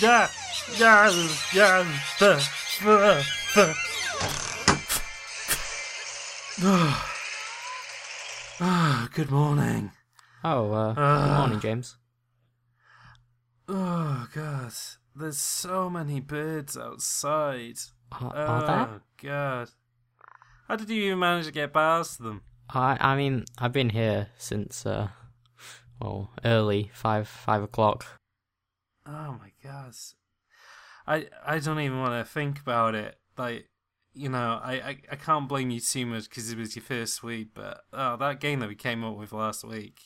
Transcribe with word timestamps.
yeah, 0.00 0.28
yeah, 0.76 1.10
yeah, 1.54 1.98
the, 2.18 2.48
the, 2.82 3.24
the. 3.54 3.74
Ah, 8.60 9.08
good 9.14 9.30
morning. 9.30 9.92
Oh, 10.44 10.72
uh, 10.72 10.92
good 10.94 11.00
Ah. 11.02 11.38
morning, 11.38 11.60
James. 11.60 11.96
Oh 13.68 14.26
god, 14.34 14.72
there's 15.14 15.38
so 15.38 15.90
many 15.90 16.20
birds 16.20 16.76
outside. 16.76 17.78
Are, 18.12 18.34
are 18.34 18.66
there? 18.66 18.88
Oh 18.88 19.00
god, 19.22 19.68
how 20.68 20.76
did 20.76 20.88
you 20.90 21.02
even 21.04 21.18
manage 21.18 21.46
to 21.46 21.52
get 21.52 21.72
past 21.72 22.18
them? 22.22 22.42
I, 22.70 22.96
I 23.00 23.16
mean, 23.16 23.44
I've 23.58 23.72
been 23.72 23.90
here 23.90 24.28
since, 24.38 24.84
uh, 24.86 25.08
well, 26.00 26.30
early 26.44 26.90
five 26.94 27.28
five 27.28 27.62
o'clock. 27.62 28.06
Oh 29.06 29.36
my 29.38 29.50
god, 29.70 29.94
I 31.06 31.26
I 31.44 31.58
don't 31.58 31.80
even 31.80 32.00
want 32.00 32.24
to 32.24 32.30
think 32.30 32.60
about 32.60 32.94
it. 32.94 33.18
Like, 33.36 33.68
you 34.14 34.28
know, 34.28 34.60
I 34.62 34.72
I, 34.72 34.96
I 35.12 35.16
can't 35.16 35.48
blame 35.48 35.70
you 35.70 35.80
too 35.80 36.06
much 36.06 36.28
because 36.28 36.50
it 36.50 36.58
was 36.58 36.76
your 36.76 36.84
first 36.84 37.22
week, 37.22 37.48
but 37.54 37.80
oh, 37.92 38.16
that 38.16 38.40
game 38.40 38.60
that 38.60 38.68
we 38.68 38.74
came 38.74 39.04
up 39.04 39.16
with 39.16 39.32
last 39.32 39.64
week, 39.64 40.00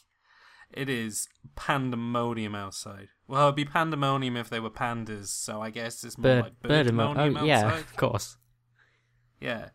it 0.73 0.89
is 0.89 1.29
pandemonium 1.57 2.55
outside. 2.55 3.09
Well, 3.27 3.45
it'd 3.45 3.57
be 3.57 3.65
pandemonium 3.65 4.37
if 4.37 4.51
they 4.51 4.61
were 4.61 4.71
pandas, 4.71 5.29
so 5.29 5.61
I 5.61 5.71
guess 5.71 6.05
it's 6.05 6.19
more 6.19 6.25
Bird, 6.25 6.43
like 6.45 6.63
bird 6.63 6.87
birdemonium 6.89 7.41
Oh, 7.41 7.45
yeah, 7.45 7.79
of 7.79 7.97
course. 7.97 8.37
Yeah. 9.41 9.71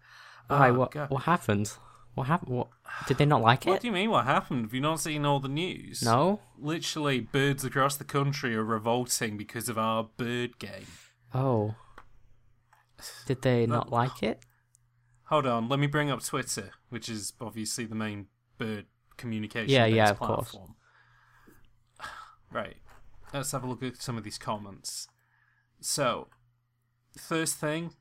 Why? 0.47 0.69
Oh, 0.69 0.73
what? 0.73 0.91
God. 0.91 1.09
What 1.09 1.23
happened? 1.23 1.71
What 2.17 2.25
happened? 2.25 2.55
What? 2.57 2.69
Did 3.07 3.19
they 3.19 3.27
not 3.27 3.43
like 3.43 3.67
it? 3.67 3.69
What 3.69 3.81
do 3.81 3.85
you 3.87 3.93
mean? 3.93 4.09
What 4.09 4.25
happened? 4.25 4.63
Have 4.63 4.73
you 4.73 4.81
not 4.81 4.99
seen 4.99 5.23
all 5.23 5.39
the 5.39 5.47
news? 5.47 6.01
No. 6.01 6.39
Literally, 6.57 7.19
birds 7.19 7.63
across 7.63 7.95
the 7.95 8.03
country 8.03 8.55
are 8.55 8.63
revolting 8.63 9.37
because 9.37 9.69
of 9.69 9.77
our 9.77 10.09
bird 10.17 10.57
game. 10.57 10.87
Oh. 11.31 11.75
Did 13.27 13.43
they 13.43 13.67
No. 13.67 13.75
not 13.75 13.91
like 13.91 14.23
it? 14.23 14.43
Hold 15.25 15.45
on, 15.45 15.69
let 15.69 15.77
me 15.77 15.85
bring 15.85 16.09
up 16.09 16.23
Twitter, 16.23 16.71
which 16.89 17.07
is 17.07 17.33
obviously 17.39 17.85
the 17.85 17.93
main 17.93 18.29
bird 18.57 18.87
communication 19.17 19.69
Yeah, 19.69 19.85
yeah, 19.85 20.09
of 20.09 20.17
course. 20.17 20.49
platform. 20.49 20.75
Right. 22.51 22.77
Let's 23.31 23.51
have 23.51 23.63
a 23.63 23.67
look 23.67 23.83
at 23.83 24.01
some 24.01 24.17
of 24.17 24.23
these 24.23 24.39
comments. 24.39 25.07
So, 25.81 26.29
first 27.15 27.57
thing, 27.57 27.93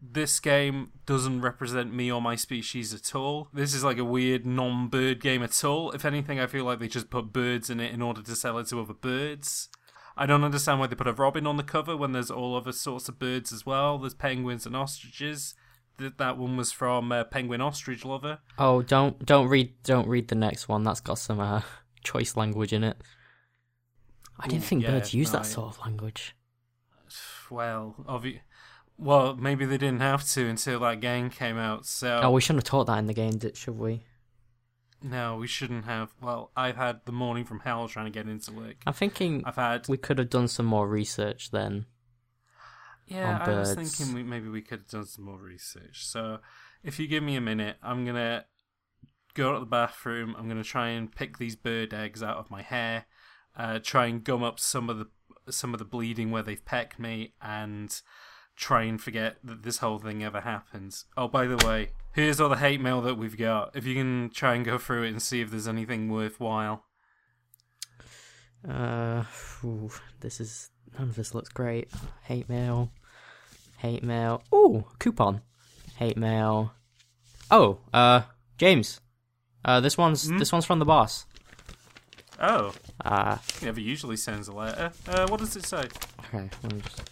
this 0.00 0.38
game 0.40 0.92
doesn't 1.06 1.40
represent 1.40 1.92
me 1.92 2.10
or 2.12 2.20
my 2.20 2.36
species 2.36 2.92
at 2.92 3.14
all. 3.14 3.48
This 3.52 3.74
is 3.74 3.82
like 3.82 3.98
a 3.98 4.04
weird 4.04 4.44
non-bird 4.46 5.20
game 5.20 5.42
at 5.42 5.64
all. 5.64 5.90
If 5.92 6.04
anything, 6.04 6.38
I 6.38 6.46
feel 6.46 6.64
like 6.64 6.78
they 6.78 6.88
just 6.88 7.10
put 7.10 7.32
birds 7.32 7.70
in 7.70 7.80
it 7.80 7.92
in 7.92 8.02
order 8.02 8.22
to 8.22 8.36
sell 8.36 8.58
it 8.58 8.66
to 8.68 8.80
other 8.80 8.94
birds. 8.94 9.68
I 10.16 10.26
don't 10.26 10.44
understand 10.44 10.80
why 10.80 10.86
they 10.86 10.94
put 10.96 11.08
a 11.08 11.12
robin 11.12 11.46
on 11.46 11.56
the 11.56 11.62
cover 11.62 11.96
when 11.96 12.12
there's 12.12 12.30
all 12.30 12.56
other 12.56 12.72
sorts 12.72 13.08
of 13.08 13.18
birds 13.18 13.52
as 13.52 13.66
well. 13.66 13.98
There's 13.98 14.14
penguins 14.14 14.64
and 14.66 14.74
ostriches. 14.76 15.54
Th- 15.98 16.12
That 16.16 16.38
one 16.38 16.56
was 16.56 16.72
from 16.72 17.10
uh, 17.12 17.24
Penguin 17.24 17.60
Ostrich 17.60 18.04
Lover. 18.04 18.38
Oh, 18.58 18.82
don't 18.82 19.24
don't 19.26 19.48
read 19.48 19.74
don't 19.82 20.08
read 20.08 20.28
the 20.28 20.34
next 20.34 20.68
one. 20.68 20.84
That's 20.84 21.00
got 21.00 21.18
some 21.18 21.40
uh, 21.40 21.62
choice 22.04 22.36
language 22.36 22.72
in 22.72 22.84
it. 22.84 22.96
I 24.38 24.46
didn't 24.46 24.62
Ooh, 24.64 24.66
think 24.66 24.82
yeah, 24.84 24.90
birds 24.90 25.14
use 25.14 25.32
no, 25.32 25.38
that 25.38 25.44
sort 25.46 25.74
of 25.74 25.80
language. 25.80 26.34
Well, 27.50 27.94
obvi- 28.08 28.40
well, 28.98 29.36
maybe 29.36 29.64
they 29.66 29.78
didn't 29.78 30.00
have 30.00 30.26
to 30.30 30.46
until 30.46 30.80
that 30.80 31.00
game 31.00 31.30
came 31.30 31.56
out. 31.58 31.86
So 31.86 32.20
Oh, 32.22 32.30
we 32.30 32.40
shouldn't 32.40 32.64
have 32.64 32.70
taught 32.70 32.86
that 32.86 32.98
in 32.98 33.06
the 33.06 33.14
game, 33.14 33.38
did, 33.38 33.56
should 33.56 33.78
we? 33.78 34.04
no, 35.02 35.36
we 35.36 35.46
shouldn't 35.46 35.84
have. 35.84 36.12
Well, 36.20 36.50
I've 36.56 36.76
had 36.76 37.00
the 37.04 37.12
morning 37.12 37.44
from 37.44 37.60
hell 37.60 37.86
trying 37.86 38.06
to 38.06 38.10
get 38.10 38.26
into 38.28 38.52
work. 38.52 38.76
I'm 38.86 38.92
thinking 38.94 39.42
I've 39.44 39.56
had 39.56 39.86
we 39.88 39.98
could 39.98 40.18
have 40.18 40.30
done 40.30 40.48
some 40.48 40.66
more 40.66 40.88
research 40.88 41.50
then. 41.50 41.86
Yeah, 43.06 43.38
I 43.40 43.48
was 43.50 43.74
birds. 43.74 43.94
thinking 43.96 44.14
we, 44.16 44.22
maybe 44.24 44.48
we 44.48 44.62
could 44.62 44.80
have 44.80 44.88
done 44.88 45.06
some 45.06 45.26
more 45.26 45.38
research. 45.38 46.04
So, 46.06 46.38
if 46.82 46.98
you 46.98 47.06
give 47.06 47.22
me 47.22 47.36
a 47.36 47.40
minute, 47.40 47.76
I'm 47.82 48.04
gonna 48.04 48.46
go 49.34 49.52
to 49.52 49.60
the 49.60 49.66
bathroom. 49.66 50.34
I'm 50.36 50.48
gonna 50.48 50.64
try 50.64 50.88
and 50.88 51.14
pick 51.14 51.38
these 51.38 51.54
bird 51.54 51.94
eggs 51.94 52.22
out 52.22 52.38
of 52.38 52.50
my 52.50 52.62
hair. 52.62 53.04
Uh, 53.56 53.78
try 53.80 54.06
and 54.06 54.24
gum 54.24 54.42
up 54.42 54.58
some 54.58 54.90
of 54.90 54.98
the 54.98 55.06
some 55.52 55.72
of 55.72 55.78
the 55.78 55.84
bleeding 55.84 56.32
where 56.32 56.42
they've 56.42 56.64
pecked 56.64 56.98
me, 56.98 57.34
and 57.40 58.00
try 58.56 58.82
and 58.84 59.00
forget 59.00 59.36
that 59.44 59.62
this 59.62 59.78
whole 59.78 59.98
thing 59.98 60.24
ever 60.24 60.40
happened. 60.40 61.02
Oh, 61.16 61.28
by 61.28 61.46
the 61.46 61.64
way, 61.66 61.90
here's 62.14 62.40
all 62.40 62.48
the 62.48 62.56
hate 62.56 62.80
mail 62.80 63.00
that 63.02 63.16
we've 63.18 63.36
got. 63.36 63.76
If 63.76 63.84
you 63.86 63.94
can 63.94 64.30
try 64.32 64.54
and 64.54 64.64
go 64.64 64.78
through 64.78 65.04
it 65.04 65.10
and 65.10 65.22
see 65.22 65.40
if 65.40 65.50
there's 65.50 65.68
anything 65.68 66.10
worthwhile. 66.10 66.84
Uh, 68.68 69.24
ooh, 69.64 69.90
this 70.20 70.40
is 70.40 70.70
none 70.98 71.08
of 71.10 71.16
this 71.16 71.34
looks 71.34 71.50
great. 71.50 71.88
Hate 72.24 72.48
mail, 72.48 72.90
hate 73.78 74.02
mail. 74.02 74.42
Ooh, 74.54 74.84
coupon. 74.98 75.42
Hate 75.96 76.16
mail. 76.16 76.72
Oh, 77.50 77.78
uh, 77.94 78.22
James. 78.58 79.00
Uh, 79.64 79.80
this 79.80 79.96
one's 79.96 80.28
Hmm? 80.28 80.38
this 80.38 80.52
one's 80.52 80.64
from 80.64 80.78
the 80.78 80.84
boss. 80.84 81.26
Oh, 82.40 82.74
Uh, 83.04 83.38
he 83.60 83.66
never 83.66 83.80
usually 83.80 84.16
sends 84.16 84.48
a 84.48 84.52
letter. 84.52 84.92
Uh, 85.08 85.26
what 85.28 85.40
does 85.40 85.56
it 85.56 85.64
say? 85.64 85.88
okay. 86.26 86.50
Let 86.62 86.72
me 86.74 86.80
just... 86.82 87.10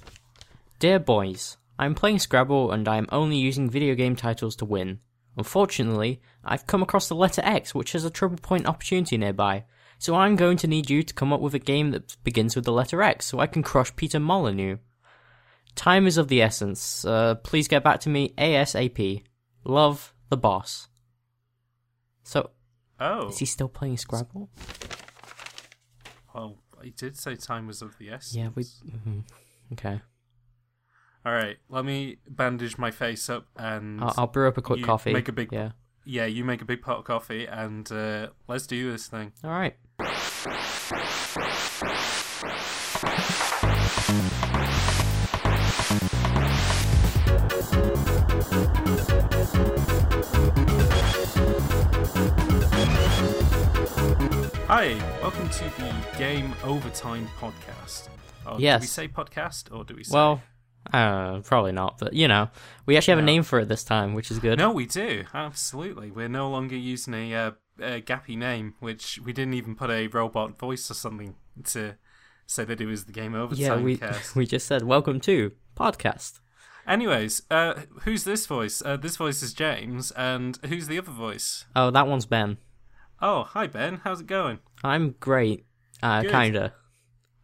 Dear 0.84 0.99
boys, 0.99 1.56
I'm 1.78 1.95
playing 1.95 2.19
Scrabble 2.19 2.71
and 2.71 2.87
I'm 2.87 3.09
only 3.11 3.39
using 3.39 3.71
video 3.71 3.95
game 3.95 4.17
titles 4.17 4.55
to 4.56 4.67
win. 4.67 4.99
Unfortunately, 5.34 6.21
I've 6.45 6.67
come 6.67 6.83
across 6.83 7.09
the 7.09 7.15
letter 7.15 7.41
X, 7.43 7.75
which 7.75 7.93
has 7.93 8.05
a 8.05 8.11
triple 8.11 8.37
point 8.37 8.67
opportunity 8.67 9.17
nearby. 9.17 9.65
So 9.99 10.15
I'm 10.15 10.37
going 10.37 10.59
to 10.59 10.67
need 10.67 10.91
you 10.91 11.03
to 11.03 11.15
come 11.15 11.33
up 11.33 11.41
with 11.41 11.55
a 11.55 11.59
game 11.59 11.93
that 11.93 12.22
begins 12.22 12.55
with 12.55 12.67
the 12.67 12.72
letter 12.72 13.00
X, 13.00 13.25
so 13.25 13.39
I 13.39 13.47
can 13.47 13.62
crush 13.62 13.97
Peter 13.97 14.21
Molyneux. 14.21 14.77
Time 15.75 16.06
is 16.06 16.19
of 16.19 16.28
the 16.28 16.43
essence. 16.43 17.03
Uh, 17.03 17.37
please 17.37 17.66
get 17.66 17.83
back 17.83 18.01
to 18.01 18.11
me 18.11 18.34
ASAP. 18.37 19.22
Love, 19.65 20.12
the 20.28 20.37
boss. 20.37 20.89
So, 22.25 22.51
Oh, 23.01 23.28
is 23.28 23.39
he 23.39 23.47
still 23.47 23.71
playing 23.71 23.97
Scrabble? 23.97 24.51
well, 26.34 26.59
he 26.83 26.91
did 26.91 27.16
say 27.16 27.37
time 27.37 27.66
was 27.66 27.81
of 27.81 27.97
the 27.97 28.11
essence. 28.11 28.37
Yeah, 28.37 28.51
we. 28.55 28.65
mhm. 28.65 29.25
Okay. 29.72 30.03
All 31.27 31.33
right, 31.33 31.57
let 31.71 31.85
me 31.87 32.19
bandage 32.29 32.77
my 32.77 32.91
face 32.91 33.31
up 33.31 33.47
and 33.57 34.01
I'll, 34.03 34.15
I'll 34.19 34.27
brew 34.27 34.47
up 34.47 34.59
a 34.59 34.62
quick 34.62 34.83
coffee. 34.85 35.12
make 35.12 35.29
a 35.29 35.33
big- 35.33 35.53
Yeah. 35.53 35.71
yeah, 36.05 36.27
you 36.27 36.45
make 36.45 36.61
a 36.61 36.67
big 36.67 36.83
pot 36.83 36.99
of 36.99 37.05
coffee 37.05 37.47
and 37.47 37.91
uh, 37.91 38.29
let's 38.47 38.67
do 38.67 38.91
this 38.93 39.07
thing. 39.07 39.33
All 39.43 39.51
right. 39.51 39.75
Hi, 54.69 54.95
welcome 55.23 55.49
to 55.49 55.65
the 55.65 55.95
Game 56.19 56.55
Overtime 56.65 57.29
podcast. 57.39 58.09
Oh, 58.47 58.59
Do 58.59 58.65
we 58.81 58.87
say 58.87 59.09
podcast 59.09 59.75
or 59.75 59.84
do 59.84 59.95
we 59.97 60.05
say? 60.05 60.13
Well, 60.15 60.43
uh, 60.93 61.41
probably 61.41 61.72
not, 61.72 61.99
but 61.99 62.12
you 62.12 62.28
know, 62.28 62.49
we 62.87 62.97
actually 62.97 63.12
have 63.12 63.19
a 63.21 63.22
name 63.27 63.43
for 63.43 63.61
it 63.61 63.69
this 63.69 63.84
time, 63.84 64.15
which 64.15 64.31
is 64.31 64.39
good. 64.39 64.59
no, 64.59 64.71
we 64.71 64.87
do 64.87 65.25
absolutely. 65.34 66.11
We're 66.11 66.28
no 66.28 66.50
longer 66.50 66.77
using 66.77 67.15
a, 67.15 67.34
uh, 67.34 67.50
a 67.81 68.00
gappy 68.03 68.37
name, 68.37 68.75
which 68.81 69.19
we 69.25 69.33
didn't 69.33 69.55
even 69.55 69.75
put 69.75 69.91
a 69.91 70.06
robot 70.09 70.59
voice 70.59 70.91
or 70.91 70.95
something 70.95 71.34
to 71.65 71.95
say 72.47 72.65
that 72.65 72.81
it 72.81 72.87
was 72.87 73.05
the 73.06 73.12
Game 73.12 73.34
over. 73.34 73.55
yeah, 73.55 73.77
we 73.77 73.97
cast. 73.97 74.37
we 74.37 74.47
just 74.47 74.67
said 74.67 74.83
welcome 74.84 75.21
to 75.21 75.53
podcast. 75.77 76.41
Anyways, 76.87 77.43
uh, 77.51 77.75
who's 78.03 78.25
this 78.25 78.45
voice? 78.47 78.83
Uh, 78.84 78.99
this 78.99 79.16
voice 79.16 79.43
is 79.43 79.55
James, 79.55 80.11
and 80.11 80.59
who's 80.69 80.87
the 80.87 80.99
other 80.99 81.11
voice? 81.12 81.65
Oh, 81.75 81.91
that 81.91 82.06
one's 82.06 82.27
Ben. 82.27 82.59
Oh, 83.22 83.45
hi 83.45 83.66
Ben. 83.66 84.03
How's 84.05 84.21
it 84.21 84.27
going? 84.27 84.59
I'm 84.83 85.15
great. 85.19 85.65
Uh, 86.03 86.21
Good. 86.22 86.31
kinda. 86.31 86.75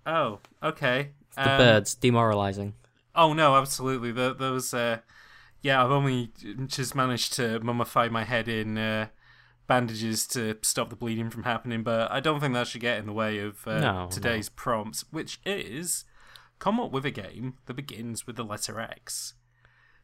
Oh, 0.04 0.40
okay. 0.62 1.12
The 1.36 1.52
Um, 1.52 1.58
birds 1.58 1.94
demoralizing. 1.94 2.74
Oh 3.20 3.34
no, 3.34 3.54
absolutely. 3.56 4.14
Th 4.14 4.38
those. 4.38 4.72
Uh, 4.72 5.00
yeah, 5.60 5.84
I've 5.84 5.90
only 5.90 6.32
just 6.66 6.94
managed 6.94 7.34
to 7.34 7.60
mummify 7.60 8.10
my 8.10 8.24
head 8.24 8.48
in 8.48 8.78
uh, 8.78 9.08
bandages 9.66 10.26
to 10.28 10.56
stop 10.62 10.88
the 10.88 10.96
bleeding 10.96 11.28
from 11.28 11.42
happening, 11.42 11.82
but 11.82 12.10
I 12.10 12.20
don't 12.20 12.40
think 12.40 12.54
that 12.54 12.66
should 12.66 12.80
get 12.80 12.98
in 12.98 13.04
the 13.04 13.12
way 13.12 13.38
of 13.40 13.66
uh, 13.66 13.78
No, 13.78 14.08
today's 14.10 14.48
prompt, 14.48 15.04
which 15.10 15.38
is 15.44 16.06
come 16.58 16.80
up 16.80 16.92
with 16.92 17.04
a 17.04 17.10
game 17.10 17.58
that 17.66 17.74
begins 17.74 18.26
with 18.26 18.36
the 18.36 18.42
letter 18.44 18.80
X. 18.80 19.34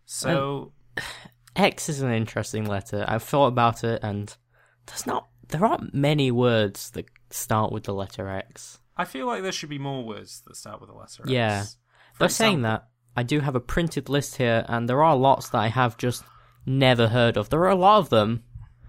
So. 0.04 0.72
X 1.56 1.88
is 1.88 2.02
an 2.02 2.12
interesting 2.12 2.66
letter. 2.66 3.02
I've 3.08 3.22
thought 3.22 3.46
about 3.46 3.82
it, 3.82 4.00
and 4.02 4.36
there's 4.84 5.06
not 5.06 5.28
there 5.48 5.64
aren't 5.64 5.94
many 5.94 6.30
words 6.30 6.90
that 6.90 7.06
start 7.30 7.72
with 7.72 7.84
the 7.84 7.94
letter 7.94 8.28
X. 8.28 8.78
I 8.94 9.06
feel 9.06 9.26
like 9.26 9.42
there 9.42 9.52
should 9.52 9.70
be 9.70 9.78
more 9.78 10.04
words 10.04 10.42
that 10.46 10.56
start 10.56 10.82
with 10.82 10.90
the 10.90 10.96
letter 10.96 11.22
X. 11.22 11.30
Yeah. 11.30 11.64
For 12.12 12.28
saying 12.28 12.58
example- 12.58 12.70
that, 12.70 12.88
I 13.16 13.22
do 13.22 13.40
have 13.40 13.54
a 13.56 13.60
printed 13.60 14.08
list 14.08 14.36
here, 14.36 14.64
and 14.68 14.88
there 14.88 15.02
are 15.02 15.16
lots 15.16 15.48
that 15.50 15.58
I 15.58 15.68
have 15.68 15.96
just 15.96 16.22
never 16.66 17.08
heard 17.08 17.36
of. 17.36 17.48
There 17.48 17.60
are 17.60 17.70
a 17.70 17.74
lot 17.74 17.98
of 17.98 18.10
them. 18.10 18.44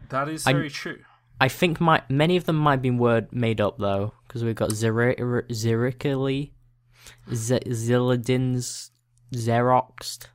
That 0.10 0.28
is 0.30 0.46
I- 0.46 0.54
very 0.54 0.70
true. 0.70 1.00
I 1.40 1.50
think 1.50 1.80
my 1.80 2.02
many 2.10 2.36
of 2.36 2.46
them 2.46 2.56
might 2.56 2.82
be 2.82 2.90
word 2.90 3.32
made 3.32 3.62
up 3.62 3.78
though, 3.78 4.14
because 4.28 4.44
we've 4.44 4.56
got 4.56 4.72
Ziri- 4.72 5.16
Zirically, 5.52 6.52
Z- 7.32 7.60
Zilladin's 7.68 8.90
Xeroxed. 9.34 10.28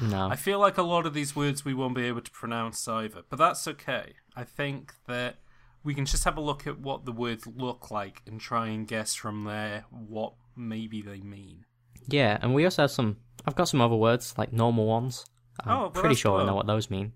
No. 0.00 0.28
I 0.28 0.36
feel 0.36 0.60
like 0.60 0.78
a 0.78 0.82
lot 0.84 1.06
of 1.06 1.12
these 1.14 1.34
words 1.34 1.64
we 1.64 1.74
won't 1.74 1.96
be 1.96 2.04
able 2.04 2.20
to 2.20 2.30
pronounce 2.30 2.86
either, 2.86 3.22
but 3.28 3.38
that's 3.40 3.66
okay. 3.66 4.12
I 4.36 4.44
think 4.44 4.94
that 5.08 5.38
we 5.82 5.92
can 5.92 6.04
just 6.06 6.22
have 6.22 6.36
a 6.36 6.40
look 6.40 6.68
at 6.68 6.78
what 6.78 7.04
the 7.04 7.10
words 7.12 7.44
look 7.48 7.90
like 7.90 8.22
and 8.24 8.40
try 8.40 8.68
and 8.68 8.86
guess 8.86 9.14
from 9.16 9.42
there 9.42 9.86
what 9.90 10.34
maybe 10.54 11.02
they 11.02 11.18
mean. 11.20 11.64
Yeah, 12.08 12.38
and 12.40 12.54
we 12.54 12.64
also 12.64 12.82
have 12.82 12.90
some. 12.90 13.18
I've 13.46 13.54
got 13.54 13.68
some 13.68 13.80
other 13.80 13.94
words 13.96 14.34
like 14.36 14.52
normal 14.52 14.86
ones. 14.86 15.24
I'm 15.60 15.78
Oh, 15.78 15.90
pretty 15.90 16.14
sure 16.14 16.40
I 16.40 16.46
know 16.46 16.54
what 16.54 16.66
those 16.66 16.90
mean. 16.90 17.12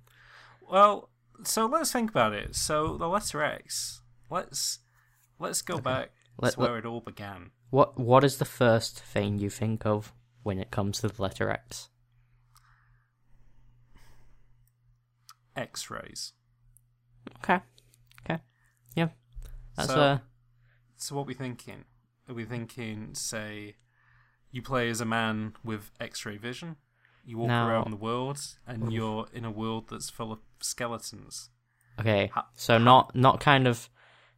Well, 0.71 1.11
so 1.44 1.67
let's 1.67 1.91
think 1.93 2.11
about 2.11 2.33
it. 2.33 2.55
So 2.55 2.97
the 2.97 3.09
letter 3.09 3.43
X. 3.43 4.03
Let's 4.31 4.79
let's 5.39 5.62
go 5.62 5.79
back 5.79 6.12
Let- 6.39 6.55
to 6.55 6.61
where 6.61 6.79
it 6.79 6.85
all 6.87 7.00
began. 7.00 7.50
What 7.71 7.99
What 7.99 8.23
is 8.25 8.37
the 8.39 8.44
first 8.44 9.00
thing 9.00 9.39
you 9.39 9.49
think 9.50 9.87
of 9.87 10.12
when 10.43 10.59
it 10.59 10.71
comes 10.71 11.00
to 11.00 11.09
the 11.09 11.23
letter 11.23 11.50
X? 11.50 11.89
X-rays. 15.56 16.33
Okay. 17.39 17.61
Okay. 18.25 18.41
Yeah. 18.94 19.09
That's 19.77 19.89
So- 19.91 20.00
uh. 20.00 20.19
So 20.97 21.17
what 21.17 21.23
are 21.23 21.27
we 21.27 21.35
thinking? 21.35 21.85
Are 22.29 22.35
we 22.35 22.44
thinking, 22.44 23.15
say, 23.15 23.77
you 24.52 24.62
play 24.62 24.88
as 24.90 25.00
a 25.00 25.04
man 25.04 25.54
with 25.64 25.90
X-ray 26.00 26.37
vision? 26.37 26.76
You 27.25 27.38
walk 27.38 27.49
Now- 27.49 27.69
around 27.69 27.90
the 27.90 27.96
world, 27.96 28.38
and 28.66 28.93
you're 28.93 29.26
in 29.32 29.44
a 29.44 29.50
world 29.50 29.88
that's 29.90 30.10
full 30.10 30.31
of 30.32 30.38
skeletons. 30.60 31.50
Okay, 32.00 32.31
Ha- 32.34 32.49
so 32.54 32.78
not 32.78 33.14
not 33.14 33.40
kind 33.40 33.66
of 33.66 33.88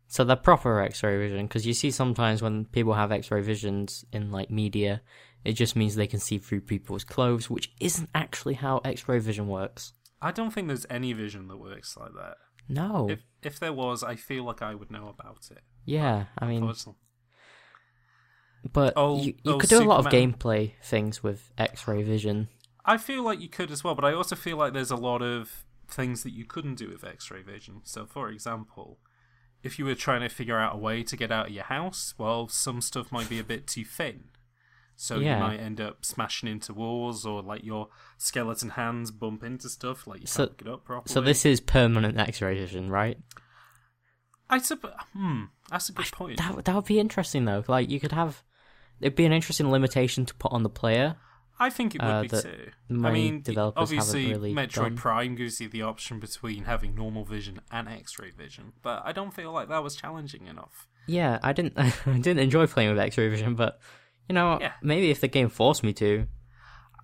so 0.06 0.22
the 0.25 0.37
proper 0.37 0.81
X-ray 0.81 1.16
vision 1.19 1.46
because 1.46 1.66
you 1.66 1.72
see 1.72 1.90
sometimes 1.90 2.43
when 2.43 2.66
people 2.66 2.94
have 2.94 3.11
X-ray 3.12 3.40
visions 3.43 4.05
in 4.12 4.31
like 4.31 4.50
media, 4.50 5.00
it 5.44 5.52
just 5.52 5.75
means 5.76 5.94
they 5.94 6.06
can 6.06 6.20
see 6.20 6.38
through 6.38 6.60
people's 6.62 7.05
clothes, 7.05 7.49
which 7.49 7.72
isn't 7.81 8.10
actually 8.14 8.55
how 8.55 8.78
X-ray 8.84 9.19
vision 9.19 9.49
works. 9.49 9.93
I 10.20 10.31
don't 10.31 10.50
think 10.52 10.69
there's 10.69 10.87
any 10.90 11.12
vision 11.12 11.49
that 11.49 11.56
works 11.58 11.96
like 11.96 12.12
that. 12.14 12.37
No, 12.69 13.08
If 13.10 13.20
if 13.43 13.58
there 13.60 13.72
was, 13.72 14.02
I 14.02 14.17
feel 14.17 14.44
like 14.44 14.62
I 14.62 14.75
would 14.75 14.90
know 14.90 15.08
about 15.08 15.49
it. 15.50 15.62
yeah, 15.84 16.26
I 16.38 16.46
mean, 16.46 16.62
Unfortunately. 16.62 17.00
But 18.72 18.93
Oh, 18.96 19.19
you, 19.20 19.34
you 19.44 19.52
oh, 19.55 19.58
could 19.58 19.70
do 19.70 19.82
a 19.82 19.84
lot 19.84 20.05
of 20.05 20.12
gameplay 20.12 20.72
things 20.82 21.22
with 21.22 21.50
X-ray 21.58 22.02
vision. 22.02 22.49
I 22.84 22.96
feel 22.99 23.22
like 23.22 23.40
you 23.40 23.49
could 23.49 23.70
as 23.70 23.82
well, 23.84 23.94
but 23.94 24.05
I 24.05 24.12
also 24.12 24.37
feel 24.37 24.56
like 24.56 24.72
there's 24.72 24.90
a 24.90 24.96
lot 24.96 25.22
of 25.22 25.64
things 25.88 26.22
that 26.22 26.32
you 26.32 26.44
couldn't 26.44 26.75
do 26.76 26.88
with 26.88 27.05
X-ray 27.05 27.43
vision. 27.43 27.81
So, 27.84 28.05
for 28.06 28.28
example, 28.31 28.99
if 29.62 29.78
you 29.78 29.84
were 29.84 29.94
trying 29.94 30.20
to 30.20 30.28
figure 30.28 30.58
out 30.58 30.75
a 30.75 30.78
way 30.78 31.02
to 31.02 31.16
get 31.16 31.32
out 31.32 31.46
of 31.46 31.52
your 31.52 31.64
house, 31.64 32.14
well, 32.19 32.49
some 32.49 32.81
stuff 32.81 33.11
might 33.11 33.28
be 33.28 33.38
a 33.38 33.44
bit 33.44 33.66
too 33.66 33.84
thin. 33.84 34.25
So 34.96 35.19
Yeah. 35.19 35.34
you 35.38 35.40
might 35.43 35.60
end 35.60 35.81
up 35.81 36.05
smashing 36.05 36.49
into 36.49 36.72
walls, 36.72 37.26
or 37.26 37.43
like 37.43 37.64
your 37.64 37.88
skeleton 38.19 38.70
hands 38.70 39.10
bump 39.10 39.43
into 39.43 39.69
stuff, 39.69 40.06
like 40.06 40.20
you 40.20 40.26
So- 40.26 40.46
can't 40.46 40.58
pick 40.58 40.67
it 40.69 40.70
up 40.72 40.84
properly. 40.84 41.12
So 41.12 41.20
this 41.20 41.44
is 41.46 41.60
permanent 41.60 42.19
X-ray 42.19 42.55
vision, 42.55 42.90
right? 42.90 43.19
I 44.49 44.58
suppose. 44.58 44.93
Hmm, 45.14 45.44
that's 45.70 45.88
a 45.88 45.93
good 45.93 46.12
point. 46.12 46.37
That 46.38 46.64
that 46.67 46.75
would 46.75 46.84
be 46.84 47.00
interesting 47.00 47.44
though. 47.44 47.64
Like 47.67 47.88
you 47.90 47.99
could 47.99 48.12
have, 48.12 48.43
it'd 49.00 49.17
be 49.17 49.25
an 49.25 49.32
interesting 49.32 49.70
limitation 49.70 50.26
to 50.26 50.35
put 50.35 50.52
on 50.52 50.62
the 50.62 50.70
player. 50.70 51.17
I 51.58 51.70
think 51.70 51.94
it 51.94 52.02
would 52.02 52.08
uh, 52.11 52.23
be 52.23 52.29
too. 52.29 52.70
I 52.91 53.12
mean, 53.12 53.43
developers 53.43 53.81
obviously, 53.81 54.32
really 54.32 54.52
Metroid 54.55 54.75
done. 54.75 54.96
Prime 54.96 55.35
gives 55.37 55.61
you 55.61 55.69
the 55.69 55.82
option 55.82 56.19
between 56.19 56.64
having 56.64 56.94
normal 56.94 57.25
vision 57.25 57.61
and 57.70 57.88
X-ray 57.88 58.32
vision, 58.32 58.73
but 58.82 59.02
I 59.05 59.12
don't 59.12 59.32
feel 59.32 59.52
like 59.52 59.69
that 59.69 59.82
was 59.82 59.94
challenging 59.94 60.46
enough. 60.46 60.88
Yeah, 61.06 61.38
I 61.43 61.52
didn't 61.52 61.75
I 61.76 61.93
didn't 62.06 62.41
enjoy 62.41 62.67
playing 62.67 62.91
with 62.91 62.99
X-ray 62.99 63.29
vision, 63.29 63.55
but 63.55 63.79
you 64.29 64.35
know, 64.35 64.58
Yeah. 64.61 64.73
maybe 64.82 65.11
if 65.11 65.20
the 65.20 65.29
game 65.29 65.49
forced 65.49 65.85
me 65.85 65.93
to, 65.94 66.26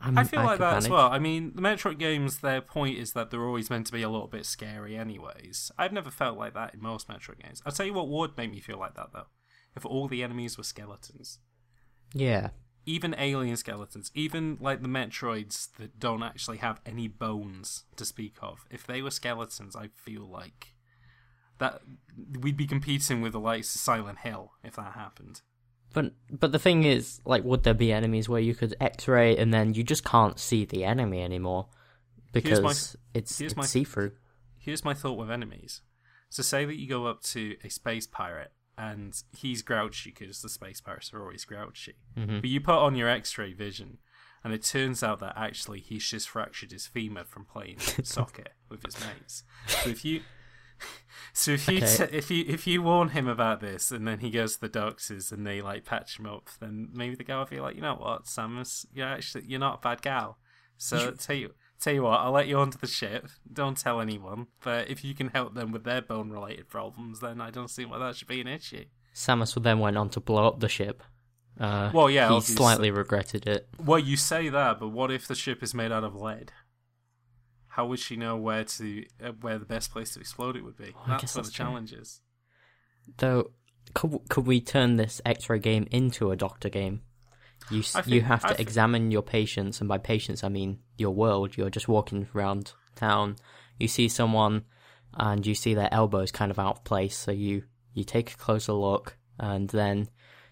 I'm, 0.01 0.17
I 0.19 0.25
feel 0.25 0.41
like 0.41 0.59
could 0.59 0.63
that 0.63 0.77
as 0.79 0.89
well. 0.89 1.09
I 1.09 1.19
mean, 1.19 1.53
the 1.55 1.63
Metroid 1.63 1.99
games, 1.99 2.39
their 2.39 2.61
point 2.61 2.99
is 2.99 3.13
that 3.13 3.31
they're 3.31 3.45
always 3.45 3.69
meant 3.69 3.87
to 3.87 3.93
be 3.93 4.03
a 4.03 4.09
little 4.09 4.29
bit 4.29 4.47
scary, 4.47 4.97
anyways. 4.97 5.71
I've 5.79 5.93
never 5.93 6.11
felt 6.11 6.39
like 6.39 6.55
that 6.55 6.75
in 6.75 6.83
most 6.83 7.09
Metroid 7.09 7.43
games. 7.43 7.63
I'll 7.67 7.73
tell 7.73 7.87
you 7.87 7.93
what 7.93 8.09
would 8.09 8.37
make 8.37 8.51
me 8.51 8.61
feel 8.61 8.79
like 8.79 8.95
that 8.95 9.11
though: 9.13 9.27
if 9.77 9.85
all 9.85 10.09
the 10.09 10.23
enemies 10.25 10.57
were 10.57 10.65
skeletons. 10.65 11.39
Yeah, 12.13 12.51
even 12.87 13.15
alien 13.19 13.57
skeletons, 13.57 14.11
even 14.15 14.59
like 14.61 14.83
the 14.83 14.89
Metroids 14.89 15.69
that 15.79 15.99
don't 16.01 16.23
actually 16.23 16.59
have 16.59 16.81
any 16.87 17.09
bones 17.09 17.85
to 17.97 18.05
speak 18.05 18.37
of, 18.43 18.67
if 18.71 18.87
they 18.87 19.03
were 19.03 19.11
skeletons, 19.11 19.77
I 19.77 19.89
feel 19.95 20.23
like 20.29 20.75
that 21.59 21.83
we'd 22.41 22.57
be 22.57 22.67
competing 22.67 23.21
with 23.21 23.33
the 23.33 23.41
likes 23.41 23.75
of 23.75 23.81
Silent 23.81 24.21
Hill 24.21 24.53
if 24.65 24.77
that 24.77 24.93
happened. 24.95 25.43
but 25.93 26.13
but 26.31 26.53
the 26.53 26.59
thing 26.59 26.85
is, 26.85 27.21
like, 27.25 27.45
would 27.45 27.63
there 27.65 27.75
be 27.75 27.93
enemies 27.93 28.29
where 28.29 28.41
you 28.41 28.55
could 28.55 28.75
X-ray 28.81 29.37
and 29.37 29.53
then 29.53 29.75
you 29.75 29.83
just 29.83 30.05
can't 30.05 30.39
see 30.39 30.65
the 30.65 30.85
enemy 30.85 31.23
anymore 31.23 31.67
because 32.33 32.61
my- 32.61 32.71
it's, 32.71 33.39
here's 33.39 33.53
it's 33.53 33.57
my- 33.57 33.65
see-through? 33.67 34.13
Here's 34.59 34.85
my 34.85 34.95
thought 34.95 35.19
with 35.19 35.31
enemies. 35.31 35.81
So 36.29 36.43
say 36.43 36.65
that 36.65 36.77
you 36.77 36.89
go 36.89 37.07
up 37.07 37.23
to 37.25 37.57
a 37.65 37.69
space 37.71 38.07
pirate 38.07 38.53
and 38.89 39.13
he's 39.37 39.63
grouchy 39.63 40.11
because 40.17 40.41
the 40.43 40.49
space 40.49 40.81
pirates 40.81 41.13
are 41.13 41.21
always 41.21 41.45
grouchy. 41.45 41.97
Mhm. 42.17 42.41
But 42.41 42.51
you 42.51 42.61
put 42.61 42.77
on 42.87 42.95
your 42.95 43.09
X-ray 43.09 43.53
vision, 43.53 43.99
and 44.43 44.53
it 44.55 44.63
turns 44.65 45.03
out 45.03 45.19
that 45.21 45.35
actually 45.37 45.81
he's 45.81 46.09
just 46.09 46.29
fractured 46.29 46.73
his 46.73 46.87
femur 46.87 47.25
from 47.25 47.45
playing 47.45 47.79
soccer 48.03 48.51
with 48.71 48.83
his 48.85 48.97
mates. 49.05 49.45
So 49.67 49.91
if 49.91 50.05
you, 50.05 50.23
so 51.33 51.53
if 51.53 51.69
you 51.69 51.77
Okay. 51.79 51.97
t- 52.09 52.17
if 52.17 52.31
you 52.31 52.45
if 52.49 52.67
you 52.67 52.83
warn 52.83 53.11
him 53.11 53.29
about 53.29 53.61
this, 53.61 53.91
and 53.93 54.07
then 54.09 54.21
he 54.21 54.31
goes 54.31 54.55
to 54.55 54.61
the 54.63 54.69
doctors 54.69 55.31
and 55.33 55.47
they 55.47 55.61
like 55.61 55.85
patch 55.85 56.19
him 56.19 56.27
up, 56.27 56.49
then 56.61 56.89
maybe 56.93 57.15
the 57.17 57.25
guy 57.25 57.39
will 57.39 57.45
be 57.47 57.61
like, 57.61 57.77
you 57.77 57.83
know 57.83 57.97
what, 57.97 58.25
Samus, 58.25 58.87
you're 58.93 59.07
actually 59.07 59.45
you're 59.47 59.61
not 59.61 59.79
a 59.79 59.81
bad 59.83 60.01
gal. 60.03 60.39
So 60.79 61.11
tell 61.11 61.37
you 61.37 61.53
tell 61.81 61.95
you 61.95 62.03
what, 62.03 62.21
I'll 62.21 62.33
let 62.33 62.47
you 62.49 62.59
onto 62.59 62.79
the 62.79 62.87
ship. 62.87 63.29
Don't 63.53 63.77
tell 63.77 64.01
anyone. 64.01 64.47
But 64.63 64.89
if 64.91 65.05
you 65.05 65.15
can 65.15 65.29
help 65.29 65.55
them 65.55 65.73
with 65.73 65.85
their 65.85 66.03
bone 66.03 66.31
related 66.31 66.69
problems, 66.69 67.21
then 67.21 67.41
I 67.41 67.51
don't 67.51 67.69
see 67.71 67.85
why 67.85 67.99
that 67.99 68.17
should 68.17 68.29
be 68.29 68.41
an 68.41 68.47
issue. 68.47 68.85
Samus 69.15 69.61
then 69.63 69.79
went 69.81 69.97
on 69.97 70.09
to 70.11 70.21
blow 70.21 70.47
up 70.49 70.61
the 70.61 70.69
ship. 70.69 71.03
Uh, 71.59 71.91
Well, 71.93 72.09
yeah, 72.09 72.29
he 72.29 72.35
obviously. 72.35 72.57
slightly 72.57 72.91
regretted 72.91 73.47
it. 73.47 73.69
Well, 73.79 73.99
you 73.99 74.17
say 74.17 74.49
that, 74.49 74.79
but 74.79 74.89
what 74.89 75.11
if 75.11 75.27
the 75.27 75.35
ship 75.35 75.63
is 75.63 75.75
made 75.75 75.93
out 75.93 76.05
of 76.05 76.15
lead? 76.15 76.53
How 77.75 77.87
would 77.87 77.99
she 77.99 78.17
know 78.17 78.37
where 78.37 78.65
to 78.65 79.05
uh, 79.23 79.33
where 79.41 79.59
the 79.59 79.65
best 79.65 79.93
place 79.93 80.15
to 80.15 80.21
explode 80.21 80.57
it 80.57 80.65
would 80.65 80.77
be? 80.77 80.95
I 81.07 81.19
that's 81.19 81.35
what 81.37 81.45
the 81.45 81.51
true. 81.51 81.65
challenge 81.65 81.93
is. 81.93 82.21
Though, 83.19 83.53
could 83.95 84.19
could 84.29 84.47
we 84.47 84.61
turn 84.61 84.97
this 84.97 85.21
X-ray 85.25 85.59
game 85.61 85.87
into 85.91 86.31
a 86.31 86.37
doctor 86.37 86.69
game? 86.69 87.03
You 87.71 87.83
I 87.95 88.03
you 88.07 88.23
have 88.23 88.43
to 88.47 88.55
thi- 88.55 88.63
examine 88.63 89.11
your 89.11 89.23
patients, 89.23 89.81
and 89.81 89.89
by 89.89 89.99
patients 89.99 90.43
I 90.43 90.49
mean 90.49 90.81
your 91.01 91.11
world. 91.15 91.57
You're 91.57 91.71
just 91.71 91.89
walking 91.89 92.29
around 92.35 92.73
town. 92.95 93.37
You 93.79 93.89
see 93.89 94.09
someone, 94.09 94.65
and 95.15 95.45
you 95.47 95.55
see 95.55 95.75
their 95.75 95.93
elbows 95.93 96.31
kind 96.31 96.51
of 96.51 96.59
out 96.59 96.77
of 96.79 96.85
place. 96.85 97.17
So 97.17 97.31
you 97.33 97.65
you 97.95 98.05
take 98.05 98.33
a 98.33 98.37
closer 98.37 98.73
look, 98.73 99.17
and 99.39 99.69
then 99.71 100.09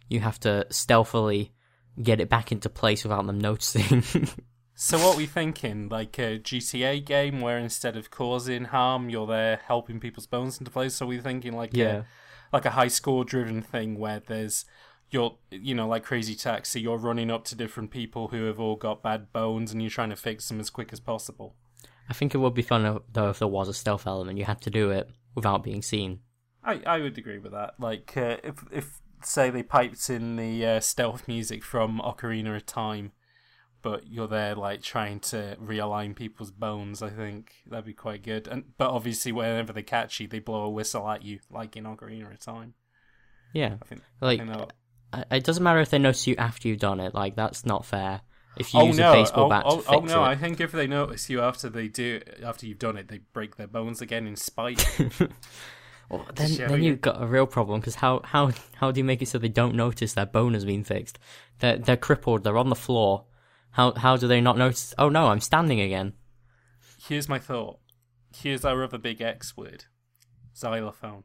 you 0.08 0.20
have 0.20 0.40
to 0.40 0.66
stealthily 0.70 1.52
get 2.02 2.20
it 2.20 2.28
back 2.28 2.50
into 2.52 2.68
place 2.68 3.04
without 3.04 3.26
them 3.26 3.38
noticing. 3.50 4.02
So 4.74 4.96
what 4.98 5.16
we 5.16 5.26
thinking? 5.26 5.88
Like 5.88 6.18
a 6.18 6.38
GTA 6.38 7.04
game 7.04 7.40
where 7.40 7.58
instead 7.58 7.96
of 7.96 8.10
causing 8.10 8.66
harm, 8.66 9.10
you're 9.10 9.26
there 9.26 9.60
helping 9.66 9.98
people's 10.00 10.26
bones 10.26 10.58
into 10.58 10.70
place. 10.70 10.94
So 10.94 11.06
we 11.06 11.18
thinking 11.18 11.52
like 11.52 11.76
Yeah. 11.76 12.02
a, 12.02 12.04
like 12.52 12.64
a 12.64 12.70
high 12.70 12.88
score 12.88 13.24
driven 13.24 13.60
thing 13.60 13.98
where 13.98 14.20
there's 14.20 14.64
you're 15.10 15.36
you 15.50 15.74
know 15.74 15.88
like 15.88 16.04
Crazy 16.04 16.34
Taxi, 16.34 16.80
you're 16.80 16.98
running 16.98 17.30
up 17.30 17.44
to 17.46 17.54
different 17.54 17.90
people 17.90 18.28
who 18.28 18.44
have 18.44 18.60
all 18.60 18.76
got 18.76 19.02
bad 19.02 19.32
bones 19.32 19.72
and 19.72 19.82
you're 19.82 19.90
trying 19.90 20.10
to 20.10 20.16
fix 20.16 20.48
them 20.48 20.60
as 20.60 20.70
quick 20.70 20.92
as 20.92 21.00
possible. 21.00 21.54
I 22.08 22.14
think 22.14 22.34
it 22.34 22.38
would 22.38 22.54
be 22.54 22.62
fun 22.62 23.00
though 23.12 23.30
if 23.30 23.38
there 23.38 23.48
was 23.48 23.68
a 23.68 23.74
stealth 23.74 24.06
element. 24.06 24.38
You 24.38 24.44
had 24.44 24.60
to 24.62 24.70
do 24.70 24.90
it 24.90 25.10
without 25.34 25.62
being 25.62 25.82
seen. 25.82 26.20
I, 26.64 26.80
I 26.86 26.98
would 26.98 27.16
agree 27.16 27.38
with 27.38 27.52
that. 27.52 27.74
Like, 27.78 28.16
uh, 28.16 28.36
if 28.42 28.64
if 28.70 29.00
say 29.22 29.50
they 29.50 29.62
piped 29.62 30.10
in 30.10 30.36
the 30.36 30.64
uh, 30.64 30.80
stealth 30.80 31.26
music 31.26 31.64
from 31.64 32.00
Ocarina 32.00 32.56
of 32.56 32.66
Time, 32.66 33.12
but 33.82 34.06
you're 34.06 34.28
there 34.28 34.54
like 34.54 34.82
trying 34.82 35.20
to 35.20 35.56
realign 35.62 36.14
people's 36.14 36.50
bones, 36.50 37.02
I 37.02 37.10
think 37.10 37.52
that'd 37.66 37.84
be 37.84 37.94
quite 37.94 38.22
good. 38.22 38.48
And 38.48 38.76
but 38.76 38.90
obviously, 38.90 39.32
whenever 39.32 39.72
they 39.72 39.82
catch 39.82 40.20
you, 40.20 40.28
they 40.28 40.40
blow 40.40 40.64
a 40.64 40.70
whistle 40.70 41.08
at 41.08 41.22
you, 41.22 41.40
like 41.50 41.76
in 41.76 41.84
Ocarina 41.84 42.30
of 42.30 42.40
Time. 42.40 42.74
Yeah, 43.52 43.76
I 43.80 43.84
think. 43.86 44.02
like 44.20 44.40
I 44.40 44.44
know. 44.44 44.68
It 45.12 45.44
doesn't 45.44 45.62
matter 45.62 45.80
if 45.80 45.90
they 45.90 45.98
notice 45.98 46.26
you 46.26 46.36
after 46.36 46.68
you've 46.68 46.80
done 46.80 47.00
it. 47.00 47.14
Like 47.14 47.34
that's 47.34 47.64
not 47.64 47.86
fair. 47.86 48.20
If 48.56 48.74
you 48.74 48.80
Oh 48.80 48.86
use 48.86 48.98
no! 48.98 49.12
a 49.12 49.14
baseball 49.14 49.46
oh, 49.46 49.48
bat 49.48 49.62
oh, 49.66 49.76
to 49.76 49.82
fix 49.82 49.94
oh 49.94 50.00
no! 50.00 50.22
I 50.22 50.34
think 50.34 50.60
if 50.60 50.72
they 50.72 50.86
notice 50.86 51.30
you 51.30 51.40
after 51.40 51.68
they 51.68 51.88
do, 51.88 52.20
after 52.44 52.66
you've 52.66 52.78
done 52.78 52.96
it, 52.96 53.08
they 53.08 53.20
break 53.32 53.56
their 53.56 53.68
bones 53.68 54.02
again 54.02 54.26
in 54.26 54.36
spite. 54.36 54.84
well, 56.10 56.26
then 56.34 56.54
then 56.56 56.82
you. 56.82 56.90
you've 56.90 57.00
got 57.00 57.22
a 57.22 57.26
real 57.26 57.46
problem. 57.46 57.80
Because 57.80 57.94
how 57.94 58.20
how 58.24 58.50
how 58.74 58.90
do 58.90 58.98
you 58.98 59.04
make 59.04 59.22
it 59.22 59.28
so 59.28 59.38
they 59.38 59.48
don't 59.48 59.76
notice 59.76 60.14
their 60.14 60.26
bone 60.26 60.54
has 60.54 60.64
been 60.64 60.82
fixed? 60.84 61.18
They're 61.60 61.78
they're 61.78 61.96
crippled. 61.96 62.42
They're 62.42 62.58
on 62.58 62.68
the 62.68 62.74
floor. 62.74 63.26
How 63.70 63.92
how 63.94 64.16
do 64.16 64.26
they 64.26 64.40
not 64.40 64.58
notice? 64.58 64.92
Oh 64.98 65.08
no, 65.08 65.28
I'm 65.28 65.40
standing 65.40 65.80
again. 65.80 66.14
Here's 67.00 67.28
my 67.28 67.38
thought. 67.38 67.78
Here's 68.36 68.64
our 68.64 68.82
other 68.82 68.98
big 68.98 69.20
X 69.20 69.56
word: 69.56 69.84
xylophone. 70.52 71.22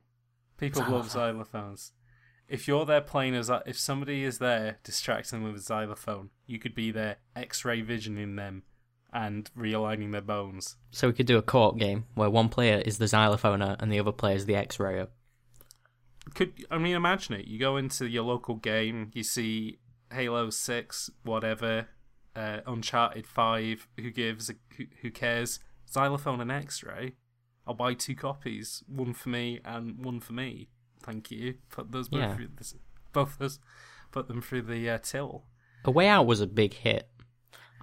People 0.58 0.84
love 0.84 1.10
xylophones. 1.10 1.92
If 2.48 2.68
you're 2.68 2.86
there 2.86 3.02
playing 3.02 3.36
as 3.36 3.50
if 3.66 3.78
somebody 3.80 4.24
is 4.24 4.40
there 4.40 4.78
distracting 4.84 5.40
them 5.40 5.52
with 5.52 5.62
a 5.62 5.64
xylophone, 5.64 6.30
you 6.46 6.60
could 6.60 6.76
be 6.76 6.92
there 6.92 7.18
X-ray 7.36 7.82
visioning 7.82 8.36
them 8.36 8.64
and 9.12 9.50
realigning 9.58 10.12
their 10.12 10.22
bones. 10.22 10.76
So 10.92 11.08
we 11.08 11.14
could 11.14 11.28
do 11.28 11.38
a 11.38 11.42
co-op 11.42 11.78
game 11.78 12.06
where 12.16 12.30
one 12.30 12.50
player 12.50 12.82
is 12.86 12.98
the 12.98 13.06
xylophoner 13.06 13.76
and 13.80 13.92
the 13.92 14.00
other 14.00 14.12
player 14.12 14.36
is 14.36 14.46
the 14.46 14.56
X-rayer. 14.56 15.08
Could 16.34 16.54
I 16.72 16.78
mean 16.78 16.96
imagine 16.96 17.36
it? 17.36 17.48
You 17.48 17.60
go 17.60 17.78
into 17.78 18.08
your 18.08 18.24
local 18.24 18.56
game, 18.56 19.12
you 19.14 19.24
see 19.24 19.80
Halo 20.12 20.50
Six, 20.50 21.10
whatever, 21.24 21.90
uh, 22.36 22.60
Uncharted 22.66 23.28
Five. 23.28 23.88
Who 24.00 24.10
gives? 24.10 24.50
A, 24.50 24.54
who, 24.78 24.86
who 25.02 25.12
cares? 25.12 25.60
Xylophone 25.92 26.40
and 26.40 26.52
X-ray. 26.52 27.16
I'll 27.68 27.74
buy 27.74 27.94
two 27.94 28.16
copies, 28.16 28.84
one 28.88 29.14
for 29.14 29.30
me 29.30 29.60
and 29.64 30.04
one 30.04 30.20
for 30.20 30.34
me. 30.34 30.70
Thank 31.04 31.30
you. 31.32 31.56
Put 31.70 31.92
those 31.92 32.10
both 32.10 32.20
Yeah. 32.22 32.36
through 32.36 32.50
this, 32.58 32.76
both 33.12 33.38
those, 33.38 33.60
put 34.12 34.28
them 34.28 34.42
through 34.42 34.64
the 34.64 34.90
uh, 34.90 34.98
till. 35.04 35.44
A 35.86 35.92
Way 35.92 36.08
Out 36.08 36.26
was 36.26 36.40
a 36.42 36.48
big 36.48 36.74
hit. 36.74 37.10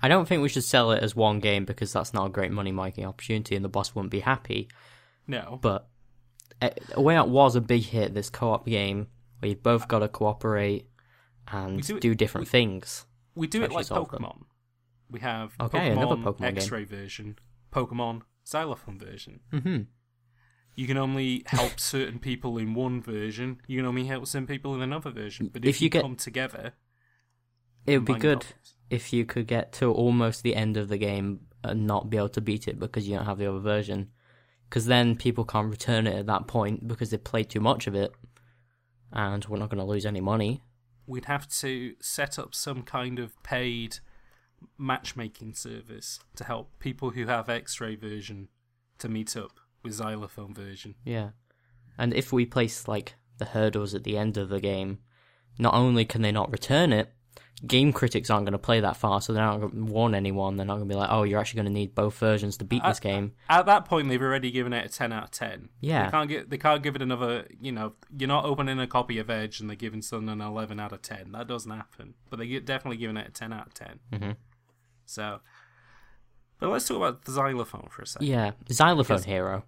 I 0.03 0.09
don't 0.09 0.27
think 0.27 0.41
we 0.43 0.49
should 0.49 0.65
sell 0.65 0.91
it 0.93 1.03
as 1.03 1.15
one 1.15 1.41
game 1.41 1.67
because 1.67 1.93
that's 1.93 2.15
not 2.15 2.27
a 2.27 2.31
great 2.31 2.51
money 2.51 2.73
making 2.73 3.05
opportunity 3.05 3.55
and 3.55 3.65
the 3.65 3.69
boss 3.69 3.95
wouldn't 3.95 4.11
be 4.11 4.21
happy. 4.21 4.69
No, 5.27 5.59
But 5.61 5.89
A 6.63 6.73
A 6.95 7.01
Way 7.01 7.15
Out 7.17 7.29
was 7.29 7.55
a 7.57 7.61
big 7.61 7.83
hit, 7.83 8.15
this 8.15 8.31
co 8.31 8.53
op 8.53 8.67
game 8.67 9.09
where 9.39 9.51
you've 9.51 9.63
both 9.63 9.87
got 9.89 9.99
to 10.01 10.09
cooperate 10.09 10.89
and 11.49 11.77
We 11.77 11.83
do, 11.83 12.01
do 12.01 12.11
it- 12.13 12.19
different 12.19 12.49
things. 12.49 13.05
we 13.35 13.47
do 13.47 13.63
it 13.63 13.71
like 13.73 13.87
them. 13.89 14.05
Pokemon. 14.05 14.43
We 15.11 15.21
have 15.21 15.53
Okay, 15.61 15.91
another 15.91 16.17
Pokemon. 16.17 16.57
X-ray 16.57 16.85
version, 16.85 17.37
Pokemon 17.73 18.23
Xylophone 18.49 18.99
version. 18.99 19.41
hmm 19.53 19.79
You 20.75 20.87
can 20.87 20.97
only 20.97 21.43
help 21.47 21.79
certain 21.81 22.19
people 22.19 22.57
in 22.59 22.75
one 22.75 23.03
version. 23.03 23.61
You 23.67 23.79
can 23.79 23.87
only 23.87 24.05
help 24.07 24.27
some 24.27 24.47
people 24.47 24.75
in 24.75 24.81
another 24.83 25.11
version. 25.11 25.49
But 25.53 25.65
if, 25.65 25.77
If 25.77 25.81
you 25.81 25.87
you, 25.87 25.91
get- 25.91 26.03
come 26.03 26.17
together, 26.17 26.75
It 27.87 27.99
would 27.99 28.07
be 28.07 28.15
good 28.15 28.47
if 28.89 29.13
you 29.13 29.25
could 29.25 29.47
get 29.47 29.73
to 29.75 29.93
almost 29.93 30.43
the 30.43 30.55
end 30.55 30.77
of 30.77 30.89
the 30.89 30.99
game 30.99 31.41
and 31.63 31.87
not 31.87 32.09
be 32.11 32.17
able 32.17 32.29
to 32.31 32.41
beat 32.41 32.67
it 32.69 32.79
because 32.79 33.07
you 33.09 33.17
don't 33.17 33.27
have 33.27 33.39
the 33.39 33.47
other 33.47 33.59
version. 33.61 34.11
Because 34.69 34.87
then 34.87 35.17
people 35.17 35.45
can't 35.45 35.69
return 35.69 36.07
it 36.07 36.15
at 36.17 36.27
that 36.27 36.47
point 36.47 36.87
because 36.87 37.11
they 37.11 37.19
played 37.19 37.51
too 37.51 37.61
much 37.61 37.87
of 37.87 37.95
it. 37.95 38.13
And 39.13 39.45
we're 39.47 39.59
not 39.59 39.69
going 39.69 39.79
to 39.81 39.85
lose 39.85 40.07
any 40.07 40.21
money. 40.21 40.63
We'd 41.07 41.25
have 41.25 41.49
to 41.49 41.95
set 42.01 42.39
up 42.39 42.55
some 42.55 42.83
kind 42.83 43.19
of 43.19 43.41
paid 43.43 43.99
matchmaking 44.79 45.55
service 45.55 46.21
to 46.37 46.45
help 46.45 46.71
people 46.79 47.11
who 47.11 47.27
have 47.27 47.49
X-ray 47.49 47.97
version 47.97 48.49
to 48.99 49.09
meet 49.09 49.37
up 49.37 49.59
with 49.83 49.93
Xylophone 49.95 50.55
version. 50.55 50.95
Yeah. 51.05 51.31
And 51.99 52.15
if 52.15 52.33
we 52.33 52.47
place 52.47 52.89
like 52.89 53.15
the 53.39 53.45
hurdles 53.47 53.95
at 53.95 54.05
the 54.05 54.17
end 54.17 54.37
of 54.37 54.49
the 54.49 54.61
game, 54.61 54.99
not 55.59 55.75
only 55.75 56.05
can 56.05 56.23
they 56.23 56.33
not 56.33 56.51
return 56.53 56.93
it, 56.93 57.13
game 57.67 57.93
critics 57.93 58.31
aren't 58.31 58.47
going 58.47 58.53
to 58.53 58.59
play 58.59 58.81
that 58.81 58.97
far, 58.97 59.21
so 59.21 59.33
they're 59.35 59.45
not 59.45 59.61
going 59.61 59.73
to 59.87 59.93
warn 59.93 60.15
anyone. 60.15 60.57
They're 60.57 60.65
not 60.65 60.77
going 60.77 60.89
to 60.89 60.93
be 60.95 60.99
like, 60.99 61.11
"Oh, 61.11 61.25
you're 61.25 61.39
actually 61.39 61.59
going 61.63 61.73
to 61.75 61.79
need 61.79 61.95
both 61.95 62.17
versions 62.17 62.57
to 62.59 62.65
beat 62.65 62.83
I- 62.83 62.89
this 62.91 63.01
game." 63.01 63.33
At 63.51 63.67
that 63.67 63.85
point, 63.85 64.09
they've 64.09 64.23
already 64.23 64.51
given 64.51 64.73
it 64.73 64.87
a 64.87 64.89
ten 64.89 65.13
out 65.13 65.25
of 65.25 65.31
ten. 65.31 65.69
Yeah. 65.81 66.07
they 66.07 66.11
can't 66.11 66.29
get 66.31 66.49
they 66.51 66.57
can't 66.59 66.83
give 66.83 66.97
it 66.97 67.03
another. 67.03 67.47
You 67.61 67.73
know, 67.73 67.93
you're 68.17 68.29
not 68.29 68.47
opening 68.47 68.79
a 68.79 68.87
copy 68.87 69.19
of 69.19 69.29
Edge 69.29 69.61
and 69.61 69.69
they're 69.69 69.77
giving 69.77 70.01
someone 70.01 70.41
an 70.41 70.47
eleven 70.47 70.81
out 70.81 70.93
of 70.93 71.03
ten. 71.03 71.33
That 71.33 71.49
doesn't 71.49 71.71
happen. 71.71 72.15
But 72.31 72.39
they 72.39 72.47
get 72.47 72.65
definitely 72.65 72.97
giving 72.97 73.19
it 73.19 73.29
a 73.29 73.31
ten 73.31 73.53
out 73.53 73.67
of 73.67 73.75
10 73.75 73.99
Mhm. 74.15 74.37
So, 75.05 75.41
but 76.61 76.71
let's 76.71 76.87
talk 76.89 76.97
about 76.99 77.25
the 77.25 77.33
xylophone 77.33 77.89
for 77.91 78.03
a 78.03 78.07
second. 78.07 78.27
Yeah, 78.29 78.53
xylophone 78.73 79.17
Because- 79.17 79.25
hero. 79.27 79.65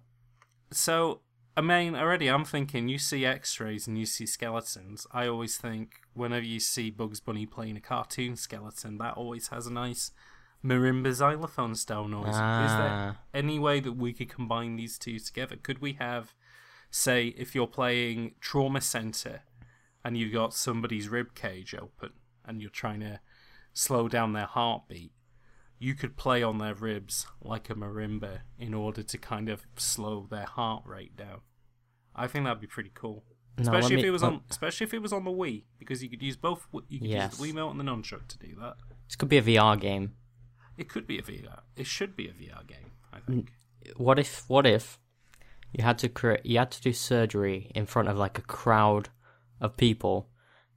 So, 0.73 1.21
I 1.55 1.61
mean, 1.61 1.95
already 1.95 2.27
I'm 2.27 2.45
thinking 2.45 2.87
you 2.87 2.97
see 2.97 3.25
X-rays 3.25 3.87
and 3.87 3.97
you 3.97 4.05
see 4.05 4.25
skeletons. 4.25 5.05
I 5.11 5.27
always 5.27 5.57
think 5.57 6.01
whenever 6.13 6.45
you 6.45 6.59
see 6.59 6.89
Bugs 6.89 7.19
Bunny 7.19 7.45
playing 7.45 7.77
a 7.77 7.81
cartoon 7.81 8.35
skeleton, 8.35 8.97
that 8.97 9.13
always 9.15 9.49
has 9.49 9.67
a 9.67 9.73
nice 9.73 10.11
marimba 10.65 11.11
xylophone 11.13 11.75
style 11.75 12.07
noise. 12.07 12.29
Is 12.29 12.35
there 12.37 12.89
Ah, 12.91 13.17
any 13.33 13.59
way 13.59 13.79
that 13.81 13.93
we 13.93 14.13
could 14.13 14.29
combine 14.29 14.75
these 14.75 14.97
two 14.97 15.19
together? 15.19 15.55
Could 15.57 15.79
we 15.79 15.93
have, 15.93 16.33
say, 16.89 17.27
if 17.37 17.53
you're 17.53 17.67
playing 17.67 18.35
Trauma 18.39 18.81
Center 18.81 19.41
and 20.03 20.17
you've 20.17 20.33
got 20.33 20.53
somebody's 20.53 21.09
rib 21.09 21.35
cage 21.35 21.75
open 21.75 22.11
and 22.45 22.61
you're 22.61 22.71
trying 22.71 23.01
to 23.01 23.19
slow 23.73 24.07
down 24.07 24.33
their 24.33 24.45
heartbeat, 24.45 25.11
you 25.83 25.93
could 25.95 26.15
play 26.15 26.41
on 26.41 26.57
their 26.59 26.73
ribs 26.73 27.27
like 27.41 27.69
a 27.69 27.75
marimba 27.75 28.39
in 28.57 28.73
order 28.73 29.03
to 29.03 29.17
kind 29.17 29.49
of 29.49 29.65
slow 29.75 30.27
their 30.29 30.45
heart 30.45 30.83
rate 30.85 31.15
down. 31.17 31.41
I 32.15 32.27
think 32.27 32.45
that'd 32.45 32.61
be 32.61 32.67
pretty 32.67 32.91
cool. 32.93 33.23
No, 33.57 33.63
Especially 33.63 33.99
if 33.99 34.05
it 34.05 34.11
was 34.11 34.23
on, 34.23 34.41
especially 34.49 34.85
if 34.85 34.93
it 34.93 35.01
was 35.01 35.11
on 35.13 35.25
the 35.25 35.31
Wii, 35.31 35.63
because 35.77 36.01
you 36.01 36.09
could 36.09 36.21
use 36.23 36.37
both. 36.37 36.67
You 36.89 36.99
could 36.99 37.07
Yes. 37.07 37.31
use 37.33 37.39
the 37.39 37.43
Wii 37.45 37.53
Wiimote 37.55 37.71
and 37.71 37.79
the 37.79 37.83
nunchuck 37.83 38.27
to 38.27 38.37
do 38.39 38.55
that. 38.61 38.75
this 39.07 39.15
could 39.17 39.29
be 39.29 39.37
a 39.37 39.41
VR 39.43 39.75
game. 39.79 40.15
It 40.77 40.89
could 40.89 41.05
be 41.05 41.19
a 41.19 41.21
VR. 41.21 41.59
It 41.75 41.85
should 41.85 42.15
be 42.15 42.27
a 42.29 42.33
VR 42.33 42.63
game. 42.65 42.91
I 43.11 43.19
think. 43.19 43.51
What 43.97 44.17
if? 44.17 44.49
What 44.49 44.65
if 44.65 44.99
you 45.73 45.83
had 45.83 45.97
to 45.99 46.09
create? 46.09 46.45
You 46.45 46.57
had 46.59 46.71
to 46.71 46.81
do 46.81 46.93
surgery 46.93 47.71
in 47.75 47.85
front 47.85 48.07
of 48.07 48.17
like 48.17 48.37
a 48.39 48.41
crowd 48.43 49.09
of 49.59 49.75
people, 49.77 50.29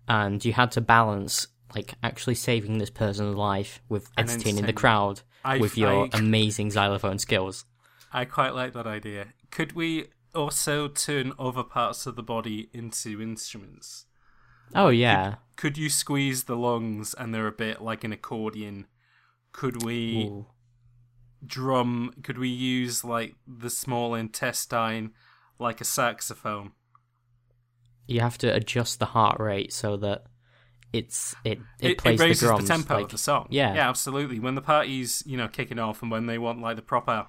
and 0.08 0.44
you 0.44 0.52
had 0.52 0.70
to 0.72 0.80
balance 0.82 1.48
like 1.74 1.94
actually 2.02 2.34
saving 2.36 2.78
this 2.78 2.90
person's 2.90 3.34
life 3.36 3.82
with 3.88 4.10
And 4.16 4.28
entertaining 4.30 4.66
the 4.66 4.72
crowd 4.72 5.22
I- 5.44 5.58
with 5.58 5.76
your 5.76 6.04
I- 6.06 6.10
amazing 6.18 6.70
xylophone 6.70 7.18
skills. 7.18 7.64
I 8.12 8.24
quite 8.24 8.54
like 8.54 8.72
that 8.74 8.86
idea. 8.86 9.28
Could 9.50 9.72
we 9.72 10.06
also 10.34 10.88
turn 10.88 11.32
other 11.38 11.62
parts 11.62 12.06
of 12.06 12.14
the 12.16 12.22
body 12.22 12.68
into 12.72 13.20
instruments? 13.20 14.06
Oh 14.74 14.88
yeah. 14.88 15.36
Could 15.56 15.76
you 15.78 15.88
squeeze 15.90 16.44
the 16.44 16.56
lungs 16.56 17.14
and 17.14 17.34
they're 17.34 17.46
a 17.46 17.52
bit 17.52 17.80
like 17.80 18.04
an 18.04 18.12
accordion? 18.12 18.86
Could 19.52 19.82
we 19.82 20.24
Ooh. 20.26 20.46
drum? 21.44 22.12
Could 22.22 22.38
we 22.38 22.48
use 22.48 23.04
like 23.04 23.34
the 23.46 23.70
small 23.70 24.14
intestine 24.14 25.12
like 25.58 25.80
a 25.80 25.84
saxophone? 25.84 26.72
You 28.06 28.20
have 28.20 28.38
to 28.38 28.52
adjust 28.54 28.98
the 28.98 29.06
heart 29.06 29.40
rate 29.40 29.72
so 29.72 29.96
that 29.98 30.24
it's 30.92 31.34
it 31.44 31.58
it, 31.80 31.98
plays 31.98 32.18
raises 32.20 32.40
the 32.40 32.46
drums 32.48 32.68
tempo 32.68 32.94
like 32.94 33.04
of 33.04 33.10
the 33.10 33.18
song. 33.18 33.46
yeah. 33.50 33.74
yeah, 33.74 33.88
absolutely. 33.88 34.38
When 34.38 34.54
the 34.54 34.62
party's 34.62 35.22
you 35.26 35.36
know 35.36 35.48
kicking 35.48 35.78
off 35.78 36.02
and 36.02 36.10
when 36.10 36.26
they 36.26 36.38
want 36.38 36.60
like 36.60 36.76
the 36.76 36.82
proper 36.82 37.26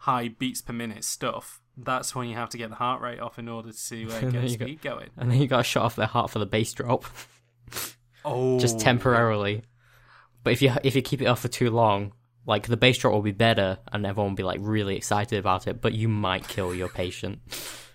high 0.00 0.28
beats 0.28 0.60
per 0.62 0.72
minute 0.72 1.04
stuff, 1.04 1.60
that's 1.76 2.14
when 2.14 2.28
you 2.28 2.36
have 2.36 2.50
to 2.50 2.58
get 2.58 2.70
the 2.70 2.76
heart 2.76 3.00
rate 3.00 3.20
off 3.20 3.38
in 3.38 3.48
order 3.48 3.72
to 3.72 4.08
uh, 4.12 4.20
get 4.20 4.58
the 4.58 4.70
you 4.70 4.76
go. 4.76 4.96
going. 4.96 5.10
and 5.16 5.30
then 5.30 5.40
you 5.40 5.46
got 5.48 5.58
to 5.58 5.64
shut 5.64 5.82
off 5.82 5.96
their 5.96 6.06
heart 6.06 6.30
for 6.30 6.38
the 6.38 6.46
bass 6.46 6.72
drop 6.72 7.04
Oh, 8.24 8.58
just 8.58 8.80
temporarily. 8.80 9.62
But 10.42 10.52
if 10.52 10.62
you 10.62 10.72
if 10.82 10.94
you 10.96 11.02
keep 11.02 11.22
it 11.22 11.26
off 11.26 11.40
for 11.40 11.48
too 11.48 11.70
long, 11.70 12.12
like 12.46 12.66
the 12.66 12.76
bass 12.76 12.98
drop 12.98 13.12
will 13.14 13.22
be 13.22 13.32
better 13.32 13.78
and 13.92 14.04
everyone 14.06 14.32
will 14.32 14.36
be 14.36 14.42
like 14.42 14.60
really 14.62 14.96
excited 14.96 15.38
about 15.38 15.66
it, 15.66 15.80
but 15.80 15.92
you 15.94 16.08
might 16.08 16.46
kill 16.48 16.74
your 16.74 16.88
patient. 16.88 17.40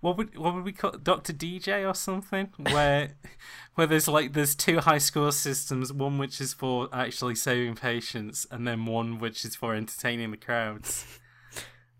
What 0.00 0.16
would 0.16 0.38
what 0.38 0.54
would 0.54 0.64
we 0.64 0.72
call 0.72 0.92
Doctor 0.92 1.32
DJ 1.32 1.88
or 1.88 1.94
something? 1.94 2.50
Where 2.56 3.16
where 3.74 3.86
there's 3.86 4.08
like 4.08 4.32
there's 4.32 4.54
two 4.54 4.78
high 4.80 4.98
score 4.98 5.32
systems, 5.32 5.92
one 5.92 6.18
which 6.18 6.40
is 6.40 6.54
for 6.54 6.88
actually 6.92 7.34
saving 7.34 7.74
patients, 7.76 8.46
and 8.50 8.66
then 8.66 8.86
one 8.86 9.18
which 9.18 9.44
is 9.44 9.56
for 9.56 9.74
entertaining 9.74 10.30
the 10.30 10.36
crowds. 10.36 11.04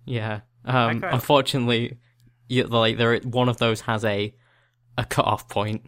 Yeah. 0.05 0.41
Um, 0.65 1.05
Okay. 1.05 1.09
unfortunately, 1.11 1.99
you, 2.49 2.65
like 2.65 2.97
there, 2.97 3.19
one 3.21 3.49
of 3.49 3.59
those 3.59 3.83
has 3.83 4.05
a 4.05 4.35
a 4.97 5.05
cut 5.05 5.27
off 5.27 5.49
point 5.49 5.87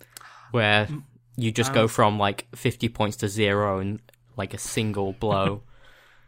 where 0.50 0.88
you 1.36 1.52
just 1.52 1.72
go 1.72 1.82
Um, 1.82 1.88
from 1.88 2.18
like 2.18 2.46
fifty 2.54 2.88
points 2.88 3.16
to 3.18 3.28
zero 3.28 3.78
in 3.80 4.00
like 4.36 4.54
a 4.54 4.58
single 4.58 5.12
blow, 5.12 5.62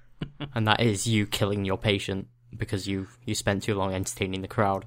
and 0.55 0.67
that 0.69 0.81
is 0.81 1.07
you 1.07 1.27
killing 1.27 1.65
your 1.65 1.79
patient 1.79 2.29
because 2.57 2.87
you 2.87 3.09
you 3.25 3.35
spent 3.35 3.63
too 3.63 3.75
long 3.75 3.93
entertaining 3.95 4.43
the 4.43 4.49
crowd. 4.49 4.87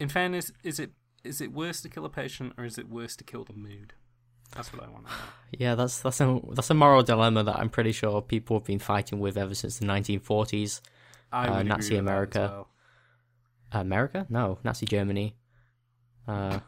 In 0.00 0.08
fairness, 0.08 0.50
is 0.64 0.78
it 0.80 0.90
is 1.22 1.40
it 1.40 1.52
worse 1.52 1.80
to 1.82 1.88
kill 1.88 2.04
a 2.06 2.08
patient 2.10 2.54
or 2.56 2.64
is 2.64 2.78
it 2.78 2.88
worse 2.88 3.14
to 3.16 3.24
kill 3.24 3.44
the 3.44 3.52
mood? 3.52 3.92
That's 4.56 4.72
what 4.72 4.82
I 4.82 4.88
want 4.90 5.06
to 5.06 5.12
know. 5.12 5.18
Yeah, 5.58 5.74
that's 5.74 6.00
that's 6.00 6.20
a 6.20 6.40
that's 6.52 6.70
a 6.70 6.74
moral 6.74 7.02
dilemma 7.02 7.42
that 7.44 7.56
I'm 7.56 7.68
pretty 7.70 7.92
sure 7.92 8.22
people 8.22 8.56
have 8.58 8.64
been 8.64 8.78
fighting 8.78 9.18
with 9.20 9.36
ever 9.36 9.54
since 9.54 9.78
the 9.78 9.86
1940s. 9.86 10.80
I 11.32 11.46
Uh, 11.48 11.62
Nazi 11.62 11.64
with 11.64 11.88
that 11.90 11.94
as 11.94 11.98
America. 12.00 12.40
well. 12.52 12.68
America? 13.72 14.26
No, 14.28 14.58
Nazi 14.64 14.86
Germany. 14.86 15.36
Uh, 16.26 16.60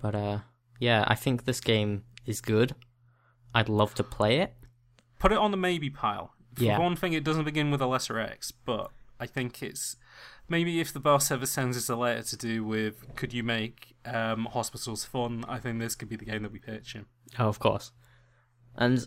but 0.00 0.14
uh, 0.14 0.38
yeah, 0.80 1.04
I 1.06 1.14
think 1.14 1.44
this 1.44 1.60
game 1.60 2.04
is 2.26 2.40
good. 2.40 2.74
I'd 3.54 3.68
love 3.68 3.94
to 3.94 4.04
play 4.04 4.40
it. 4.40 4.54
Put 5.18 5.32
it 5.32 5.38
on 5.38 5.50
the 5.50 5.56
maybe 5.56 5.88
pile. 5.90 6.34
For 6.56 6.64
Yeah. 6.64 6.78
one 6.78 6.96
thing, 6.96 7.12
it 7.12 7.24
doesn't 7.24 7.44
begin 7.44 7.70
with 7.70 7.80
a 7.80 7.86
lesser 7.86 8.18
X, 8.18 8.50
but 8.52 8.90
I 9.18 9.26
think 9.26 9.62
it's 9.62 9.96
maybe 10.48 10.80
if 10.80 10.92
the 10.92 11.00
boss 11.00 11.30
ever 11.30 11.46
sends 11.46 11.76
us 11.76 11.88
a 11.88 11.96
letter 11.96 12.22
to 12.22 12.36
do 12.36 12.64
with 12.64 13.14
could 13.16 13.32
you 13.32 13.42
make 13.42 13.96
um, 14.04 14.46
hospitals 14.46 15.04
fun, 15.04 15.44
I 15.48 15.58
think 15.58 15.78
this 15.78 15.94
could 15.94 16.08
be 16.08 16.16
the 16.16 16.24
game 16.24 16.42
that 16.42 16.52
we 16.52 16.58
pitch 16.58 16.92
him. 16.92 17.06
Oh, 17.38 17.48
of 17.48 17.58
course. 17.58 17.92
And 18.76 19.06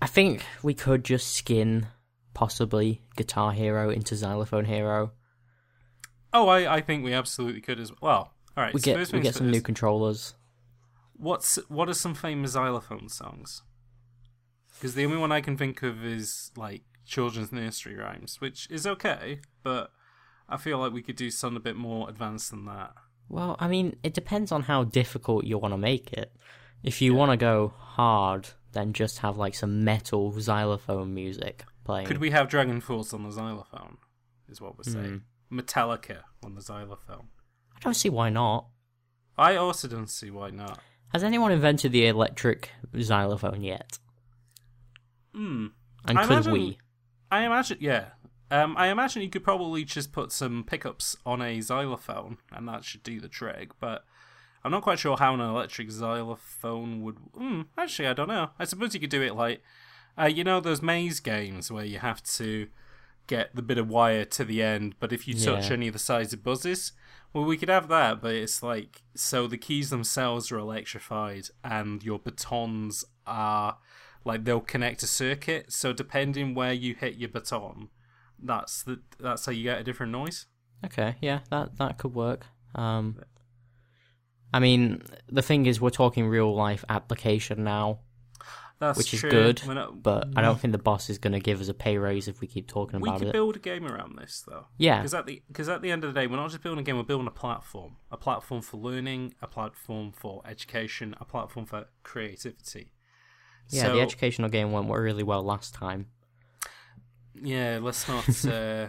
I 0.00 0.06
think 0.06 0.44
we 0.62 0.74
could 0.74 1.04
just 1.04 1.34
skin 1.34 1.88
possibly 2.34 3.02
Guitar 3.16 3.52
Hero 3.52 3.90
into 3.90 4.14
Xylophone 4.14 4.66
Hero. 4.66 5.12
Oh, 6.32 6.48
I, 6.48 6.76
I 6.76 6.80
think 6.80 7.04
we 7.04 7.14
absolutely 7.14 7.60
could 7.60 7.80
as 7.80 7.92
well. 8.00 8.32
All 8.56 8.64
right, 8.64 8.74
We 8.74 8.80
so 8.80 8.94
get 8.94 9.12
we 9.12 9.20
get 9.20 9.34
some 9.34 9.50
new 9.50 9.60
controllers. 9.60 10.34
What's 11.16 11.56
what 11.68 11.88
are 11.88 11.94
some 11.94 12.14
famous 12.14 12.52
xylophone 12.52 13.08
songs? 13.08 13.62
Because 14.74 14.94
the 14.94 15.04
only 15.04 15.16
one 15.16 15.32
I 15.32 15.40
can 15.40 15.56
think 15.56 15.82
of 15.82 16.04
is 16.04 16.52
like 16.56 16.82
children's 17.04 17.50
nursery 17.50 17.96
rhymes, 17.96 18.40
which 18.40 18.68
is 18.70 18.86
okay, 18.86 19.40
but 19.62 19.90
I 20.48 20.56
feel 20.56 20.78
like 20.78 20.92
we 20.92 21.02
could 21.02 21.16
do 21.16 21.30
something 21.30 21.56
a 21.56 21.60
bit 21.60 21.76
more 21.76 22.08
advanced 22.08 22.50
than 22.50 22.64
that. 22.66 22.92
Well, 23.28 23.56
I 23.58 23.68
mean, 23.68 23.96
it 24.02 24.14
depends 24.14 24.50
on 24.52 24.62
how 24.62 24.84
difficult 24.84 25.44
you 25.44 25.58
want 25.58 25.74
to 25.74 25.78
make 25.78 26.12
it. 26.12 26.32
If 26.82 27.02
you 27.02 27.14
want 27.14 27.30
to 27.32 27.36
go 27.36 27.74
hard, 27.76 28.48
then 28.72 28.92
just 28.92 29.18
have 29.18 29.36
like 29.36 29.54
some 29.54 29.84
metal 29.84 30.32
xylophone 30.40 31.12
music 31.12 31.64
playing. 31.84 32.06
Could 32.06 32.18
we 32.18 32.30
have 32.30 32.48
Dragon 32.48 32.80
Force 32.80 33.12
on 33.12 33.24
the 33.24 33.30
xylophone? 33.30 33.98
Is 34.48 34.60
what 34.60 34.78
we're 34.78 34.84
Hmm. 34.84 34.92
saying. 34.92 35.22
Metallica 35.52 36.22
on 36.42 36.54
the 36.54 36.62
xylophone. 36.62 37.28
I 37.76 37.80
don't 37.80 37.94
see 37.94 38.08
why 38.08 38.30
not. 38.30 38.68
I 39.36 39.56
also 39.56 39.86
don't 39.88 40.10
see 40.10 40.30
why 40.30 40.50
not. 40.50 40.80
Has 41.12 41.22
anyone 41.22 41.52
invented 41.52 41.92
the 41.92 42.06
electric 42.06 42.70
xylophone 42.98 43.62
yet? 43.62 43.98
Hmm. 45.34 45.68
And 46.06 46.18
I 46.18 46.22
could 46.22 46.32
imagine- 46.32 46.52
we? 46.52 46.78
I 47.30 47.44
imagine, 47.44 47.78
yeah. 47.80 48.10
Um, 48.50 48.76
I 48.78 48.88
imagine 48.88 49.22
you 49.22 49.28
could 49.28 49.44
probably 49.44 49.84
just 49.84 50.12
put 50.12 50.32
some 50.32 50.64
pickups 50.64 51.16
on 51.26 51.42
a 51.42 51.60
xylophone, 51.60 52.38
and 52.50 52.66
that 52.68 52.84
should 52.84 53.02
do 53.02 53.20
the 53.20 53.28
trick. 53.28 53.70
But 53.78 54.04
I'm 54.64 54.70
not 54.72 54.82
quite 54.82 54.98
sure 54.98 55.16
how 55.16 55.34
an 55.34 55.40
electric 55.40 55.90
xylophone 55.90 57.02
would. 57.02 57.16
Hmm, 57.36 57.62
actually, 57.76 58.08
I 58.08 58.12
don't 58.14 58.28
know. 58.28 58.50
I 58.58 58.64
suppose 58.64 58.94
you 58.94 59.00
could 59.00 59.10
do 59.10 59.22
it 59.22 59.34
like, 59.34 59.62
uh, 60.18 60.24
you 60.26 60.44
know, 60.44 60.60
those 60.60 60.82
maze 60.82 61.20
games 61.20 61.70
where 61.70 61.84
you 61.84 61.98
have 61.98 62.22
to 62.24 62.68
get 63.26 63.54
the 63.54 63.60
bit 63.62 63.76
of 63.76 63.88
wire 63.88 64.24
to 64.24 64.44
the 64.44 64.62
end, 64.62 64.94
but 64.98 65.12
if 65.12 65.28
you 65.28 65.34
touch 65.34 65.66
Yeah. 65.66 65.74
any 65.74 65.88
of 65.88 65.92
the 65.92 65.98
sides, 65.98 66.32
it 66.32 66.42
buzzes. 66.42 66.92
Well, 67.34 67.44
we 67.44 67.58
could 67.58 67.68
have 67.68 67.88
that, 67.88 68.22
but 68.22 68.32
it's 68.34 68.62
like 68.62 69.02
so 69.14 69.46
the 69.46 69.58
keys 69.58 69.90
themselves 69.90 70.50
are 70.50 70.56
electrified, 70.58 71.48
and 71.62 72.02
your 72.02 72.18
batons 72.18 73.04
are 73.26 73.76
like 74.24 74.44
they'll 74.44 74.60
connect 74.62 75.02
a 75.02 75.06
circuit. 75.06 75.70
So 75.72 75.92
depending 75.92 76.54
where 76.54 76.72
you 76.72 76.94
hit 76.94 77.16
your 77.16 77.28
baton, 77.28 77.90
that's 78.42 78.82
the 78.82 79.00
that's 79.18 79.44
how 79.46 79.52
you 79.52 79.62
get 79.64 79.80
a 79.80 79.84
different 79.84 80.12
noise. 80.12 80.46
Okay, 80.84 81.16
yeah, 81.20 81.40
that 81.50 81.76
that 81.78 81.98
could 81.98 82.14
work. 82.14 82.46
Um, 82.74 83.18
I 84.52 84.60
mean, 84.60 85.02
the 85.28 85.42
thing 85.42 85.66
is, 85.66 85.80
we're 85.80 85.90
talking 85.90 86.26
real 86.28 86.54
life 86.54 86.84
application 86.88 87.64
now, 87.64 87.98
That's 88.78 88.96
which 88.96 89.12
is 89.12 89.20
true. 89.20 89.30
good. 89.30 89.62
Not- 89.66 90.02
But 90.02 90.28
I 90.36 90.40
don't 90.42 90.58
think 90.58 90.72
the 90.72 90.78
boss 90.78 91.10
is 91.10 91.18
going 91.18 91.34
to 91.34 91.40
give 91.40 91.60
us 91.60 91.68
a 91.68 91.74
pay 91.74 91.98
raise 91.98 92.28
if 92.28 92.40
we 92.40 92.46
keep 92.46 92.66
talking 92.66 93.00
we 93.00 93.08
about 93.08 93.20
it. 93.20 93.24
We 93.24 93.26
could 93.26 93.32
build 93.32 93.56
a 93.56 93.58
game 93.58 93.86
around 93.86 94.16
this 94.18 94.42
though. 94.48 94.66
Yeah, 94.78 94.98
Because 94.98 95.12
at 95.14 95.26
the 95.26 95.42
because 95.48 95.68
at 95.68 95.82
the 95.82 95.90
end 95.90 96.04
of 96.04 96.14
the 96.14 96.18
day, 96.20 96.26
we're 96.26 96.36
not 96.36 96.50
just 96.50 96.62
building 96.62 96.80
a 96.80 96.84
game; 96.84 96.96
we're 96.96 97.02
building 97.02 97.26
a 97.26 97.30
platform, 97.32 97.96
a 98.10 98.16
platform 98.16 98.62
for 98.62 98.78
learning, 98.78 99.34
a 99.42 99.46
platform 99.46 100.12
for 100.12 100.40
education, 100.46 101.14
a 101.20 101.24
platform 101.26 101.66
for 101.66 101.86
creativity. 102.02 102.92
yeah. 103.68 103.82
So- 103.82 103.94
The 103.96 104.00
educational 104.00 104.48
game 104.48 104.72
went 104.72 104.88
really 104.88 105.22
well 105.24 105.42
last 105.42 105.74
time. 105.74 106.06
Yeah, 107.42 107.78
let's 107.82 108.06
not 108.08 108.28
uh, 108.46 108.88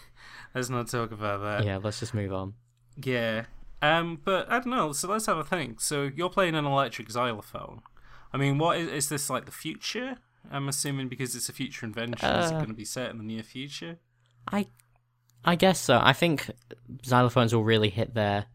let's 0.54 0.68
not 0.70 0.88
talk 0.88 1.12
about 1.12 1.40
that. 1.42 1.64
yeah, 1.64 1.78
let's 1.82 2.00
just 2.00 2.14
move 2.14 2.32
on. 2.32 2.54
Yeah. 3.02 3.44
Um, 3.82 4.20
but 4.24 4.50
I 4.50 4.54
don't 4.58 4.68
know. 4.68 4.92
So 4.92 5.08
let's 5.08 5.26
have 5.26 5.36
a 5.38 5.44
think. 5.44 5.80
So 5.80 6.10
you're 6.14 6.30
playing 6.30 6.54
an 6.54 6.64
electric 6.64 7.10
xylophone. 7.10 7.82
I 8.32 8.38
mean, 8.38 8.58
what 8.58 8.78
is, 8.78 8.88
is 8.88 9.08
this 9.08 9.28
like 9.30 9.44
the 9.44 9.52
future? 9.52 10.16
I'm 10.50 10.68
assuming 10.68 11.08
because 11.08 11.34
it's 11.34 11.48
a 11.48 11.52
future 11.52 11.84
invention, 11.86 12.28
is 12.28 12.50
it 12.50 12.54
Uh, 12.54 12.58
going 12.58 12.68
to 12.68 12.74
be 12.74 12.84
set 12.84 13.10
in 13.10 13.18
the 13.18 13.24
near 13.24 13.42
future? 13.42 13.98
I, 14.50 14.66
I 15.44 15.56
guess 15.56 15.78
so. 15.80 16.00
I 16.02 16.12
think 16.12 16.50
xylophones 17.02 17.52
will 17.52 17.64
really 17.64 17.90
hit 17.90 18.14
their 18.14 18.46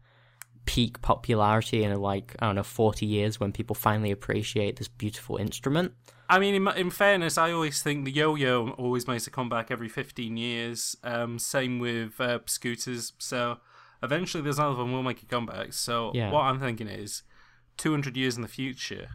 peak 0.64 1.02
popularity 1.02 1.82
in 1.84 1.94
like 2.00 2.34
I 2.38 2.46
don't 2.46 2.54
know 2.54 2.62
forty 2.62 3.04
years 3.04 3.38
when 3.40 3.52
people 3.52 3.74
finally 3.74 4.10
appreciate 4.10 4.76
this 4.76 4.88
beautiful 4.88 5.36
instrument. 5.36 5.92
I 6.32 6.38
mean, 6.38 6.54
in, 6.54 6.66
in 6.76 6.90
fairness, 6.90 7.36
I 7.36 7.52
always 7.52 7.82
think 7.82 8.06
the 8.06 8.10
yo-yo 8.10 8.70
always 8.70 9.06
makes 9.06 9.26
a 9.26 9.30
comeback 9.30 9.70
every 9.70 9.90
15 9.90 10.38
years. 10.38 10.96
Um, 11.04 11.38
same 11.38 11.78
with 11.78 12.18
uh, 12.18 12.38
scooters. 12.46 13.12
So 13.18 13.58
eventually, 14.02 14.42
the 14.42 14.54
xylophone 14.54 14.92
will 14.92 15.02
make 15.02 15.22
a 15.22 15.26
comeback. 15.26 15.74
So 15.74 16.10
Yeah. 16.14 16.30
what 16.30 16.44
I'm 16.44 16.58
thinking 16.58 16.88
is, 16.88 17.22
200 17.76 18.16
years 18.16 18.36
in 18.36 18.40
the 18.40 18.48
future, 18.48 19.08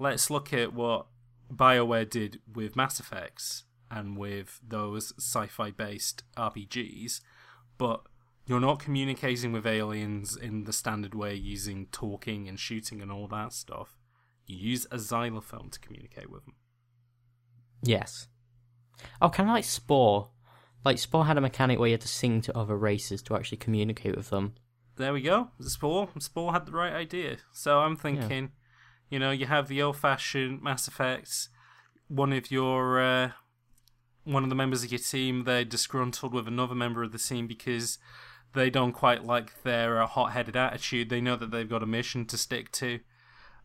let's 0.00 0.28
look 0.28 0.52
at 0.52 0.72
what 0.74 1.06
BioWare 1.54 2.10
did 2.10 2.40
with 2.52 2.74
Mass 2.74 2.98
Effects 2.98 3.62
and 3.88 4.16
with 4.18 4.60
those 4.66 5.12
sci-fi 5.18 5.70
based 5.70 6.24
RPGs, 6.36 7.20
but 7.78 8.02
you're 8.46 8.58
not 8.58 8.80
communicating 8.80 9.52
with 9.52 9.68
aliens 9.68 10.36
in 10.36 10.64
the 10.64 10.72
standard 10.72 11.14
way 11.14 11.32
using 11.34 11.86
talking 11.92 12.48
and 12.48 12.58
shooting 12.58 13.00
and 13.00 13.12
all 13.12 13.28
that 13.28 13.52
stuff. 13.52 13.99
You 14.50 14.70
use 14.70 14.86
a 14.90 14.98
xylophone 14.98 15.70
to 15.70 15.78
communicate 15.78 16.28
with 16.28 16.44
them. 16.44 16.54
Yes. 17.84 18.26
Oh, 19.22 19.28
kind 19.30 19.48
of 19.48 19.54
like 19.54 19.64
Spore. 19.64 20.30
Like 20.84 20.98
Spore 20.98 21.26
had 21.26 21.38
a 21.38 21.40
mechanic 21.40 21.78
where 21.78 21.88
you 21.88 21.94
had 21.94 22.00
to 22.00 22.08
sing 22.08 22.40
to 22.42 22.58
other 22.58 22.76
races 22.76 23.22
to 23.22 23.36
actually 23.36 23.58
communicate 23.58 24.16
with 24.16 24.30
them. 24.30 24.54
There 24.96 25.12
we 25.12 25.22
go. 25.22 25.50
Spore. 25.60 26.08
Spore 26.18 26.52
had 26.52 26.66
the 26.66 26.72
right 26.72 26.92
idea. 26.92 27.36
So 27.52 27.78
I'm 27.78 27.94
thinking, 27.96 28.50
you 29.08 29.20
know, 29.20 29.30
you 29.30 29.46
have 29.46 29.68
the 29.68 29.80
old-fashioned 29.82 30.60
Mass 30.60 30.88
Effects. 30.88 31.48
One 32.08 32.32
of 32.32 32.50
your, 32.50 33.00
uh, 33.00 33.30
one 34.24 34.42
of 34.42 34.48
the 34.48 34.56
members 34.56 34.82
of 34.82 34.90
your 34.90 34.98
team, 34.98 35.44
they're 35.44 35.64
disgruntled 35.64 36.34
with 36.34 36.48
another 36.48 36.74
member 36.74 37.04
of 37.04 37.12
the 37.12 37.18
team 37.18 37.46
because 37.46 37.98
they 38.52 38.68
don't 38.68 38.92
quite 38.92 39.24
like 39.24 39.62
their 39.62 40.02
uh, 40.02 40.06
hot-headed 40.06 40.56
attitude. 40.56 41.08
They 41.08 41.20
know 41.20 41.36
that 41.36 41.52
they've 41.52 41.70
got 41.70 41.84
a 41.84 41.86
mission 41.86 42.26
to 42.26 42.36
stick 42.36 42.72
to. 42.72 42.98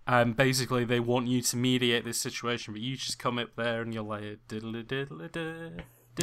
And 0.08 0.36
basically, 0.36 0.86
they 0.86 1.00
want 1.00 1.28
you 1.28 1.42
to 1.42 1.58
mediate 1.58 2.06
this 2.06 2.20
situation, 2.20 2.74
but 2.74 2.82
you 2.82 2.96
just 2.96 3.18
come 3.18 3.40
up 3.40 3.56
there 3.56 3.82
and 3.82 3.94
you're 3.94 4.04
like, 4.04 4.40
diddle 4.48 4.72
diddle 4.84 5.30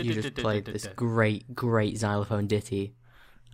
You 0.01 0.15
just 0.15 0.35
played 0.37 0.67
this 0.67 0.87
great, 0.95 1.55
great 1.55 1.99
xylophone 1.99 2.47
ditty, 2.47 2.95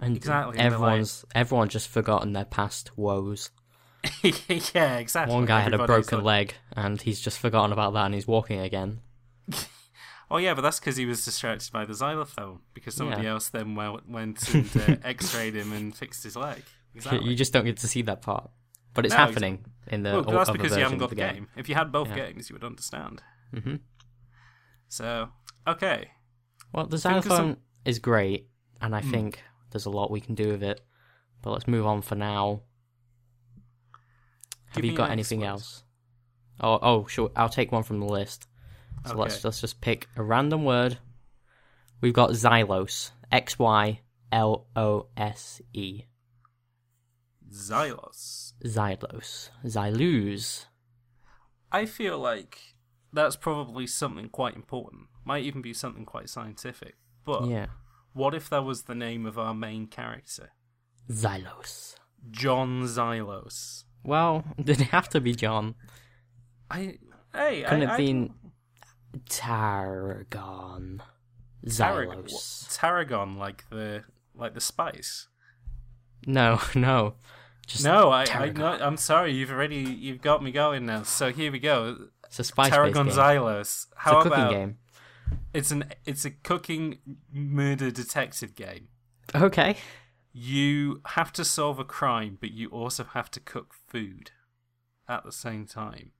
and 0.01 0.17
Exactly, 0.17 0.59
and 0.59 0.67
everyone's 0.67 1.25
everyone's 1.35 1.73
just 1.73 1.88
forgotten 1.88 2.33
their 2.35 2.45
past 2.45 2.97
woes. 2.99 3.51
yeah, 4.23 4.99
exactly. 4.99 5.35
One 5.35 5.47
guy 5.47 5.61
had 5.61 5.75
a 5.75 5.87
broken 5.87 6.23
like- 6.23 6.49
leg, 6.51 6.55
and 6.77 7.01
he's 7.01 7.21
just 7.21 7.38
forgotten 7.38 7.73
about 7.73 7.95
that, 7.95 8.05
and 8.05 8.14
he's 8.14 8.27
walking 8.27 8.61
again. 8.61 9.01
Oh 10.31 10.37
yeah, 10.37 10.53
but 10.53 10.61
that's 10.61 10.79
because 10.79 10.97
he 10.99 11.07
was 11.07 11.25
distracted 11.25 11.73
by 11.73 11.87
the 11.87 11.95
xylophone. 11.95 12.59
Because 12.75 12.95
somebody 12.95 13.23
Yeah. 13.23 13.31
else 13.31 13.49
then 13.49 13.75
went, 13.75 14.07
went 14.09 14.55
and 14.55 14.69
uh, 14.77 14.97
X-rayed 15.03 15.55
him 15.55 15.73
and 15.73 15.97
fixed 15.97 16.23
his 16.23 16.37
leg. 16.37 16.62
Exactly. 16.95 17.29
You 17.31 17.35
just 17.35 17.53
don't 17.55 17.64
get 17.64 17.79
to 17.79 17.88
see 17.88 18.03
that 18.03 18.21
part, 18.21 18.51
but 18.99 19.07
it's 19.07 19.15
No, 19.15 19.27
happening 19.27 19.65
in 19.87 20.03
the 20.03 20.11
well, 20.11 20.23
that's 20.25 20.51
because 20.51 20.77
you 20.77 20.83
haven't 20.83 20.99
got 20.99 21.11
the 21.11 21.15
game. 21.15 21.47
If 21.55 21.69
you 21.69 21.77
had 21.77 21.93
both 21.93 22.09
Yeah. 22.09 22.17
games, 22.17 22.51
you 22.51 22.55
would 22.55 22.65
understand. 22.65 23.23
hmm 23.55 23.77
So 24.89 25.29
okay, 25.69 26.11
Well, 26.73 26.87
the 26.87 26.99
xylophone 26.99 27.59
is 27.85 28.01
great, 28.01 28.49
and 28.81 28.97
I 28.97 29.01
Hmm. 29.01 29.11
think 29.11 29.45
there's 29.71 29.87
a 29.87 29.91
lot 29.91 30.11
we 30.11 30.21
can 30.21 30.35
do 30.35 30.49
with 30.49 30.65
it. 30.65 30.81
But 31.43 31.53
let's 31.53 31.69
move 31.69 31.87
on 31.87 32.03
for 32.03 32.17
now. 32.17 32.63
Have 34.71 34.83
Give 34.83 34.87
you 34.87 34.97
got 34.97 35.13
anything 35.13 35.45
else? 35.45 35.85
Oh, 36.61 36.81
oh, 36.83 37.07
sure. 37.07 37.31
I'll 37.37 37.49
take 37.49 37.71
one 37.71 37.85
from 37.85 38.01
the 38.01 38.07
list. 38.07 38.49
So 39.07 39.17
let's 39.17 39.45
let's 39.45 39.61
just 39.61 39.81
pick 39.81 40.09
a 40.17 40.25
random 40.25 40.65
word. 40.65 40.99
We've 42.01 42.13
got 42.13 42.31
xylos. 42.31 43.13
X 43.31 43.61
Y 43.61 44.01
L 44.33 44.67
O 44.75 45.07
S 45.17 45.63
E. 45.73 46.03
Xylos. 47.51 48.53
Xylos. 48.65 49.51
Xylus. 49.65 50.67
I 51.73 51.87
feel 51.87 52.19
like 52.19 52.59
that's 53.13 53.37
probably 53.37 53.87
something 53.87 54.29
quite 54.29 54.55
important. 54.57 55.07
Might 55.25 55.45
even 55.45 55.63
be 55.63 55.73
something 55.75 56.05
quite 56.05 56.29
scientific. 56.29 56.97
But 57.25 57.47
Yeah. 57.49 57.67
what 58.13 58.35
if 58.35 58.49
that 58.51 58.65
was 58.65 58.83
the 58.83 58.95
name 58.95 59.27
of 59.27 59.39
our 59.39 59.55
main 59.55 59.87
character, 59.87 60.51
Xylos. 61.11 61.97
John 62.31 62.83
Xylos? 62.85 63.85
Well, 64.05 64.45
did 64.63 64.81
it 64.81 64.89
have 64.89 65.09
to 65.11 65.21
be 65.21 65.35
John? 65.35 65.75
I 66.71 66.99
hey, 67.35 67.63
Couldn't 67.63 67.83
I, 67.83 67.85
it 67.85 67.87
I 67.87 67.89
have 67.91 67.97
been 67.99 68.35
Tarragon? 69.29 71.03
Tarragon, 71.67 72.25
Xylos. 72.25 72.77
Tarragon, 72.79 73.37
like 73.37 73.65
the 73.71 74.05
like 74.35 74.55
the 74.55 74.61
spice. 74.61 75.29
No, 76.27 76.61
no. 76.75 77.15
Just 77.69 77.85
no, 77.85 78.09
I, 78.11 78.25
I 78.25 78.49
no, 78.49 78.67
I'm 78.81 78.97
sorry. 78.97 79.35
You've 79.35 79.51
already 79.51 79.77
you've 79.77 80.23
got 80.23 80.43
me 80.43 80.51
going 80.51 80.87
now. 80.87 81.03
So 81.03 81.31
here 81.31 81.53
we 81.53 81.59
go. 81.59 82.09
It's 82.27 82.39
a 82.39 82.45
spice 82.45 82.71
based 82.71 82.95
game. 82.95 83.09
Xylos. 83.09 83.61
It's 83.61 83.87
How 83.95 84.21
a 84.21 84.23
cooking 84.23 84.33
about 84.33 84.51
game. 84.53 84.79
it's 85.53 85.71
an 85.71 85.85
it's 86.07 86.25
a 86.25 86.31
cooking 86.31 86.99
murder 87.31 87.91
detective 87.91 88.55
game. 88.55 88.89
Okay. 89.35 89.77
You 90.33 91.03
have 91.09 91.31
to 91.35 91.45
solve 91.45 91.79
a 91.79 91.85
crime, 91.85 92.39
but 92.41 92.53
you 92.53 92.69
also 92.71 93.05
have 93.05 93.31
to 93.33 93.41
cook 93.41 93.75
food 93.87 94.31
at 95.07 95.25
the 95.25 95.33
same 95.33 95.67
time. 95.67 96.13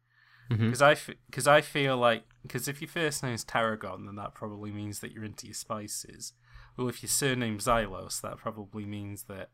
Mm-hmm. 0.51 0.67
Because 0.67 0.83
I 0.83 0.97
because 1.31 1.47
I 1.47 1.63
feel 1.63 1.97
like 1.97 2.25
because 2.43 2.69
if 2.69 2.83
your 2.83 2.89
first 2.89 3.23
name 3.23 3.33
is 3.33 3.45
Tarragon, 3.45 4.05
then 4.05 4.17
that 4.17 4.35
probably 4.35 4.71
means 4.71 5.01
that 5.01 5.13
you're 5.13 5.25
into 5.25 5.47
your 5.47 5.55
spices. 5.55 6.35
well, 6.77 6.91
if 6.91 7.03
your 7.03 7.09
surname's 7.09 7.65
Xylos, 7.65 8.21
that 8.21 8.37
probably 8.37 8.85
means 8.85 9.25
that 9.25 9.49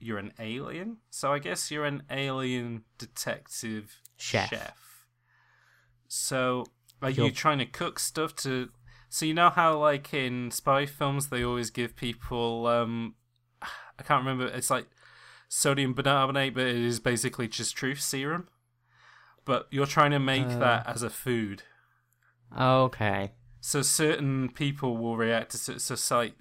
you're 0.00 0.18
an 0.18 0.32
alien. 0.38 0.98
So 1.10 1.32
I 1.32 1.38
guess 1.38 1.70
you're 1.70 1.84
an 1.84 2.02
alien 2.10 2.84
detective 2.98 3.96
Chef. 4.16 4.74
So 6.06 6.64
are 7.02 7.10
you 7.10 7.24
You're- 7.24 7.30
trying 7.34 7.58
to 7.58 7.66
cook 7.66 7.98
stuff 7.98 8.34
to? 8.36 8.70
So 9.08 9.24
you 9.26 9.34
know 9.34 9.50
how 9.50 9.78
like 9.78 10.12
in 10.12 10.50
spy 10.50 10.84
films 10.86 11.28
they 11.28 11.42
always 11.42 11.70
give 11.70 11.96
people 11.96 12.66
um, 12.66 13.14
I 13.62 14.02
can't 14.04 14.24
remember. 14.24 14.46
It's 14.46 14.70
like 14.70 14.86
sodium 15.48 15.94
bicarbonate, 15.94 16.54
but 16.54 16.66
it 16.66 16.76
is 16.76 17.00
basically 17.00 17.48
just 17.48 17.76
truth 17.76 18.00
serum. 18.00 18.48
But 19.44 19.66
you're 19.70 19.86
trying 19.86 20.10
to 20.10 20.18
make 20.18 20.46
Uh. 20.46 20.58
that 20.58 20.86
as 20.86 21.02
a 21.02 21.10
food. 21.10 21.62
Okay. 22.58 23.32
So 23.60 23.82
certain 23.82 24.50
people 24.50 24.96
will 24.96 25.16
react 25.16 25.50
to 25.64 25.78
so 25.80 25.94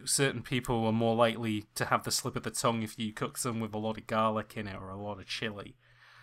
certain 0.06 0.42
people 0.44 0.86
are 0.86 0.92
more 0.92 1.16
likely 1.16 1.66
to 1.76 1.86
have 1.86 2.04
the 2.04 2.12
slip 2.12 2.36
of 2.36 2.44
the 2.44 2.52
tongue 2.52 2.84
if 2.84 2.98
you 3.00 3.12
cook 3.12 3.38
some 3.38 3.60
with 3.60 3.74
a 3.74 3.78
lot 3.80 3.98
of 3.98 4.08
garlic 4.08 4.54
in 4.56 4.68
it 4.68 4.76
or 4.76 4.90
a 4.90 5.02
lot 5.02 5.20
of 5.20 5.26
chili. 5.26 5.76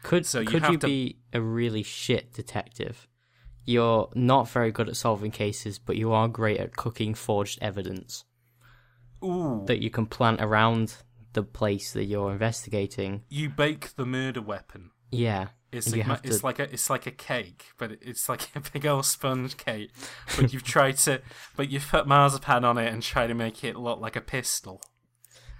Could 0.04 0.24
So 0.26 0.40
you 0.40 0.46
could 0.46 0.62
have 0.62 0.72
you 0.72 0.78
to- 0.78 0.86
be 0.86 1.18
a 1.32 1.40
really 1.40 1.82
shit 1.82 2.32
detective? 2.32 3.08
You're 3.64 4.10
not 4.14 4.48
very 4.48 4.70
good 4.70 4.88
at 4.88 4.96
solving 4.96 5.30
cases, 5.30 5.78
but 5.78 5.96
you 5.96 6.12
are 6.12 6.28
great 6.28 6.60
at 6.60 6.76
cooking 6.76 7.14
forged 7.14 7.58
evidence 7.62 8.24
Ooh, 9.24 9.64
that 9.66 9.82
you 9.82 9.88
can 9.90 10.04
plant 10.06 10.40
around 10.42 10.96
the 11.32 11.42
place 11.42 11.92
that 11.94 12.04
you're 12.04 12.30
investigating. 12.32 13.22
you 13.28 13.48
bake 13.48 13.96
the 13.96 14.04
murder 14.06 14.42
weapon. 14.42 14.90
Yeah. 15.10 15.48
It's 15.74 15.94
like, 15.94 16.20
it's 16.24 16.38
to- 16.40 16.46
like 16.46 16.58
a 16.58 16.72
it's 16.72 16.88
like 16.90 17.06
a 17.06 17.10
cake, 17.10 17.66
but 17.78 17.92
it's 18.00 18.28
like 18.28 18.48
a 18.56 18.60
big 18.60 18.86
old 18.86 19.04
sponge 19.06 19.56
cake. 19.56 19.90
But 20.36 20.52
you've 20.52 20.64
tried 20.64 20.96
to, 20.98 21.20
but 21.56 21.70
you've 21.70 21.88
put 21.88 22.06
marzipan 22.06 22.64
on 22.64 22.78
it 22.78 22.92
and 22.92 23.02
try 23.02 23.26
to 23.26 23.34
make 23.34 23.64
it 23.64 23.76
look 23.76 24.00
like 24.00 24.16
a 24.16 24.20
pistol. 24.20 24.80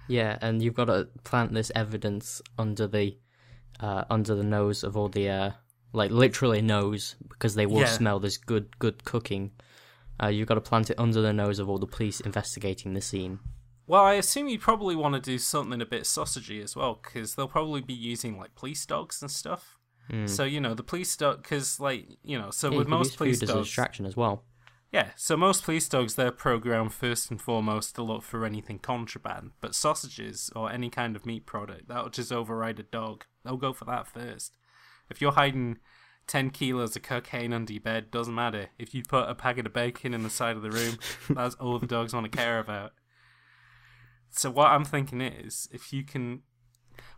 Yeah, 0.07 0.37
and 0.41 0.61
you've 0.61 0.75
got 0.75 0.85
to 0.85 1.07
plant 1.23 1.53
this 1.53 1.71
evidence 1.75 2.41
under 2.57 2.87
the 2.87 3.17
uh, 3.79 4.05
under 4.09 4.35
the 4.35 4.43
nose 4.43 4.83
of 4.83 4.95
all 4.95 5.09
the 5.09 5.29
uh, 5.29 5.51
like 5.93 6.11
literally 6.11 6.61
nose 6.61 7.15
because 7.29 7.55
they 7.55 7.65
will 7.65 7.81
Yeah. 7.81 7.87
smell 7.87 8.19
this 8.19 8.37
good 8.37 8.77
good 8.79 9.03
cooking. 9.03 9.51
Uh, 10.21 10.27
you've 10.27 10.47
got 10.47 10.55
to 10.55 10.61
plant 10.61 10.89
it 10.89 10.97
under 10.99 11.21
the 11.21 11.33
nose 11.33 11.59
of 11.59 11.69
all 11.69 11.77
the 11.77 11.87
police 11.87 12.21
investigating 12.21 12.93
the 12.93 13.01
scene. 13.01 13.39
Well, 13.87 14.01
I 14.03 14.13
assume 14.13 14.47
you 14.47 14.57
probably 14.57 14.95
want 14.95 15.13
to 15.15 15.21
do 15.21 15.37
something 15.37 15.81
a 15.81 15.85
bit 15.85 16.03
sausagey 16.03 16.63
as 16.63 16.75
well, 16.75 16.99
because 17.03 17.35
they'll 17.35 17.47
probably 17.47 17.81
be 17.81 17.93
using 17.93 18.37
like 18.37 18.55
police 18.55 18.83
dogs 18.85 19.21
and 19.21 19.29
stuff. 19.29 19.77
Mm. 20.11 20.29
So 20.29 20.43
you 20.43 20.61
know 20.61 20.73
the 20.73 20.83
police 20.83 21.15
dog, 21.15 21.41
because 21.41 21.79
like 21.79 22.07
you 22.23 22.37
know, 22.37 22.51
so. 22.51 22.71
Yeah, 22.71 22.77
with 22.77 22.87
most 22.87 23.17
police 23.17 23.39
food 23.39 23.43
as 23.43 23.49
a 23.49 23.53
dogs, 23.53 23.67
distraction 23.67 24.05
as 24.05 24.15
well. 24.15 24.43
yeah, 24.91 25.09
so 25.15 25.35
most 25.35 25.63
police 25.63 25.89
dogs 25.89 26.15
they're 26.15 26.31
programmed 26.31 26.93
first 26.93 27.31
and 27.31 27.41
foremost 27.41 27.95
to 27.95 28.03
look 28.03 28.23
for 28.23 28.45
anything 28.45 28.79
contraband, 28.79 29.51
but 29.61 29.73
sausages 29.73 30.51
or 30.55 30.71
any 30.71 30.89
kind 30.89 31.15
of 31.15 31.25
meat 31.25 31.45
product 31.45 31.87
that'll 31.87 32.09
just 32.09 32.31
override 32.31 32.79
a 32.79 32.83
dog. 32.83 33.25
They'll 33.43 33.57
go 33.57 33.73
for 33.73 33.85
that 33.85 34.07
first. 34.07 34.55
If 35.09 35.21
you're 35.21 35.31
hiding 35.31 35.77
ten 36.27 36.49
kilos 36.49 36.95
of 36.95 37.03
cocaine 37.03 37.53
under 37.53 37.73
your 37.73 37.81
bed, 37.81 38.11
doesn't 38.11 38.33
matter. 38.33 38.69
If 38.77 38.93
you 38.93 39.03
put 39.03 39.29
a 39.29 39.35
packet 39.35 39.65
of 39.65 39.73
bacon 39.73 40.13
in 40.13 40.23
the 40.23 40.29
side 40.29 40.55
of 40.55 40.61
the 40.61 40.71
room, 40.71 40.97
that's 41.29 41.55
all 41.55 41.79
the 41.79 41.87
dogs 41.87 42.13
want 42.13 42.31
to 42.31 42.37
care 42.37 42.59
about. 42.59 42.93
So 44.29 44.51
what 44.51 44.67
I'm 44.67 44.85
thinking 44.85 45.21
is, 45.21 45.69
if 45.71 45.93
you 45.93 46.03
can, 46.03 46.41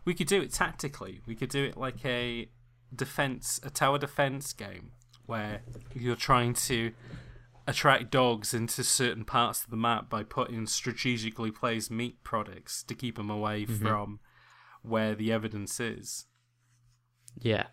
we 0.04 0.14
could 0.14 0.28
do 0.28 0.40
it 0.40 0.52
tactically. 0.52 1.20
We 1.26 1.34
could 1.34 1.50
do 1.50 1.64
it 1.64 1.76
like 1.76 2.04
a 2.04 2.48
defense, 2.94 3.60
a 3.62 3.70
tower 3.70 3.98
defense 3.98 4.52
game, 4.52 4.92
where 5.26 5.62
you're 5.94 6.16
trying 6.16 6.54
to 6.54 6.92
attract 7.66 8.10
dogs 8.10 8.54
into 8.54 8.82
certain 8.82 9.24
parts 9.24 9.62
of 9.62 9.70
the 9.70 9.76
map 9.76 10.08
by 10.08 10.22
putting 10.22 10.66
strategically 10.66 11.50
placed 11.50 11.90
meat 11.90 12.22
products 12.24 12.82
to 12.82 12.94
keep 12.94 13.16
them 13.16 13.28
away 13.28 13.64
mm-hmm. 13.64 13.74
from 13.74 14.20
where 14.82 15.14
the 15.14 15.30
evidence 15.30 15.78
is. 15.78 16.24
Yeah, 17.38 17.66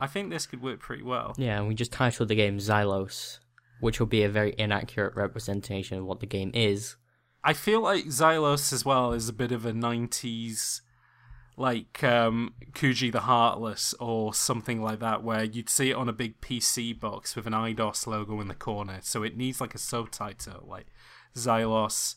I 0.00 0.06
think 0.06 0.30
this 0.30 0.46
could 0.46 0.62
work 0.62 0.80
pretty 0.80 1.02
well. 1.02 1.34
yeah, 1.36 1.58
and 1.58 1.68
we 1.68 1.74
just 1.74 1.92
titled 1.92 2.30
the 2.30 2.34
game 2.34 2.58
Xylos, 2.58 3.38
which 3.80 4.00
will 4.00 4.06
be 4.06 4.22
a 4.22 4.28
very 4.28 4.54
inaccurate 4.56 5.14
representation 5.14 5.98
of 5.98 6.06
what 6.06 6.20
the 6.20 6.26
game 6.26 6.50
is. 6.54 6.96
I 7.44 7.52
feel 7.52 7.82
like 7.82 8.06
Xylos 8.06 8.72
as 8.72 8.84
well 8.84 9.12
is 9.12 9.28
a 9.28 9.34
bit 9.34 9.52
of 9.52 9.66
a 9.66 9.72
90s 9.72 10.80
like 11.60 12.02
um 12.02 12.54
Kuji 12.72 13.12
the 13.12 13.20
Heartless 13.20 13.94
or 14.00 14.32
something 14.32 14.80
like 14.80 14.98
that 15.00 15.22
where 15.22 15.44
you'd 15.44 15.68
see 15.68 15.90
it 15.90 15.94
on 15.94 16.08
a 16.08 16.12
big 16.12 16.40
PC 16.40 16.98
box 16.98 17.36
with 17.36 17.46
an 17.46 17.52
Eidos 17.52 18.06
logo 18.06 18.40
in 18.40 18.48
the 18.48 18.54
corner. 18.54 19.00
So 19.02 19.22
it 19.22 19.36
needs 19.36 19.60
like 19.60 19.74
a 19.74 19.78
subtitle 19.78 20.64
like 20.66 20.86
Xylos 21.36 22.16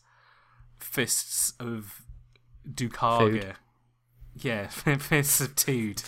Fists 0.79 1.53
of 1.60 2.03
Dukaga. 2.67 3.56
Yeah, 4.36 4.67
Fists 4.67 5.41
of 5.41 5.56
Dude. 5.56 6.01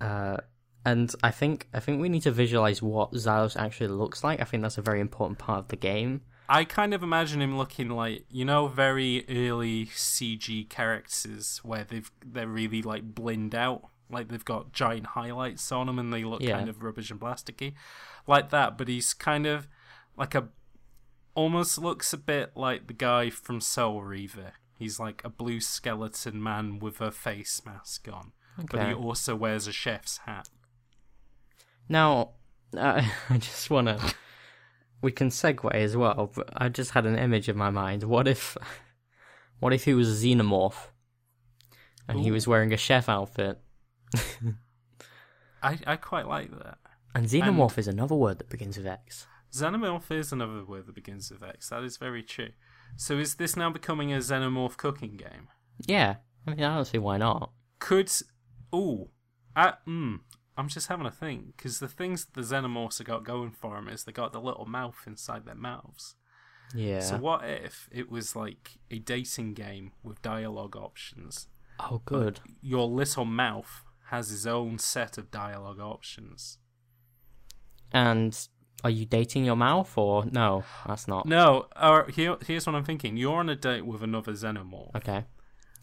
Uh, 0.00 0.36
and 0.84 1.12
I 1.22 1.30
think 1.30 1.68
I 1.74 1.80
think 1.80 2.00
we 2.00 2.08
need 2.08 2.22
to 2.22 2.30
visualize 2.30 2.82
what 2.82 3.12
Xylos 3.12 3.56
actually 3.56 3.88
looks 3.88 4.22
like. 4.22 4.40
I 4.40 4.44
think 4.44 4.62
that's 4.62 4.78
a 4.78 4.82
very 4.82 5.00
important 5.00 5.38
part 5.38 5.60
of 5.60 5.68
the 5.68 5.76
game. 5.76 6.22
I 6.48 6.64
kind 6.64 6.94
of 6.94 7.02
imagine 7.02 7.42
him 7.42 7.58
looking 7.58 7.90
like 7.90 8.24
you 8.30 8.44
know 8.44 8.68
very 8.68 9.24
early 9.28 9.86
CG 9.86 10.68
characters 10.68 11.60
where 11.62 11.84
they've 11.84 12.10
they're 12.24 12.46
really 12.46 12.80
like 12.82 13.14
blend 13.14 13.54
out, 13.54 13.88
like 14.10 14.28
they've 14.28 14.44
got 14.44 14.72
giant 14.72 15.06
highlights 15.08 15.70
on 15.72 15.86
them 15.86 15.98
and 15.98 16.12
they 16.12 16.24
look 16.24 16.40
Yeah. 16.42 16.56
kind 16.56 16.68
of 16.68 16.82
rubbish 16.82 17.10
and 17.10 17.20
plasticky, 17.20 17.74
like 18.26 18.50
that. 18.50 18.78
But 18.78 18.88
he's 18.88 19.12
kind 19.14 19.46
of 19.46 19.68
like 20.16 20.34
a 20.34 20.48
almost 21.34 21.78
looks 21.78 22.12
a 22.12 22.16
bit 22.18 22.52
like 22.56 22.86
the 22.88 22.94
guy 22.94 23.30
from 23.30 23.60
Soul 23.60 24.02
Reaver. 24.02 24.54
He's 24.78 24.98
like 24.98 25.22
a 25.24 25.28
blue 25.28 25.60
skeleton 25.60 26.42
man 26.42 26.78
with 26.78 27.00
a 27.00 27.10
face 27.10 27.60
mask 27.66 28.08
on, 28.12 28.32
but 28.70 28.78
he 28.88 28.94
also 28.94 29.36
wears 29.36 29.66
a 29.66 29.72
chef's 29.72 30.18
hat. 30.18 30.48
Now, 31.88 32.30
uh, 32.76 33.02
I 33.30 33.38
just 33.38 33.70
want 33.70 33.88
to. 33.88 34.14
We 35.00 35.12
can 35.12 35.28
segue 35.28 35.72
as 35.72 35.96
well, 35.96 36.32
but 36.34 36.48
I 36.56 36.68
just 36.68 36.92
had 36.92 37.06
an 37.06 37.16
image 37.16 37.48
in 37.48 37.56
my 37.56 37.70
mind. 37.70 38.02
What 38.02 38.26
if, 38.26 38.56
what 39.60 39.72
if 39.72 39.84
he 39.84 39.94
was 39.94 40.10
a 40.10 40.26
xenomorph, 40.26 40.88
and 42.08 42.20
he 42.20 42.30
was 42.30 42.48
wearing 42.48 42.72
a 42.72 42.76
chef 42.76 43.08
outfit? 43.08 43.60
I 45.62 45.78
I 45.86 45.96
quite 45.96 46.26
like 46.26 46.50
that. 46.50 46.78
And 47.14 47.26
xenomorph 47.26 47.78
is 47.78 47.88
another 47.88 48.14
word 48.14 48.38
that 48.38 48.48
begins 48.48 48.76
with 48.76 48.86
X. 48.86 49.26
Xenomorph 49.52 50.10
is 50.10 50.32
another 50.32 50.64
word 50.64 50.86
that 50.86 50.94
begins 50.94 51.30
with 51.30 51.42
X. 51.42 51.70
That 51.70 51.82
is 51.82 51.96
very 51.96 52.22
true. 52.22 52.50
So 52.96 53.18
is 53.18 53.36
this 53.36 53.56
now 53.56 53.70
becoming 53.70 54.12
a 54.12 54.18
xenomorph 54.18 54.76
cooking 54.76 55.16
game? 55.16 55.48
Yeah, 55.86 56.16
I 56.46 56.50
mean, 56.50 56.64
honestly, 56.64 56.98
why 56.98 57.18
not. 57.18 57.52
Could 57.78 58.10
ooh, 58.74 59.08
I, 59.54 59.74
mm, 59.86 60.20
I'm 60.58 60.68
just 60.68 60.88
having 60.88 61.06
a 61.06 61.10
think 61.10 61.56
because 61.56 61.78
the 61.78 61.88
things 61.88 62.26
the 62.34 62.42
xenomorphs 62.42 62.98
have 62.98 63.06
got 63.06 63.24
going 63.24 63.52
for 63.52 63.76
them 63.76 63.88
is 63.88 64.04
they 64.04 64.12
got 64.12 64.32
the 64.32 64.40
little 64.40 64.66
mouth 64.66 65.02
inside 65.06 65.46
their 65.46 65.54
mouths. 65.54 66.16
Yeah. 66.74 67.00
So 67.00 67.16
what 67.16 67.44
if 67.44 67.88
it 67.90 68.10
was 68.10 68.36
like 68.36 68.78
a 68.90 68.98
dating 68.98 69.54
game 69.54 69.92
with 70.02 70.20
dialogue 70.20 70.76
options? 70.76 71.46
oh, 71.80 72.02
good. 72.04 72.40
Your 72.60 72.86
little 72.86 73.24
mouth 73.24 73.84
has 74.06 74.32
its 74.32 74.46
own 74.46 74.78
set 74.78 75.18
of 75.18 75.30
dialogue 75.30 75.80
options. 75.80 76.58
And 77.92 78.38
are 78.84 78.90
you 78.90 79.06
dating 79.06 79.44
your 79.44 79.56
mouth 79.56 79.96
or 79.96 80.24
no? 80.26 80.64
That's 80.86 81.08
not. 81.08 81.26
No, 81.26 81.66
or 81.80 82.08
here, 82.08 82.36
here's 82.46 82.66
what 82.66 82.74
I'm 82.74 82.84
thinking. 82.84 83.16
You're 83.16 83.36
on 83.36 83.48
a 83.48 83.56
date 83.56 83.86
with 83.86 84.02
another 84.02 84.32
xenomorph. 84.32 84.94
Okay. 84.96 85.24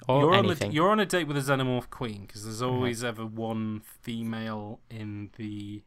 Or 0.08 0.21
you're 0.21 0.34
anything. 0.36 0.67
on 0.67 0.71
a, 0.71 0.73
you're 0.75 0.89
on 0.89 0.99
a 0.99 1.05
date 1.05 1.27
with 1.27 1.38
a 1.38 1.39
xenomorph 1.39 1.89
queen 1.89 2.21
because 2.21 2.43
there's 2.43 2.62
always 2.62 3.03
ever 3.03 3.25
one 3.25 3.81
female 4.01 4.81
in 4.89 5.31
the 5.38 5.84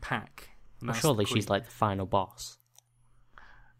pack. 0.00 0.50
Well, 0.82 0.92
surely 0.94 1.24
she's 1.24 1.48
like 1.48 1.64
the 1.64 1.70
final 1.70 2.06
boss. 2.06 2.58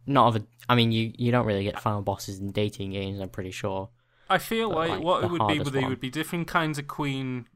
Not 0.06 0.28
of 0.28 0.36
a. 0.36 0.46
I 0.68 0.74
mean, 0.74 0.92
you 0.92 1.12
you 1.16 1.32
don't 1.32 1.46
really 1.46 1.64
get 1.64 1.80
final 1.80 2.02
bosses 2.02 2.38
in 2.38 2.52
dating 2.52 2.92
games. 2.92 3.20
I'm 3.20 3.28
pretty 3.28 3.50
sure. 3.50 3.90
I 4.28 4.38
feel 4.38 4.70
but, 4.70 4.76
like, 4.76 4.90
like, 4.90 5.02
what 5.02 5.24
it 5.24 5.30
would 5.30 5.46
be, 5.48 5.58
they 5.70 5.84
would 5.84 6.00
be 6.00 6.10
different 6.10 6.46
kinds 6.46 6.78
of 6.78 6.86
queen. 6.86 7.46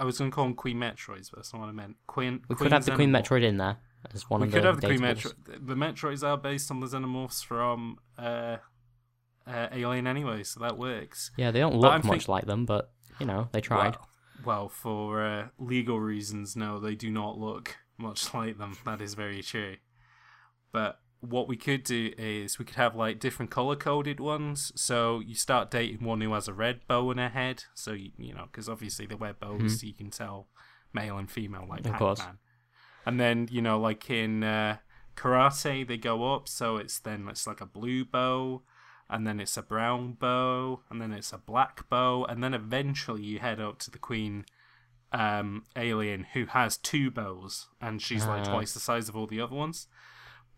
I 0.00 0.04
was 0.04 0.18
going 0.18 0.30
to 0.30 0.34
call 0.34 0.44
them 0.44 0.54
Queen 0.54 0.76
Metroids, 0.76 1.30
but 1.30 1.36
that's 1.38 1.52
not 1.52 1.60
what 1.60 1.68
I 1.68 1.72
meant. 1.72 1.96
Queen. 2.06 2.40
We 2.48 2.54
queen 2.54 2.66
could 2.66 2.72
have 2.72 2.84
the 2.84 2.94
Queen 2.94 3.10
Metroid 3.10 3.42
in 3.42 3.56
there 3.56 3.78
as 4.14 4.28
one 4.30 4.40
We 4.40 4.46
of 4.46 4.52
could 4.52 4.62
the. 4.62 4.66
have 4.66 4.80
the 4.80 4.86
Queen. 4.86 5.00
Metroid. 5.00 5.34
The 5.46 5.74
Metroids 5.74 6.26
are 6.26 6.36
based 6.36 6.70
on 6.70 6.80
the 6.80 6.86
xenomorphs 6.86 7.44
from 7.44 7.98
uh, 8.16 8.58
uh, 9.48 9.68
Alien 9.72 10.06
anyway, 10.06 10.42
so 10.42 10.60
that 10.60 10.76
works. 10.76 11.30
Yeah, 11.36 11.50
they 11.50 11.60
don't 11.60 11.76
look 11.76 12.04
much 12.04 12.20
think- 12.20 12.28
like 12.28 12.46
them, 12.46 12.66
but 12.66 12.90
you 13.18 13.26
know 13.26 13.48
they 13.52 13.60
tried. 13.60 13.96
Well, 13.96 14.08
well 14.44 14.68
for 14.68 15.24
uh, 15.24 15.48
legal 15.58 15.98
reasons, 15.98 16.54
no, 16.56 16.78
they 16.78 16.94
do 16.94 17.10
not 17.10 17.38
look 17.38 17.76
much 17.96 18.32
like 18.34 18.58
them. 18.58 18.76
That 18.84 19.00
is 19.00 19.14
very 19.14 19.42
true. 19.42 19.76
But 20.72 21.00
what 21.20 21.48
we 21.48 21.56
could 21.56 21.82
do 21.82 22.12
is 22.16 22.58
we 22.58 22.64
could 22.64 22.76
have 22.76 22.94
like 22.94 23.18
different 23.18 23.50
color 23.50 23.74
coded 23.76 24.20
ones. 24.20 24.72
So 24.76 25.20
you 25.20 25.34
start 25.34 25.70
dating 25.70 26.04
one 26.04 26.20
who 26.20 26.32
has 26.34 26.46
a 26.46 26.52
red 26.52 26.80
bow 26.86 27.10
in 27.10 27.18
her 27.18 27.30
head. 27.30 27.64
So 27.74 27.92
you, 27.92 28.10
you 28.18 28.34
know, 28.34 28.44
because 28.50 28.68
obviously 28.68 29.06
they 29.06 29.14
wear 29.14 29.34
bows, 29.34 29.80
so 29.80 29.86
you 29.86 29.94
can 29.94 30.10
tell 30.10 30.48
male 30.92 31.18
and 31.18 31.30
female 31.30 31.66
like. 31.68 31.86
Of 31.86 31.94
course. 31.94 32.20
Pac-Man. 32.20 32.38
And 33.06 33.18
then 33.18 33.48
you 33.50 33.62
know, 33.62 33.80
like 33.80 34.10
in 34.10 34.44
uh, 34.44 34.76
karate 35.16 35.86
they 35.86 35.96
go 35.96 36.34
up, 36.34 36.48
so 36.48 36.76
it's 36.76 36.98
then 36.98 37.26
it's 37.28 37.46
like 37.46 37.60
a 37.60 37.66
blue 37.66 38.04
bow, 38.04 38.62
and 39.10 39.26
then 39.26 39.40
it's 39.40 39.56
a 39.56 39.62
brown 39.62 40.12
bow, 40.12 40.80
and 40.90 41.00
then 41.00 41.12
it's 41.12 41.32
a 41.32 41.38
black 41.38 41.88
bow, 41.88 42.24
and 42.24 42.42
then 42.42 42.54
eventually 42.54 43.22
you 43.22 43.38
head 43.38 43.60
up 43.60 43.78
to 43.80 43.90
the 43.90 43.98
queen 43.98 44.44
um, 45.12 45.64
alien 45.76 46.26
who 46.34 46.46
has 46.46 46.76
two 46.76 47.10
bows, 47.10 47.68
and 47.80 48.02
she's 48.02 48.26
like 48.26 48.46
Ah. 48.46 48.52
twice 48.52 48.74
the 48.74 48.80
size 48.80 49.08
of 49.08 49.16
all 49.16 49.26
the 49.26 49.40
other 49.40 49.56
ones. 49.56 49.86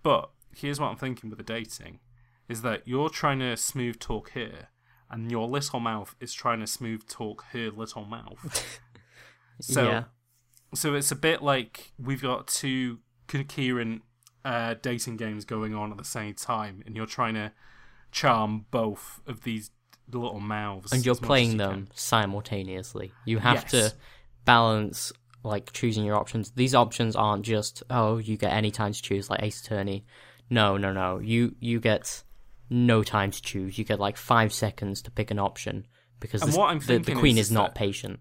But 0.03 0.31
here's 0.57 0.81
what 0.81 0.89
I'm 0.89 0.97
thinking 0.97 1.31
with 1.31 1.39
the 1.39 1.45
dating 1.45 2.01
is 2.49 2.63
that 2.63 2.83
you're 2.85 3.11
trying 3.11 3.39
to 3.39 3.57
smooth 3.57 4.01
talk 4.01 4.31
her, 4.31 4.69
and 5.09 5.31
your 5.31 5.47
little 5.47 5.79
mouth 5.79 6.17
is 6.21 6.33
trying 6.33 6.61
to 6.61 6.67
smooth 6.67 7.07
talk 7.09 7.45
her 7.53 7.71
little 7.71 8.05
mouth. 8.05 8.81
so 9.61 9.85
yeah. 9.85 10.05
so 10.75 10.95
it's 10.95 11.13
a 11.13 11.17
bit 11.17 11.43
like 11.43 11.93
we've 11.99 12.23
got 12.23 12.49
two 12.49 12.99
coherent 13.29 14.03
uh, 14.45 14.75
dating 14.83 15.17
games 15.17 15.45
going 15.45 15.75
on 15.75 15.93
at 15.93 15.99
the 15.99 16.05
same 16.05 16.35
time, 16.35 16.83
and 16.85 16.97
you're 16.97 17.07
trying 17.07 17.35
to 17.35 17.53
charm 18.13 18.67
both 18.71 19.21
of 19.27 19.43
these 19.45 19.71
little 20.13 20.41
mouths. 20.41 20.93
and 20.93 21.05
you're 21.05 21.13
as 21.13 21.21
much 21.21 21.25
as 21.25 21.29
playing 21.29 21.53
you 21.53 21.59
them 21.59 21.87
can. 21.87 21.97
simultaneously. 21.97 23.13
You 23.25 23.39
have 23.39 23.63
Yes. 23.63 23.71
to 23.71 23.93
balance 24.45 25.13
like 25.43 25.73
choosing 25.73 26.05
your 26.05 26.17
options. 26.17 26.51
These 26.53 26.75
options 26.75 27.17
aren't 27.17 27.45
just 27.45 27.83
oh 27.91 28.19
you 28.19 28.37
get 28.37 28.53
any 28.53 28.71
time 28.71 28.93
to 28.93 29.01
choose 29.03 29.31
like 29.31 29.43
Ace 29.43 29.61
Attorney. 29.65 30.05
No, 30.51 30.77
no, 30.77 30.93
no. 30.93 31.19
You 31.19 31.55
you 31.61 31.81
get 31.81 32.23
no 32.69 33.03
time 33.03 33.31
to 33.31 33.41
choose. 33.43 33.79
You 33.79 33.85
get 33.85 34.01
like 34.01 34.17
five 34.17 34.53
seconds 34.53 35.03
to 35.03 35.11
pick 35.11 35.31
an 35.31 35.39
option 35.39 35.87
because 36.19 36.41
this- 36.43 36.55
the, 36.55 36.99
the 36.99 37.15
queen 37.15 37.37
is- 37.39 37.47
is, 37.47 37.51
is 37.51 37.53
not 37.53 37.75
that- 37.75 37.79
patient. 37.79 38.21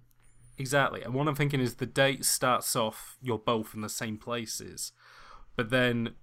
Exactly. 0.57 1.01
And 1.03 1.13
what 1.13 1.27
I'm 1.27 1.35
thinking 1.35 1.61
is 1.61 1.75
the 1.75 1.85
date 1.85 2.25
starts 2.25 2.75
off 2.75 3.17
you're 3.21 3.37
both 3.39 3.73
in 3.73 3.81
the 3.81 3.89
same 3.89 4.17
places, 4.17 4.91
but 5.55 5.69
then 5.69 6.15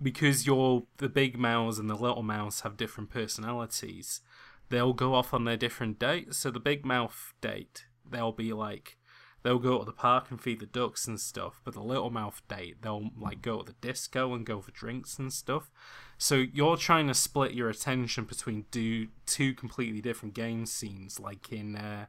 because 0.00 0.46
you're 0.46 0.84
the 0.98 1.08
big 1.08 1.38
mouse 1.38 1.78
and 1.78 1.90
the 1.90 1.96
little 1.96 2.22
mouse 2.22 2.60
have 2.60 2.76
different 2.76 3.10
personalities, 3.10 4.20
they'll 4.68 4.92
go 4.92 5.14
off 5.14 5.34
on 5.34 5.44
their 5.44 5.56
different 5.56 5.98
dates. 5.98 6.38
So 6.38 6.50
the 6.50 6.60
big 6.60 6.84
mouth 6.84 7.34
date, 7.40 7.86
they'll 8.08 8.32
be 8.32 8.52
like 8.52 8.98
they'll 9.42 9.58
go 9.58 9.78
to 9.78 9.84
the 9.84 9.92
park 9.92 10.30
and 10.30 10.40
feed 10.40 10.60
the 10.60 10.66
ducks 10.66 11.06
and 11.06 11.20
stuff, 11.20 11.60
but 11.64 11.74
the 11.74 11.82
little 11.82 12.10
mouth 12.10 12.42
date, 12.48 12.82
they'll 12.82 13.10
like 13.16 13.40
go 13.40 13.62
to 13.62 13.72
the 13.72 13.78
disco 13.80 14.34
and 14.34 14.44
go 14.44 14.60
for 14.60 14.72
drinks 14.72 15.18
and 15.18 15.32
stuff. 15.32 15.70
So 16.16 16.44
you're 16.52 16.76
trying 16.76 17.06
to 17.08 17.14
split 17.14 17.52
your 17.52 17.68
attention 17.68 18.24
between 18.24 18.66
do 18.70 19.08
two 19.26 19.54
completely 19.54 20.00
different 20.00 20.34
game 20.34 20.66
scenes, 20.66 21.20
like 21.20 21.52
in 21.52 21.76
uh, 21.76 22.06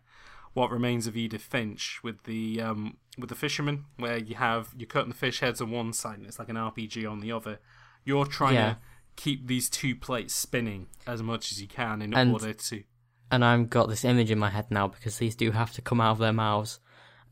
what 0.59 0.71
remains 0.71 1.07
of 1.07 1.15
Edith 1.15 1.41
Finch 1.41 1.99
with 2.03 2.23
the 2.23 2.61
um, 2.61 2.97
with 3.17 3.29
the 3.29 3.35
fisherman, 3.35 3.85
where 3.97 4.17
you 4.17 4.35
have 4.35 4.69
you're 4.77 4.87
cutting 4.87 5.09
the 5.09 5.15
fish 5.15 5.39
heads 5.39 5.61
on 5.61 5.71
one 5.71 5.93
side 5.93 6.17
and 6.17 6.27
it's 6.27 6.37
like 6.39 6.49
an 6.49 6.57
RPG 6.57 7.09
on 7.09 7.21
the 7.21 7.31
other. 7.31 7.59
You're 8.03 8.25
trying 8.25 8.55
Yeah. 8.55 8.73
to 8.73 8.77
keep 9.15 9.47
these 9.47 9.69
two 9.69 9.95
plates 9.95 10.33
spinning 10.35 10.87
as 11.07 11.23
much 11.23 11.51
as 11.51 11.61
you 11.61 11.67
can 11.67 12.01
in 12.01 12.13
And- 12.13 12.33
order 12.33 12.53
to. 12.53 12.83
And 13.31 13.45
I've 13.45 13.69
got 13.69 13.87
this 13.89 14.03
image 14.03 14.31
in 14.31 14.39
my 14.39 14.49
head 14.49 14.71
now 14.71 14.87
because 14.87 15.17
these 15.19 15.35
do 15.35 15.51
have 15.51 15.71
to 15.73 15.81
come 15.81 16.01
out 16.01 16.13
of 16.13 16.17
their 16.19 16.33
mouths. 16.33 16.79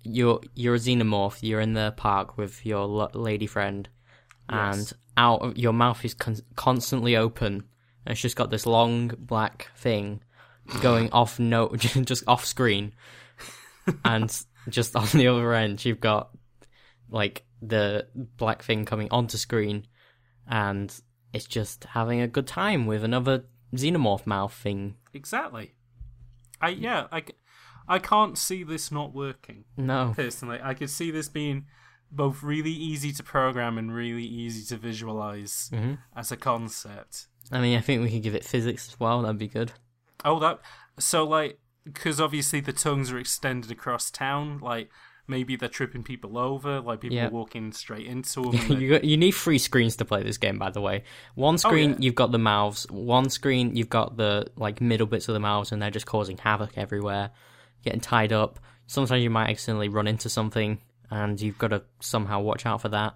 You're 0.04 0.40
you're 0.56 0.76
a 0.76 0.80
xenomorph. 0.80 1.40
You're 1.42 1.60
in 1.68 1.74
the 1.74 1.94
park 1.98 2.38
with 2.38 2.66
your 2.66 2.86
lo- 2.86 3.10
lady 3.13 3.48
friend, 3.48 3.90
and 4.48 4.78
Yes. 4.78 4.94
out 5.18 5.42
of 5.42 5.58
your 5.58 5.74
mouth 5.74 6.06
is 6.06 6.13
con- 6.13 6.46
constantly 6.56 7.18
open. 7.18 7.54
And 8.06 8.13
it's 8.13 8.22
just 8.22 8.38
got 8.38 8.52
this 8.52 8.66
long 8.66 9.10
black 9.18 9.70
thing 9.76 10.22
going 10.82 11.12
off 11.12 11.39
no 11.39 11.75
just 11.75 12.23
off 12.27 12.45
screen, 12.45 12.93
and 14.06 14.45
just 14.69 14.95
on 14.95 15.08
the 15.13 15.27
other 15.27 15.53
end 15.53 15.84
you've 15.86 15.99
got 15.99 16.30
like 17.10 17.43
the 17.62 18.08
black 18.15 18.62
thing 18.63 18.86
coming 18.86 19.08
onto 19.12 19.38
screen, 19.38 19.86
and 20.47 20.93
it's 21.34 21.45
just 21.45 21.84
having 21.86 22.21
a 22.21 22.27
good 22.27 22.47
time 22.47 22.86
with 22.86 23.03
another 23.03 23.45
xenomorph 23.73 24.25
mouth 24.25 24.53
thing. 24.53 24.95
Exactly. 25.13 25.73
I 26.62 26.69
yeah 26.69 27.08
I. 27.12 27.23
I 27.89 27.99
can't 27.99 28.38
see 28.38 28.63
this 28.63 28.91
not 28.91 29.13
working 29.15 29.63
No, 29.77 30.12
personally. 30.13 30.60
I 30.62 30.73
could 30.73 30.89
see 30.89 31.10
this 31.10 31.30
being 31.30 31.67
both 32.12 32.43
really 32.43 32.71
easy 32.71 33.13
to 33.13 33.23
program 33.23 33.77
and 33.77 33.95
really 33.95 34.25
easy 34.25 34.65
to 34.75 34.77
visualize 34.77 35.69
hmm 35.73 35.93
as 36.13 36.30
a 36.30 36.36
concept. 36.36 37.27
I 37.49 37.62
mean, 37.62 37.77
I 37.77 37.82
think 37.82 38.03
we 38.03 38.12
could 38.12 38.23
give 38.23 38.36
it 38.36 38.43
physics 38.43 38.89
as 38.89 38.99
well. 38.99 39.21
That'd 39.21 39.38
be 39.38 39.47
good. 39.47 39.71
Oh, 40.25 40.39
that 40.39 40.60
so 40.99 41.23
like 41.23 41.60
because 41.84 42.19
obviously 42.19 42.60
the 42.60 42.73
tongues 42.73 43.12
are 43.12 43.17
extended 43.17 43.71
across 43.71 44.12
town. 44.12 44.60
Like 44.60 44.89
maybe 45.27 45.56
they're 45.56 45.69
tripping 45.69 46.03
people 46.03 46.38
over. 46.38 46.80
Like 46.82 47.01
people 47.01 47.17
Yeah. 47.17 47.27
are 47.27 47.32
walking 47.32 47.71
straight 47.71 48.08
into 48.08 48.41
them. 48.51 48.80
you 48.82 48.89
got, 48.89 49.03
you 49.03 49.17
need 49.17 49.32
three 49.32 49.58
screens 49.58 49.95
to 49.97 50.06
play 50.06 50.23
this 50.23 50.38
game, 50.38 50.58
by 50.58 50.69
the 50.69 50.82
way. 50.82 51.03
One 51.36 51.56
oh, 51.56 51.58
screen 51.58 51.91
yeah. 51.91 51.97
you've 51.99 52.15
got 52.15 52.32
the 52.32 52.39
mouths. 52.39 52.86
One 52.89 53.30
screen 53.30 53.75
you've 53.75 53.89
got 53.89 54.17
the 54.17 54.47
like 54.56 54.82
middle 54.82 55.08
bits 55.08 55.27
of 55.27 55.34
the 55.34 55.39
mouths, 55.39 55.71
and 55.71 55.82
they're 55.82 55.91
just 55.91 56.06
causing 56.06 56.38
havoc 56.38 56.77
everywhere, 56.77 57.32
getting 57.84 58.01
tied 58.01 58.34
up. 58.34 58.60
Sometimes 58.88 59.21
you 59.21 59.30
might 59.30 59.49
accidentally 59.49 59.89
run 59.89 60.08
into 60.08 60.30
something, 60.30 60.80
and 61.12 61.39
you've 61.41 61.58
got 61.58 61.69
to 61.69 61.84
somehow 61.99 62.39
watch 62.39 62.65
out 62.65 62.82
for 62.82 62.89
that 62.89 63.15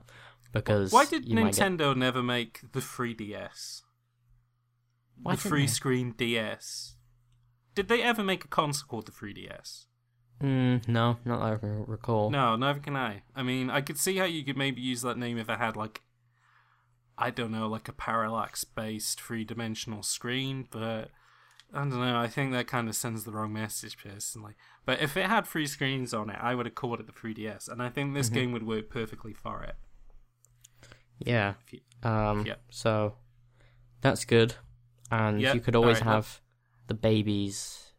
because 0.52 0.92
Why 0.92 1.06
did 1.06 1.28
might 1.30 1.56
get- 1.56 1.66
Nintendo 1.78 1.96
never 1.96 2.22
make 2.22 2.60
the 2.74 2.82
3DS? 2.82 3.84
Why 5.24 5.36
the 5.36 5.42
free 5.42 5.62
they? 5.62 5.68
screen 5.68 6.12
DS. 6.18 6.96
Did 7.76 7.88
they 7.88 8.02
ever 8.02 8.24
make 8.24 8.44
a 8.46 8.48
console 8.50 8.88
called 8.88 9.06
the 9.08 9.12
3DS? 9.12 9.86
Mm, 10.42 10.88
no, 10.88 11.18
not 11.24 11.40
that 11.40 11.54
I 11.54 11.58
can 11.58 11.86
recall. 11.86 12.32
No, 12.32 12.56
neither 12.56 12.80
can 12.80 12.96
I. 12.96 13.22
I 13.36 13.44
mean, 13.44 13.70
I 13.70 13.82
could 13.82 13.98
see 13.98 14.18
how 14.18 14.26
you 14.26 14.44
could 14.44 14.58
maybe 14.58 14.82
use 14.82 15.02
that 15.04 15.18
name 15.18 15.38
if 15.38 15.50
it 15.50 15.58
had 15.60 15.76
like, 15.78 16.02
I 17.18 17.30
don't 17.30 17.52
know, 17.52 17.68
like 17.68 17.88
a 17.88 17.94
parallax-based 17.94 19.22
three-dimensional 19.22 20.02
screen, 20.02 20.68
but 20.72 21.12
I 21.72 21.80
don't 21.82 21.92
know. 21.92 22.20
I 22.20 22.28
think 22.28 22.52
that 22.54 22.66
kind 22.68 22.90
of 22.90 22.96
sends 22.96 23.24
the 23.24 23.32
wrong 23.32 23.54
message 23.54 23.98
personally. 23.98 24.56
But 24.84 25.00
if 25.00 25.16
it 25.16 25.28
had 25.28 25.46
three 25.46 25.68
screens 25.68 26.14
on 26.14 26.32
it, 26.32 26.40
I 26.42 26.56
would 26.56 26.66
have 26.66 26.76
called 26.76 27.00
it 27.00 27.06
the 27.06 27.14
3DS, 27.14 27.70
and 27.70 27.82
I 27.82 27.90
think 27.90 28.14
this 28.16 28.30
Mhm. 28.30 28.34
game 28.34 28.52
would 28.54 28.64
work 28.66 28.90
perfectly 28.90 29.34
for 29.34 29.62
it. 29.64 29.76
Yeah. 31.20 31.54
You- 31.70 31.82
Um. 32.10 32.46
Yeah. 32.48 32.56
So 32.72 33.18
that's 34.02 34.26
good, 34.26 34.56
and 35.12 35.40
Yeah, 35.42 35.54
you 35.54 35.60
could 35.60 35.76
always 35.76 36.00
alright, 36.00 36.16
have 36.16 36.42
the 36.88 36.94
babies 36.96 37.92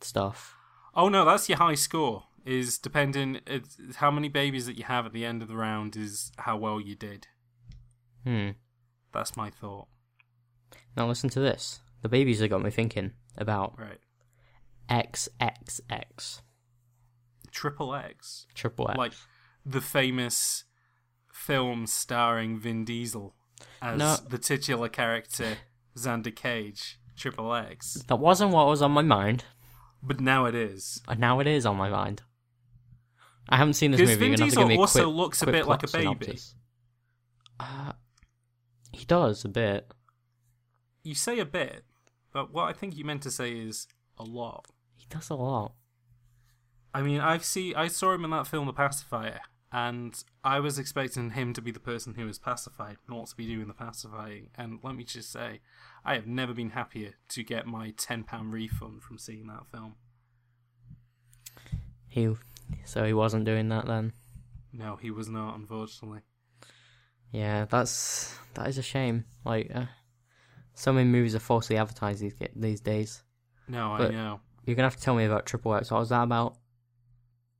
stuff. 0.00 0.56
Oh 0.94 1.08
no, 1.08 1.24
that's 1.24 1.48
your 1.48 1.58
high 1.58 1.74
score. 1.74 2.24
Is 2.46 2.78
depending 2.78 3.40
it's, 3.46 3.76
how 3.96 4.10
many 4.10 4.28
babies 4.30 4.64
that 4.66 4.78
you 4.78 4.84
have 4.84 5.04
at 5.04 5.12
the 5.12 5.26
end 5.26 5.42
of 5.42 5.48
the 5.48 5.56
round 5.56 5.94
is 5.96 6.32
how 6.38 6.56
well 6.56 6.80
you 6.80 6.94
did. 6.96 7.26
Hmm. 8.24 8.50
That's 9.12 9.36
my 9.36 9.50
thought. 9.50 9.88
Now 10.96 11.06
listen 11.06 11.28
to 11.30 11.40
this. 11.40 11.80
The 12.02 12.08
babies 12.08 12.40
have 12.40 12.48
got 12.50 12.62
me 12.62 12.70
thinking 12.70 13.12
about 13.36 13.78
Right. 13.78 13.98
XXX. 14.88 16.40
Triple 17.50 17.94
X. 17.94 18.46
Triple 18.54 18.88
X. 18.90 18.98
like 18.98 19.12
the 19.66 19.80
famous 19.80 20.64
film 21.32 21.86
starring 21.86 22.58
Vin 22.58 22.84
Diesel 22.84 23.34
as 23.82 23.98
No. 23.98 24.16
the 24.28 24.38
titular 24.38 24.88
character 24.88 25.58
Xander 26.04 26.34
Cage, 26.34 26.98
Triple 27.16 27.54
X. 27.54 27.94
that 28.08 28.16
wasn't 28.16 28.50
what 28.52 28.66
was 28.66 28.82
on 28.82 28.92
my 28.92 29.02
mind, 29.02 29.44
But 30.02 30.20
now 30.20 30.46
it 30.46 30.54
is. 30.54 31.00
and 31.08 31.20
now 31.20 31.40
it 31.40 31.46
is 31.46 31.66
on 31.66 31.76
my 31.76 31.88
mind. 31.90 32.22
I 33.48 33.56
haven't 33.56 33.74
seen 33.74 33.90
this 33.90 34.00
movie. 34.00 34.14
Vin 34.14 34.34
Diesel 34.36 34.62
give 34.62 34.68
me 34.68 34.76
a 34.76 34.78
also 34.80 35.04
quick, 35.04 35.16
looks 35.16 35.42
a 35.42 35.46
bit 35.46 35.66
like 35.66 35.82
a 35.82 35.88
baby. 35.88 36.38
Uh, 37.58 37.92
he 38.92 39.04
does 39.04 39.44
a 39.44 39.48
bit. 39.48 39.92
You 41.02 41.14
say 41.14 41.38
a 41.38 41.44
bit, 41.44 41.84
but 42.32 42.52
what 42.52 42.64
I 42.64 42.72
think 42.72 42.96
you 42.96 43.04
meant 43.04 43.22
to 43.22 43.30
say 43.30 43.52
is 43.52 43.86
a 44.18 44.22
lot. 44.22 44.66
He 44.96 45.06
does 45.08 45.30
a 45.30 45.34
lot. 45.34 45.72
I 46.94 47.02
mean, 47.02 47.20
I've 47.20 47.44
see 47.44 47.74
I 47.74 47.88
saw 47.88 48.12
him 48.14 48.24
in 48.24 48.30
that 48.30 48.46
film 48.46 48.66
The 48.66 48.72
Pacifier, 48.72 49.40
and 49.72 50.22
I 50.42 50.58
was 50.60 50.78
expecting 50.78 51.30
him 51.30 51.52
to 51.54 51.62
be 51.62 51.70
the 51.70 51.80
person 51.80 52.14
who 52.14 52.26
was 52.26 52.38
pacified, 52.38 52.96
not 53.08 53.28
to 53.28 53.36
be 53.36 53.46
doing 53.46 53.68
the 53.68 53.74
pacifying. 53.74 54.50
And 54.56 54.80
let 54.82 54.96
me 54.96 55.04
just 55.04 55.30
say, 55.30 55.60
I 56.04 56.14
have 56.14 56.26
never 56.26 56.52
been 56.52 56.70
happier 56.70 57.14
to 57.28 57.42
get 57.44 57.66
my 57.66 57.92
ten 57.96 58.24
pound 58.24 58.52
refund 58.52 59.02
from 59.02 59.18
seeing 59.18 59.46
that 59.46 59.66
film. 59.70 59.94
He, 62.08 62.34
so 62.84 63.04
he 63.04 63.12
wasn't 63.12 63.44
doing 63.44 63.68
that 63.68 63.86
then. 63.86 64.12
No, 64.72 64.96
he 64.96 65.10
was 65.10 65.28
not, 65.28 65.56
unfortunately. 65.56 66.20
Yeah, 67.30 67.66
that's 67.66 68.36
that 68.54 68.68
is 68.68 68.78
a 68.78 68.82
shame. 68.82 69.24
Like, 69.44 69.70
uh, 69.72 69.86
so 70.74 70.92
many 70.92 71.08
movies 71.08 71.34
are 71.34 71.40
falsely 71.40 71.76
advertised 71.76 72.20
these 72.20 72.34
these 72.56 72.80
days. 72.80 73.22
No, 73.68 73.92
I 73.92 74.08
know. 74.08 74.40
You're 74.64 74.74
gonna 74.74 74.86
have 74.86 74.96
to 74.96 75.02
tell 75.02 75.14
me 75.14 75.24
about 75.24 75.46
Triple 75.46 75.74
X. 75.74 75.90
What 75.90 76.00
was 76.00 76.08
that 76.08 76.22
about? 76.22 76.56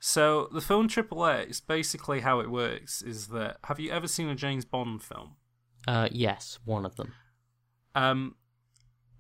So 0.01 0.49
the 0.53 0.61
film 0.61 0.89
Triple 0.89 1.25
X, 1.25 1.61
basically 1.61 2.21
how 2.21 2.41
it 2.41 2.51
works 2.51 3.03
is 3.03 3.29
that 3.29 3.59
have 3.65 3.79
you 3.79 3.91
ever 3.91 4.09
seen 4.09 4.29
a 4.29 4.35
James 4.35 4.65
Bond 4.65 5.03
film? 5.03 5.37
Uh, 5.87 6.09
yes, 6.11 6.59
one 6.65 6.85
of 6.85 6.97
them. 6.97 7.13
Um, 7.95 8.37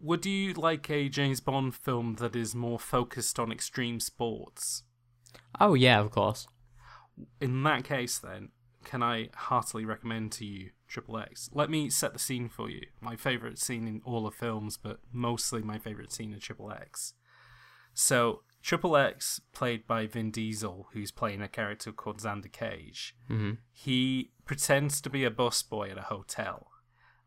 would 0.00 0.24
you 0.26 0.54
like 0.54 0.90
a 0.90 1.08
James 1.08 1.40
Bond 1.40 1.74
film 1.74 2.16
that 2.16 2.34
is 2.34 2.54
more 2.54 2.78
focused 2.78 3.38
on 3.38 3.52
extreme 3.52 4.00
sports? 4.00 4.82
Oh 5.60 5.74
yeah, 5.74 6.00
of 6.00 6.10
course. 6.10 6.48
In 7.40 7.62
that 7.64 7.84
case, 7.84 8.18
then, 8.18 8.48
can 8.82 9.02
I 9.02 9.28
heartily 9.34 9.84
recommend 9.84 10.32
to 10.32 10.46
you 10.46 10.70
Triple 10.90 11.18
X. 11.18 11.48
Let 11.54 11.70
me 11.70 11.88
set 11.88 12.12
the 12.12 12.18
scene 12.18 12.48
for 12.48 12.68
you. 12.68 12.82
My 13.00 13.16
favorite 13.16 13.58
scene 13.58 13.86
in 13.86 14.02
all 14.04 14.24
the 14.24 14.30
films, 14.30 14.76
but 14.76 14.98
mostly 15.12 15.62
my 15.62 15.78
favorite 15.78 16.12
scene 16.12 16.32
in 16.32 16.40
Triple 16.40 16.72
X. 16.72 17.14
So, 17.94 18.42
Triple 18.62 18.96
X, 18.96 19.40
played 19.52 19.86
by 19.86 20.06
Vin 20.06 20.30
Diesel, 20.30 20.88
who's 20.92 21.10
playing 21.10 21.40
a 21.40 21.48
character 21.48 21.92
called 21.92 22.18
Xander 22.18 22.52
Cage, 22.52 23.16
hmm 23.26 23.52
he 23.72 24.32
pretends 24.44 25.00
to 25.00 25.08
be 25.08 25.24
a 25.24 25.30
busboy 25.30 25.90
at 25.90 25.98
a 25.98 26.02
hotel. 26.02 26.66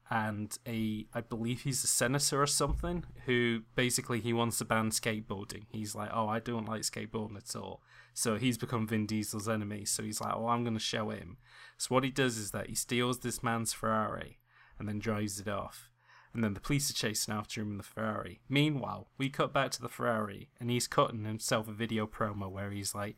And 0.09 0.55
a, 0.67 1.07
I 1.13 1.21
believe 1.21 1.61
he's 1.61 1.83
a 1.83 1.87
senator 1.87 2.39
or 2.39 2.45
something, 2.45 3.05
who 3.25 3.61
basically 3.75 4.19
he 4.19 4.33
wants 4.33 4.59
to 4.59 4.65
ban 4.65 4.91
skateboarding. 4.91 5.63
He's 5.71 5.95
like, 5.95 6.11
oh, 6.13 6.27
I 6.27 6.39
don't 6.39 6.67
like 6.67 6.81
skateboarding 6.81 7.37
at 7.37 7.55
all. 7.55 7.81
So 8.13 8.35
he's 8.35 8.59
become 8.59 8.85
Vin 8.85 9.07
Diesel's 9.07 9.49
enemy. 9.49 9.85
So 9.85 10.03
he's 10.03 10.21
like, 10.21 10.33
oh, 10.35 10.47
I'm 10.49 10.63
going 10.63 10.75
to 10.75 10.79
show 10.79 11.09
him. 11.09 11.37
So 11.77 11.95
what 11.95 12.03
he 12.03 12.11
does 12.11 12.37
is 12.37 12.51
that 12.51 12.67
he 12.67 12.75
steals 12.75 13.19
this 13.19 13.41
man's 13.41 13.73
Ferrari 13.73 14.37
and 14.77 14.87
then 14.87 14.99
drives 14.99 15.39
it 15.39 15.47
off. 15.47 15.89
And 16.33 16.43
then 16.43 16.55
the 16.55 16.59
police 16.59 16.89
are 16.89 16.93
chasing 16.93 17.33
after 17.33 17.61
him 17.61 17.71
in 17.71 17.77
the 17.77 17.83
Ferrari. 17.83 18.41
Meanwhile, 18.49 19.09
we 19.17 19.29
cut 19.29 19.53
back 19.53 19.69
to 19.71 19.81
the 19.81 19.89
Ferrari 19.89 20.49
and 20.59 20.69
he's 20.69 20.87
cutting 20.87 21.25
himself 21.25 21.67
a 21.67 21.73
video 21.73 22.07
promo 22.07 22.49
where 22.49 22.71
he's 22.71 22.95
like, 22.95 23.15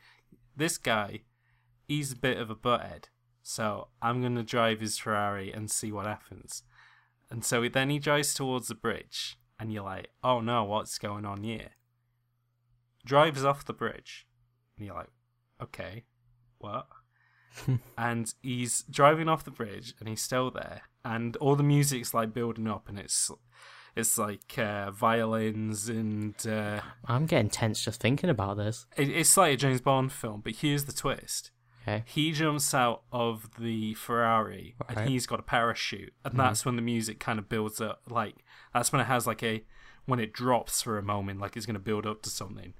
this 0.56 0.78
guy, 0.78 1.21
he's 1.88 2.12
a 2.12 2.17
bit 2.17 2.38
of 2.38 2.49
a 2.49 2.56
butthead. 2.56 3.06
So 3.41 3.88
I'm 4.01 4.21
going 4.21 4.36
to 4.36 4.43
drive 4.43 4.82
his 4.82 4.97
Ferrari 4.97 5.51
and 5.51 5.71
see 5.71 5.91
what 5.91 6.06
happens. 6.06 6.63
And 7.32 7.45
so 7.45 7.67
then 7.69 7.89
he 7.89 7.99
drives 7.99 8.34
towards 8.34 8.67
the 8.67 8.75
bridge 8.75 9.38
and 9.60 9.71
you're 9.71 9.84
like, 9.84 10.10
oh 10.23 10.41
no, 10.41 10.65
what's 10.65 10.97
going 10.97 11.25
on 11.25 11.43
here? 11.43 11.71
Drives 13.06 13.45
off 13.45 13.65
the 13.65 13.73
bridge 13.73 14.28
and 14.75 14.86
you're 14.86 14.95
like, 14.95 15.12
okay, 15.62 16.04
what? 16.58 16.88
and 17.97 18.34
he's 18.41 18.84
driving 18.89 19.30
off 19.30 19.45
the 19.45 19.51
bridge 19.51 19.93
and 19.99 20.10
he's 20.10 20.21
still 20.21 20.51
there 20.51 20.82
and 21.06 21.38
all 21.38 21.56
the 21.56 21.63
music's 21.63 22.13
like 22.13 22.34
building 22.34 22.68
up 22.68 22.89
and 22.89 23.00
it's 23.00 23.32
it's 23.96 24.18
like 24.18 24.58
uh, 24.60 24.91
violins 24.91 25.88
and 25.88 26.36
uh, 26.46 26.82
I'm 27.06 27.26
getting 27.28 27.50
tense 27.50 27.82
just 27.82 28.02
thinking 28.02 28.30
about 28.30 28.58
this. 28.58 28.86
it, 28.98 29.08
it's 29.10 29.38
like 29.38 29.54
a 29.54 29.58
James 29.58 29.80
Bond 29.80 30.12
film. 30.12 30.41
But 30.44 30.56
here's 30.58 30.84
the 30.84 30.91
twist: 30.91 31.52
Okay. 31.84 32.04
he 32.06 32.34
jumps 32.34 32.74
out 32.74 33.04
of 33.13 33.52
the 33.58 33.94
Ferrari 33.94 34.76
Right. 34.89 34.98
and 34.98 35.10
he's 35.10 35.26
got 35.26 35.39
a 35.39 35.44
parachute, 35.44 36.13
and 36.26 36.38
that's 36.38 36.65
when 36.65 36.76
the 36.76 36.82
music 36.82 37.20
kind 37.22 37.39
of 37.39 37.48
builds 37.48 37.80
up. 37.80 38.02
Like 38.10 38.36
that's 38.74 38.91
when 38.91 39.00
it 39.00 39.06
has 39.06 39.26
like 39.26 39.41
a 39.44 39.63
when 40.06 40.20
it 40.20 40.34
drops 40.34 40.82
for 40.82 40.98
a 40.98 41.04
moment, 41.04 41.39
like 41.39 41.56
it's 41.56 41.65
going 41.65 41.74
to 41.76 41.80
build 41.80 42.06
up 42.06 42.22
to 42.24 42.30
something, 42.30 42.74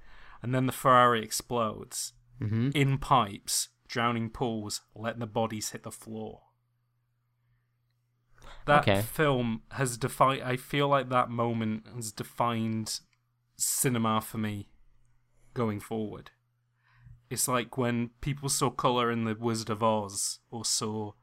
and 0.44 0.54
then 0.54 0.66
the 0.66 0.74
Ferrari 0.74 1.24
explodes 1.24 2.12
hmm 2.42 2.72
in 2.76 2.98
pipes, 2.98 3.70
drowning 3.88 4.30
pools, 4.30 4.82
letting 4.94 5.22
the 5.22 5.28
bodies 5.28 5.70
hit 5.70 5.84
the 5.84 5.92
floor. 5.92 6.42
That 8.66 8.82
Okay. 8.82 9.02
film 9.02 9.62
has 9.72 9.98
defined. 9.98 10.44
I 10.44 10.58
feel 10.58 10.88
like 10.88 11.10
that 11.10 11.30
moment 11.30 11.88
has 11.96 12.12
defined 12.12 13.00
cinema 13.58 14.22
for 14.22 14.38
me 14.38 14.70
going 15.54 15.80
forward. 15.80 16.32
It's 17.30 17.48
like 17.48 17.78
when 17.78 18.10
people 18.22 18.50
saw 18.50 18.70
color 18.70 19.12
in 19.12 19.24
the 19.26 19.36
Wizard 19.36 19.70
of 19.70 19.84
Oz, 19.84 20.40
or 20.50 20.64
saw 20.66 21.14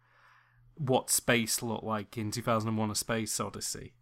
what 0.74 1.10
space 1.10 1.62
looked 1.62 1.84
like 1.84 2.16
in 2.18 2.30
2001: 2.30 2.90
A 2.90 2.94
Space 2.94 3.38
Odyssey. 3.40 3.94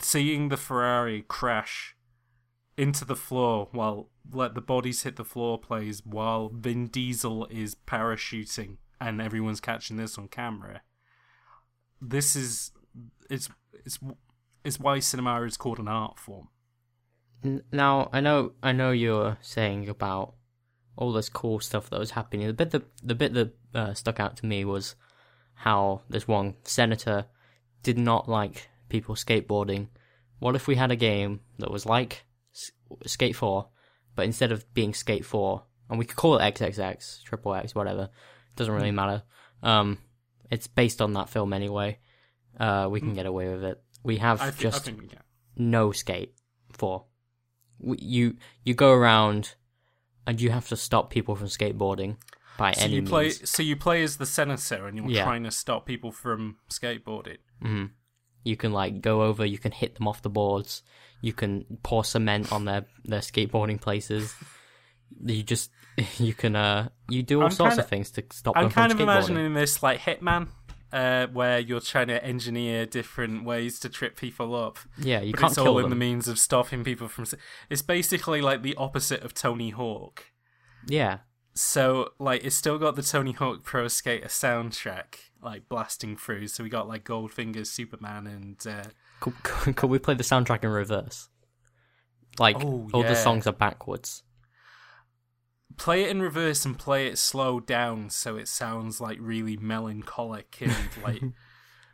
Seeing 0.00 0.48
the 0.48 0.56
Ferrari 0.56 1.22
crash 1.26 1.96
into 2.76 3.04
the 3.04 3.16
floor 3.16 3.68
while 3.72 4.08
let 4.32 4.54
the 4.54 4.60
bodies 4.60 5.02
hit 5.02 5.16
the 5.16 5.24
floor 5.24 5.58
plays 5.58 6.04
while 6.04 6.48
Vin 6.50 6.86
Diesel 6.86 7.46
is 7.46 7.74
parachuting 7.74 8.76
and 9.00 9.20
everyone's 9.20 9.60
catching 9.60 9.96
this 9.96 10.16
on 10.16 10.28
camera. 10.28 10.82
This 12.00 12.36
is 12.36 12.72
it's 13.28 13.48
it's 13.84 13.98
it's 14.64 14.80
why 14.80 14.98
cinema 14.98 15.42
is 15.42 15.56
called 15.56 15.78
an 15.78 15.88
art 15.88 16.18
form. 16.18 16.48
Now 17.72 18.10
I 18.12 18.20
know 18.20 18.52
I 18.62 18.72
know 18.72 18.90
you're 18.90 19.38
saying 19.40 19.88
about 19.88 20.34
all 20.96 21.12
this 21.12 21.28
cool 21.28 21.60
stuff 21.60 21.90
that 21.90 21.98
was 21.98 22.12
happening. 22.12 22.46
The 22.46 22.52
bit 22.52 22.70
that 22.70 22.84
the 23.02 23.14
bit 23.14 23.32
that 23.34 23.54
uh, 23.74 23.94
stuck 23.94 24.20
out 24.20 24.36
to 24.38 24.46
me 24.46 24.64
was 24.64 24.94
how 25.54 26.02
this 26.08 26.28
one 26.28 26.54
senator 26.64 27.26
did 27.82 27.98
not 27.98 28.28
like 28.28 28.68
people 28.88 29.14
skateboarding. 29.14 29.88
What 30.38 30.56
if 30.56 30.66
we 30.66 30.76
had 30.76 30.90
a 30.90 30.96
game 30.96 31.40
that 31.58 31.70
was 31.70 31.86
like 31.86 32.24
Skate 33.06 33.36
Four, 33.36 33.68
but 34.14 34.24
instead 34.24 34.52
of 34.52 34.72
being 34.74 34.94
Skate 34.94 35.24
Four, 35.24 35.64
and 35.88 35.98
we 35.98 36.04
could 36.04 36.16
call 36.16 36.38
it 36.38 36.54
XXX, 36.54 37.22
Triple 37.24 37.54
X, 37.54 37.74
whatever, 37.74 38.10
doesn't 38.56 38.74
really 38.74 38.90
matter. 38.90 39.22
Um, 39.62 39.98
it's 40.50 40.66
based 40.66 41.00
on 41.00 41.12
that 41.14 41.28
film 41.28 41.52
anyway. 41.52 41.98
Uh, 42.58 42.88
we 42.90 43.00
can 43.00 43.14
get 43.14 43.26
away 43.26 43.48
with 43.48 43.64
it. 43.64 43.82
We 44.02 44.16
have 44.18 44.40
I, 44.40 44.50
thi- 44.50 44.62
just 44.62 44.90
no 45.56 45.92
skate 45.92 46.34
for. 46.72 47.04
You 47.82 48.36
you 48.64 48.74
go 48.74 48.92
around, 48.92 49.54
and 50.26 50.40
you 50.40 50.50
have 50.50 50.68
to 50.68 50.76
stop 50.76 51.10
people 51.10 51.34
from 51.36 51.46
skateboarding 51.46 52.16
by 52.58 52.72
So 52.72 52.82
any 52.84 52.96
you 52.96 53.02
play 53.02 53.24
means. 53.24 53.48
so 53.48 53.62
you 53.62 53.76
play 53.76 54.02
as 54.02 54.16
the 54.18 54.26
senator 54.26 54.86
and 54.86 54.96
you're 54.96 55.08
Yeah. 55.10 55.24
trying 55.24 55.44
to 55.44 55.50
stop 55.50 55.86
people 55.86 56.12
from 56.12 56.56
skateboarding. 56.70 57.38
hmm 57.62 57.86
You 58.44 58.56
can 58.56 58.72
like 58.72 59.00
go 59.00 59.22
over. 59.22 59.46
You 59.46 59.58
can 59.58 59.72
hit 59.72 59.94
them 59.94 60.08
off 60.08 60.20
the 60.22 60.28
boards. 60.30 60.82
You 61.22 61.32
can 61.32 61.64
pour 61.82 62.04
cement 62.04 62.52
on 62.52 62.64
their 62.66 62.84
their 63.04 63.20
skateboarding 63.20 63.80
places. 63.80 64.34
You 65.24 65.42
just 65.42 65.70
you 66.18 66.34
can 66.34 66.56
uh 66.56 66.88
you 67.08 67.22
do 67.22 67.38
all 67.40 67.46
I'm 67.46 67.50
sorts 67.50 67.72
kinda- 67.72 67.84
of 67.84 67.88
things 67.90 68.10
to 68.12 68.24
stop 68.32 68.56
I'm 68.56 68.64
them 68.64 68.70
from 68.70 68.80
kind 68.82 68.92
of 68.92 69.00
imagining 69.00 69.54
this 69.54 69.82
like 69.82 70.00
Hitman, 70.00 70.48
uh, 70.92 71.26
where 71.28 71.58
you're 71.58 71.80
trying 71.80 72.08
to 72.08 72.22
engineer 72.24 72.86
different 72.86 73.44
ways 73.44 73.78
to 73.80 73.88
trip 73.88 74.16
people 74.16 74.54
up. 74.54 74.78
yeah, 74.98 75.20
you 75.20 75.32
but 75.32 75.40
can't 75.40 75.50
it's 75.52 75.58
all 75.58 75.78
in 75.78 75.90
the 75.90 75.96
means 75.96 76.28
of 76.28 76.38
stopping 76.38 76.84
people 76.84 77.08
from. 77.08 77.24
It's 77.68 77.82
basically 77.82 78.40
like 78.40 78.62
the 78.62 78.74
opposite 78.76 79.22
of 79.22 79.34
Tony 79.34 79.70
Hawk. 79.70 80.24
yeah, 80.86 81.18
So 81.54 82.10
like 82.18 82.44
it's 82.44 82.56
still 82.56 82.78
got 82.78 82.96
the 82.96 83.02
Tony 83.02 83.32
Hawk 83.32 83.62
Pro 83.64 83.88
Skater 83.88 84.28
soundtrack 84.28 85.16
like 85.42 85.68
blasting 85.68 86.16
through. 86.16 86.48
So 86.48 86.62
we 86.64 86.70
got 86.70 86.88
like 86.88 87.04
Goldfinger's 87.04 87.70
Superman 87.70 88.26
and 88.26 88.66
uh, 88.66 88.88
could, 89.20 89.42
could, 89.42 89.76
could 89.76 89.90
we 89.90 89.98
play 89.98 90.14
the 90.14 90.22
soundtrack 90.24 90.64
in 90.64 90.70
reverse? 90.70 91.28
Like 92.38 92.56
Oh, 92.64 92.88
all 92.92 93.02
the 93.02 93.14
songs 93.16 93.46
are 93.46 93.52
backwards. 93.52 94.22
Play 95.76 96.04
it 96.04 96.10
in 96.10 96.22
reverse 96.22 96.64
and 96.64 96.78
play 96.78 97.06
it 97.06 97.18
slow 97.18 97.60
down 97.60 98.10
so 98.10 98.36
it 98.36 98.48
sounds 98.48 99.00
like 99.00 99.18
really 99.20 99.56
melancholic 99.56 100.58
and 100.60 100.74
like 101.04 101.22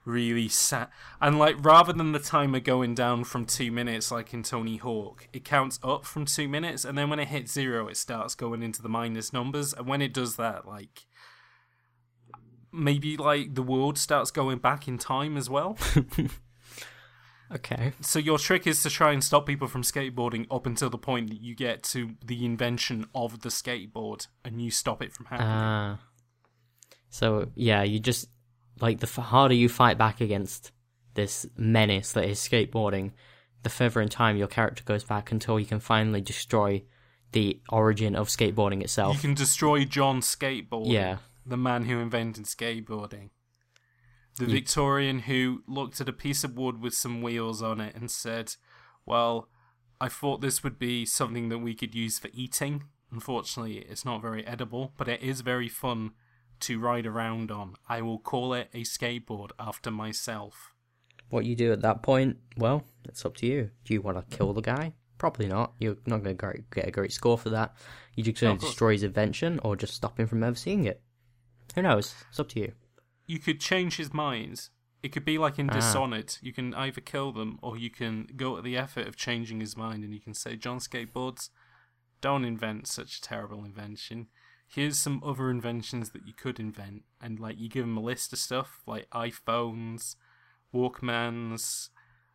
really 0.04 0.48
sad. 0.48 0.88
And 1.20 1.38
like 1.38 1.56
rather 1.64 1.92
than 1.92 2.12
the 2.12 2.18
timer 2.18 2.60
going 2.60 2.94
down 2.94 3.24
from 3.24 3.44
two 3.44 3.70
minutes 3.70 4.10
like 4.10 4.32
in 4.32 4.42
Tony 4.42 4.76
Hawk, 4.76 5.28
it 5.32 5.44
counts 5.44 5.78
up 5.82 6.04
from 6.04 6.24
two 6.24 6.48
minutes 6.48 6.84
and 6.84 6.96
then 6.96 7.10
when 7.10 7.20
it 7.20 7.28
hits 7.28 7.52
zero, 7.52 7.88
it 7.88 7.96
starts 7.96 8.34
going 8.34 8.62
into 8.62 8.80
the 8.80 8.88
minus 8.88 9.32
numbers. 9.32 9.72
And 9.72 9.86
when 9.86 10.00
it 10.00 10.14
does 10.14 10.36
that, 10.36 10.66
like 10.66 11.06
maybe 12.72 13.16
like 13.16 13.54
the 13.54 13.62
world 13.62 13.98
starts 13.98 14.30
going 14.30 14.58
back 14.58 14.88
in 14.88 14.98
time 14.98 15.36
as 15.36 15.50
well. 15.50 15.76
Okay. 17.54 17.92
So 18.00 18.18
your 18.18 18.38
trick 18.38 18.66
is 18.66 18.82
to 18.82 18.90
try 18.90 19.12
and 19.12 19.22
stop 19.22 19.46
people 19.46 19.68
from 19.68 19.82
skateboarding 19.82 20.46
up 20.50 20.66
until 20.66 20.90
the 20.90 20.98
point 20.98 21.30
that 21.30 21.40
you 21.40 21.54
get 21.54 21.82
to 21.84 22.16
the 22.24 22.44
invention 22.44 23.06
of 23.14 23.40
the 23.42 23.50
skateboard 23.50 24.26
and 24.44 24.60
you 24.60 24.70
stop 24.70 25.02
it 25.02 25.12
from 25.12 25.26
happening. 25.26 25.48
Ah. 25.52 25.98
So 27.08 27.48
yeah, 27.54 27.82
you 27.82 28.00
just 28.00 28.28
like 28.80 29.00
the 29.00 29.06
harder 29.20 29.54
you 29.54 29.68
fight 29.68 29.96
back 29.96 30.20
against 30.20 30.72
this 31.14 31.46
menace 31.56 32.12
that 32.12 32.24
is 32.24 32.38
skateboarding, 32.40 33.12
the 33.62 33.70
further 33.70 34.00
in 34.00 34.08
time 34.08 34.36
your 34.36 34.48
character 34.48 34.82
goes 34.84 35.04
back 35.04 35.32
until 35.32 35.58
you 35.58 35.66
can 35.66 35.80
finally 35.80 36.20
destroy 36.20 36.82
the 37.32 37.60
origin 37.70 38.14
of 38.14 38.28
skateboarding 38.28 38.82
itself. 38.82 39.14
You 39.14 39.20
can 39.20 39.34
destroy 39.34 39.84
John 39.84 40.20
Skateboard, 40.20 40.90
Yeah. 40.92 41.18
the 41.44 41.56
man 41.56 41.84
who 41.84 41.98
invented 41.98 42.44
skateboarding. 42.44 43.30
The 44.38 44.44
You- 44.46 44.52
Victorian 44.52 45.20
who 45.20 45.62
looked 45.66 46.00
at 46.00 46.08
a 46.08 46.12
piece 46.12 46.44
of 46.44 46.56
wood 46.56 46.80
with 46.80 46.94
some 46.94 47.22
wheels 47.22 47.62
on 47.62 47.80
it 47.80 47.94
and 47.94 48.10
said, 48.10 48.54
Well, 49.06 49.48
I 50.00 50.08
thought 50.08 50.40
this 50.40 50.62
would 50.62 50.78
be 50.78 51.06
something 51.06 51.48
that 51.48 51.58
we 51.58 51.74
could 51.74 51.94
use 51.94 52.18
for 52.18 52.28
eating. 52.34 52.84
Unfortunately, 53.10 53.78
it's 53.78 54.04
not 54.04 54.20
very 54.20 54.46
edible, 54.46 54.92
but 54.98 55.08
it 55.08 55.22
is 55.22 55.40
very 55.40 55.68
fun 55.68 56.10
to 56.60 56.78
ride 56.78 57.06
around 57.06 57.50
on. 57.50 57.76
I 57.88 58.02
will 58.02 58.18
call 58.18 58.52
it 58.52 58.68
a 58.74 58.82
skateboard 58.82 59.50
after 59.58 59.90
myself. 59.90 60.72
What 61.30 61.44
you 61.46 61.56
do 61.56 61.72
at 61.72 61.82
that 61.82 62.02
point, 62.02 62.36
well, 62.56 62.84
it's 63.04 63.24
up 63.24 63.36
to 63.38 63.46
you. 63.46 63.70
Do 63.84 63.94
you 63.94 64.02
want 64.02 64.18
to 64.30 64.36
kill 64.36 64.52
the 64.52 64.60
guy? 64.60 64.92
Probably 65.18 65.46
not. 65.46 65.72
You're 65.78 65.96
not 66.06 66.22
going 66.22 66.36
to 66.36 66.64
get 66.74 66.86
a 66.88 66.90
great 66.90 67.12
score 67.12 67.38
for 67.38 67.50
that. 67.50 67.74
You're 68.16 68.24
just 68.26 68.40
going 68.40 68.58
to 68.58 68.66
destroy 68.66 68.92
his 68.92 69.02
invention 69.02 69.60
or 69.62 69.76
just 69.76 69.94
stop 69.94 70.20
him 70.20 70.26
from 70.26 70.42
ever 70.42 70.56
seeing 70.56 70.84
it. 70.84 71.00
Who 71.74 71.82
knows? 71.82 72.14
It's 72.28 72.38
up 72.40 72.48
to 72.50 72.60
you. 72.60 72.72
You 73.26 73.38
could 73.38 73.60
change 73.60 73.96
his 73.96 74.12
mind. 74.14 74.68
It 75.02 75.10
could 75.12 75.24
be 75.24 75.38
like 75.38 75.58
in 75.58 75.70
Ah. 75.70 75.74
Dishonored. 75.74 76.36
You 76.40 76.52
can 76.52 76.74
either 76.74 77.00
kill 77.00 77.32
them 77.32 77.58
or 77.62 77.76
you 77.76 77.90
can 77.90 78.28
go 78.36 78.56
to 78.56 78.62
the 78.62 78.76
effort 78.76 79.06
of 79.06 79.16
changing 79.16 79.60
his 79.60 79.76
mind 79.76 80.02
and 80.04 80.12
you 80.14 80.20
can 80.20 80.34
say, 80.34 80.56
John 80.56 80.78
Skateboards, 80.78 81.50
don't 82.20 82.44
invent 82.44 82.86
such 82.86 83.18
a 83.18 83.20
terrible 83.22 83.64
invention. 83.64 84.28
here's 84.68 84.98
some 84.98 85.22
other 85.24 85.48
inventions 85.48 86.10
that 86.10 86.26
you 86.26 86.32
could 86.34 86.58
invent, 86.58 87.04
and 87.20 87.38
like 87.38 87.56
you 87.56 87.68
give 87.68 87.84
him 87.84 87.96
a 87.96 88.00
list 88.00 88.32
of 88.32 88.38
stuff 88.40 88.82
like 88.84 89.08
iPhones, 89.10 90.16
Walkmans, 90.74 91.90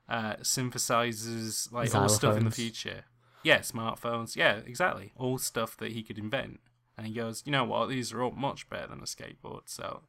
uh, 0.07 0.35
synthesizers, 0.37 1.71
like 1.71 1.93
all 1.93 2.09
stuff 2.09 2.37
in 2.37 2.45
the 2.45 2.51
future. 2.51 3.03
Yeah, 3.43 3.59
smartphones. 3.59 4.35
Yeah, 4.35 4.57
exactly. 4.65 5.11
All 5.15 5.37
stuff 5.37 5.75
that 5.77 5.91
he 5.93 6.03
could 6.03 6.17
invent. 6.17 6.59
And 6.97 7.07
he 7.07 7.13
goes, 7.13 7.41
you 7.45 7.51
know 7.51 7.63
what? 7.63 7.89
These 7.89 8.13
are 8.13 8.21
all 8.21 8.31
much 8.31 8.69
better 8.69 8.87
than 8.87 8.99
a 8.99 9.03
skateboard. 9.03 9.63
So, 9.65 10.01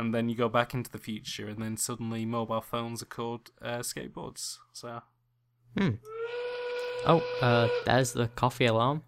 and 0.00 0.14
then 0.14 0.28
you 0.30 0.34
go 0.34 0.48
back 0.48 0.72
into 0.72 0.90
the 0.90 0.98
future, 0.98 1.46
and 1.48 1.62
then 1.62 1.76
suddenly 1.76 2.24
mobile 2.24 2.62
phones 2.62 3.02
are 3.02 3.06
called 3.06 3.50
uh, 3.62 3.78
skateboards. 3.80 4.56
So, 4.72 5.02
Oh, 7.06 7.22
uh, 7.40 7.68
there's 7.84 8.12
the 8.14 8.28
coffee 8.28 8.66
alarm. 8.66 9.02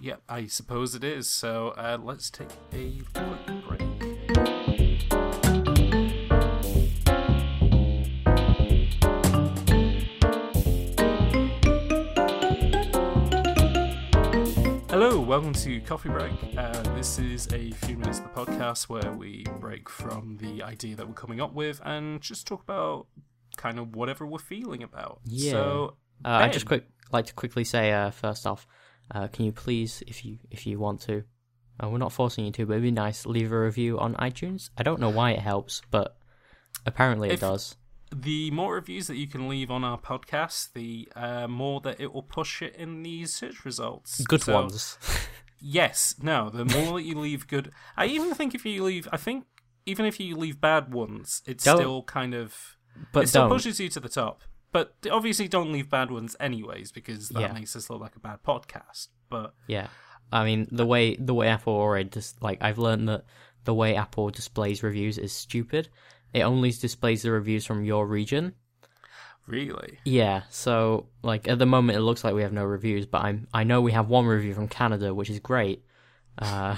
yeah, 0.00 0.16
I 0.28 0.46
suppose 0.46 0.94
it 0.94 1.04
is. 1.04 1.30
So, 1.30 1.68
uh, 1.76 1.98
let's 2.02 2.30
take 2.30 2.48
a 2.72 3.00
quick 3.14 3.53
welcome 15.44 15.62
to 15.62 15.78
Coffee 15.82 16.08
Break. 16.08 16.32
Uh, 16.56 16.72
this 16.94 17.18
is 17.18 17.46
a 17.52 17.70
few 17.72 17.98
minutes 17.98 18.18
of 18.18 18.24
the 18.24 18.30
podcast 18.30 18.88
where 18.88 19.12
we 19.12 19.44
break 19.60 19.90
from 19.90 20.38
the 20.40 20.62
idea 20.62 20.96
that 20.96 21.06
we're 21.06 21.12
coming 21.12 21.38
up 21.38 21.52
with 21.52 21.82
and 21.84 22.22
just 22.22 22.46
talk 22.46 22.62
about 22.62 23.08
kind 23.58 23.78
of 23.78 23.94
whatever 23.94 24.24
we're 24.26 24.38
feeling 24.38 24.82
about. 24.82 25.20
Yeah. 25.26 25.50
So, 25.52 25.96
Uh, 26.24 26.28
I 26.28 26.48
just 26.48 26.64
quick 26.64 26.86
like 27.12 27.26
to 27.26 27.34
quickly 27.34 27.62
say 27.62 27.92
uh, 27.92 28.10
first 28.10 28.46
off, 28.46 28.66
uh, 29.10 29.26
can 29.28 29.44
you 29.44 29.52
please, 29.52 30.02
if 30.06 30.24
you 30.24 30.38
if 30.50 30.66
you 30.66 30.78
want 30.78 31.02
to, 31.02 31.24
uh, 31.78 31.90
we're 31.90 31.98
not 31.98 32.12
forcing 32.14 32.46
you 32.46 32.52
to, 32.52 32.64
but 32.64 32.72
it'd 32.74 32.82
be 32.82 32.90
nice 32.90 33.26
leave 33.26 33.52
a 33.52 33.60
review 33.60 33.98
on 33.98 34.14
iTunes. 34.14 34.70
I 34.78 34.82
don't 34.82 34.98
know 34.98 35.10
why 35.10 35.32
it 35.32 35.40
helps, 35.40 35.82
but 35.90 36.16
apparently 36.86 37.28
it 37.28 37.34
If- 37.34 37.40
does. 37.40 37.76
the 38.14 38.50
more 38.52 38.74
reviews 38.74 39.08
that 39.08 39.16
you 39.16 39.26
can 39.26 39.48
leave 39.48 39.70
on 39.70 39.84
our 39.84 39.98
podcast, 39.98 40.72
the 40.72 41.06
uh, 41.14 41.48
more 41.48 41.80
that 41.82 42.00
it 42.00 42.14
will 42.14 42.22
push 42.22 42.62
it 42.62 42.74
in 42.76 43.02
the 43.02 43.26
search 43.26 43.64
results. 43.66 44.22
Good 44.24 44.40
So, 44.42 44.54
ones. 44.54 44.96
Yes, 45.66 46.16
no, 46.20 46.50
the 46.50 46.66
more 46.66 46.98
that 46.98 47.04
you 47.04 47.18
leave 47.18 47.46
good. 47.48 47.72
I 47.96 48.04
even 48.06 48.34
think 48.34 48.54
if 48.54 48.66
you 48.66 48.84
leave, 48.84 49.08
I 49.10 49.16
think 49.16 49.46
even 49.86 50.04
if 50.04 50.20
you 50.20 50.36
leave 50.36 50.60
bad 50.60 50.92
ones, 50.92 51.40
it 51.46 51.58
Don't- 51.58 51.78
still 51.78 52.02
kind 52.02 52.34
of 52.34 52.76
But 53.12 53.24
it 53.24 53.26
still 53.28 53.42
don't. 53.44 53.50
pushes 53.50 53.80
you 53.80 53.88
to 53.88 54.00
the 54.00 54.08
top. 54.10 54.42
But 54.72 54.94
obviously, 55.10 55.48
don't 55.48 55.72
leave 55.72 55.88
bad 55.88 56.10
ones 56.10 56.36
anyways, 56.38 56.92
because 56.92 57.30
that 57.30 57.40
Yeah. 57.40 57.52
makes 57.52 57.74
us 57.76 57.88
look 57.88 58.00
like 58.00 58.14
a 58.16 58.20
bad 58.20 58.42
podcast. 58.42 59.08
But 59.30 59.54
Yeah, 59.66 59.88
I 60.30 60.44
mean 60.44 60.68
the 60.70 60.84
way 60.84 61.16
the 61.16 61.32
way 61.34 61.48
Apple 61.48 61.72
already 61.72 62.10
just 62.10 62.42
like 62.42 62.58
I've 62.62 62.78
learned 62.78 63.08
that 63.08 63.24
the 63.64 63.72
way 63.74 63.96
Apple 63.96 64.28
displays 64.30 64.82
reviews 64.82 65.16
is 65.16 65.32
stupid. 65.32 65.88
It 66.34 66.42
only 66.42 66.72
displays 66.72 67.22
the 67.22 67.30
reviews 67.30 67.64
from 67.64 67.84
your 67.84 68.06
region. 68.06 68.54
Really, 69.46 69.98
Yeah, 70.04 70.42
so 70.50 71.06
like 71.22 71.48
at 71.48 71.58
the 71.58 71.66
moment 71.66 71.98
it 71.98 72.02
looks 72.02 72.24
like 72.24 72.34
we 72.34 72.42
have 72.42 72.52
no 72.52 72.64
reviews, 72.64 73.06
but 73.06 73.22
I'm 73.22 73.48
I 73.52 73.64
know 73.64 73.80
we 73.80 73.92
have 73.92 74.08
one 74.08 74.26
review 74.26 74.54
from 74.54 74.68
Canada, 74.68 75.14
which 75.14 75.30
is 75.30 75.40
great. 75.40 75.84
Uh, 76.38 76.76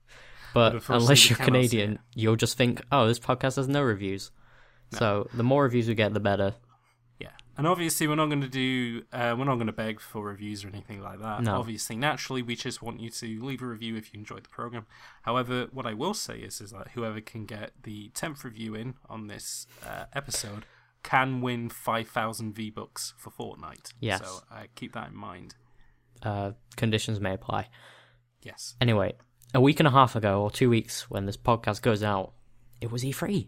but 0.54 0.88
unless 0.88 1.28
you're 1.28 1.38
Canadian, 1.38 1.98
you'll 2.14 2.36
just 2.36 2.56
think, 2.56 2.82
oh, 2.90 3.06
this 3.06 3.18
podcast 3.18 3.56
has 3.56 3.68
no 3.68 3.82
reviews. 3.82 4.30
So 4.92 5.28
the 5.34 5.42
more 5.42 5.64
reviews 5.64 5.88
we 5.88 5.94
get, 5.94 6.14
the 6.14 6.20
better. 6.20 6.54
Yeah, 7.18 7.30
and 7.58 7.66
obviously 7.66 8.06
we're 8.06 8.14
not 8.14 8.26
going 8.26 8.42
to 8.42 8.48
do, 8.48 9.02
uh, 9.12 9.34
we're 9.36 9.44
not 9.44 9.56
going 9.56 9.66
to 9.66 9.72
beg 9.72 10.00
for 10.00 10.24
reviews 10.24 10.64
or 10.64 10.68
anything 10.68 11.02
like 11.02 11.20
that. 11.20 11.42
No. 11.42 11.56
Obviously, 11.56 11.96
naturally, 11.96 12.40
we 12.40 12.56
just 12.56 12.82
want 12.82 13.00
you 13.00 13.10
to 13.10 13.44
leave 13.44 13.62
a 13.62 13.66
review 13.66 13.96
if 13.96 14.14
you 14.14 14.20
enjoyed 14.20 14.44
the 14.44 14.48
program. 14.48 14.86
However, 15.22 15.66
what 15.72 15.86
I 15.86 15.92
will 15.92 16.14
say 16.14 16.38
is, 16.38 16.60
is 16.60 16.70
that 16.70 16.88
whoever 16.94 17.20
can 17.20 17.46
get 17.46 17.72
the 17.82 18.10
tenth 18.14 18.44
review 18.44 18.74
in 18.74 18.94
on 19.08 19.26
this 19.26 19.66
uh, 19.84 20.04
episode 20.14 20.64
can 21.06 21.40
win 21.40 21.68
five 21.68 22.08
thousand 22.08 22.52
V 22.54 22.68
bucks 22.68 23.14
for 23.16 23.30
Fortnite. 23.30 23.92
Yes. 24.00 24.20
So 24.20 24.40
uh, 24.50 24.64
keep 24.74 24.92
that 24.94 25.08
in 25.08 25.16
mind. 25.16 25.54
Uh, 26.20 26.52
conditions 26.74 27.20
may 27.20 27.32
apply. 27.32 27.68
Yes. 28.42 28.74
Anyway, 28.80 29.14
a 29.54 29.60
week 29.60 29.78
and 29.78 29.86
a 29.86 29.92
half 29.92 30.16
ago, 30.16 30.42
or 30.42 30.50
two 30.50 30.68
weeks, 30.68 31.08
when 31.08 31.24
this 31.24 31.36
podcast 31.36 31.80
goes 31.80 32.02
out, 32.02 32.32
it 32.80 32.90
was 32.90 33.04
E 33.04 33.12
E3. 33.12 33.46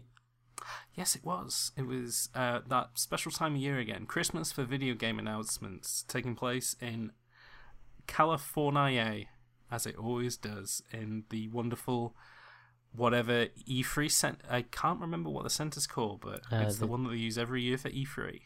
Yes, 0.95 1.15
it 1.15 1.25
was. 1.25 1.71
It 1.75 1.85
was 1.85 2.29
uh, 2.33 2.59
that 2.67 2.91
special 2.93 3.31
time 3.31 3.55
of 3.55 3.61
year 3.61 3.77
again. 3.77 4.05
Christmas 4.05 4.53
for 4.53 4.63
video 4.63 4.93
game 4.93 5.19
announcements 5.19 6.05
taking 6.07 6.35
place 6.35 6.77
in 6.81 7.11
California, 8.07 9.25
as 9.69 9.85
it 9.85 9.97
always 9.97 10.37
does, 10.37 10.81
in 10.93 11.23
the 11.29 11.49
wonderful 11.49 12.15
whatever 12.95 13.47
E3 13.67 14.09
cent. 14.11 14.41
I 14.49 14.63
can't 14.63 14.99
remember 14.99 15.29
what 15.29 15.43
the 15.43 15.49
center's 15.49 15.87
called, 15.87 16.21
but 16.21 16.41
Uh, 16.51 16.57
it's 16.65 16.75
the, 16.75 16.81
the- 16.85 16.87
one 16.91 17.03
that 17.03 17.09
they 17.11 17.17
use 17.17 17.37
every 17.37 17.61
year 17.61 17.77
for 17.77 17.89
E3. 17.89 18.41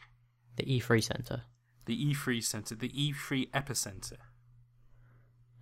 The 0.58 0.64
E3 0.66 1.04
Center. 1.04 1.44
The 1.86 2.14
E3 2.14 2.41
center, 2.44 2.76
the 2.76 2.89
E3 2.89 3.50
epicenter. 3.52 4.18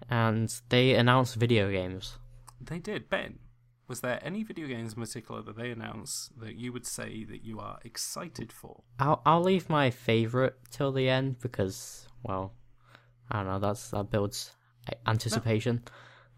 And 0.10 0.54
they 0.70 0.94
announced 0.96 1.36
video 1.36 1.72
games. 1.72 2.18
They 2.60 2.80
did. 2.80 3.10
Ben, 3.10 3.40
was 3.88 4.02
there 4.02 4.20
any 4.22 4.44
video 4.44 4.68
games 4.68 4.94
in 4.94 5.02
particular 5.02 5.42
that 5.44 5.56
they 5.58 5.72
announced 5.72 6.38
that 6.40 6.56
you 6.56 6.74
would 6.74 6.86
say 6.86 7.24
that 7.24 7.44
you 7.44 7.60
are 7.60 7.80
excited 7.84 8.52
for? 8.52 8.84
I'll 9.00 9.22
I'll 9.26 9.42
leave 9.42 9.70
my 9.70 9.90
favorite 9.90 10.58
till 10.70 10.92
the 10.92 11.10
end 11.10 11.40
because 11.40 12.08
well, 12.24 12.54
I 13.32 13.38
don't 13.38 13.48
know. 13.48 13.60
That's 13.60 13.90
that 13.92 14.12
builds 14.12 14.52
anticipation. 15.08 15.84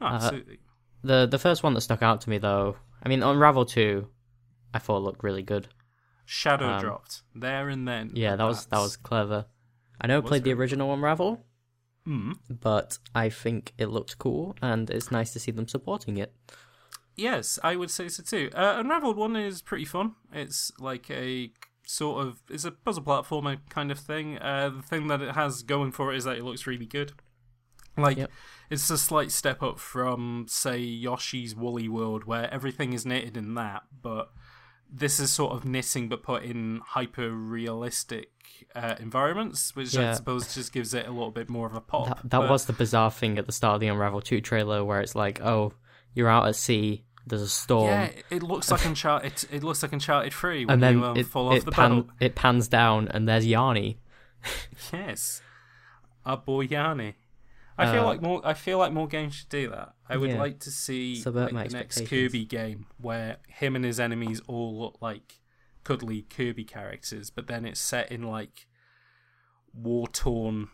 Oh, 0.02 0.06
Uh, 0.06 0.10
absolutely. 0.14 0.60
The 1.04 1.26
the 1.26 1.40
first 1.40 1.64
one 1.64 1.74
that 1.74 1.82
stuck 1.82 2.02
out 2.02 2.22
to 2.22 2.30
me 2.30 2.38
though, 2.38 2.76
I 3.04 3.10
mean, 3.10 3.24
Unravel 3.24 3.66
two, 3.66 4.08
I 4.74 4.80
thought 4.80 5.02
looked 5.04 5.24
really 5.24 5.44
good. 5.44 5.68
Shadow 6.26 6.68
um, 6.70 6.82
dropped 6.82 7.22
there 7.36 7.68
and 7.70 7.88
then. 7.88 8.12
Yeah, 8.14 8.36
that 8.36 8.44
was 8.46 8.66
that 8.68 8.80
was 8.80 8.96
clever. 8.98 9.46
I 10.00 10.08
never 10.08 10.22
Was 10.22 10.30
played 10.30 10.44
the 10.44 10.54
original 10.54 10.94
Unravel, 10.94 11.46
Mm. 12.08 12.34
but 12.50 12.98
I 13.16 13.30
think 13.30 13.74
it 13.78 13.86
looks 13.88 14.14
cool 14.16 14.56
and 14.62 14.90
it's 14.90 15.10
nice 15.12 15.32
to 15.34 15.40
see 15.40 15.52
them 15.52 15.68
supporting 15.70 16.18
it. 16.18 16.34
Yes, 17.16 17.60
I 17.64 17.76
would 17.76 17.92
say 17.92 18.10
so 18.10 18.24
too. 18.24 18.50
Uh, 18.54 18.76
Unraveled 18.80 19.16
one 19.18 19.36
is 19.36 19.62
pretty 19.62 19.86
fun. 19.86 20.16
It's 20.34 20.72
like 20.80 21.10
a 21.12 21.52
sort 21.86 22.26
of 22.26 22.42
it's 22.50 22.66
a 22.66 22.72
puzzle 22.72 23.04
platformer 23.04 23.60
kind 23.70 23.92
of 23.92 24.00
thing. 24.00 24.38
Uh, 24.40 24.70
the 24.70 24.82
thing 24.82 25.08
that 25.08 25.22
it 25.22 25.36
has 25.36 25.64
going 25.64 25.92
for 25.92 26.14
it 26.14 26.18
is 26.18 26.24
that 26.24 26.38
it 26.38 26.44
looks 26.44 26.66
really 26.66 26.86
good. 26.86 27.12
Like 27.98 28.18
Yep. 28.18 28.32
It's 28.74 28.90
a 28.90 28.98
slight 28.98 29.32
step 29.32 29.62
up 29.62 29.78
from 29.78 30.46
say 30.50 30.80
Yoshi's 30.80 31.56
Woolly 31.56 31.88
World, 31.88 32.24
where 32.24 32.52
everything 32.52 32.94
is 32.94 33.06
knitted 33.06 33.38
in 33.38 33.54
that, 33.54 33.84
but 34.02 34.32
this 34.92 35.20
is 35.20 35.32
sort 35.32 35.54
of 35.54 35.64
knitting 35.64 36.10
but 36.10 36.24
put 36.24 36.42
in 36.42 36.82
hyper 36.84 37.30
realistic 37.30 38.32
uh, 38.76 38.96
environments, 39.00 39.76
which 39.76 39.96
I 39.96 40.14
suppose 40.14 40.54
just 40.54 40.74
gives 40.74 40.94
it 40.96 41.08
a 41.08 41.12
little 41.12 41.30
bit 41.30 41.50
more 41.50 41.68
of 41.68 41.76
a 41.76 41.82
pop. 41.82 42.08
That, 42.08 42.30
that 42.30 42.40
But- 42.40 42.50
was 42.50 42.66
the 42.66 42.74
bizarre 42.74 43.12
thing 43.12 43.38
at 43.38 43.46
the 43.46 43.52
start 43.52 43.76
of 43.76 43.82
the 43.82 43.88
Unravel 43.88 44.22
2 44.22 44.42
trailer 44.42 44.84
where 44.84 45.02
it's 45.02 45.16
like, 45.16 45.40
oh, 45.42 45.74
you're 46.16 46.30
out 46.30 46.48
at 46.48 46.56
sea, 46.56 47.04
there's 47.28 47.42
a 47.44 47.50
storm, 47.50 47.90
yeah. 47.90 48.10
It 48.32 48.44
looks 48.44 48.72
like 48.72 48.86
Uncharted. 48.86 49.46
It 49.52 49.64
looks 49.64 49.84
like 49.84 49.94
Uncharted 49.94 50.34
Three 50.34 50.66
when 50.66 50.74
and 50.74 50.84
then 50.84 50.98
you 50.98 51.06
um, 51.06 51.18
it, 51.18 51.28
fall 51.28 51.50
off 51.50 51.58
it, 51.58 51.66
the 51.66 51.72
pan, 51.72 52.10
it 52.20 52.36
pans 52.36 52.68
down 52.68 53.08
and 53.08 53.28
there's 53.30 53.46
Yarny. 53.46 53.98
Yes, 54.92 55.42
our 56.26 56.38
boy 56.38 56.68
Yarny. 56.68 57.14
I 57.78 57.92
feel 57.92 58.02
Uh, 58.04 58.06
like 58.06 58.22
more. 58.22 58.42
I 58.46 58.54
feel 58.54 58.78
like 58.78 58.92
more 58.94 59.08
games 59.08 59.34
should 59.36 59.50
do 59.50 59.70
that. 59.70 59.96
I 60.08 60.18
would 60.18 60.30
Yeah. 60.32 60.40
like 60.40 60.60
to 60.62 60.72
see 60.72 61.16
Subvert 61.16 61.52
like, 61.54 61.70
the 61.70 61.78
next 61.78 62.06
Kirby 62.08 62.46
game 62.46 62.86
where 62.98 63.38
him 63.48 63.76
and 63.76 63.84
his 63.84 64.00
enemies 64.00 64.42
all 64.48 64.80
look 64.80 65.02
like 65.02 65.40
cuddly 65.84 66.22
Kirby 66.24 66.64
characters, 66.66 67.30
but 67.30 67.48
then 67.48 67.66
it's 67.66 67.80
set 67.80 68.12
in 68.12 68.24
like 68.24 68.68
war 69.74 70.08
torn, 70.08 70.70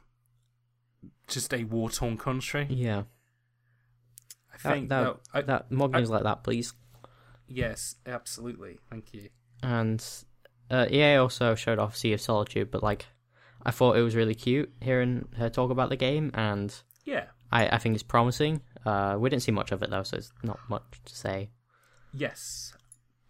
just 1.27 1.53
a 1.53 1.63
war 1.63 1.89
torn 1.89 2.17
country. 2.17 2.67
Yeah. 2.69 3.03
I 4.53 4.57
think 4.57 4.89
that, 4.89 5.03
that, 5.03 5.19
I, 5.33 5.41
that 5.43 5.71
more 5.71 5.87
games 5.89 6.09
like 6.09 6.23
that, 6.23 6.43
please. 6.43 6.73
yes, 7.47 7.95
absolutely. 8.05 8.77
Thank 8.89 9.13
you. 9.13 9.29
And 9.63 10.05
uh, 10.69 10.87
EA 10.91 11.15
also 11.15 11.55
showed 11.55 11.79
off 11.79 11.95
Sea 11.95 12.11
of 12.13 12.19
Solitude, 12.21 12.69
but 12.71 12.83
like, 12.83 13.05
I 13.65 13.71
thought 13.71 13.95
it 13.97 14.01
was 14.01 14.15
really 14.15 14.35
cute 14.35 14.71
hearing 14.81 15.29
her 15.37 15.49
talk 15.49 15.71
about 15.71 15.89
the 15.89 15.95
game, 15.95 16.31
and 16.33 16.73
Yeah. 17.09 17.25
I, 17.51 17.67
I 17.67 17.77
think 17.79 17.95
it's 17.95 18.03
promising. 18.03 18.61
Uh, 18.85 19.15
we 19.19 19.29
didn't 19.29 19.41
see 19.43 19.51
much 19.51 19.71
of 19.71 19.81
it 19.81 19.89
though, 19.89 20.03
so 20.03 20.17
it's 20.17 20.31
not 20.43 20.59
much 20.69 20.83
to 21.05 21.15
say. 21.15 21.49
Yes. 22.13 22.73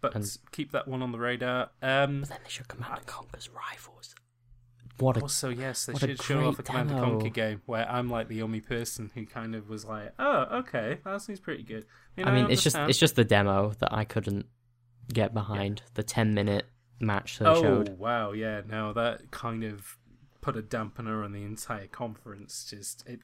But 0.01 0.15
And- 0.15 0.37
keep 0.51 0.71
that 0.71 0.87
one 0.87 1.01
on 1.01 1.11
the 1.11 1.19
radar. 1.19 1.71
Um, 1.81 2.21
But 2.21 2.29
then 2.29 2.39
they 2.43 2.49
show 2.49 2.63
Command 2.67 2.93
and 2.97 3.05
Conquer's 3.05 3.49
rivals. 3.49 4.15
What 4.97 5.15
a 5.15 5.21
Also, 5.21 5.47
yes, 5.47 5.85
they 5.85 5.93
should 5.97 6.21
show 6.21 6.45
off 6.45 6.59
a 6.59 6.63
Command 6.63 6.91
and. 6.91 6.99
Conquer 6.99 7.29
game 7.29 7.61
where 7.65 7.89
I'm 7.89 8.09
like 8.09 8.27
the 8.27 8.41
only 8.41 8.59
person 8.59 9.09
who 9.15 9.25
kind 9.25 9.55
of 9.55 9.69
was 9.69 9.85
like, 9.85 10.13
"Oh, 10.19 10.59
okay, 10.59 10.99
that 11.05 11.21
seems 11.21 11.39
pretty 11.39 11.63
good." 11.63 11.85
You 12.17 12.25
know, 12.25 12.31
I 12.31 12.35
mean, 12.35 12.51
it's 12.51 12.63
just 12.63 12.75
it's 12.75 12.97
just 12.97 13.15
the 13.15 13.23
demo 13.23 13.71
that 13.79 13.93
I 13.93 14.03
couldn't 14.03 14.47
get 15.13 15.33
behind. 15.33 15.83
The 15.93 16.03
ten 16.03 16.33
minute 16.33 16.65
match 16.99 17.39
they 17.39 17.45
oh 17.45 17.61
showed. 17.61 17.89
Oh 17.91 17.93
wow, 17.93 18.31
yeah, 18.33 18.61
no, 18.67 18.91
that 18.91 19.31
kind 19.31 19.63
of 19.63 19.97
put 20.41 20.57
a 20.57 20.61
dampener 20.61 21.23
on 21.23 21.31
the 21.31 21.43
entire 21.43 21.87
conference. 21.87 22.65
Just 22.69 23.07
it, 23.07 23.21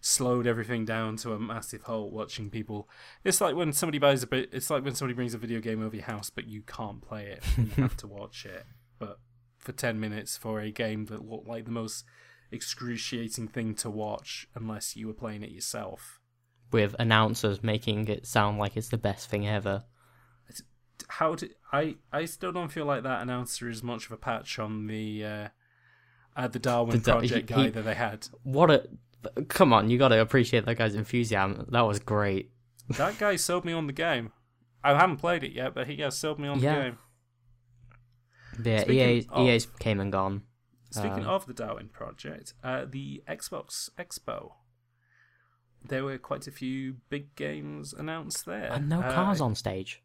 slowed 0.00 0.46
everything 0.46 0.84
down 0.84 1.16
to 1.18 1.32
a 1.32 1.38
massive 1.38 1.82
halt. 1.82 2.12
Watching 2.12 2.50
people, 2.50 2.88
it's 3.24 3.40
like 3.40 3.54
when 3.54 3.72
somebody 3.72 3.98
buys 3.98 4.22
a 4.22 4.26
bit. 4.26 4.50
It's 4.52 4.70
like 4.70 4.84
when 4.84 4.94
somebody 4.94 5.14
brings 5.14 5.34
a 5.34 5.38
video 5.38 5.60
game 5.60 5.82
over 5.84 5.96
your 5.96 6.04
house, 6.06 6.30
but 6.30 6.46
you 6.48 6.62
can't 6.62 7.00
play 7.02 7.26
it. 7.26 7.42
You 7.56 7.66
have 7.82 7.96
to 7.98 8.06
watch 8.06 8.44
it. 8.46 8.64
But 8.98 9.18
for 9.58 9.72
ten 9.72 10.00
minutes 10.00 10.36
for 10.36 10.60
a 10.60 10.70
game 10.70 11.06
that 11.06 11.24
looked 11.28 11.48
like 11.48 11.64
the 11.64 11.70
most 11.70 12.04
excruciating 12.50 13.48
thing 13.48 13.74
to 13.76 13.90
watch, 13.90 14.48
unless 14.54 14.96
you 14.96 15.06
were 15.06 15.14
playing 15.14 15.42
it 15.42 15.50
yourself. 15.50 16.20
With 16.72 16.94
announcers 16.98 17.62
making 17.62 18.08
it 18.08 18.26
sound 18.26 18.58
like 18.58 18.76
it's 18.76 18.88
the 18.88 18.98
best 18.98 19.28
thing 19.28 19.46
ever. 19.46 19.84
How 21.08 21.34
did 21.34 21.54
I? 21.72 21.96
I 22.12 22.26
still 22.26 22.52
don't 22.52 22.70
feel 22.70 22.84
like 22.84 23.02
that 23.02 23.22
announcer 23.22 23.68
is 23.68 23.82
much 23.82 24.06
of 24.06 24.12
a 24.12 24.16
patch 24.16 24.58
on 24.58 24.86
the 24.86 25.24
uh, 25.24 25.48
uh 26.36 26.46
the 26.48 26.58
Darwin 26.58 27.00
The 27.00 27.12
Project 27.12 27.48
he- 27.48 27.54
guy 27.54 27.64
he- 27.64 27.70
that 27.70 27.82
they 27.82 27.94
had. 27.94 28.28
What 28.42 28.70
a. 28.70 28.88
Come 29.48 29.72
on, 29.72 29.90
you 29.90 29.98
gotta 29.98 30.20
appreciate 30.20 30.64
that 30.66 30.76
guy's 30.78 30.94
enthusiasm. 30.94 31.66
That 31.70 31.82
was 31.82 31.98
great. 32.00 32.50
That 32.96 33.18
guy 33.18 33.36
sold 33.36 33.64
me 33.64 33.72
on 33.72 33.86
the 33.86 33.92
game. 33.92 34.32
I 34.82 34.94
haven't 34.94 35.18
played 35.18 35.44
it 35.44 35.52
yet, 35.52 35.74
but 35.74 35.86
he 35.86 35.96
has 35.98 36.16
sold 36.16 36.38
me 36.38 36.48
on 36.48 36.58
Yeah. 36.60 36.74
the 36.74 36.82
game. 36.82 36.98
Yeah, 38.64 38.80
Speaking 38.80 39.08
EA, 39.08 39.26
of- 39.30 39.46
EA's 39.48 39.66
came 39.78 40.00
and 40.00 40.10
gone. 40.12 40.42
Speaking 40.90 41.24
Um, 41.24 41.28
of 41.28 41.46
the 41.46 41.54
Darwin 41.54 41.88
Project, 41.88 42.54
uh, 42.64 42.84
the 42.84 43.22
Xbox 43.28 43.90
Expo, 43.96 44.54
there 45.84 46.04
were 46.04 46.18
quite 46.18 46.46
a 46.46 46.50
few 46.50 46.94
big 47.10 47.34
games 47.36 47.92
announced 47.92 48.44
there. 48.44 48.72
And 48.72 48.88
no 48.88 49.00
Uh, 49.00 49.12
cars 49.14 49.40
on 49.40 49.54
stage. 49.54 50.02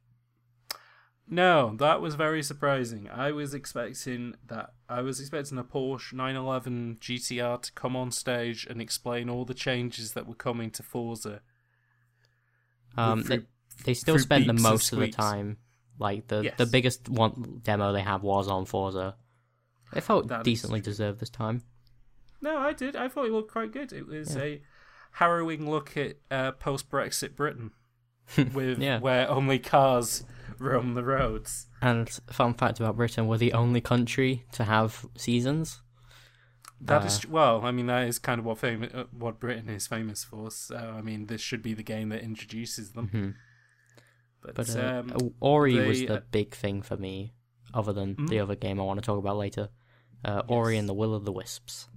No, 1.27 1.75
that 1.77 2.01
was 2.01 2.13
very 2.15 2.43
surprising. 2.43 3.09
I 3.09 3.31
was 3.31 3.53
expecting 3.55 4.35
that. 4.47 4.73
I 4.87 5.01
was 5.01 5.19
expecting 5.19 5.57
a 5.57 5.63
Porsche 5.63 6.13
911 6.13 6.97
GTR 7.01 7.61
to 7.63 7.71
come 7.71 7.95
on 7.95 8.11
stage 8.11 8.67
and 8.69 8.79
explain 8.79 9.27
all 9.29 9.43
the 9.43 9.55
changes 9.55 10.13
that 10.13 10.27
were 10.27 10.35
coming 10.35 10.69
to 10.71 10.83
Forza. 10.83 11.41
Um, 12.95 13.23
through- 13.23 13.37
they, 13.39 13.45
they 13.85 13.93
still 13.95 14.15
through 14.15 14.23
spent 14.23 14.47
the 14.47 14.53
most 14.53 14.93
of 14.93 14.99
the 14.99 15.07
time. 15.09 15.57
Like 15.97 16.27
the 16.27 16.43
Yes. 16.43 16.57
the 16.57 16.65
biggest 16.65 17.09
one 17.09 17.61
demo 17.63 17.91
they 17.93 18.01
had 18.01 18.21
was 18.21 18.47
on 18.47 18.65
Forza. 18.65 19.15
It 19.95 20.01
felt 20.01 20.27
That 20.27 20.41
is 20.41 20.43
decently 20.45 20.81
true. 20.81 20.91
deserved 20.91 21.19
this 21.21 21.29
time. 21.29 21.63
No, 22.41 22.57
I 22.57 22.73
did. 22.73 22.95
I 22.95 23.07
thought 23.07 23.25
it 23.25 23.31
looked 23.31 23.51
quite 23.51 23.71
good. 23.71 23.93
It 23.93 24.05
was 24.05 24.35
Yeah. 24.35 24.41
a 24.43 24.61
harrowing 25.13 25.69
look 25.69 25.95
at 25.97 26.17
uh, 26.29 26.51
post-Brexit 26.51 27.35
Britain, 27.35 27.71
with 28.53 28.79
Yeah. 28.79 28.99
where 28.99 29.29
only 29.29 29.57
cars 29.57 30.23
roam 30.59 30.93
the 30.93 31.03
roads. 31.03 31.67
And 31.81 32.09
fun 32.27 32.53
fact 32.53 32.79
about 32.79 32.95
Britain, 32.97 33.27
we're 33.27 33.37
the 33.37 33.53
only 33.53 33.81
country 33.81 34.45
to 34.53 34.63
have 34.63 35.05
seasons. 35.17 35.81
That 36.81 37.05
is 37.05 37.23
Uh, 37.23 37.29
well. 37.29 37.65
I 37.65 37.71
mean, 37.71 37.87
that 37.87 38.07
is 38.07 38.19
kind 38.19 38.39
of 38.39 38.45
what 38.45 38.57
famous, 38.57 38.93
uh, 38.93 39.05
what 39.11 39.39
Britain 39.39 39.69
is 39.69 39.87
famous 39.87 40.23
for. 40.23 40.51
So, 40.51 40.75
I 40.75 41.01
mean, 41.01 41.27
this 41.27 41.41
should 41.41 41.61
be 41.61 41.73
the 41.73 41.83
game 41.83 42.09
that 42.09 42.21
introduces 42.21 42.91
them. 42.91 43.09
Mhm. 43.09 43.35
But, 44.41 44.55
But 44.55 44.75
uh, 44.75 44.99
um, 44.99 45.11
uh, 45.15 45.29
Ori 45.39 45.87
was 45.87 45.99
the 46.01 46.17
uh, 46.17 46.21
big 46.31 46.53
thing 46.53 46.81
for 46.81 46.97
me, 46.97 47.33
other 47.73 47.93
than 47.93 48.15
Mhm. 48.15 48.29
the 48.29 48.39
other 48.39 48.55
game 48.55 48.79
I 48.79 48.83
want 48.83 48.99
to 48.99 49.05
talk 49.05 49.17
about 49.17 49.37
later. 49.37 49.69
Uh, 50.23 50.41
Ori 50.47 50.77
and 50.77 50.87
the 50.89 50.93
Will 50.93 51.15
of 51.15 51.23
the 51.25 51.31
Wisps. 51.31 51.87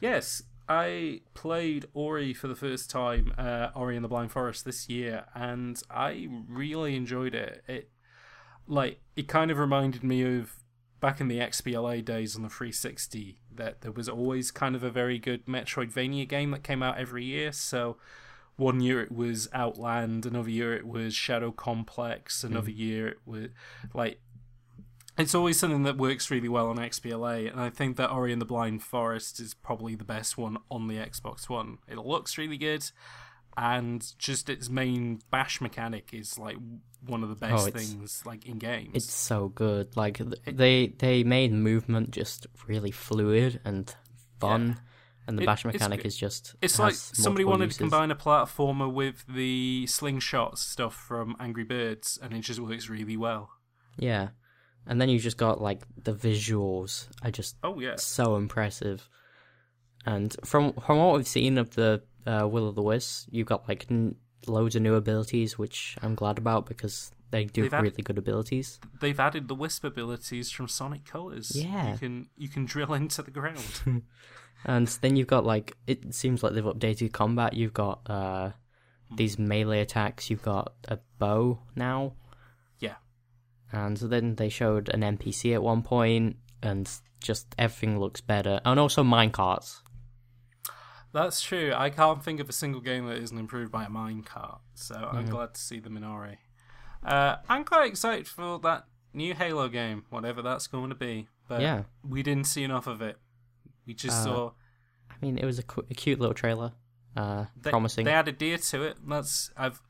Yes, 0.00 0.42
I 0.68 1.20
played 1.34 1.86
Ori 1.94 2.34
for 2.34 2.48
the 2.48 2.56
first 2.56 2.90
time, 2.90 3.32
uh, 3.38 3.68
Ori 3.74 3.96
and 3.96 4.04
the 4.04 4.08
Blind 4.08 4.32
Forest 4.32 4.64
this 4.64 4.88
year, 4.88 5.26
and 5.34 5.80
I 5.90 6.28
really 6.48 6.96
enjoyed 6.96 7.34
it. 7.34 7.62
It 7.68 7.90
like 8.66 9.00
it 9.14 9.28
kind 9.28 9.50
of 9.50 9.58
reminded 9.58 10.02
me 10.02 10.22
of 10.22 10.64
back 11.00 11.20
in 11.20 11.28
the 11.28 11.38
XBLA 11.38 12.04
days 12.04 12.34
on 12.34 12.42
the 12.42 12.48
360 12.48 13.38
that 13.54 13.82
there 13.82 13.92
was 13.92 14.08
always 14.08 14.50
kind 14.50 14.74
of 14.74 14.82
a 14.82 14.90
very 14.90 15.18
good 15.18 15.46
Metroidvania 15.46 16.28
game 16.28 16.50
that 16.50 16.62
came 16.62 16.82
out 16.82 16.98
every 16.98 17.24
year. 17.24 17.52
So 17.52 17.96
one 18.56 18.80
year 18.80 19.02
it 19.02 19.12
was 19.12 19.48
Outland, 19.52 20.26
another 20.26 20.50
year 20.50 20.74
it 20.74 20.86
was 20.86 21.14
Shadow 21.14 21.52
Complex, 21.52 22.42
another 22.42 22.70
year 22.70 23.08
it 23.08 23.18
was 23.24 23.48
like 23.94 24.20
it's 25.18 25.34
always 25.34 25.58
something 25.58 25.84
that 25.84 25.96
works 25.96 26.30
really 26.30 26.48
well 26.48 26.68
on 26.68 26.76
XBLA, 26.76 27.50
and 27.50 27.60
I 27.60 27.70
think 27.70 27.96
that 27.96 28.10
Ori 28.10 28.32
and 28.32 28.40
the 28.40 28.46
Blind 28.46 28.82
Forest 28.82 29.40
is 29.40 29.54
probably 29.54 29.94
the 29.94 30.04
best 30.04 30.36
one 30.36 30.58
on 30.70 30.88
the 30.88 30.96
Xbox 30.96 31.48
One. 31.48 31.78
It 31.88 31.96
looks 31.98 32.36
really 32.36 32.58
good, 32.58 32.84
and 33.56 34.06
just 34.18 34.48
its 34.50 34.68
main 34.68 35.20
bash 35.30 35.60
mechanic 35.60 36.10
is 36.12 36.38
like 36.38 36.56
one 37.06 37.22
of 37.22 37.28
the 37.28 37.46
oh, 37.46 37.48
best 37.48 37.68
Oh, 37.68 37.70
things 37.70 38.22
like 38.26 38.46
in 38.46 38.58
games. 38.58 38.90
It's 38.94 39.12
so 39.12 39.48
good. 39.48 39.96
Like 39.96 40.18
th- 40.18 40.34
they 40.46 40.88
they 40.88 41.24
made 41.24 41.52
movement 41.52 42.10
just 42.10 42.46
really 42.66 42.90
fluid 42.90 43.60
and 43.64 43.94
fun, 44.38 44.80
and 45.26 45.38
the 45.38 45.42
It- 45.42 45.46
bash 45.46 45.64
mechanic 45.64 46.04
is 46.04 46.16
just. 46.16 46.54
It's 46.60 46.78
like 46.78 46.94
somebody 46.94 47.44
wanted 47.44 47.66
uses. 47.66 47.78
to 47.78 47.84
combine 47.84 48.10
a 48.10 48.16
platformer 48.16 48.92
with 48.92 49.24
the 49.26 49.86
slingshot 49.86 50.58
stuff 50.58 50.94
from 50.94 51.36
Angry 51.40 51.64
Birds, 51.64 52.18
and 52.20 52.34
it 52.34 52.40
just 52.40 52.60
works 52.60 52.90
really 52.90 53.16
well. 53.16 53.50
Yeah, 53.98 54.28
and 54.86 55.00
then 55.00 55.08
you 55.08 55.18
just 55.18 55.36
got 55.36 55.60
like 55.60 55.82
the 56.04 56.12
visuals 56.14 57.08
are 57.22 57.30
just 57.30 57.56
Oh 57.62 57.78
yeah, 57.80 57.96
so 57.96 58.36
impressive. 58.36 59.08
And 60.04 60.34
from 60.44 60.72
from 60.74 60.98
what 60.98 61.16
we've 61.16 61.26
seen 61.26 61.58
of 61.58 61.74
the 61.74 62.02
uh, 62.26 62.46
Will 62.48 62.68
of 62.68 62.74
the 62.74 62.82
Wisps, 62.82 63.26
you've 63.30 63.46
got 63.48 63.68
like 63.68 63.86
n- 63.90 64.14
loads 64.46 64.76
of 64.76 64.82
new 64.82 64.94
abilities, 64.94 65.58
which 65.58 65.96
I'm 66.02 66.14
glad 66.14 66.38
about 66.38 66.66
because 66.66 67.10
they 67.32 67.44
do 67.44 67.62
They've 67.62 67.72
have 67.72 67.80
added- 67.80 67.92
really 67.92 68.02
good 68.02 68.18
abilities. 68.18 68.78
they've 69.00 69.18
added 69.18 69.48
the 69.48 69.54
wisp 69.56 69.82
abilities 69.84 70.50
from 70.52 70.68
Sonic 70.68 71.04
Colors. 71.04 71.52
Yeah. 71.56 71.92
you 71.92 71.98
can 71.98 72.28
you 72.36 72.48
can 72.48 72.64
drill 72.64 72.94
into 72.94 73.22
the 73.22 73.30
ground. 73.32 74.02
And 74.64 74.88
then 75.02 75.16
you've 75.16 75.26
got 75.28 75.44
like 75.44 75.76
it 75.86 76.14
seems 76.14 76.42
like 76.42 76.54
they've 76.54 76.64
updated 76.64 77.12
combat. 77.12 77.52
You've 77.52 77.74
got 77.74 78.00
uh, 78.10 78.50
these 79.14 79.38
melee 79.38 79.80
attacks. 79.80 80.30
You've 80.30 80.42
got 80.42 80.72
a 80.88 80.98
bow 81.18 81.58
now. 81.76 82.14
And 83.72 83.96
then 83.96 84.36
they 84.36 84.48
showed 84.48 84.88
an 84.90 85.00
NPC 85.02 85.54
at 85.54 85.62
one 85.62 85.82
point, 85.82 86.36
and 86.62 86.88
just 87.20 87.54
everything 87.58 87.98
looks 87.98 88.20
better. 88.20 88.60
And 88.64 88.78
also 88.78 89.02
minecarts. 89.02 89.80
That's 91.12 91.40
true. 91.40 91.72
I 91.74 91.90
can't 91.90 92.22
think 92.22 92.40
of 92.40 92.48
a 92.48 92.52
single 92.52 92.80
game 92.80 93.06
that 93.06 93.16
isn't 93.18 93.38
improved 93.38 93.72
by 93.72 93.84
a 93.84 93.88
minecart, 93.88 94.58
so 94.74 94.94
Mm-hmm. 94.94 95.16
I'm 95.16 95.26
glad 95.26 95.54
to 95.54 95.60
see 95.60 95.80
them 95.80 95.96
in 95.96 96.04
Ori. 96.04 96.38
Uh, 97.02 97.36
I'm 97.48 97.64
quite 97.64 97.88
excited 97.88 98.26
for 98.28 98.58
that 98.60 98.84
new 99.14 99.34
Halo 99.34 99.68
game, 99.68 100.04
whatever 100.10 100.42
that's 100.42 100.66
going 100.66 100.90
to 100.90 100.94
be. 100.96 101.28
But 101.48 101.60
Yeah. 101.62 101.84
we 102.06 102.22
didn't 102.22 102.44
see 102.46 102.64
enough 102.64 102.86
of 102.86 103.00
it. 103.00 103.18
We 103.86 103.94
just 103.94 104.20
Uh, 104.20 104.24
saw 104.24 104.50
I 105.10 105.14
mean, 105.22 105.38
it 105.38 105.44
was 105.46 105.58
a, 105.58 105.62
cu- 105.62 105.86
a 105.88 105.94
cute 105.94 106.18
little 106.20 106.34
trailer. 106.34 106.72
Uh, 107.16 107.46
they, 107.62 107.70
promising. 107.70 108.04
They 108.04 108.12
added 108.12 108.36
deer 108.36 108.58
to 108.58 108.82
it. 108.82 108.98
That's 109.08 109.50
I've 109.56 109.80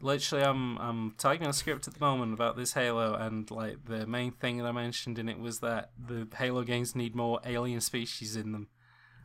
literally 0.00 0.44
I'm 0.44 0.78
I'm 0.78 1.14
typing 1.18 1.46
a 1.46 1.52
script 1.52 1.88
at 1.88 1.94
the 1.94 2.00
moment 2.00 2.34
about 2.34 2.56
this 2.56 2.74
Halo, 2.74 3.14
and 3.14 3.50
like 3.50 3.84
the 3.84 4.06
main 4.06 4.32
thing 4.32 4.58
that 4.58 4.66
I 4.66 4.72
mentioned 4.72 5.18
in 5.18 5.28
it 5.28 5.38
was 5.38 5.60
that 5.60 5.90
the 5.98 6.28
Halo 6.36 6.62
games 6.62 6.94
need 6.94 7.14
more 7.14 7.40
alien 7.44 7.80
species 7.80 8.36
in 8.36 8.52
them. 8.52 8.68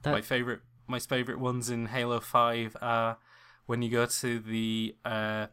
That- 0.03 0.11
my 0.11 0.21
favorite 0.21 0.61
my 0.87 0.99
favorite 0.99 1.39
ones 1.39 1.69
in 1.69 1.87
Halo 1.87 2.19
Five 2.19 2.75
are 2.81 3.17
when 3.65 3.81
you 3.81 3.89
go 3.89 4.05
to 4.05 4.39
the 4.39 4.95
uh, 5.05 5.47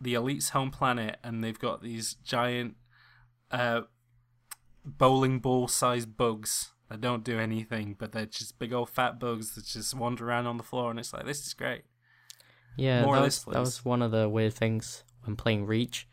the 0.00 0.14
Elite's 0.14 0.50
home 0.50 0.70
planet, 0.70 1.18
and 1.22 1.42
they've 1.42 1.58
got 1.58 1.82
these 1.82 2.14
giant 2.14 2.76
uh, 3.50 3.82
bowling 4.84 5.40
ball 5.40 5.68
sized 5.68 6.16
bugs 6.16 6.72
that 6.88 7.00
don't 7.00 7.24
do 7.24 7.38
anything, 7.38 7.94
but 7.98 8.12
they're 8.12 8.26
just 8.26 8.58
big 8.58 8.72
old 8.72 8.90
fat 8.90 9.18
bugs 9.20 9.54
that 9.54 9.64
just 9.64 9.94
wander 9.94 10.28
around 10.28 10.46
on 10.46 10.56
the 10.56 10.62
floor, 10.62 10.90
and 10.90 10.98
it's 10.98 11.12
like 11.12 11.26
this 11.26 11.46
is 11.46 11.54
great. 11.54 11.82
Yeah, 12.76 13.04
More 13.04 13.16
that 13.16 13.22
was, 13.22 13.44
that 13.44 13.58
was 13.60 13.84
one 13.84 14.00
of 14.02 14.10
the 14.10 14.28
weird 14.28 14.54
things 14.54 15.04
when 15.24 15.36
playing 15.36 15.66
Reach. 15.66 16.06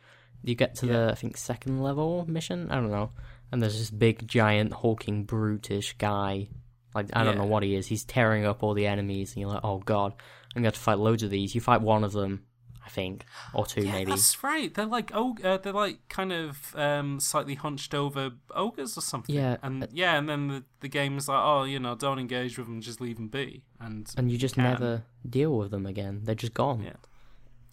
You 0.44 0.56
get 0.56 0.76
to 0.76 0.86
the 0.86 1.10
I 1.12 1.16
think 1.16 1.38
second 1.38 1.82
level 1.82 2.26
mission. 2.28 2.70
I 2.72 2.76
don't 2.76 2.92
know, 2.92 3.12
and 3.52 3.62
there's 3.62 3.78
this 3.78 3.90
big, 3.92 4.28
giant, 4.28 4.74
hulking, 4.74 5.24
brutish 5.26 5.94
guy. 5.98 6.50
Like 6.96 7.08
I 7.14 7.24
don't 7.24 7.36
Yeah. 7.36 7.42
know 7.42 7.48
what 7.48 7.64
he 7.64 7.76
is. 7.76 7.88
He's 7.88 8.04
tearing 8.06 8.46
up 8.46 8.64
all 8.64 8.74
the 8.74 8.88
enemies, 8.88 9.34
and 9.34 9.42
you're 9.42 9.50
like, 9.52 9.64
oh 9.64 9.80
god, 9.80 10.14
I'm 10.56 10.62
gonna 10.62 10.68
have 10.68 10.74
to 10.76 10.80
fight 10.80 11.00
loads 11.00 11.24
of 11.24 11.30
these. 11.30 11.54
You 11.56 11.62
fight 11.62 11.82
one 11.82 12.04
of 12.04 12.12
them, 12.14 12.44
I 12.88 12.90
think, 12.90 13.26
or 13.54 13.66
two 13.66 13.82
yeah, 13.82 13.92
maybe. 13.92 14.12
that's 14.12 14.42
right. 14.44 14.74
They're 14.74 14.86
like 14.86 15.12
oh, 15.14 15.36
uh, 15.44 15.58
they're 15.58 15.74
like 15.74 16.00
kind 16.08 16.32
of 16.32 16.74
um, 16.76 17.20
slightly 17.20 17.56
hunched 17.56 17.94
over 17.94 18.32
ogres 18.56 18.98
or 18.98 19.02
something. 19.02 19.36
Yeah, 19.36 19.58
and 19.62 19.84
uh, 19.84 19.88
yeah, 19.92 20.18
and 20.18 20.28
then 20.30 20.48
the 20.48 20.64
the 20.80 20.88
game 20.88 21.18
is 21.18 21.28
like 21.28 21.44
oh, 21.44 21.64
you 21.66 21.80
know, 21.80 21.96
don't 21.96 22.18
engage 22.20 22.58
with 22.58 22.68
them, 22.68 22.80
just 22.82 23.02
leave 23.02 23.18
them 23.18 23.28
be, 23.28 23.64
and 23.80 24.10
And 24.16 24.32
you 24.32 24.38
just 24.38 24.56
can. 24.56 24.64
never 24.64 25.04
deal 25.30 25.58
with 25.58 25.72
them 25.72 25.86
again. 25.86 26.22
They're 26.24 26.34
just 26.36 26.54
gone. 26.54 26.82
Yeah. 26.84 26.94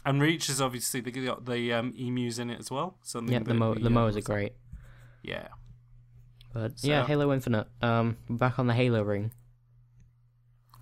And 0.05 0.21
Reach 0.21 0.51
is 0.51 0.61
obviously 0.61 1.01
they 1.01 1.11
got 1.13 1.47
the 1.47 1.73
um, 1.73 1.95
emus 1.97 2.39
in 2.39 2.51
it 2.51 2.59
as 2.59 2.71
well. 2.71 2.99
Something 3.03 3.33
Yeah, 3.33 3.39
the 3.39 3.55
mo 3.55 3.73
we, 3.73 3.83
the 3.83 3.89
uh, 3.89 3.93
moas 3.93 4.17
are 4.17 4.21
great. 4.21 4.53
Yeah, 5.23 5.49
But 6.53 6.73
yeah, 6.83 7.07
Halo 7.07 7.33
Infinite. 7.33 7.69
Um, 7.81 8.19
back 8.29 8.59
on 8.59 8.67
the 8.67 8.75
Halo 8.75 9.03
ring. 9.03 9.33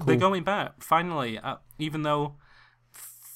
they're 0.05 0.17
going 0.17 0.43
back 0.43 0.83
finally. 0.83 1.39
Uh, 1.39 1.57
even 1.79 2.03
though 2.03 2.35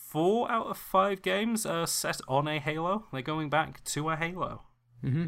four 0.09 0.51
out 0.51 0.67
of 0.67 0.79
five 0.79 1.23
games 1.23 1.67
are 1.67 1.87
set 1.87 2.21
on 2.29 2.47
a 2.49 2.59
Halo, 2.59 3.07
they're 3.13 3.23
going 3.23 3.51
back 3.51 3.83
to 3.85 4.11
a 4.11 4.17
Halo. 4.17 4.63
Mm-hmm. 5.05 5.27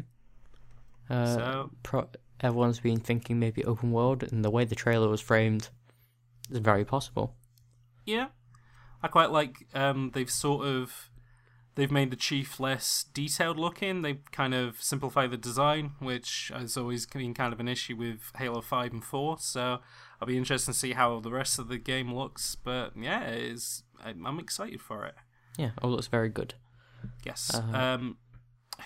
Uh, 1.09 1.25
so 1.25 1.71
pro- 1.83 2.09
everyone's 2.39 2.79
been 2.79 2.99
thinking 2.99 3.39
maybe 3.39 3.63
open 3.65 3.91
world, 3.91 4.23
and 4.23 4.43
the 4.43 4.49
way 4.49 4.65
the 4.65 4.75
trailer 4.75 5.09
was 5.09 5.21
framed 5.21 5.69
is 6.49 6.59
very 6.59 6.85
possible. 6.85 7.35
yeah, 8.05 8.27
I 9.03 9.07
quite 9.07 9.31
like. 9.31 9.67
Um, 9.73 10.11
they've 10.13 10.29
sort 10.29 10.65
of 10.65 11.09
they've 11.75 11.91
made 11.91 12.11
the 12.11 12.17
chief 12.17 12.59
less 12.59 13.05
detailed 13.13 13.57
looking. 13.57 14.01
They've 14.01 14.21
kind 14.31 14.53
of 14.53 14.81
simplified 14.81 15.31
the 15.31 15.37
design, 15.37 15.91
which 15.99 16.51
has 16.53 16.75
always 16.77 17.05
been 17.05 17.33
kind 17.33 17.53
of 17.53 17.59
an 17.59 17.67
issue 17.67 17.95
with 17.95 18.31
Halo 18.37 18.61
Five 18.61 18.91
and 18.91 19.03
Four. 19.03 19.37
So 19.39 19.79
I'll 20.21 20.27
be 20.27 20.37
interested 20.37 20.73
to 20.73 20.77
see 20.77 20.91
how 20.93 21.19
the 21.19 21.31
rest 21.31 21.59
of 21.59 21.67
the 21.69 21.77
game 21.77 22.13
looks. 22.13 22.55
But 22.55 22.91
yeah, 22.95 23.21
it 23.23 23.41
is 23.43 23.83
I'm 24.03 24.39
excited 24.39 24.81
for 24.81 25.05
it. 25.05 25.15
Yeah, 25.57 25.71
all 25.81 25.91
looks 25.91 26.07
very 26.07 26.29
good. 26.29 26.53
Yes. 27.25 27.51
Uh, 27.53 27.77
um, 27.77 28.17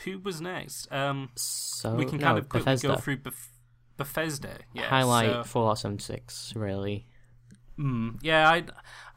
who 0.04 0.20
was 0.20 0.42
next? 0.42 0.92
Um, 0.92 1.30
So 1.36 1.94
we 1.96 2.06
can 2.06 2.18
no, 2.20 2.26
kind 2.28 2.38
of 2.40 2.50
Bethesda. 2.50 2.88
go 2.88 2.96
through 2.98 3.18
Beth- 3.18 3.50
Bethesda. 3.98 4.58
Yeah. 4.74 4.84
highlight 4.88 5.32
so- 5.32 5.44
Fallout 5.44 5.80
76. 5.80 6.54
Really, 6.56 7.08
Mm, 7.80 8.20
yeah, 8.22 8.50
I, 8.50 8.64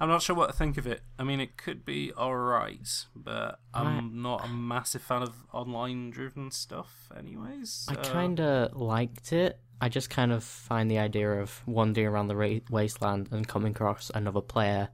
I'm 0.00 0.08
not 0.08 0.22
sure 0.22 0.34
what 0.34 0.46
to 0.48 0.52
think 0.54 0.78
of 0.78 0.86
it. 0.86 1.02
I 1.18 1.24
mean, 1.24 1.40
it 1.40 1.56
could 1.58 1.84
be 1.84 2.12
alright, 2.14 3.04
but 3.14 3.60
I'm 3.74 3.86
Right. 3.86 4.12
not 4.12 4.44
a 4.46 4.48
massive 4.48 5.02
fan 5.02 5.22
of 5.22 5.34
online 5.52 6.10
driven 6.10 6.50
stuff, 6.50 7.10
anyways. 7.16 7.86
I 7.90 7.96
kind 7.96 8.40
of 8.40 8.74
liked 8.74 9.32
it. 9.32 9.60
I 9.80 9.90
just 9.90 10.08
kind 10.08 10.32
of 10.32 10.42
find 10.42 10.90
the 10.90 10.98
idea 10.98 11.30
of 11.40 11.60
wandering 11.66 12.06
around 12.06 12.28
the 12.28 12.36
ra- 12.36 12.60
wasteland 12.70 13.28
and 13.30 13.46
coming 13.46 13.72
across 13.72 14.10
another 14.14 14.40
player, 14.40 14.88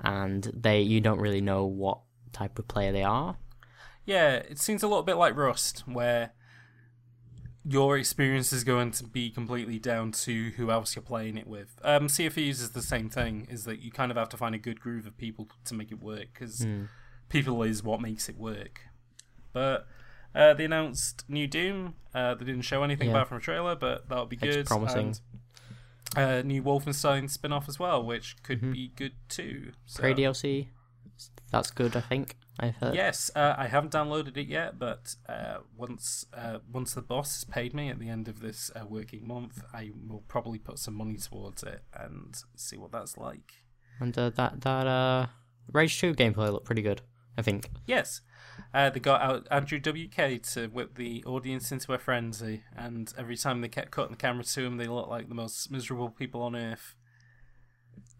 and 0.00 0.44
they 0.54 0.80
you 0.80 1.00
don't 1.00 1.18
really 1.18 1.40
know 1.40 1.64
what 1.64 1.98
type 2.32 2.56
of 2.58 2.68
player 2.68 2.92
they 2.92 3.02
are. 3.02 3.36
Yeah, 4.04 4.34
it 4.36 4.58
seems 4.60 4.84
a 4.84 4.88
little 4.88 5.02
bit 5.02 5.16
like 5.16 5.36
Rust, 5.36 5.80
where 5.88 6.30
your 7.68 7.98
experience 7.98 8.50
is 8.52 8.64
going 8.64 8.90
to 8.92 9.04
be 9.04 9.28
completely 9.30 9.78
down 9.78 10.10
to 10.10 10.50
who 10.56 10.70
else 10.70 10.96
you're 10.96 11.02
playing 11.02 11.36
it 11.36 11.46
with. 11.46 11.78
Um, 11.84 12.08
Thieves 12.08 12.62
is 12.62 12.70
the 12.70 12.80
same 12.80 13.10
thing, 13.10 13.46
is 13.50 13.64
that 13.64 13.80
you 13.80 13.90
kind 13.90 14.10
of 14.10 14.16
have 14.16 14.30
to 14.30 14.36
find 14.38 14.54
a 14.54 14.58
good 14.58 14.80
groove 14.80 15.06
of 15.06 15.18
people 15.18 15.48
to 15.66 15.74
make 15.74 15.92
it 15.92 16.00
work, 16.00 16.28
because 16.32 16.62
Hmm. 16.64 16.84
people 17.28 17.62
is 17.62 17.82
what 17.82 18.00
makes 18.00 18.28
it 18.28 18.38
work. 18.38 18.80
But 19.52 19.86
uh, 20.34 20.54
they 20.54 20.64
announced 20.64 21.24
new 21.28 21.46
Doom. 21.46 21.94
Uh, 22.14 22.34
they 22.34 22.44
didn't 22.46 22.62
show 22.62 22.82
anything 22.82 23.08
Yeah. 23.08 23.14
about 23.16 23.28
from 23.28 23.38
a 23.38 23.40
trailer, 23.40 23.74
but 23.74 24.08
that'll 24.08 24.26
be 24.26 24.38
It's 24.40 24.56
good. 24.56 24.66
promising. 24.66 25.16
And, 26.16 26.16
uh, 26.16 26.42
new 26.42 26.62
Wolfenstein 26.62 27.28
spin 27.28 27.52
off 27.52 27.68
as 27.68 27.78
well, 27.78 28.02
which 28.02 28.42
could 28.42 28.60
Mhm. 28.62 28.72
be 28.72 28.88
good 28.96 29.12
too. 29.28 29.72
So, 29.86 30.00
Prey 30.00 30.14
DLC, 30.14 30.68
that's 31.50 31.70
good. 31.70 31.96
I 31.96 32.00
think 32.00 32.36
I've 32.60 32.76
heard. 32.76 32.94
Yes, 32.94 33.30
uh, 33.36 33.54
I 33.56 33.68
haven't 33.68 33.92
downloaded 33.92 34.36
it 34.36 34.48
yet, 34.48 34.78
but 34.78 35.14
uh, 35.28 35.58
once 35.76 36.26
uh, 36.34 36.58
once 36.72 36.94
the 36.94 37.02
boss 37.02 37.36
has 37.36 37.44
paid 37.44 37.72
me 37.74 37.88
at 37.88 37.98
the 38.00 38.08
end 38.08 38.26
of 38.28 38.40
this 38.40 38.70
uh, 38.74 38.84
working 38.86 39.26
month, 39.26 39.62
I 39.72 39.90
will 40.08 40.24
probably 40.28 40.58
put 40.58 40.78
some 40.78 40.94
money 40.94 41.16
towards 41.16 41.62
it 41.62 41.82
and 41.94 42.34
see 42.56 42.76
what 42.76 42.90
that's 42.92 43.16
like. 43.16 43.52
And 44.00 44.16
uh, 44.18 44.30
that 44.30 44.60
that 44.62 44.86
uh, 44.86 45.26
Rage 45.72 46.00
Two 46.00 46.14
gameplay 46.14 46.50
looked 46.52 46.66
pretty 46.66 46.82
good. 46.82 47.02
I 47.36 47.42
think. 47.42 47.70
Yes, 47.86 48.22
uh, 48.74 48.90
they 48.90 48.98
got 48.98 49.22
out 49.22 49.46
Andrew 49.52 49.78
WK 49.78 50.42
to 50.54 50.66
whip 50.72 50.96
the 50.96 51.22
audience 51.24 51.70
into 51.70 51.92
a 51.92 51.98
frenzy, 51.98 52.64
and 52.76 53.14
every 53.16 53.36
time 53.36 53.60
they 53.60 53.68
kept 53.68 53.92
cutting 53.92 54.10
the 54.10 54.16
camera 54.16 54.42
to 54.42 54.64
him, 54.66 54.76
they 54.76 54.88
looked 54.88 55.08
like 55.08 55.28
the 55.28 55.36
most 55.36 55.70
miserable 55.70 56.10
people 56.10 56.42
on 56.42 56.56
earth. 56.56 56.96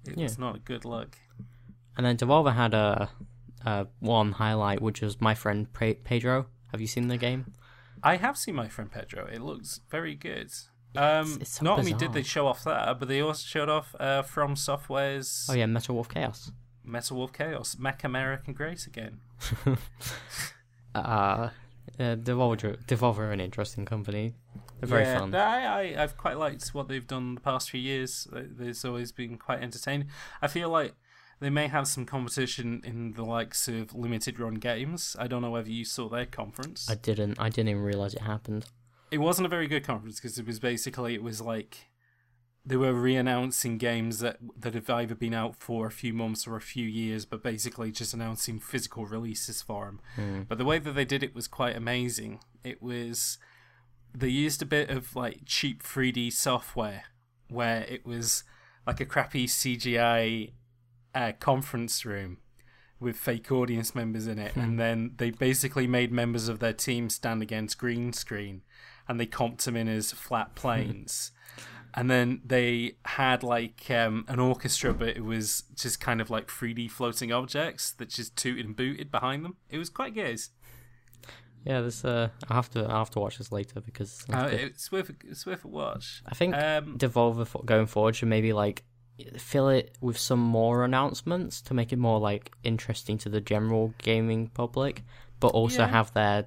It's 0.07 0.17
Yeah. 0.17 0.29
not 0.39 0.55
a 0.55 0.59
good 0.61 0.85
look. 0.85 1.19
And 1.97 2.07
then 2.07 2.17
Devolver 2.17 2.55
had 2.55 2.75
a, 2.75 3.11
a 3.65 3.87
one 4.01 4.33
highlight, 4.33 4.81
which 4.81 5.01
was 5.01 5.21
my 5.21 5.35
friend 5.35 5.73
Pe- 5.73 5.95
Pedro. 5.95 6.47
Have 6.73 6.81
you 6.81 6.87
seen 6.87 7.09
the 7.09 7.17
game? 7.17 7.53
I 8.03 8.17
have 8.17 8.37
seen 8.37 8.55
my 8.55 8.69
friend 8.69 8.91
Pedro. 8.91 9.27
It 9.27 9.41
looks 9.41 9.81
very 9.91 10.15
good. 10.15 10.53
Um, 10.97 11.39
it's 11.41 11.59
so 11.59 11.65
not 11.65 11.79
only 11.79 11.93
did 11.93 12.13
they 12.13 12.23
show 12.23 12.47
off 12.47 12.65
that, 12.65 12.99
but 12.99 13.09
they 13.09 13.21
also 13.21 13.45
showed 13.47 13.69
off 13.69 13.95
uh, 14.01 14.23
From 14.23 14.57
Software's 14.57 15.47
Oh 15.51 15.55
yeah, 15.55 15.67
Metal 15.67 15.95
Wolf 15.95 16.09
Chaos. 16.09 16.51
Metal 16.85 17.17
Wolf 17.17 17.33
Chaos, 17.33 17.77
Mac 17.79 18.05
American 18.05 18.55
Grace 18.55 18.87
again. 18.87 19.21
Uh, 20.95 21.51
uh, 22.01 22.17
Devolver, 22.17 22.83
Devolver 22.87 23.19
are 23.19 23.33
an 23.33 23.41
interesting 23.41 23.85
company. 23.85 24.35
They're 24.81 24.89
very 24.89 25.03
yeah, 25.05 25.19
fun. 25.19 25.35
I, 25.35 25.65
I, 25.65 26.03
I've 26.03 26.17
quite 26.17 26.39
liked 26.39 26.67
what 26.69 26.89
they've 26.89 27.07
done 27.07 27.35
the 27.35 27.41
past 27.41 27.71
few 27.71 27.81
years. 27.81 28.27
Uh, 28.35 28.43
There's 28.49 28.85
always 28.85 29.13
been 29.13 29.37
quite 29.37 29.63
entertaining. 29.63 30.09
I 30.41 30.49
feel 30.49 30.71
like 30.71 30.95
they 31.41 31.51
may 31.51 31.69
have 31.69 31.87
some 31.87 32.05
competition 32.05 32.83
in 32.85 33.13
the 33.13 33.25
likes 33.25 33.69
of 33.69 33.95
limited 33.95 34.41
run 34.41 34.55
games. 34.55 35.17
I 35.19 35.27
don't 35.29 35.43
know 35.43 35.51
whether 35.51 35.71
you 35.71 35.85
saw 35.85 36.09
their 36.09 36.27
conference. 36.27 36.89
I 36.91 36.95
didn't. 36.95 37.39
I 37.39 37.49
didn't 37.49 37.69
even 37.69 37.83
realize 37.83 38.15
it 38.15 38.23
happened. 38.23 38.67
it 39.11 39.19
wasn't 39.19 39.47
a 39.47 39.49
very 39.49 39.69
good 39.69 39.85
conference 39.85 40.21
because 40.21 40.39
it 40.39 40.47
was 40.47 40.59
basically 40.59 41.15
it 41.15 41.23
was 41.23 41.41
like 41.41 41.89
they 42.67 42.77
were 42.77 42.93
re-announcing 42.93 43.79
games 43.79 44.19
that 44.19 44.37
that 44.59 44.75
have 44.75 44.91
either 44.91 45.15
been 45.15 45.33
out 45.33 45.57
for 45.57 45.87
a 45.87 45.91
few 45.91 46.13
months 46.13 46.47
or 46.47 46.57
a 46.57 46.61
few 46.61 46.87
years, 46.87 47.25
but 47.25 47.43
basically 47.43 47.91
just 47.91 48.13
announcing 48.13 48.59
physical 48.61 49.07
releases 49.07 49.63
for 49.63 49.87
them. 49.87 50.01
Hmm. 50.17 50.43
But 50.43 50.59
the 50.59 50.65
way 50.65 50.79
that 50.79 50.93
they 50.93 51.05
did 51.05 51.23
it 51.23 51.35
was 51.35 51.49
quite 51.49 51.77
amazing. 51.77 52.41
It 52.65 52.83
was 52.83 53.39
they 54.15 54.29
used 54.29 54.61
a 54.63 54.67
bit 54.67 54.91
of 54.91 55.15
like 55.15 55.43
cheap 55.47 55.83
3D 55.83 56.33
software 56.33 57.05
where 57.49 57.83
it 57.89 58.05
was 58.05 58.45
like 58.87 59.01
a 59.01 59.07
crappy 59.07 59.47
CGI 59.47 60.53
uh, 61.15 61.33
conference 61.39 62.05
room 62.05 62.39
with 63.01 63.17
fake 63.17 63.53
audience 63.53 63.95
members 63.95 64.27
in 64.27 64.39
it, 64.39 64.57
and 64.57 64.79
then 64.79 65.13
they 65.19 65.31
basically 65.31 65.87
made 65.87 66.11
members 66.13 66.49
of 66.49 66.59
their 66.59 66.73
team 66.73 67.09
stand 67.09 67.43
against 67.43 67.79
green 67.79 68.13
screen, 68.13 68.63
and 69.07 69.21
they 69.21 69.27
comped 69.27 69.63
them 69.63 69.77
in 69.77 69.87
as 69.89 70.13
flat 70.13 70.55
planes. 70.57 71.31
And 71.95 72.11
then 72.11 72.43
they 72.45 72.97
had 73.07 73.43
like 73.43 73.91
um, 73.91 74.25
an 74.29 74.39
orchestra, 74.39 74.93
but 74.93 75.09
it 75.17 75.25
was 75.25 75.65
just 75.75 76.01
kind 76.01 76.21
of 76.21 76.29
like 76.29 76.47
3D 76.49 76.91
floating 76.91 77.33
objects 77.33 77.93
that 77.93 78.11
just 78.11 78.37
tooted 78.37 78.67
and 78.67 78.77
booted 78.77 79.11
behind 79.11 79.45
them. 79.45 79.57
It 79.71 79.79
was 79.79 79.89
quite 79.89 80.15
good. 80.15 80.39
Yeah, 81.65 81.81
this. 81.81 82.05
Uh, 82.05 82.29
I 82.49 82.55
have 82.55 82.71
to. 82.71 82.87
I 82.87 82.99
have 82.99 83.11
to 83.11 83.21
watch 83.21 83.39
this 83.39 83.51
later 83.51 83.81
because 83.81 84.25
it's 84.29 84.35
Uh, 84.35 84.49
it's 84.53 84.93
worth 84.93 85.11
a, 85.11 85.15
it's 85.25 85.45
worth 85.45 85.65
a 85.65 85.69
watch. 85.69 86.23
I 86.27 86.35
think 86.35 86.55
Um, 86.55 86.97
Devolver 86.99 87.47
fo- 87.47 87.63
going 87.63 87.87
forward 87.87 88.15
should 88.17 88.29
maybe 88.29 88.53
like 88.53 88.85
fill 89.39 89.69
it 89.69 89.97
with 90.01 90.17
some 90.19 90.41
more 90.41 90.85
announcements 90.85 91.61
to 91.63 91.75
make 91.75 91.93
it 91.93 91.99
more 91.99 92.19
like 92.21 92.53
interesting 92.63 93.19
to 93.19 93.29
the 93.29 93.41
general 93.41 93.95
gaming 93.99 94.49
public, 94.49 95.03
but 95.41 95.49
also 95.49 95.83
Yeah. 95.83 95.89
have 95.89 96.13
their 96.13 96.47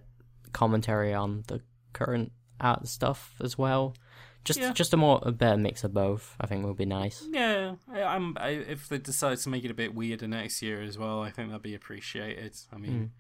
commentary 0.54 1.14
on 1.14 1.44
the 1.48 1.62
current 1.94 2.32
art 2.60 2.88
stuff 2.88 3.36
as 3.42 3.58
well. 3.58 3.96
Just 4.44 4.60
Yeah. 4.60 4.74
just 4.74 4.94
a 4.94 4.98
more 4.98 5.20
a 5.24 5.32
better 5.32 5.58
mix 5.58 5.84
of 5.84 5.94
both. 5.94 6.36
I 6.42 6.48
think 6.48 6.66
would 6.66 6.78
be 6.78 6.86
nice. 6.86 7.28
yeah, 7.32 7.76
I, 7.92 8.02
I'm. 8.04 8.36
I, 8.40 8.50
if 8.50 8.90
they 8.90 8.98
decide 8.98 9.38
to 9.40 9.50
make 9.50 9.64
it 9.64 9.70
a 9.72 9.76
bit 9.76 9.94
weirder 9.94 10.28
next 10.28 10.62
year 10.64 10.82
as 10.82 10.98
well, 10.98 11.22
I 11.22 11.30
think 11.30 11.50
that'd 11.50 11.62
be 11.62 11.76
appreciated. 11.76 12.56
I 12.74 12.78
mean, 12.78 13.12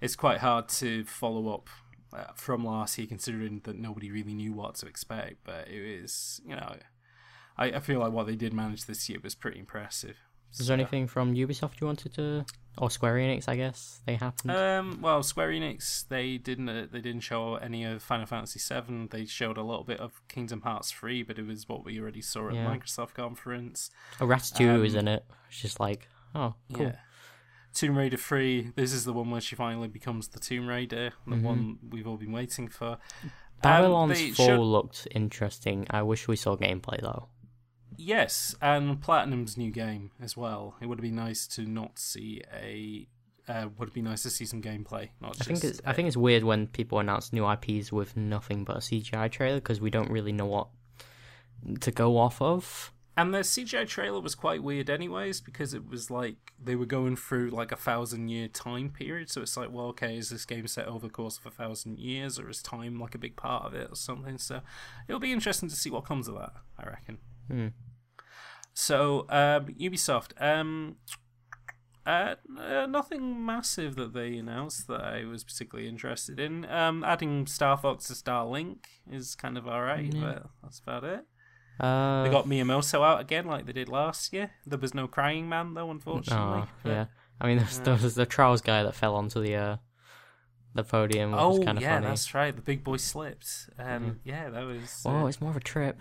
it's 0.00 0.16
quite 0.16 0.38
hard 0.38 0.68
to 0.80 1.04
follow 1.04 1.52
up 1.52 1.68
uh, 2.14 2.32
from 2.34 2.64
last 2.64 2.96
year, 2.96 3.06
considering 3.06 3.60
that 3.64 3.76
nobody 3.76 4.10
really 4.10 4.32
knew 4.34 4.54
what 4.54 4.76
to 4.76 4.86
expect. 4.86 5.44
But 5.44 5.68
it 5.68 5.82
is, 5.82 6.40
you 6.46 6.56
know, 6.56 6.76
I, 7.56 7.66
I 7.66 7.80
feel 7.80 8.00
like 8.00 8.12
what 8.12 8.26
they 8.26 8.36
did 8.36 8.52
manage 8.52 8.84
this 8.86 9.08
year 9.08 9.18
was 9.22 9.34
pretty 9.34 9.58
impressive. 9.60 10.16
Is 10.58 10.68
there 10.68 10.74
anything 10.74 11.08
from 11.08 11.34
Ubisoft 11.34 11.80
you 11.80 11.86
wanted 11.88 12.14
to, 12.14 12.44
or 12.78 12.88
Square 12.88 13.16
Enix? 13.16 13.48
I 13.48 13.56
guess 13.56 14.00
they 14.06 14.14
happened. 14.14 14.52
Um, 14.52 14.98
well, 15.02 15.20
Square 15.24 15.48
Enix 15.50 16.06
they 16.08 16.38
didn't 16.38 16.68
uh, 16.68 16.86
they 16.92 17.00
didn't 17.00 17.22
show 17.22 17.56
any 17.56 17.82
of 17.82 18.02
Final 18.04 18.26
Fantasy 18.26 18.60
VII. 18.60 19.08
They 19.10 19.26
showed 19.26 19.56
a 19.56 19.62
little 19.64 19.82
bit 19.82 19.98
of 19.98 20.20
Kingdom 20.28 20.60
Hearts 20.60 20.92
three, 20.92 21.24
but 21.24 21.40
it 21.40 21.46
was 21.46 21.68
what 21.68 21.84
we 21.84 21.98
already 21.98 22.22
saw 22.22 22.48
at 22.48 22.54
Yeah. 22.54 22.64
the 22.64 22.70
Microsoft 22.70 23.14
conference. 23.14 23.90
oh, 24.20 24.26
Ratatouille 24.26 24.86
is 24.86 24.94
um, 24.94 25.00
in 25.00 25.08
it. 25.08 25.24
It's 25.48 25.60
just 25.60 25.80
like 25.80 26.08
oh 26.36 26.54
cool. 26.72 26.86
Yeah. 26.86 26.96
Tomb 27.72 27.98
Raider 27.98 28.16
3, 28.16 28.70
this 28.76 28.92
is 28.92 29.04
the 29.04 29.12
one 29.12 29.32
where 29.32 29.40
she 29.40 29.56
finally 29.56 29.88
becomes 29.88 30.28
the 30.28 30.38
Tomb 30.38 30.68
Raider, 30.68 31.10
the 31.26 31.34
Mhm. 31.34 31.42
one 31.42 31.78
we've 31.90 32.06
all 32.06 32.16
been 32.16 32.30
waiting 32.30 32.68
for. 32.68 32.90
Um, 33.24 33.30
Babylon's 33.62 34.16
they 34.16 34.30
Fall 34.30 34.46
showed- 34.46 34.60
looked 34.62 35.08
interesting. 35.10 35.84
I 35.90 36.02
wish 36.02 36.28
we 36.28 36.36
saw 36.36 36.54
gameplay 36.56 37.00
though. 37.00 37.30
Yes, 37.96 38.54
and 38.60 39.00
Platinum's 39.00 39.56
new 39.56 39.70
game 39.70 40.10
as 40.20 40.36
well. 40.36 40.76
It 40.80 40.86
would 40.86 41.00
be 41.00 41.10
nice 41.10 41.46
to 41.48 41.62
not 41.62 41.98
see 41.98 42.42
a. 42.52 43.08
Uh, 43.46 43.68
would 43.76 43.92
be 43.92 44.00
nice 44.00 44.22
to 44.22 44.30
see 44.30 44.46
some 44.46 44.62
gameplay, 44.62 45.10
not 45.20 45.32
I 45.32 45.34
just. 45.34 45.48
think 45.48 45.64
it's 45.64 45.80
I 45.84 45.90
a- 45.90 45.94
think 45.94 46.08
it's 46.08 46.16
weird 46.16 46.44
when 46.44 46.66
people 46.66 46.98
announce 46.98 47.30
new 47.32 47.46
IPs 47.50 47.92
with 47.92 48.16
nothing 48.16 48.64
but 48.64 48.76
a 48.76 48.80
CGI 48.80 49.30
trailer 49.30 49.56
because 49.56 49.82
we 49.82 49.90
don't 49.90 50.10
really 50.10 50.32
know 50.32 50.46
what 50.46 50.68
to 51.80 51.90
go 51.90 52.16
off 52.16 52.40
of. 52.40 52.90
And 53.16 53.32
the 53.32 53.40
CGI 53.44 53.86
trailer 53.86 54.20
was 54.20 54.34
quite 54.34 54.62
weird, 54.62 54.90
anyways, 54.90 55.40
because 55.40 55.72
it 55.72 55.86
was 55.88 56.10
like 56.10 56.36
they 56.60 56.74
were 56.74 56.86
going 56.86 57.14
through 57.16 57.50
like 57.50 57.70
a 57.70 57.76
thousand 57.76 58.28
year 58.28 58.48
time 58.48 58.88
period. 58.90 59.30
So 59.30 59.42
it's 59.42 59.56
like, 59.56 59.70
well, 59.70 59.86
okay, 59.88 60.16
is 60.16 60.30
this 60.30 60.44
game 60.44 60.66
set 60.66 60.86
over 60.88 61.06
the 61.06 61.12
course 61.12 61.38
of 61.38 61.46
a 61.46 61.50
thousand 61.50 61.98
years, 61.98 62.38
or 62.40 62.48
is 62.48 62.60
time 62.62 62.98
like 62.98 63.14
a 63.14 63.18
big 63.18 63.36
part 63.36 63.66
of 63.66 63.74
it, 63.74 63.88
or 63.92 63.94
something? 63.94 64.38
So 64.38 64.62
it'll 65.06 65.20
be 65.20 65.32
interesting 65.32 65.68
to 65.68 65.76
see 65.76 65.90
what 65.90 66.06
comes 66.06 66.28
of 66.28 66.34
that. 66.36 66.54
I 66.78 66.86
reckon. 66.86 67.18
Hmm. 67.48 67.68
So 68.72 69.20
um, 69.28 69.66
Ubisoft, 69.78 70.32
um, 70.42 70.96
uh, 72.06 72.34
uh, 72.58 72.86
nothing 72.86 73.44
massive 73.46 73.96
that 73.96 74.12
they 74.12 74.36
announced 74.36 74.88
that 74.88 75.00
I 75.00 75.24
was 75.24 75.44
particularly 75.44 75.88
interested 75.88 76.40
in. 76.40 76.64
Um, 76.70 77.04
adding 77.04 77.46
Star 77.46 77.76
Fox 77.78 78.08
to 78.08 78.14
Starlink 78.14 78.78
is 79.10 79.34
kind 79.34 79.56
of 79.56 79.66
alright, 79.66 80.12
Yeah. 80.12 80.20
but 80.20 80.46
that's 80.62 80.80
about 80.80 81.04
it. 81.04 81.24
Uh, 81.80 82.24
They 82.24 82.30
got 82.30 82.46
Miyamoto 82.46 83.04
out 83.04 83.20
again, 83.20 83.46
like 83.46 83.66
they 83.66 83.72
did 83.72 83.88
last 83.88 84.32
year. 84.32 84.50
There 84.66 84.78
was 84.78 84.92
no 84.94 85.06
crying 85.08 85.48
man 85.48 85.74
though, 85.74 85.90
unfortunately. 85.90 86.62
oh, 86.62 86.68
but- 86.82 86.90
yeah. 86.90 87.06
I 87.40 87.46
mean, 87.48 87.56
there 87.58 87.66
was, 87.66 87.80
there 87.80 87.94
was 87.96 88.14
the 88.14 88.26
trials 88.26 88.60
guy 88.60 88.82
that 88.84 88.94
fell 88.94 89.16
onto 89.16 89.40
the 89.42 89.56
uh, 89.56 89.76
the 90.72 90.84
podium, 90.84 91.32
which 91.32 91.40
was 91.40 91.58
Oh 91.58 91.64
kind 91.64 91.78
of 91.78 91.82
yeah, 91.82 91.94
funny. 91.96 92.06
that's 92.06 92.32
right. 92.34 92.54
The 92.54 92.62
big 92.62 92.84
boy 92.84 92.96
slipped, 92.98 93.68
and 93.76 94.04
Mhm. 94.04 94.18
yeah, 94.24 94.50
that 94.50 94.64
was. 94.64 95.02
Oh, 95.04 95.24
uh, 95.24 95.26
it's 95.26 95.40
more 95.40 95.50
of 95.50 95.56
a 95.56 95.60
trip. 95.60 96.00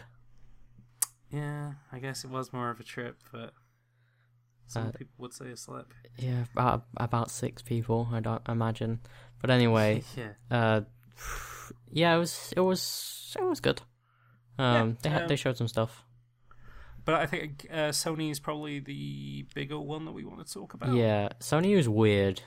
Yeah, 1.33 1.73
I 1.91 1.99
guess 1.99 2.23
it 2.23 2.29
was 2.29 2.53
more 2.53 2.69
of 2.69 2.79
a 2.79 2.83
trip, 2.83 3.17
but 3.31 3.53
some 4.67 4.87
Uh, 4.87 4.91
people 4.91 5.15
would 5.17 5.33
say 5.33 5.49
a 5.51 5.57
slip. 5.57 5.91
Yeah, 6.17 6.43
about, 6.53 6.85
about 6.97 7.31
six 7.31 7.61
people, 7.61 8.07
I 8.13 8.19
don't 8.19 8.47
imagine. 8.47 9.01
But 9.41 9.49
anyway, 9.49 10.03
yeah, 10.17 10.33
uh, 10.51 10.81
yeah, 11.91 12.15
it 12.15 12.19
was 12.19 12.53
it 12.55 12.61
was 12.61 13.35
it 13.39 13.43
was 13.43 13.59
good. 13.59 13.81
Um, 14.57 14.97
they 15.01 15.09
had 15.09 15.23
um, 15.23 15.27
they 15.27 15.35
showed 15.35 15.57
some 15.57 15.67
stuff. 15.67 16.03
but 17.05 17.15
I 17.15 17.25
think 17.25 17.65
uh, 17.71 17.89
Sony 17.91 18.29
is 18.31 18.39
probably 18.39 18.79
the 18.79 19.45
bigger 19.55 19.79
one 19.79 20.05
that 20.05 20.11
we 20.13 20.23
want 20.23 20.45
to 20.45 20.53
talk 20.53 20.73
about. 20.73 20.95
Yeah, 20.95 21.29
Sony 21.39 21.75
was 21.75 21.89
weird 21.89 22.41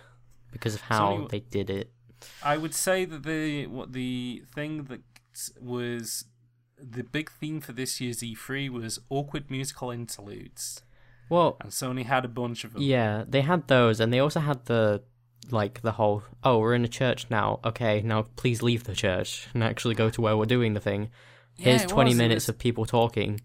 because 0.52 0.74
of 0.74 0.82
how 0.82 1.16
Sony- 1.16 1.28
they 1.30 1.40
did 1.40 1.68
it. 1.70 1.90
I 2.42 2.56
would 2.56 2.74
say 2.74 3.04
that 3.04 3.24
the 3.24 3.66
what 3.66 3.92
the 3.92 4.42
thing 4.54 4.84
that 4.84 5.02
was 5.60 6.24
the 6.78 7.02
big 7.02 7.30
theme 7.30 7.60
for 7.60 7.72
this 7.72 8.00
year's 8.00 8.18
E3 8.20 8.68
was 8.70 8.98
awkward 9.10 9.50
musical 9.50 9.90
interludes, 9.90 10.82
Well, 11.28 11.56
and 11.60 11.70
Sony 11.70 12.04
had 12.04 12.24
a 12.24 12.28
bunch 12.28 12.64
of 12.64 12.72
them. 12.74 12.82
yeah, 12.82 13.24
they 13.26 13.40
had 13.42 13.68
those, 13.68 14.00
and 14.00 14.12
they 14.12 14.18
also 14.20 14.40
had 14.40 14.64
the 14.66 15.02
like 15.50 15.80
the 15.82 15.92
whole 15.92 16.24
oh 16.42 16.58
we're 16.58 16.74
in 16.74 16.84
a 16.84 16.88
church 16.88 17.26
now. 17.30 17.60
Okay, 17.64 18.02
now 18.02 18.22
please 18.36 18.62
leave 18.62 18.84
the 18.84 18.94
church 18.94 19.46
and 19.54 19.62
actually 19.62 19.94
go 19.94 20.10
to 20.10 20.20
where 20.20 20.36
we're 20.36 20.44
doing 20.44 20.74
the 20.74 20.80
thing. 20.80 21.08
Here's 21.56 21.82
it 21.84 21.88
twenty 21.88 22.10
was. 22.10 22.18
Minutes 22.18 22.44
was- 22.44 22.48
of 22.50 22.58
people 22.58 22.84
talking. 22.84 23.40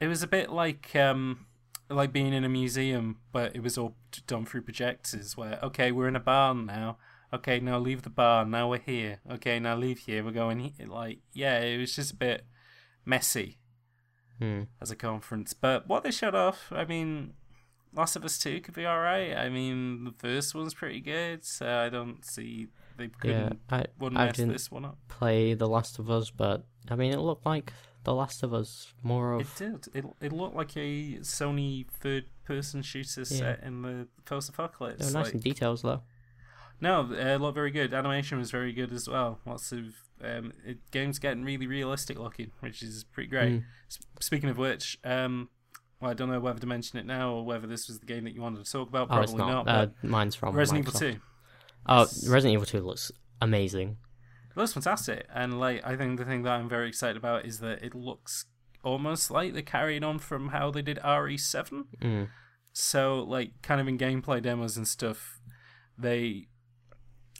It 0.00 0.06
was 0.08 0.22
a 0.22 0.26
bit 0.26 0.50
like 0.50 0.94
um 0.96 1.46
like 1.90 2.12
being 2.12 2.32
in 2.34 2.44
a 2.44 2.48
museum, 2.48 3.18
but 3.32 3.54
it 3.56 3.62
was 3.62 3.78
all 3.78 3.94
done 4.26 4.44
through 4.44 4.62
projectors. 4.62 5.36
Where 5.36 5.58
okay, 5.62 5.90
we're 5.92 6.08
in 6.08 6.16
a 6.16 6.20
barn 6.20 6.66
now. 6.66 6.98
Okay, 7.32 7.60
now 7.60 7.78
leave 7.78 8.02
the 8.02 8.10
barn. 8.10 8.50
Now 8.50 8.68
we're 8.70 8.78
here. 8.78 9.20
Okay, 9.30 9.58
now 9.60 9.76
leave 9.76 10.00
here. 10.00 10.24
We're 10.24 10.32
going 10.32 10.58
here. 10.60 10.86
Like 10.88 11.18
yeah, 11.32 11.58
it 11.60 11.78
was 11.78 11.94
just 11.94 12.12
a 12.12 12.16
bit 12.16 12.44
messy 13.08 13.58
Hmm. 14.38 14.62
as 14.80 14.90
a 14.92 14.96
conference. 14.96 15.52
But 15.54 15.88
what 15.88 16.04
they 16.04 16.10
showed 16.12 16.34
off, 16.34 16.70
I 16.70 16.84
mean, 16.84 17.34
Last 17.92 18.14
of 18.14 18.24
Us 18.24 18.38
Two 18.38 18.60
could 18.60 18.74
be 18.74 18.86
all 18.86 19.00
right. 19.00 19.34
I 19.36 19.48
mean, 19.48 20.04
the 20.04 20.12
first 20.12 20.54
one's 20.54 20.74
pretty 20.74 21.00
good, 21.00 21.44
so 21.44 21.66
I 21.66 21.88
don't 21.88 22.24
see 22.24 22.68
they 22.96 23.04
Yeah, 23.04 23.10
couldn't 23.20 23.60
I 23.70 23.84
wouldn't 23.98 24.20
I 24.20 24.26
mess 24.26 24.36
didn't 24.36 24.52
this 24.52 24.70
one 24.70 24.84
up. 24.84 24.98
play 25.08 25.54
The 25.54 25.68
Last 25.68 25.98
of 25.98 26.10
Us, 26.10 26.30
but 26.30 26.66
I 26.88 26.94
mean 26.96 27.12
it 27.12 27.18
looked 27.18 27.46
like 27.46 27.72
The 28.04 28.14
Last 28.14 28.42
of 28.42 28.52
Us 28.52 28.92
more 29.02 29.32
of 29.34 29.40
It 29.40 29.48
did. 29.56 29.88
It 29.94 30.04
it 30.20 30.32
looked 30.32 30.54
like 30.56 30.76
a 30.76 31.18
Sony 31.22 31.88
third 31.88 32.26
person 32.44 32.82
shooter 32.82 33.24
set 33.24 33.62
in 33.62 33.82
the 33.82 34.06
post 34.24 34.50
they 34.52 34.60
were 34.62 34.66
apocalypse. 34.66 35.12
nice 35.14 35.30
in 35.30 35.40
details 35.40 35.82
though. 35.82 36.02
No, 36.80 37.02
uh, 37.10 37.34
it 37.34 37.40
looked 37.40 37.54
very 37.56 37.70
good. 37.72 37.92
Animation 37.94 38.38
was 38.38 38.50
very 38.52 38.72
good 38.72 38.92
as 38.92 39.08
well. 39.08 39.40
Lots 39.46 39.72
of 39.72 39.94
um, 40.22 40.52
it, 40.64 40.78
games 40.90 41.18
getting 41.18 41.44
really 41.44 41.66
realistic 41.66 42.18
looking, 42.18 42.50
which 42.60 42.82
is 42.82 43.04
pretty 43.04 43.28
great. 43.28 43.52
Mm. 43.52 43.64
S- 43.90 43.98
speaking 44.20 44.48
of 44.48 44.58
which, 44.58 44.98
um, 45.04 45.48
well, 46.00 46.10
I 46.10 46.14
don't 46.14 46.30
know 46.30 46.40
whether 46.40 46.58
to 46.60 46.66
mention 46.66 46.98
it 46.98 47.06
now 47.06 47.32
or 47.32 47.44
whether 47.44 47.66
this 47.66 47.88
was 47.88 47.98
the 48.00 48.06
game 48.06 48.24
that 48.24 48.34
you 48.34 48.40
wanted 48.42 48.64
to 48.64 48.70
talk 48.70 48.88
about. 48.88 49.04
Oh, 49.04 49.06
Probably 49.06 49.24
it's 49.24 49.32
not. 49.34 49.66
not. 49.66 49.68
uh, 49.68 49.86
but 49.86 50.08
mine's 50.08 50.34
from 50.34 50.54
Resident 50.54 50.86
Microsoft. 50.86 51.02
Evil 51.02 51.12
Two. 51.14 51.20
Oh, 51.86 52.02
It's- 52.02 52.28
Resident 52.28 52.54
Evil 52.54 52.66
Two 52.66 52.80
looks 52.80 53.10
amazing. 53.40 53.96
It 54.50 54.56
looks 54.56 54.72
fantastic, 54.72 55.26
and 55.32 55.58
like 55.60 55.86
I 55.86 55.96
think 55.96 56.18
the 56.18 56.24
thing 56.24 56.42
that 56.42 56.52
I'm 56.52 56.68
very 56.68 56.88
excited 56.88 57.16
about 57.16 57.44
is 57.44 57.60
that 57.60 57.82
it 57.82 57.94
looks 57.94 58.46
almost 58.84 59.30
like 59.30 59.52
they're 59.52 59.62
carrying 59.62 60.04
on 60.04 60.18
from 60.18 60.48
how 60.48 60.70
they 60.70 60.82
did 60.82 60.98
RE7. 61.04 61.84
Mm. 62.00 62.28
So 62.72 63.22
like 63.22 63.60
kind 63.62 63.80
of 63.80 63.88
in 63.88 63.98
gameplay 63.98 64.40
demos 64.42 64.76
and 64.76 64.86
stuff, 64.86 65.40
they 65.98 66.46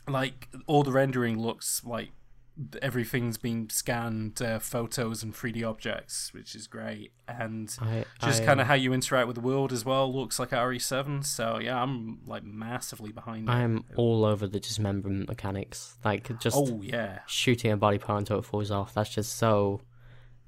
like 0.07 0.47
all 0.67 0.83
the 0.83 0.91
rendering 0.91 1.39
looks 1.39 1.83
like 1.85 2.09
everything's 2.81 3.37
been 3.37 3.69
scanned 3.69 4.41
uh, 4.41 4.59
photos 4.59 5.23
and 5.23 5.33
3D 5.33 5.67
objects, 5.67 6.33
which 6.33 6.55
is 6.55 6.67
great, 6.67 7.11
and 7.27 7.75
I 7.81 8.05
just 8.21 8.43
kind 8.43 8.59
of 8.59 8.67
how 8.67 8.73
you 8.73 8.93
interact 8.93 9.27
with 9.27 9.35
the 9.35 9.41
world 9.41 9.71
as 9.71 9.85
well 9.85 10.11
looks 10.13 10.39
like 10.39 10.49
RE7. 10.49 11.25
So 11.25 11.59
yeah, 11.59 11.81
I'm 11.81 12.19
like 12.25 12.43
massively 12.43 13.11
behind. 13.11 13.49
I'm 13.49 13.85
all 13.95 14.25
over 14.25 14.47
the 14.47 14.59
dismemberment 14.59 15.29
mechanics. 15.29 15.97
Like 16.03 16.37
just 16.39 16.57
oh 16.57 16.81
yeah, 16.81 17.19
shooting 17.27 17.71
a 17.71 17.77
body 17.77 17.97
part 17.97 18.19
until 18.19 18.39
it 18.39 18.45
falls 18.45 18.71
off. 18.71 18.93
That's 18.93 19.09
just 19.09 19.37
so 19.37 19.81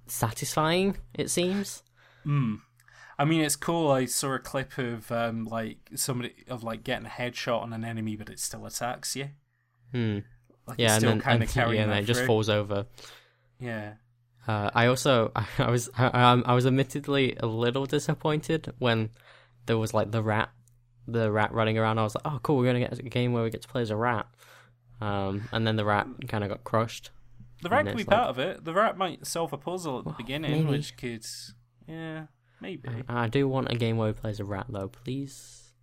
satisfying. 0.08 0.98
It 1.14 1.30
seems. 1.30 1.84
mm. 2.26 2.60
I 3.20 3.26
mean, 3.26 3.42
it's 3.42 3.56
cool. 3.56 3.92
I 3.92 4.06
saw 4.06 4.34
a 4.34 4.40
clip 4.40 4.80
of 4.80 5.12
um, 5.12 5.46
like 5.46 5.78
somebody 5.94 6.34
of 6.48 6.64
like 6.64 6.84
getting 6.84 7.06
a 7.06 7.10
headshot 7.10 7.62
on 7.62 7.72
an 7.72 7.86
enemy, 7.86 8.16
but 8.16 8.30
it 8.30 8.40
still 8.40 8.66
attacks 8.66 9.16
you. 9.16 9.30
Hmm. 9.92 10.20
Like 10.68 10.78
Yeah, 10.80 10.94
and 10.94 11.02
still 11.02 11.10
then 11.12 11.22
kind 11.22 11.36
and, 11.36 11.44
of 11.44 11.50
carrying 11.54 11.76
yeah, 11.76 11.84
and 11.84 11.92
then 11.92 12.00
it 12.04 12.06
just 12.06 12.24
falls 12.26 12.50
over. 12.50 12.86
Yeah. 13.60 13.94
Uh, 14.48 14.70
I 14.74 14.88
also 14.88 15.32
I, 15.58 15.70
was 15.70 15.90
I, 15.98 16.32
um, 16.32 16.44
I 16.46 16.54
was 16.54 16.66
admittedly 16.66 17.36
a 17.40 17.46
little 17.46 17.86
disappointed 17.86 18.74
when 18.80 19.10
there 19.66 19.78
was 19.78 19.94
like 19.94 20.12
the 20.12 20.24
rat 20.24 20.50
the 21.08 21.32
rat 21.32 21.52
running 21.54 21.78
around. 21.78 22.00
I 22.00 22.04
was 22.04 22.16
like, 22.16 22.26
oh 22.26 22.40
cool, 22.44 22.58
we're 22.58 22.66
gonna 22.68 22.80
get 22.80 22.98
a 22.98 23.04
game 23.04 23.34
where 23.34 23.44
we 23.44 23.50
get 23.50 23.62
to 23.64 23.68
play 23.68 23.82
as 23.82 23.90
a 23.90 23.96
rat. 23.96 24.28
Um, 25.02 25.50
and 25.52 25.66
then 25.66 25.76
the 25.76 25.86
rat 25.86 26.08
kind 26.28 26.44
of 26.44 26.50
got 26.50 26.64
crushed. 26.64 27.10
The 27.64 27.70
rat 27.70 27.86
could 27.86 27.98
be 27.98 28.04
like- 28.04 28.08
part 28.08 28.30
of 28.30 28.40
it. 28.40 28.64
The 28.64 28.74
rat 28.74 28.98
might 28.98 29.26
solve 29.26 29.54
a 29.54 29.58
puzzle 29.58 30.00
at 30.00 30.04
the 30.04 30.10
Well, 30.10 30.18
beginning, 30.18 30.52
maybe. 30.66 30.78
which 30.78 30.96
could, 30.98 31.26
yeah, 31.88 32.26
maybe. 32.60 32.88
I 33.08 33.28
do 33.28 33.48
want 33.48 33.72
a 33.72 33.76
game 33.76 33.98
where 33.98 34.08
we 34.08 34.14
play 34.14 34.30
as 34.32 34.40
a 34.40 34.46
rat 34.46 34.66
though, 34.70 34.88
please. 34.88 35.74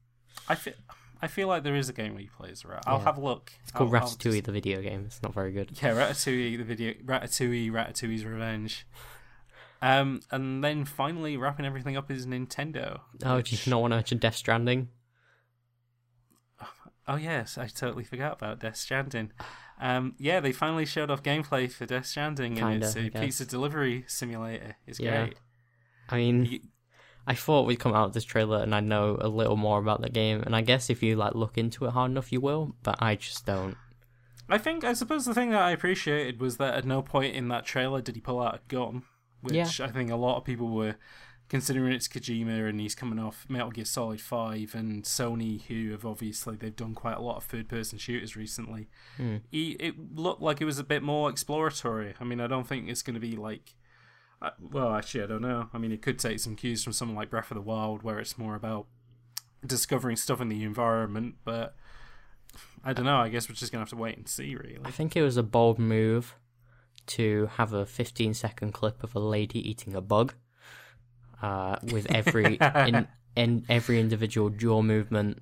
I 0.49 0.55
feel, 0.55 0.75
I 1.21 1.27
feel 1.27 1.49
like 1.49 1.63
there 1.65 1.75
is 1.75 1.89
a 1.89 1.93
game 1.93 2.15
where 2.15 2.23
you 2.23 2.31
play 2.31 2.51
as 2.51 2.65
a 2.65 2.69
rat. 2.69 2.85
I'll 2.87 2.99
Yeah. 2.99 3.05
have 3.05 3.19
a 3.19 3.21
look. 3.21 3.53
It's 3.63 3.73
called 3.73 3.95
I'll- 3.95 4.03
I'll 4.03 4.09
Ratatouille, 4.09 4.33
just- 4.35 4.45
the 4.45 4.53
video 4.53 4.81
game. 4.83 5.05
It's 5.07 5.23
not 5.23 5.35
very 5.35 5.53
good. 5.53 5.71
Yeah, 5.83 5.91
Ratatouille, 5.95 6.57
the 6.59 6.65
video, 6.65 6.93
Ratatouille, 7.05 7.71
Ratatouille's 7.71 8.25
Revenge. 8.25 8.87
Um, 9.81 10.21
and 10.31 10.63
then 10.65 10.85
finally 10.85 11.37
wrapping 11.37 11.65
everything 11.67 11.97
up 11.97 12.11
is 12.11 12.27
Nintendo. 12.27 13.01
Oh, 13.25 13.37
which- 13.37 13.51
do 13.51 13.57
you 13.57 13.71
not 13.71 13.81
want 13.81 13.93
to 13.93 13.97
mention 13.97 14.19
Death 14.19 14.37
Stranding? 14.37 14.89
Oh 17.07 17.17
yes, 17.17 17.57
I 17.57 17.69
totally 17.69 18.05
forgot 18.05 18.35
about 18.35 18.59
Death 18.61 18.77
Stranding. 18.77 19.33
Um, 19.81 20.15
yeah, 20.19 20.41
they 20.41 20.53
finally 20.53 20.85
showed 20.85 21.11
off 21.11 21.23
gameplay 21.23 21.71
for 21.73 21.87
Death 21.87 22.05
Stranding, 22.07 22.59
and 22.59 22.83
Kinda, 22.83 22.87
it's 22.87 22.97
a 22.97 23.09
pizza 23.21 23.47
delivery 23.47 24.05
simulator. 24.07 24.77
It's 24.87 25.01
Yeah. 25.01 25.25
great. 25.27 25.39
I 26.11 26.17
mean, 26.19 26.69
I 27.29 27.35
thought 27.35 27.67
we'd 27.67 27.79
come 27.79 27.95
out 27.95 28.07
with 28.09 28.15
this 28.15 28.25
trailer 28.25 28.63
and 28.63 28.75
I'd 28.75 28.85
know 28.85 29.19
a 29.21 29.29
little 29.29 29.57
more 29.57 29.79
about 29.79 30.01
the 30.01 30.09
game, 30.09 30.43
and 30.43 30.57
I 30.57 30.63
guess 30.63 30.89
if 30.89 31.03
you 31.03 31.15
like 31.15 31.35
look 31.35 31.59
into 31.59 31.85
it 31.85 31.91
hard 31.91 32.11
enough, 32.11 32.33
you 32.33 32.41
will. 32.41 32.75
But 32.83 32.97
I 33.01 33.17
just 33.17 33.45
don't. 33.45 33.77
I 34.49 34.57
think 34.57 34.83
I 34.83 34.95
suppose 34.95 35.27
the 35.27 35.35
thing 35.35 35.51
that 35.51 35.61
I 35.61 35.73
appreciated 35.73 36.41
was 36.41 36.57
that 36.57 36.75
at 36.75 36.87
no 36.87 37.03
point 37.03 37.37
in 37.37 37.49
that 37.49 37.67
trailer 37.67 38.01
did 38.01 38.15
he 38.15 38.21
pull 38.23 38.41
out 38.41 38.55
a 38.55 38.61
gun, 38.69 39.03
which 39.43 39.55
Yeah. 39.55 39.69
I 39.87 39.91
think 39.91 40.11
a 40.11 40.17
lot 40.17 40.39
of 40.39 40.45
people 40.45 40.71
were 40.71 40.97
considering 41.51 41.93
it's 41.93 42.09
Kojima 42.09 42.69
and 42.69 42.81
he's 42.81 42.95
coming 42.95 43.19
off 43.19 43.47
Metal 43.49 43.71
Gear 43.71 43.85
Solid 43.85 44.21
Five 44.23 44.75
and 44.75 45.05
Sony, 45.05 45.63
who 45.65 45.93
have 45.93 46.07
obviously 46.07 46.57
they've 46.57 46.75
done 46.75 46.95
quite 46.95 47.17
a 47.17 47.23
lot 47.23 47.37
of 47.37 47.45
third-person 47.45 47.99
shooters 47.99 48.37
recently. 48.37 48.89
Hmm. 49.19 49.37
He, 49.51 49.73
it 49.73 49.95
looked 50.15 50.41
like 50.41 50.61
it 50.63 50.67
was 50.67 50.79
a 50.79 50.85
bit 50.85 51.03
more 51.03 51.29
exploratory. 51.29 52.15
I 52.21 52.25
mean, 52.25 52.41
I 52.41 52.47
don't 52.47 52.67
think 52.67 52.89
it's 52.89 53.03
going 53.03 53.15
to 53.15 53.21
be 53.21 53.37
like. 53.37 53.75
Well, 54.61 54.95
actually, 54.95 55.25
I 55.25 55.27
don't 55.27 55.43
know. 55.43 55.69
I 55.73 55.79
mean, 55.79 55.93
it 55.93 56.03
could 56.03 56.19
take 56.19 56.39
some 56.39 56.55
cues 56.55 56.85
from 56.85 56.93
something 56.93 57.17
like 57.17 57.31
Breath 57.31 57.51
of 57.51 57.57
the 57.57 57.61
Wild, 57.61 58.03
where 58.03 58.19
it's 58.19 58.39
more 58.39 58.55
about 58.55 58.87
discovering 59.67 60.17
stuff 60.17 60.41
in 60.41 60.49
the 60.49 60.63
environment, 60.63 61.37
but 61.45 61.75
I 62.85 62.93
don't 62.93 63.05
know. 63.05 63.17
I 63.17 63.29
guess 63.29 63.49
we're 63.49 63.55
just 63.55 63.73
gonna 63.73 63.83
have 63.83 63.91
to 63.91 63.97
wait 63.97 64.17
and 64.17 64.29
see, 64.29 64.55
really. 64.55 64.79
I 64.85 64.91
think 64.91 65.17
it 65.17 65.23
was 65.23 65.37
a 65.37 65.43
bold 65.43 65.79
move 65.79 66.37
to 67.09 67.49
have 67.55 67.73
a 67.73 67.87
15 67.87 68.35
second 68.35 68.73
clip 68.73 69.03
of 69.03 69.15
a 69.15 69.19
lady 69.19 69.69
eating 69.69 69.95
a 69.95 70.01
bug, 70.01 70.35
uh, 71.43 71.77
with 71.93 72.11
every 72.11 72.59
in, 72.75 73.09
in 73.37 73.65
every 73.69 74.01
individual 74.01 74.51
jaw 74.51 74.83
movement 74.83 75.39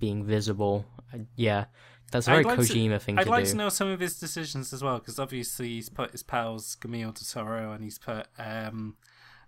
being 0.00 0.24
visible. 0.24 0.84
Uh, 1.14 1.18
yeah, 1.36 1.66
that's 2.12 2.28
a 2.28 2.30
very 2.30 2.44
like 2.44 2.58
to- 2.58 2.64
Kojima 2.64 3.00
thing 3.00 3.18
I'd 3.18 3.24
to 3.24 3.30
like 3.30 3.44
do. 3.44 3.50
to 3.50 3.56
know 3.56 3.68
some 3.68 3.88
of 3.88 4.00
his 4.00 4.18
decisions 4.18 4.72
as 4.72 4.82
well, 4.82 4.98
because 4.98 5.18
obviously 5.18 5.68
he's 5.70 5.88
put 5.88 6.12
his 6.12 6.22
pals 6.22 6.76
Guillermo 6.76 7.12
del 7.12 7.24
Toro 7.44 7.72
and 7.72 7.82
he's 7.82 7.98
put 7.98 8.28
um, 8.38 8.96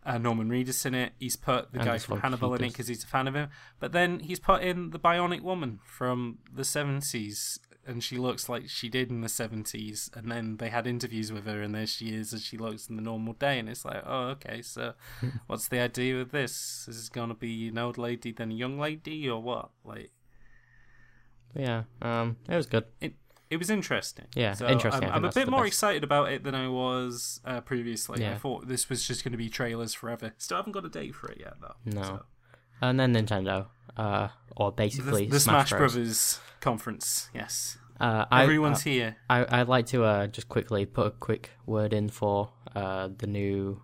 uh, 0.04 0.18
Norman 0.18 0.48
Reedus 0.50 0.84
in 0.84 0.94
it. 0.94 1.12
He's 1.18 1.36
put 1.36 1.72
the 1.72 1.78
guy 1.78 1.98
from 1.98 2.20
Hannibal 2.20 2.54
in 2.54 2.64
it 2.64 2.68
because 2.68 2.88
he's 2.88 3.04
a 3.04 3.06
fan 3.06 3.28
of 3.28 3.34
him. 3.34 3.48
But 3.78 3.92
then 3.92 4.20
he's 4.20 4.40
put 4.40 4.62
in 4.62 4.90
the 4.90 4.98
Bionic 4.98 5.42
Woman 5.42 5.80
from 5.84 6.38
the 6.52 6.64
seventies, 6.64 7.58
and 7.86 8.02
she 8.02 8.16
looks 8.16 8.48
like 8.48 8.68
she 8.68 8.88
did 8.88 9.10
in 9.10 9.20
the 9.22 9.28
seventies. 9.28 10.10
And 10.14 10.30
then 10.30 10.58
they 10.58 10.68
had 10.68 10.86
interviews 10.86 11.32
with 11.32 11.46
her, 11.46 11.62
and 11.62 11.74
there 11.74 11.86
she 11.86 12.14
is 12.14 12.34
as 12.34 12.44
she 12.44 12.56
looks 12.58 12.88
in 12.88 12.96
the 12.96 13.02
normal 13.02 13.32
day. 13.34 13.58
And 13.58 13.68
it's 13.68 13.84
like, 13.84 14.02
oh, 14.06 14.28
okay, 14.28 14.60
so 14.62 14.92
what's 15.46 15.68
the 15.68 15.80
idea 15.80 16.16
with 16.16 16.32
this? 16.32 16.86
Is 16.88 16.96
this 16.96 17.08
going 17.08 17.28
to 17.28 17.34
be 17.34 17.68
an 17.68 17.78
old 17.78 17.96
lady 17.98 18.32
then 18.32 18.50
a 18.50 18.54
young 18.54 18.78
lady, 18.78 19.28
or 19.28 19.42
what? 19.42 19.70
Like. 19.84 20.10
Yeah, 21.54 21.84
um, 22.02 22.36
it 22.48 22.56
was 22.56 22.66
good. 22.66 22.84
it 23.00 23.14
it 23.50 23.56
was 23.58 23.70
interesting. 23.70 24.24
Yeah, 24.34 24.54
so 24.54 24.66
interesting, 24.66 25.08
I'm, 25.10 25.16
I'm 25.16 25.24
a 25.26 25.32
bit 25.32 25.48
more 25.48 25.60
best. 25.62 25.68
excited 25.74 26.02
about 26.02 26.32
it 26.32 26.42
than 26.44 26.54
I 26.54 26.68
was 26.68 27.40
uh, 27.44 27.60
previously. 27.60 28.26
I 28.26 28.34
thought 28.36 28.66
this 28.68 28.88
was 28.88 29.06
just 29.06 29.22
going 29.22 29.32
to 29.32 29.38
be 29.38 29.48
trailers 29.48 29.94
forever. 29.94 30.32
Still 30.38 30.56
haven't 30.56 30.72
got 30.72 30.84
a 30.84 30.88
date 30.88 31.14
for 31.14 31.30
it 31.30 31.38
yet, 31.40 31.54
though. 31.60 31.74
No. 31.84 32.02
So- 32.02 32.22
And 32.80 32.98
then 32.98 33.14
Nintendo, 33.14 33.66
uh, 33.96 34.28
or 34.56 34.72
basically 34.72 35.26
the 35.26 35.38
Smash, 35.38 35.68
Smash, 35.68 35.78
Bros. 35.78 35.92
Brothers 35.94 36.38
conference. 36.60 37.28
Yes, 37.34 37.78
Uh, 38.00 38.24
I, 38.30 38.42
everyone's 38.42 38.82
here. 38.82 39.16
I, 39.30 39.60
I'd 39.60 39.68
like 39.68 39.86
to 39.88 40.02
uh, 40.04 40.26
just 40.26 40.48
quickly 40.48 40.84
put 40.86 41.06
a 41.06 41.10
quick 41.10 41.50
word 41.66 41.92
in 41.92 42.08
for 42.08 42.50
uh, 42.74 43.08
the 43.18 43.26
new 43.28 43.82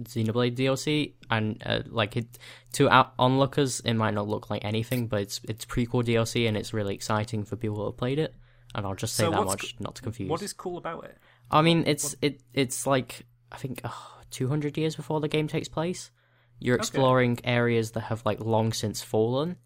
Xenoblade 0.00 0.56
DLC, 0.56 1.12
and 1.30 1.62
uh, 1.66 1.80
like 1.86 2.16
it 2.16 2.38
to 2.74 2.88
out- 2.88 3.12
onlookers, 3.18 3.80
it 3.80 3.94
might 3.94 4.14
not 4.14 4.28
look 4.28 4.50
like 4.50 4.64
anything, 4.64 5.06
but 5.06 5.20
it's 5.20 5.40
it's 5.48 5.64
prequel 5.64 6.04
DLC, 6.04 6.48
and 6.48 6.56
it's 6.56 6.72
really 6.72 6.94
exciting 6.94 7.44
for 7.44 7.56
people 7.56 7.76
who 7.76 7.84
have 7.86 7.96
played 7.96 8.18
it. 8.18 8.34
And 8.74 8.86
I'll 8.86 8.94
just 8.94 9.14
say 9.14 9.24
So 9.24 9.30
that 9.32 9.44
much, 9.44 9.76
not 9.80 9.96
to 9.96 10.02
confuse. 10.02 10.30
What 10.30 10.40
is 10.42 10.54
cool 10.54 10.78
about 10.78 11.04
it? 11.04 11.18
I 11.50 11.60
mean, 11.60 11.84
it's 11.86 12.16
it 12.22 12.40
it's 12.54 12.86
like 12.86 13.26
I 13.50 13.58
think 13.58 13.80
oh, 13.84 14.20
200 14.30 14.78
years 14.78 14.96
before 14.96 15.20
the 15.20 15.28
game 15.28 15.46
takes 15.46 15.68
place. 15.68 16.10
You're 16.58 16.76
exploring 16.76 17.40
areas 17.44 17.90
that 17.90 18.02
have 18.04 18.22
like 18.24 18.40
long 18.40 18.72
since 18.72 19.02
fallen, 19.02 19.56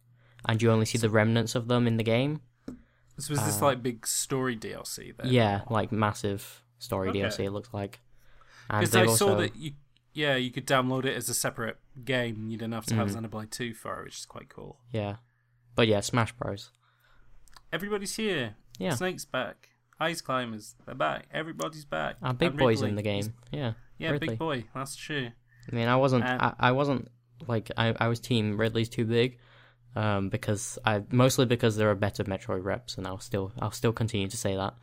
and 0.48 0.60
you 0.60 0.70
only 0.72 0.86
see 0.86 0.98
the 0.98 1.10
remnants 1.10 1.54
of 1.54 1.68
them 1.68 1.86
in 1.86 1.98
the 1.98 2.02
game. 2.02 2.40
So 3.18 3.32
was 3.32 3.44
this 3.44 3.62
like 3.62 3.82
big 3.82 4.06
story 4.06 4.56
DLC? 4.56 5.16
Then? 5.16 5.26
Uh, 5.28 5.30
Yeah, 5.30 5.60
like 5.70 5.92
massive 5.92 6.62
story 6.78 7.10
Okay. 7.10 7.20
DLC. 7.20 7.44
It 7.44 7.50
looks 7.52 7.72
like. 7.72 8.00
Because 8.68 8.96
I 8.96 9.06
also, 9.06 9.28
saw 9.28 9.34
that 9.36 9.54
you. 9.56 9.72
Yeah, 10.16 10.36
you 10.36 10.50
could 10.50 10.66
download 10.66 11.04
it 11.04 11.14
as 11.14 11.28
a 11.28 11.34
separate 11.34 11.76
game. 12.04 12.48
You 12.48 12.56
didn't 12.56 12.72
have 12.74 12.86
to 12.86 12.94
have 12.94 13.08
Mm. 13.08 13.28
Xenoblade 13.28 13.50
2 13.50 13.74
for 13.74 14.00
it, 14.00 14.04
which 14.06 14.16
is 14.18 14.24
quite 14.26 14.48
cool. 14.48 14.80
Yeah, 14.90 15.16
but 15.74 15.86
yeah, 15.88 16.00
Smash 16.00 16.32
Bros. 16.32 16.70
Everybody's 17.72 18.16
here. 18.16 18.54
Yeah. 18.78 18.94
Snake's 18.94 19.24
back. 19.24 19.70
Ice 19.98 20.20
climbers, 20.20 20.74
they're 20.84 20.94
back. 20.94 21.26
Everybody's 21.32 21.84
back. 21.84 22.16
Our 22.22 22.34
big 22.34 22.56
boys 22.56 22.82
in 22.82 22.96
the 22.96 23.02
game. 23.02 23.34
Yeah, 23.50 23.72
Yeah, 23.98 24.10
Ridley. 24.10 24.28
big 24.28 24.38
boy. 24.38 24.64
That's 24.74 24.94
true. 24.96 25.30
I 25.70 25.74
mean, 25.74 25.88
I 25.88 25.96
wasn't. 25.96 26.24
Um, 26.24 26.38
I, 26.40 26.54
I 26.68 26.72
wasn't 26.72 27.08
like 27.46 27.70
I. 27.76 27.94
I 27.98 28.08
was 28.08 28.20
team 28.20 28.58
Ridley's 28.58 28.88
too 28.90 29.04
big, 29.06 29.38
um, 29.96 30.28
because 30.28 30.78
I 30.84 31.02
mostly 31.10 31.46
because 31.46 31.76
there 31.76 31.90
are 31.90 31.94
better 31.94 32.24
Metroid 32.24 32.62
reps, 32.64 32.98
and 32.98 33.06
I'll 33.06 33.18
still 33.20 33.52
I'll 33.58 33.70
still 33.72 33.92
continue 33.92 34.28
to 34.28 34.36
say 34.36 34.54
that. 34.54 34.74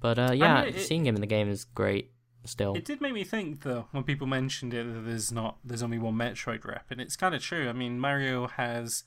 But 0.00 0.18
uh, 0.18 0.32
yeah, 0.34 0.62
it- 0.62 0.80
seeing 0.80 1.06
him 1.06 1.14
in 1.14 1.20
the 1.20 1.26
game 1.28 1.48
is 1.48 1.64
great. 1.64 2.10
Still, 2.48 2.74
It 2.74 2.84
did 2.84 3.00
make 3.00 3.12
me 3.12 3.24
think 3.24 3.62
though 3.62 3.86
when 3.92 4.04
people 4.04 4.26
mentioned 4.26 4.72
it 4.74 4.84
that 4.84 5.00
there's 5.00 5.30
not 5.30 5.58
there's 5.64 5.82
only 5.82 5.98
one 5.98 6.14
Metroid 6.14 6.64
rep, 6.64 6.90
and 6.90 7.00
it's 7.00 7.16
kind 7.16 7.34
of 7.34 7.42
true. 7.42 7.68
I 7.68 7.72
mean, 7.72 8.00
Mario 8.00 8.46
has 8.48 9.04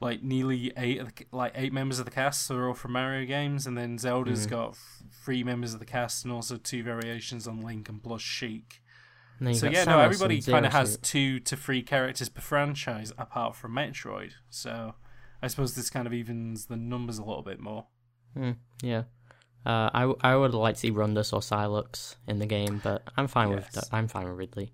like 0.00 0.22
nearly 0.22 0.72
eight 0.76 0.98
of 1.00 1.14
the, 1.14 1.26
like 1.32 1.52
eight 1.54 1.72
members 1.72 1.98
of 1.98 2.04
the 2.06 2.10
cast, 2.10 2.46
so 2.46 2.54
they're 2.54 2.68
all 2.68 2.74
from 2.74 2.92
Mario 2.92 3.26
games, 3.26 3.66
and 3.66 3.76
then 3.76 3.98
Zelda's 3.98 4.40
Mm-hmm. 4.46 4.50
got 4.50 4.70
f- 4.70 5.02
three 5.24 5.44
members 5.44 5.74
of 5.74 5.80
the 5.80 5.86
cast, 5.86 6.24
and 6.24 6.32
also 6.32 6.56
two 6.56 6.82
variations 6.82 7.46
on 7.46 7.60
Link 7.60 7.88
and 7.88 8.02
plus 8.02 8.22
Sheik. 8.22 8.82
And 9.38 9.56
So 9.56 9.68
yeah, 9.68 9.84
no, 9.84 10.00
everybody 10.00 10.40
kind 10.42 10.66
of 10.66 10.72
has 10.72 10.96
two 10.98 11.40
to 11.40 11.56
three 11.56 11.82
characters 11.82 12.28
per 12.28 12.40
franchise, 12.42 13.12
apart 13.18 13.56
from 13.56 13.72
Metroid. 13.72 14.32
So 14.50 14.94
I 15.42 15.46
suppose 15.48 15.74
this 15.74 15.88
kind 15.90 16.06
of 16.06 16.12
evens 16.12 16.66
the 16.66 16.76
numbers 16.76 17.18
a 17.18 17.24
little 17.24 17.42
bit 17.42 17.58
more. 17.60 17.86
Mm, 18.36 18.56
yeah. 18.82 19.04
Uh, 19.66 19.90
I, 19.92 20.12
I 20.22 20.36
would 20.36 20.54
like 20.54 20.74
to 20.76 20.80
see 20.80 20.90
Rundas 20.90 21.32
or 21.32 21.40
Sylux 21.40 22.16
in 22.26 22.38
the 22.38 22.46
game, 22.46 22.80
but 22.82 23.02
I'm 23.16 23.28
fine 23.28 23.50
with 23.50 23.68
Yes. 23.74 23.88
I'm 23.92 24.08
fine 24.08 24.24
with 24.24 24.36
Ridley. 24.36 24.72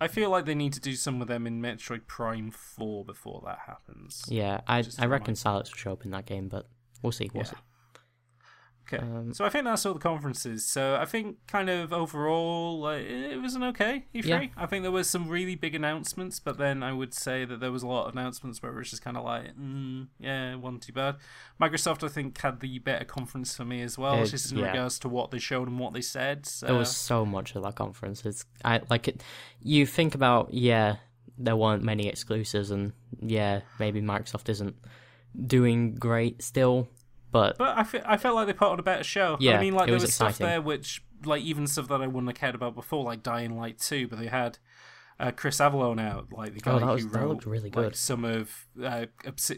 I 0.00 0.08
feel 0.08 0.28
like 0.30 0.44
they 0.44 0.54
need 0.54 0.72
to 0.74 0.80
do 0.80 0.94
some 0.94 1.22
of 1.22 1.28
them 1.28 1.46
in 1.46 1.62
Metroid 1.62 2.06
Prime 2.06 2.50
Four 2.50 3.04
before 3.04 3.42
that 3.46 3.60
happens. 3.66 4.24
Yeah, 4.28 4.60
I 4.66 4.82
Just 4.82 5.00
I 5.00 5.06
reckon 5.06 5.34
Sylux 5.34 5.70
will 5.70 5.76
show 5.78 5.92
up 5.92 6.04
in 6.04 6.10
that 6.10 6.26
game, 6.26 6.48
but 6.48 6.68
we'll 7.02 7.12
see. 7.12 7.30
We'll 7.32 7.44
Yeah. 7.44 7.50
see. 7.50 7.56
Okay, 8.92 9.02
Um, 9.02 9.34
so 9.34 9.44
I 9.44 9.48
think 9.48 9.64
that's 9.64 9.84
all 9.84 9.94
the 9.94 9.98
conferences. 10.00 10.64
So 10.64 10.96
I 11.00 11.04
think 11.06 11.38
kind 11.48 11.68
of 11.68 11.92
overall, 11.92 12.78
like, 12.78 13.02
it 13.04 13.42
was 13.42 13.56
an 13.56 13.64
okay 13.64 14.04
E3. 14.14 14.24
Yeah. 14.24 14.46
I 14.56 14.66
think 14.66 14.82
there 14.84 14.92
was 14.92 15.10
some 15.10 15.28
really 15.28 15.56
big 15.56 15.74
announcements, 15.74 16.38
but 16.38 16.56
then 16.56 16.84
I 16.84 16.92
would 16.92 17.12
say 17.12 17.44
that 17.44 17.58
there 17.58 17.72
was 17.72 17.82
a 17.82 17.88
lot 17.88 18.06
of 18.06 18.12
announcements 18.12 18.62
where 18.62 18.70
it 18.72 18.76
was 18.78 18.90
just 18.90 19.02
kind 19.02 19.16
of 19.16 19.24
like, 19.24 19.56
mm, 19.56 20.06
yeah, 20.20 20.54
wasn't 20.54 20.82
too 20.84 20.92
bad. 20.92 21.16
Microsoft, 21.60 22.04
I 22.04 22.08
think, 22.08 22.38
had 22.40 22.60
the 22.60 22.78
better 22.78 23.04
conference 23.04 23.56
for 23.56 23.64
me 23.64 23.82
as 23.82 23.98
well, 23.98 24.22
It- 24.22 24.26
just 24.26 24.52
in 24.52 24.58
yeah. 24.58 24.68
regards 24.68 25.00
to 25.00 25.08
what 25.08 25.32
they 25.32 25.40
showed 25.40 25.66
and 25.66 25.80
what 25.80 25.92
they 25.92 26.00
said. 26.00 26.46
So. 26.46 26.66
There 26.66 26.76
was 26.76 26.96
so 26.96 27.26
much 27.26 27.56
at 27.56 27.62
that 27.62 27.74
conference. 27.74 28.24
It's 28.24 28.44
I 28.64 28.82
like 28.88 29.08
it. 29.08 29.20
You 29.62 29.84
think 29.86 30.14
about 30.14 30.54
yeah, 30.54 30.96
there 31.36 31.56
weren't 31.56 31.82
many 31.82 32.06
exclusives, 32.08 32.70
and 32.70 32.92
yeah, 33.20 33.62
maybe 33.80 34.00
Microsoft 34.00 34.48
isn't 34.48 34.76
doing 35.46 35.94
great 35.96 36.42
still, 36.42 36.88
but 37.36 37.58
But 37.58 37.78
I, 37.78 37.84
fe- 37.84 38.02
I 38.04 38.16
felt 38.16 38.34
like 38.34 38.46
they 38.46 38.52
put 38.52 38.68
on 38.68 38.78
a 38.78 38.82
better 38.82 39.04
show. 39.04 39.36
Yeah, 39.40 39.58
I 39.58 39.60
mean, 39.60 39.74
like 39.74 39.86
there 39.86 39.94
was 39.94 40.02
was 40.04 40.14
stuff 40.14 40.38
there 40.38 40.60
which, 40.60 41.02
like 41.24 41.42
even 41.42 41.66
stuff 41.66 41.88
that 41.88 42.00
I 42.02 42.06
wouldn't 42.06 42.28
have 42.28 42.36
cared 42.38 42.54
about 42.54 42.74
before, 42.74 43.04
like 43.04 43.22
Dying 43.22 43.56
Light 43.56 43.78
Two. 43.78 44.08
But 44.08 44.18
they 44.18 44.26
had 44.26 44.58
uh, 45.20 45.30
Chris 45.32 45.58
Avellone 45.58 46.00
out, 46.00 46.32
like 46.32 46.54
the 46.54 46.60
guy 46.60 46.72
Oh, 46.72 46.78
that 46.78 46.86
was- 46.86 47.02
who 47.04 47.08
wrote 47.10 47.28
looked 47.28 47.46
really 47.46 47.70
like 47.70 47.72
good. 47.74 47.96
some 47.96 48.24
of 48.24 48.66
uh, 48.82 49.06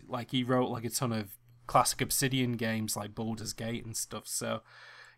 like 0.09 0.31
he 0.31 0.43
wrote 0.45 0.71
like 0.71 0.85
a 0.85 0.91
ton 0.91 1.13
of 1.13 1.37
classic 1.67 2.01
Obsidian 2.01 2.53
games 2.53 2.97
like 2.97 3.15
Baldur's 3.15 3.53
Gate 3.53 3.85
and 3.85 3.97
stuff. 3.97 4.27
So. 4.27 4.61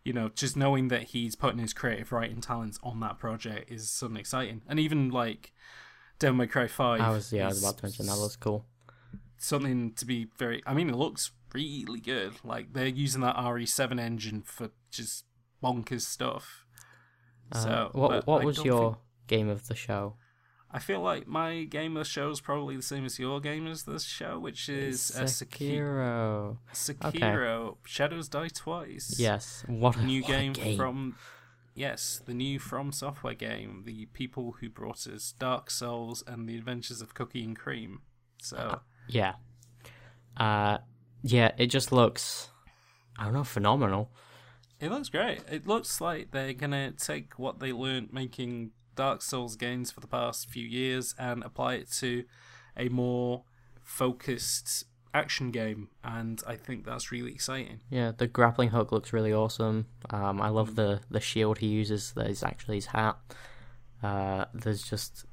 You 0.03 0.15
know, 0.15 0.31
just 0.31 0.57
knowing 0.57 0.89
that 0.89 1.03
he's 1.03 1.37
putting 1.37 1.59
his 1.59 1.75
creative 1.75 2.11
writing 2.11 2.41
talents 2.41 2.79
on 2.83 3.01
that 3.01 3.19
project 3.19 3.71
is 3.71 3.91
something 3.91 4.17
exciting, 4.19 4.63
and 4.67 4.81
even 4.81 5.11
like 5.11 5.53
Devil 6.19 6.37
May 6.39 6.47
Cry 6.47 6.69
Five. 6.69 7.03
I 7.03 7.11
was 7.11 7.31
yeah, 7.35 7.45
I 7.45 7.49
was 7.49 7.63
about 7.63 7.77
to 7.77 7.85
mention 7.85 8.07
that 8.07 8.17
was 8.17 8.35
cool. 8.35 8.65
something 9.37 9.93
to 9.93 10.07
be 10.07 10.29
very. 10.39 10.63
I 10.65 10.73
mean, 10.73 10.89
it 10.89 10.97
looks 10.97 11.33
really 11.55 12.01
good. 12.01 12.35
Like 12.45 12.73
they're 12.73 12.87
using 12.87 13.21
that 13.23 13.37
RE7 13.37 14.01
engine 14.01 14.43
for 14.43 14.71
just 14.91 15.25
bonkers 15.63 16.03
stuff. 16.03 16.67
Uh, 17.53 17.59
so, 17.59 17.91
what 17.93 18.27
what 18.27 18.43
I 18.43 18.45
was 18.45 18.65
your 18.65 18.93
think- 18.93 18.99
game 19.27 19.49
of 19.49 19.69
the 19.69 19.75
show? 19.75 20.15
I 20.73 20.79
feel 20.79 21.01
like 21.01 21.27
my 21.27 21.65
game 21.65 21.97
of 21.97 22.05
the 22.05 22.09
show 22.09 22.31
is 22.31 22.41
probably 22.41 22.77
the 22.77 22.83
same 22.83 23.05
as 23.05 23.19
your 23.19 23.41
game 23.41 23.67
of 23.67 23.85
the 23.85 23.99
show, 23.99 24.39
which 24.39 24.69
is 24.69 25.11
uh, 25.17 25.25
Sekiro. 25.25 26.59
Sekiro. 26.73 27.13
Sekiro. 27.13 27.77
Shadows 27.85 28.29
Die 28.29 28.49
Twice. 28.55 29.17
Yes, 29.19 29.65
what 29.67 29.97
a 29.97 30.05
New 30.05 30.23
what 30.23 30.31
a 30.31 30.33
game, 30.33 30.53
game 30.53 30.77
from. 30.77 31.17
Yes, 31.75 32.21
the 32.27 32.35
new 32.35 32.59
From 32.59 32.93
Software 32.93 33.35
game. 33.35 33.83
The 33.85 34.07
people 34.07 34.57
who 34.61 34.69
brought 34.69 35.07
us 35.07 35.33
Dark 35.39 35.71
Souls 35.71 36.23
and 36.27 36.49
The 36.49 36.57
Adventures 36.57 37.01
of 37.01 37.15
Cookie 37.15 37.43
and 37.43 37.57
Cream. 37.59 38.03
So. 38.41 38.81
Yeah. 39.09 39.35
Uh 40.37 40.79
yeah, 41.23 41.53
it 41.59 41.67
just 41.67 41.93
looks 41.93 42.49
I 43.19 43.25
don't 43.25 43.35
know, 43.35 43.45
phenomenal. 43.45 44.11
It 44.81 44.91
looks 44.91 45.11
great. 45.11 45.41
It 45.51 45.67
looks 45.67 46.01
like 46.01 46.31
they're 46.31 46.55
gonna 46.55 46.93
take 46.93 47.39
what 47.39 47.61
they 47.61 47.73
learned 47.73 48.13
making 48.13 48.71
Dark 48.97 49.21
Souls 49.23 49.57
games 49.57 49.91
for 49.91 50.01
the 50.01 50.07
past 50.07 50.49
few 50.49 50.67
years 50.67 51.15
and 51.19 51.45
apply 51.45 51.75
it 51.75 51.91
to 51.93 52.25
a 52.77 52.89
more 52.89 53.45
focused 53.83 54.85
action 55.13 55.51
game, 55.51 55.89
and 56.05 56.43
I 56.47 56.57
think 56.57 56.87
that's 56.87 57.11
really 57.13 57.33
exciting. 57.33 57.81
Yeah, 57.91 58.13
the 58.17 58.27
grappling 58.27 58.71
hook 58.71 58.93
looks 58.93 59.13
really 59.13 59.33
awesome. 59.33 59.87
Um 60.09 60.41
I 60.41 60.49
love 60.49 60.77
the 60.77 61.01
the 61.11 61.21
shield 61.21 61.59
he 61.59 61.67
uses 61.67 62.13
that 62.13 62.29
is 62.29 62.43
actually 62.43 62.77
his 62.77 62.87
hat. 62.87 63.19
Uh 64.03 64.47
there's 64.55 64.83
just 64.83 65.27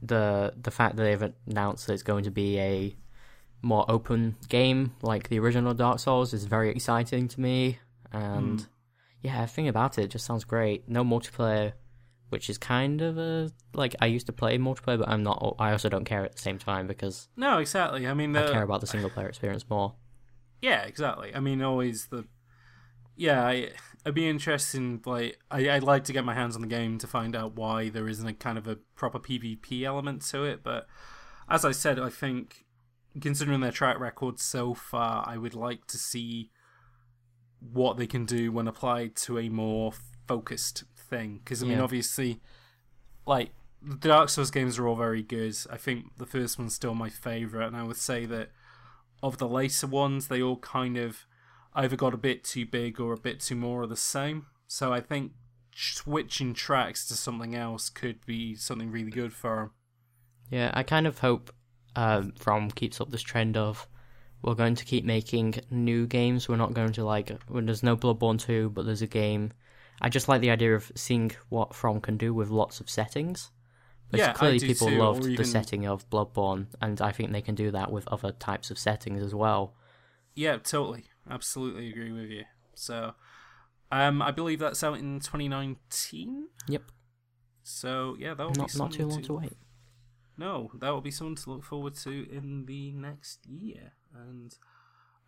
the 0.00 0.54
the 0.60 0.70
fact 0.70 0.96
that 0.96 1.02
they've 1.02 1.32
announced 1.46 1.86
that 1.86 1.92
it's 1.92 2.02
going 2.02 2.24
to 2.24 2.30
be 2.30 2.58
a 2.58 2.96
more 3.62 3.84
open 3.90 4.36
game 4.48 4.94
like 5.02 5.28
the 5.28 5.38
original 5.38 5.74
Dark 5.74 5.98
Souls 5.98 6.32
is 6.32 6.44
very 6.44 6.70
exciting 6.70 7.28
to 7.28 7.40
me 7.40 7.78
and 8.12 8.60
hmm. 8.60 8.66
yeah, 9.22 9.36
everything 9.36 9.68
about 9.68 9.98
it 9.98 10.08
just 10.08 10.24
sounds 10.24 10.44
great. 10.44 10.88
No 10.88 11.04
multiplayer, 11.04 11.72
which 12.30 12.50
is 12.50 12.58
kind 12.58 13.00
of 13.02 13.18
a 13.18 13.50
like 13.74 13.94
I 14.00 14.06
used 14.06 14.26
to 14.26 14.32
play 14.32 14.58
multiplayer, 14.58 14.98
but 14.98 15.08
I'm 15.08 15.22
not. 15.22 15.56
I 15.58 15.72
also 15.72 15.88
don't 15.88 16.04
care 16.04 16.24
at 16.24 16.32
the 16.32 16.42
same 16.42 16.58
time 16.58 16.86
because 16.86 17.28
No, 17.36 17.58
exactly. 17.58 18.06
I 18.06 18.14
mean, 18.14 18.36
I 18.36 18.50
care 18.50 18.62
about 18.62 18.80
the 18.80 18.86
single 18.86 19.10
player 19.10 19.28
experience 19.28 19.68
more. 19.68 19.94
Yeah, 20.60 20.82
exactly. 20.82 21.34
I 21.34 21.40
mean, 21.40 21.62
always 21.62 22.06
the. 22.06 22.26
Yeah, 23.16 23.46
I, 23.46 23.70
it'd 24.04 24.14
be 24.14 24.28
interesting. 24.28 25.02
Like, 25.04 25.38
I, 25.50 25.68
I'd 25.70 25.82
like 25.82 26.04
to 26.04 26.12
get 26.12 26.24
my 26.24 26.34
hands 26.34 26.54
on 26.54 26.62
the 26.62 26.68
game 26.68 26.96
to 26.98 27.06
find 27.06 27.36
out 27.36 27.54
why 27.54 27.90
there 27.90 28.08
isn't 28.08 28.26
a 28.26 28.32
kind 28.32 28.56
of 28.56 28.66
a 28.66 28.76
proper 28.96 29.18
PvP 29.18 29.82
element 29.82 30.22
to 30.26 30.44
it. 30.44 30.62
But 30.62 30.86
as 31.48 31.64
I 31.64 31.72
said, 31.72 31.98
I 31.98 32.08
think 32.08 32.64
considering 33.20 33.60
their 33.60 33.72
track 33.72 33.98
record 33.98 34.38
so 34.38 34.74
far, 34.74 35.24
I 35.26 35.36
would 35.36 35.54
like 35.54 35.86
to 35.88 35.98
see 35.98 36.50
what 37.60 37.96
they 37.96 38.06
can 38.06 38.24
do 38.24 38.52
when 38.52 38.68
applied 38.68 39.16
to 39.16 39.38
a 39.38 39.48
more 39.48 39.92
focused 40.26 40.84
thing. 40.96 41.38
Because 41.38 41.62
I 41.62 41.66
mean, 41.66 41.78
Yeah. 41.78 41.84
obviously, 41.84 42.40
like 43.26 43.52
the 43.82 44.08
Dark 44.08 44.28
Souls 44.28 44.50
games 44.50 44.78
are 44.78 44.86
all 44.86 44.96
very 44.96 45.22
good. 45.22 45.56
I 45.70 45.76
think 45.76 46.16
the 46.18 46.26
first 46.26 46.58
one's 46.58 46.74
still 46.74 46.94
my 46.94 47.08
favorite, 47.08 47.66
and 47.66 47.76
I 47.76 47.82
would 47.82 47.96
say 47.96 48.26
that 48.26 48.50
of 49.22 49.38
the 49.38 49.48
later 49.48 49.86
ones, 49.86 50.28
they 50.28 50.42
all 50.42 50.58
kind 50.58 50.96
of 50.96 51.26
either 51.74 51.96
got 51.96 52.14
a 52.14 52.18
bit 52.18 52.44
too 52.44 52.66
big 52.66 53.00
or 53.00 53.12
a 53.12 53.18
bit 53.18 53.40
too 53.40 53.54
more 53.56 53.82
of 53.82 53.88
the 53.90 53.96
same. 53.96 54.46
So 54.66 54.92
I 54.92 55.00
think 55.00 55.32
switching 55.74 56.52
tracks 56.54 57.06
to 57.08 57.14
something 57.14 57.54
else 57.54 57.88
could 57.90 58.24
be 58.26 58.54
something 58.54 58.90
really 58.90 59.10
good 59.10 59.32
for 59.32 59.56
them. 59.56 59.70
Yeah, 60.50 60.70
I 60.74 60.82
kind 60.82 61.06
of 61.06 61.20
hope 61.20 61.54
um, 61.96 62.32
From 62.32 62.70
keeps 62.70 63.00
up 63.00 63.10
this 63.10 63.22
trend 63.22 63.56
of 63.56 63.86
we're 64.42 64.54
going 64.54 64.74
to 64.76 64.84
keep 64.84 65.04
making 65.04 65.56
new 65.70 66.06
games. 66.06 66.48
We're 66.48 66.56
not 66.56 66.74
going 66.74 66.92
to 66.92 67.04
like 67.04 67.30
when 67.48 67.66
there's 67.66 67.82
no 67.82 67.96
Bloodborne 67.96 68.40
2, 68.40 68.70
but 68.70 68.86
there's 68.86 69.02
a 69.02 69.06
game. 69.06 69.52
I 70.00 70.08
just 70.08 70.28
like 70.28 70.40
the 70.40 70.50
idea 70.50 70.74
of 70.74 70.90
seeing 70.94 71.32
what 71.50 71.74
From 71.74 72.00
can 72.00 72.16
do 72.16 72.32
with 72.32 72.48
lots 72.48 72.80
of 72.80 72.88
settings. 72.88 73.50
Because 74.10 74.26
Yeah, 74.26 74.32
clearly 74.32 74.58
people 74.58 74.88
too, 74.88 74.98
loved 74.98 75.36
the 75.36 75.44
setting 75.44 75.86
of 75.86 76.08
Bloodborne, 76.10 76.66
and 76.80 77.00
I 77.00 77.12
think 77.12 77.30
they 77.30 77.42
can 77.42 77.54
do 77.54 77.70
that 77.70 77.92
with 77.92 78.08
other 78.08 78.32
types 78.32 78.70
of 78.70 78.78
settings 78.78 79.22
as 79.22 79.34
well. 79.34 79.74
Yeah, 80.34 80.56
totally. 80.56 81.04
Absolutely 81.28 81.90
agree 81.90 82.10
with 82.10 82.30
you. 82.30 82.44
So, 82.74 83.14
um, 83.92 84.20
I 84.22 84.30
believe 84.30 84.58
that's 84.58 84.82
out 84.82 84.98
in 84.98 85.20
2019. 85.20 86.48
Yep, 86.66 86.82
So 87.62 88.16
yeah, 88.18 88.34
that 88.34 88.44
will 88.44 88.52
be 88.52 88.58
not 88.58 88.74
not 88.76 88.92
too 88.92 89.06
long 89.06 89.22
to 89.22 89.34
wait. 89.34 89.52
No, 90.40 90.70
that 90.80 90.88
will 90.88 91.02
be 91.02 91.10
something 91.10 91.36
to 91.36 91.50
look 91.50 91.64
forward 91.64 91.96
to 91.96 92.26
in 92.32 92.64
the 92.64 92.92
next 92.92 93.46
year. 93.46 93.92
And 94.14 94.56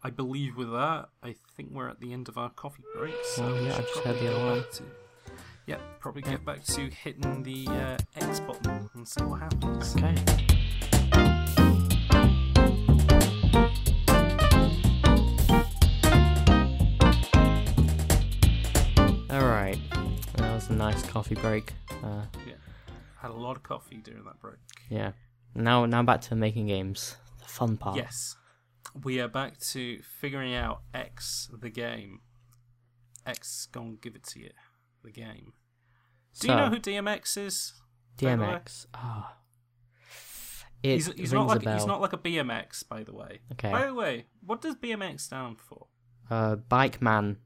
I 0.03 0.09
believe 0.09 0.57
with 0.57 0.71
that, 0.71 1.11
I 1.23 1.35
think 1.55 1.69
we're 1.71 1.91
at 1.91 2.01
the 2.01 2.15
end 2.15 2.31
of 2.31 2.39
our 2.39 2.49
coffee 2.49 2.83
break. 2.97 3.15
So 3.35 3.53
we 3.53 3.67
yeah, 3.67 3.75
I 3.75 3.81
just 3.83 3.93
probably 3.93 4.27
the 4.27 4.35
alarm. 4.35 4.65
to 4.73 4.83
yeah, 5.67 5.77
probably 6.01 6.23
get 6.23 6.47
back 6.47 6.65
to 6.65 6.89
hitting 6.89 7.43
the 7.43 7.69
uh, 7.69 7.99
X 8.17 8.41
button 8.41 8.89
and 8.95 9.07
see 9.07 9.23
what 9.23 9.41
happens. 9.41 9.95
Okay. 9.97 10.15
Alright, 19.31 19.79
that 20.37 20.55
was 20.55 20.71
a 20.71 20.73
nice 20.73 21.03
coffee 21.03 21.35
break. 21.35 21.75
Uh, 22.03 22.23
Had 23.23 23.31
a 23.31 23.35
lot 23.35 23.57
of 23.57 23.63
coffee 23.63 23.99
during 24.03 24.25
that 24.25 24.41
break. 24.41 24.57
yeah. 24.91 25.13
Now, 25.55 25.87
now 25.87 26.03
back 26.03 26.23
to 26.23 26.35
making 26.35 26.67
games. 26.67 27.17
The 27.39 27.45
fun 27.45 27.77
part. 27.77 27.97
Yes, 27.97 28.37
we 29.05 29.21
are 29.21 29.29
back 29.29 29.59
to 29.73 30.01
figuring 30.21 30.55
out 30.55 30.81
X 30.93 31.51
the 31.53 31.71
game. 31.71 32.21
X, 33.27 33.69
gonna 33.71 33.93
give 34.01 34.17
it 34.17 34.25
to 34.29 34.41
you. 34.41 34.51
The 35.05 35.11
game. 35.11 35.53
Do 36.41 36.49
you 36.49 36.55
know 36.55 36.69
who 36.69 36.79
DMX 36.79 37.37
is? 37.37 37.75
by 38.21 38.35
the 38.35 38.43
way? 38.43 38.49
DMX. 38.49 38.87
Ah. 38.95 39.37
It 40.83 40.95
He's, 40.95 41.13
he's 41.13 41.33
not 41.33 41.45
a 41.45 41.49
like 41.49 41.63
bell. 41.63 41.75
he's 41.75 41.87
not 41.87 42.01
like 42.01 42.13
a 42.13 42.19
BMX, 42.19 42.89
by 42.89 43.05
the 43.05 43.15
way. 43.15 43.41
Okay. 43.53 43.71
By 43.71 43.87
the 43.87 43.95
way, 43.95 44.27
what 44.45 44.61
does 44.61 44.75
BMX 44.75 45.21
stand 45.21 45.61
for? 45.61 45.87
Uh, 46.29 46.57
Bike 46.57 47.01
Man. 47.01 47.37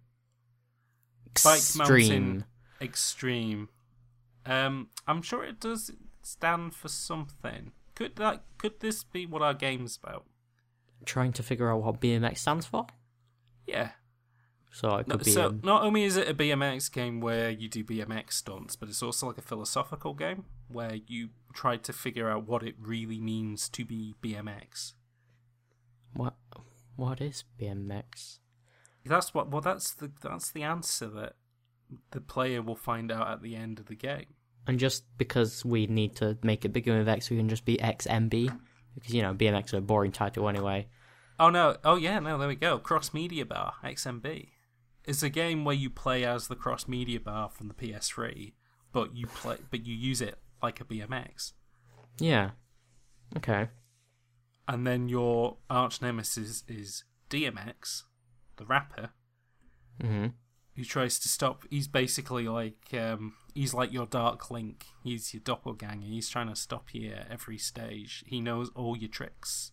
Bike 1.44 1.56
Extreme. 1.58 2.08
Mountain 2.08 2.44
Extreme. 2.80 3.68
Um, 4.46 4.88
I'm 5.06 5.22
sure 5.22 5.44
it 5.44 5.60
does 5.60 5.90
stand 6.22 6.74
for 6.74 6.88
something. 6.88 7.72
Could 7.94 8.16
that 8.16 8.44
could 8.58 8.80
this 8.80 9.04
be 9.04 9.26
what 9.26 9.42
our 9.42 9.54
game's 9.54 9.98
about? 10.02 10.24
Trying 11.04 11.32
to 11.34 11.42
figure 11.42 11.70
out 11.70 11.82
what 11.82 12.00
BMX 12.00 12.38
stands 12.38 12.66
for. 12.66 12.86
Yeah. 13.66 13.90
So 14.72 14.96
it 14.96 15.08
No, 15.08 15.16
could 15.16 15.24
be. 15.24 15.30
so 15.30 15.46
um, 15.46 15.60
not 15.64 15.82
only 15.82 16.04
is 16.04 16.16
it 16.16 16.28
a 16.28 16.34
BMX 16.34 16.92
game 16.92 17.20
where 17.20 17.50
you 17.50 17.68
do 17.68 17.82
BMX 17.82 18.34
stunts, 18.34 18.76
but 18.76 18.88
it's 18.90 19.02
also 19.02 19.26
like 19.26 19.38
a 19.38 19.42
philosophical 19.42 20.12
game 20.12 20.44
where 20.68 20.96
you 21.06 21.30
try 21.54 21.76
to 21.78 21.92
figure 21.92 22.28
out 22.28 22.46
what 22.46 22.62
it 22.62 22.74
really 22.78 23.18
means 23.20 23.68
to 23.70 23.84
be 23.84 24.14
BMX. 24.22 24.92
what? 26.12 26.34
What 26.96 27.20
is 27.20 27.44
BMX? 27.60 28.38
That's 29.04 29.32
what. 29.34 29.50
Well, 29.50 29.60
that's 29.60 29.92
the 29.94 30.10
that's 30.22 30.50
the 30.50 30.62
answer 30.62 31.06
that 31.08 31.34
the 32.10 32.20
player 32.20 32.60
will 32.62 32.76
find 32.76 33.12
out 33.12 33.28
at 33.28 33.42
the 33.42 33.54
end 33.54 33.78
of 33.78 33.86
the 33.86 33.94
game. 33.94 34.26
And 34.66 34.78
just 34.78 35.04
because 35.16 35.64
we 35.64 35.86
need 35.86 36.16
to 36.16 36.36
make 36.42 36.64
it 36.64 36.72
begin 36.72 36.98
with 36.98 37.08
X, 37.08 37.30
we 37.30 37.36
can 37.36 37.48
just 37.48 37.64
be 37.64 37.76
XMB 37.76 38.58
because 38.94 39.14
you 39.14 39.22
know 39.22 39.34
BMX 39.34 39.66
is 39.66 39.74
a 39.74 39.80
boring 39.80 40.12
title 40.12 40.48
anyway. 40.48 40.88
Oh 41.38 41.50
no! 41.50 41.76
Oh 41.84 41.96
yeah! 41.96 42.18
No, 42.18 42.38
there 42.38 42.48
we 42.48 42.56
go. 42.56 42.78
Cross 42.78 43.14
Media 43.14 43.44
Bar 43.44 43.74
XMB. 43.84 44.48
It's 45.04 45.22
a 45.22 45.30
game 45.30 45.64
where 45.64 45.74
you 45.74 45.88
play 45.88 46.24
as 46.24 46.48
the 46.48 46.56
Cross 46.56 46.88
Media 46.88 47.20
Bar 47.20 47.50
from 47.50 47.68
the 47.68 47.74
PS3, 47.74 48.54
but 48.92 49.14
you 49.14 49.26
play, 49.26 49.58
but 49.70 49.86
you 49.86 49.94
use 49.94 50.20
it 50.20 50.38
like 50.62 50.80
a 50.80 50.84
BMX. 50.84 51.52
Yeah. 52.18 52.50
Okay. 53.36 53.68
And 54.66 54.84
then 54.84 55.08
your 55.08 55.58
arch 55.70 56.02
nemesis 56.02 56.64
is 56.66 57.04
DMX, 57.30 58.02
the 58.56 58.64
rapper, 58.64 59.10
hmm 60.00 60.26
who 60.76 60.84
tries 60.84 61.18
to 61.20 61.28
stop. 61.28 61.64
He's 61.70 61.88
basically 61.88 62.46
like 62.48 62.92
um, 62.94 63.34
he's 63.54 63.74
like 63.74 63.92
your 63.92 64.06
Dark 64.06 64.50
Link. 64.50 64.84
He's 65.02 65.32
your 65.34 65.40
doppelganger. 65.42 66.06
He's 66.06 66.28
trying 66.28 66.48
to 66.48 66.56
stop 66.56 66.92
you 66.94 67.12
at 67.12 67.28
every 67.30 67.58
stage. 67.58 68.22
He 68.26 68.40
knows 68.40 68.70
all 68.74 68.96
your 68.96 69.08
tricks, 69.08 69.72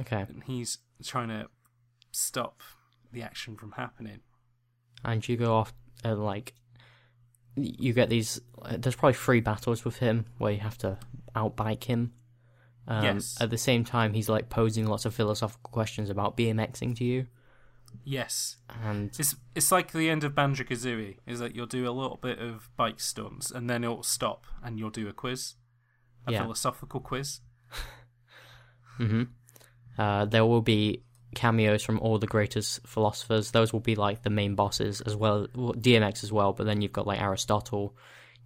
Okay. 0.00 0.22
and 0.28 0.42
he's 0.44 0.78
trying 1.02 1.28
to 1.28 1.48
stop 2.12 2.60
the 3.12 3.22
action 3.22 3.56
from 3.56 3.72
happening. 3.72 4.20
And 5.04 5.26
you 5.28 5.36
go 5.36 5.54
off 5.54 5.72
and 6.02 6.24
like 6.24 6.54
you 7.56 7.92
get 7.92 8.08
these. 8.08 8.40
uh, 8.62 8.76
There's 8.78 8.96
probably 8.96 9.14
three 9.14 9.40
battles 9.40 9.84
with 9.84 9.96
him 9.98 10.26
where 10.38 10.52
you 10.52 10.60
have 10.60 10.78
to 10.78 10.98
outbike 11.36 11.84
him. 11.84 12.12
Um, 12.88 13.04
Yes. 13.04 13.36
At 13.40 13.50
the 13.50 13.58
same 13.58 13.84
time, 13.84 14.12
he's 14.12 14.28
like 14.28 14.50
posing 14.50 14.86
lots 14.86 15.04
of 15.04 15.14
philosophical 15.14 15.70
questions 15.70 16.10
about 16.10 16.36
BMXing 16.36 16.96
to 16.96 17.04
you, 17.04 17.26
Yes, 18.02 18.56
and 18.68 19.10
It's 19.18 19.34
it's 19.54 19.70
like 19.70 19.92
the 19.92 20.10
end 20.10 20.24
of 20.24 20.34
Banjo 20.34 20.64
Kazooie. 20.64 21.18
Is 21.26 21.38
that 21.38 21.54
you'll 21.54 21.66
do 21.66 21.88
a 21.88 21.92
little 21.92 22.18
bit 22.20 22.38
of 22.38 22.68
bike 22.76 23.00
stunts 23.00 23.50
and 23.50 23.68
then 23.70 23.84
it'll 23.84 24.02
stop 24.02 24.46
and 24.62 24.78
you'll 24.78 24.90
do 24.90 25.08
a 25.08 25.12
quiz, 25.12 25.54
a 26.26 26.32
Yeah. 26.32 26.42
philosophical 26.42 27.00
quiz. 27.00 27.40
hmm 28.96 29.22
Uh, 29.98 30.24
there 30.24 30.44
will 30.44 30.60
be 30.62 31.04
cameos 31.34 31.82
from 31.84 31.98
all 32.00 32.18
the 32.18 32.26
greatest 32.26 32.86
philosophers. 32.86 33.50
Those 33.52 33.72
will 33.72 33.80
be 33.80 33.94
like 33.94 34.22
the 34.22 34.30
main 34.30 34.54
bosses 34.54 35.00
as 35.02 35.14
well, 35.16 35.46
DMX 35.54 36.24
as 36.24 36.32
well. 36.32 36.52
But 36.52 36.64
then 36.66 36.80
you've 36.82 36.92
got 36.92 37.06
like 37.06 37.20
Aristotle, 37.20 37.96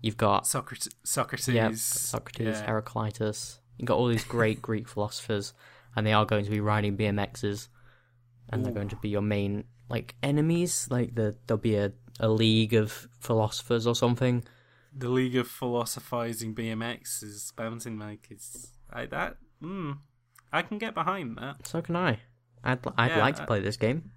you've 0.02 0.16
got 0.16 0.46
Socrates, 0.46 0.88
Socrates, 1.04 1.48
yeah, 1.48 1.70
Socrates, 1.74 2.58
yeah. 2.60 2.66
Heraclitus. 2.66 3.60
You've 3.78 3.86
got 3.88 3.96
all 3.96 4.08
these 4.08 4.24
great 4.24 4.60
Greek 4.68 4.88
philosophers, 4.88 5.54
and 5.96 6.06
they 6.06 6.12
are 6.12 6.26
going 6.26 6.44
to 6.44 6.50
be 6.50 6.60
riding 6.60 6.96
BMXs, 6.96 7.68
and 8.50 8.64
they're 8.64 8.72
going 8.72 8.88
to 8.88 8.96
be 8.96 9.08
your 9.08 9.22
main 9.22 9.64
like 9.88 10.14
enemies. 10.22 10.88
Like 10.90 11.14
the 11.14 11.36
there'll 11.46 11.60
be 11.60 11.76
a, 11.76 11.92
a 12.20 12.28
league 12.28 12.74
of 12.74 13.08
philosophers 13.20 13.86
or 13.86 13.94
something. 13.94 14.44
The 14.96 15.08
League 15.10 15.36
of 15.36 15.46
Philosophizing 15.46 16.54
BMX 16.54 17.22
is 17.22 17.52
bouncing 17.54 17.98
like 17.98 18.26
it's 18.30 18.72
like 18.92 19.10
that. 19.10 19.36
Mm, 19.62 19.98
I 20.52 20.62
can 20.62 20.78
get 20.78 20.94
behind 20.94 21.36
that. 21.38 21.66
So 21.66 21.80
can 21.82 21.94
I. 21.96 22.20
I'd 22.64 22.78
I'd 22.96 23.10
Yeah, 23.10 23.18
like 23.20 23.36
to 23.36 23.42
I- 23.42 23.46
play 23.46 23.60
this 23.60 23.76
game. 23.76 24.10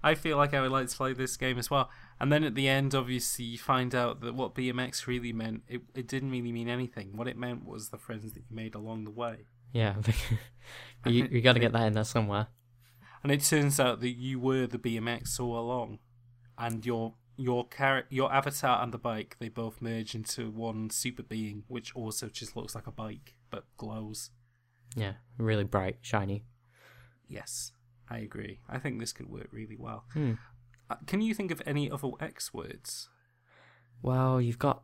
I 0.00 0.14
feel 0.14 0.36
like 0.36 0.54
I 0.54 0.60
would 0.60 0.70
like 0.70 0.86
to 0.88 0.96
play 0.96 1.12
this 1.12 1.36
game 1.36 1.58
as 1.58 1.70
well. 1.72 1.90
And 2.20 2.30
then 2.30 2.44
at 2.44 2.54
the 2.54 2.68
end, 2.68 2.94
obviously, 2.94 3.44
you 3.46 3.58
find 3.58 3.94
out 3.96 4.20
that 4.20 4.32
what 4.34 4.54
BMX 4.54 5.08
really 5.08 5.32
meant, 5.32 5.62
it, 5.66 5.82
it 5.94 6.06
didn't 6.06 6.30
really 6.30 6.52
mean 6.52 6.68
anything. 6.68 7.16
What 7.16 7.26
it 7.26 7.36
meant 7.36 7.64
was 7.66 7.88
the 7.88 7.98
friends 7.98 8.32
that 8.32 8.44
you 8.48 8.54
made 8.54 8.76
along 8.76 9.04
the 9.04 9.10
way. 9.10 9.38
Yeah, 9.72 9.96
you 11.06 11.26
you 11.30 11.40
got 11.40 11.54
to 11.54 11.58
get 11.66 11.72
that 11.72 11.86
in 11.86 11.94
there 11.94 12.04
somewhere. 12.04 12.46
And 13.22 13.32
it 13.32 13.42
turns 13.42 13.80
out 13.80 14.00
that 14.00 14.10
you 14.10 14.38
were 14.38 14.66
the 14.66 14.78
BMX 14.78 15.40
all 15.40 15.58
along, 15.58 15.98
and 16.56 16.84
your 16.84 17.14
your 17.36 17.68
char- 17.68 18.06
your 18.10 18.32
avatar 18.32 18.82
and 18.82 18.92
the 18.92 18.98
bike 18.98 19.36
they 19.38 19.48
both 19.48 19.80
merge 19.80 20.14
into 20.14 20.50
one 20.50 20.90
super 20.90 21.22
being, 21.22 21.64
which 21.68 21.94
also 21.94 22.28
just 22.28 22.56
looks 22.56 22.74
like 22.74 22.86
a 22.86 22.92
bike 22.92 23.34
but 23.50 23.64
glows. 23.76 24.30
Yeah, 24.96 25.14
really 25.38 25.64
bright, 25.64 25.98
shiny. 26.00 26.44
Yes, 27.28 27.72
I 28.10 28.18
agree. 28.18 28.60
I 28.68 28.78
think 28.78 28.98
this 28.98 29.12
could 29.12 29.28
work 29.28 29.48
really 29.52 29.76
well. 29.78 30.04
Hmm. 30.12 30.34
Uh, 30.90 30.96
can 31.06 31.20
you 31.20 31.34
think 31.34 31.50
of 31.50 31.62
any 31.66 31.90
other 31.90 32.10
X 32.20 32.52
words? 32.52 33.08
Well, 34.02 34.40
you've 34.40 34.58
got 34.58 34.82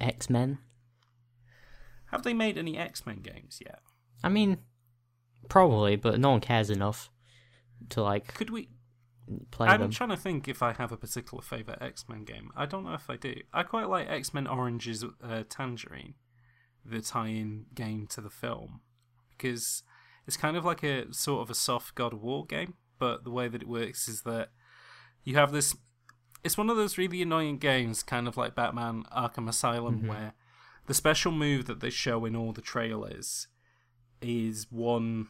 X 0.00 0.28
Men. 0.28 0.58
Have 2.06 2.22
they 2.22 2.34
made 2.34 2.58
any 2.58 2.76
X 2.76 3.06
Men 3.06 3.20
games 3.20 3.60
yet? 3.64 3.80
I 4.22 4.28
mean, 4.28 4.58
probably, 5.48 5.96
but 5.96 6.18
no 6.18 6.30
one 6.30 6.40
cares 6.40 6.70
enough 6.70 7.10
to 7.90 8.02
like 8.02 8.34
Could 8.34 8.50
we? 8.50 8.68
play 9.50 9.68
I'm 9.68 9.80
them. 9.80 9.90
trying 9.90 10.10
to 10.10 10.16
think 10.16 10.48
if 10.48 10.62
I 10.62 10.72
have 10.72 10.92
a 10.92 10.96
particular 10.96 11.42
favorite 11.42 11.82
X 11.82 12.06
Men 12.08 12.24
game. 12.24 12.50
I 12.56 12.66
don't 12.66 12.84
know 12.84 12.94
if 12.94 13.10
I 13.10 13.16
do. 13.16 13.34
I 13.52 13.62
quite 13.62 13.88
like 13.88 14.08
X 14.08 14.32
Men 14.32 14.46
Orange's 14.46 15.04
uh, 15.04 15.42
Tangerine, 15.48 16.14
the 16.84 17.00
tie-in 17.00 17.66
game 17.74 18.06
to 18.08 18.20
the 18.20 18.30
film, 18.30 18.80
because 19.36 19.82
it's 20.26 20.36
kind 20.36 20.56
of 20.56 20.64
like 20.64 20.82
a 20.82 21.12
sort 21.12 21.42
of 21.42 21.50
a 21.50 21.54
soft 21.54 21.94
God 21.94 22.12
of 22.12 22.22
War 22.22 22.46
game. 22.46 22.74
But 22.98 23.24
the 23.24 23.30
way 23.30 23.48
that 23.48 23.62
it 23.62 23.68
works 23.68 24.08
is 24.08 24.22
that 24.22 24.50
you 25.24 25.36
have 25.36 25.52
this. 25.52 25.76
It's 26.44 26.56
one 26.56 26.70
of 26.70 26.76
those 26.76 26.96
really 26.96 27.20
annoying 27.20 27.58
games, 27.58 28.02
kind 28.02 28.28
of 28.28 28.36
like 28.36 28.54
Batman 28.54 29.04
Arkham 29.14 29.48
Asylum, 29.48 30.06
where 30.06 30.34
the 30.86 30.94
special 30.94 31.32
move 31.32 31.66
that 31.66 31.80
they 31.80 31.90
show 31.90 32.24
in 32.24 32.34
all 32.34 32.52
the 32.52 32.62
trailers 32.62 33.48
is 34.22 34.66
one 34.70 35.28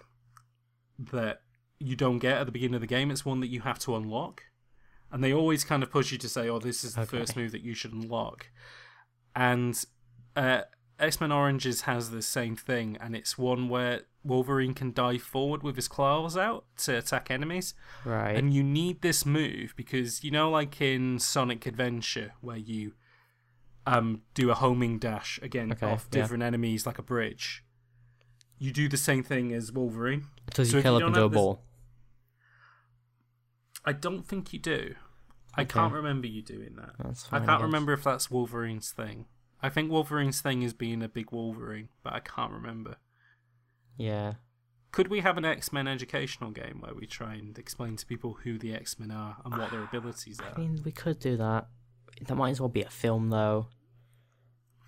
that 0.98 1.42
you 1.80 1.94
don't 1.96 2.18
get 2.18 2.38
at 2.38 2.46
the 2.46 2.52
beginning 2.52 2.74
of 2.74 2.80
the 2.80 2.86
game. 2.86 3.10
It's 3.10 3.24
one 3.24 3.40
that 3.40 3.48
you 3.48 3.60
have 3.60 3.78
to 3.80 3.94
unlock. 3.96 4.42
And 5.10 5.22
they 5.24 5.32
always 5.32 5.64
kind 5.64 5.82
of 5.82 5.90
push 5.90 6.12
you 6.12 6.18
to 6.18 6.28
say, 6.28 6.48
oh, 6.48 6.58
this 6.58 6.84
is 6.84 6.94
the 6.94 7.02
Okay. 7.02 7.18
first 7.18 7.36
move 7.36 7.52
that 7.52 7.62
you 7.62 7.72
should 7.74 7.92
unlock. 7.92 8.48
And 9.34 9.82
uh, 10.36 10.62
X 10.98 11.20
Men 11.20 11.32
Oranges 11.32 11.82
has 11.82 12.10
the 12.10 12.22
same 12.22 12.56
thing. 12.56 12.96
And 13.00 13.14
it's 13.16 13.38
one 13.38 13.68
where 13.68 14.02
Wolverine 14.24 14.74
can 14.74 14.92
dive 14.92 15.22
forward 15.22 15.62
with 15.62 15.76
his 15.76 15.88
claws 15.88 16.36
out 16.36 16.64
to 16.78 16.98
attack 16.98 17.30
enemies. 17.30 17.74
Right. 18.04 18.36
And 18.36 18.52
you 18.52 18.62
need 18.62 19.00
this 19.00 19.24
move 19.24 19.72
because 19.76 20.22
you 20.24 20.30
know, 20.30 20.50
like 20.50 20.80
in 20.80 21.18
Sonic 21.18 21.64
Adventure, 21.66 22.32
where 22.40 22.56
you 22.56 22.92
um 23.86 24.20
do 24.34 24.50
a 24.50 24.54
homing 24.54 24.98
dash 24.98 25.38
again 25.42 25.72
Okay, 25.72 25.86
off 25.86 26.08
yeah. 26.12 26.20
different 26.20 26.42
enemies 26.42 26.84
like 26.86 26.98
a 26.98 27.02
bridge. 27.02 27.64
You 28.58 28.72
do 28.72 28.88
the 28.88 28.96
same 28.98 29.22
thing 29.22 29.52
as 29.54 29.72
Wolverine. 29.72 30.24
So 30.52 30.64
kill 30.64 30.82
you 30.82 30.96
up 30.96 31.00
don't 31.00 31.08
into 31.10 31.24
a 31.24 31.28
this- 31.28 31.36
ball? 31.36 31.62
I 33.84 33.92
don't 33.92 34.26
think 34.26 34.52
you 34.52 34.58
do. 34.58 34.94
I 35.54 35.62
Okay. 35.62 35.72
can't 35.74 35.92
remember 35.92 36.26
you 36.26 36.42
doing 36.42 36.76
that. 36.76 36.90
That's 36.98 37.32
I 37.32 37.40
can't 37.44 37.62
remember 37.62 37.92
if 37.92 38.04
that's 38.04 38.30
Wolverine's 38.30 38.90
thing. 38.92 39.26
I 39.62 39.68
think 39.70 39.90
Wolverine's 39.90 40.40
thing 40.40 40.62
is 40.62 40.72
being 40.72 41.02
a 41.02 41.08
big 41.08 41.32
Wolverine, 41.32 41.88
but 42.04 42.12
I 42.12 42.20
can't 42.20 42.52
remember. 42.52 42.96
Yeah. 43.96 44.34
Could 44.92 45.08
we 45.08 45.20
have 45.20 45.36
an 45.36 45.44
X 45.44 45.72
Men 45.72 45.88
educational 45.88 46.50
game 46.50 46.80
where 46.80 46.94
we 46.94 47.06
try 47.06 47.34
and 47.34 47.58
explain 47.58 47.96
to 47.96 48.06
people 48.06 48.38
who 48.44 48.58
the 48.58 48.72
X 48.74 48.98
Men 48.98 49.10
are 49.10 49.38
and 49.44 49.56
what 49.58 49.70
their 49.70 49.82
abilities 49.92 50.38
are? 50.40 50.54
I 50.56 50.58
mean, 50.60 50.80
we 50.84 50.92
could 50.92 51.18
do 51.18 51.36
that. 51.36 51.66
That 52.26 52.34
might 52.36 52.50
as 52.50 52.60
well 52.60 52.68
be 52.68 52.82
a 52.82 52.90
film, 52.90 53.30
though. 53.30 53.68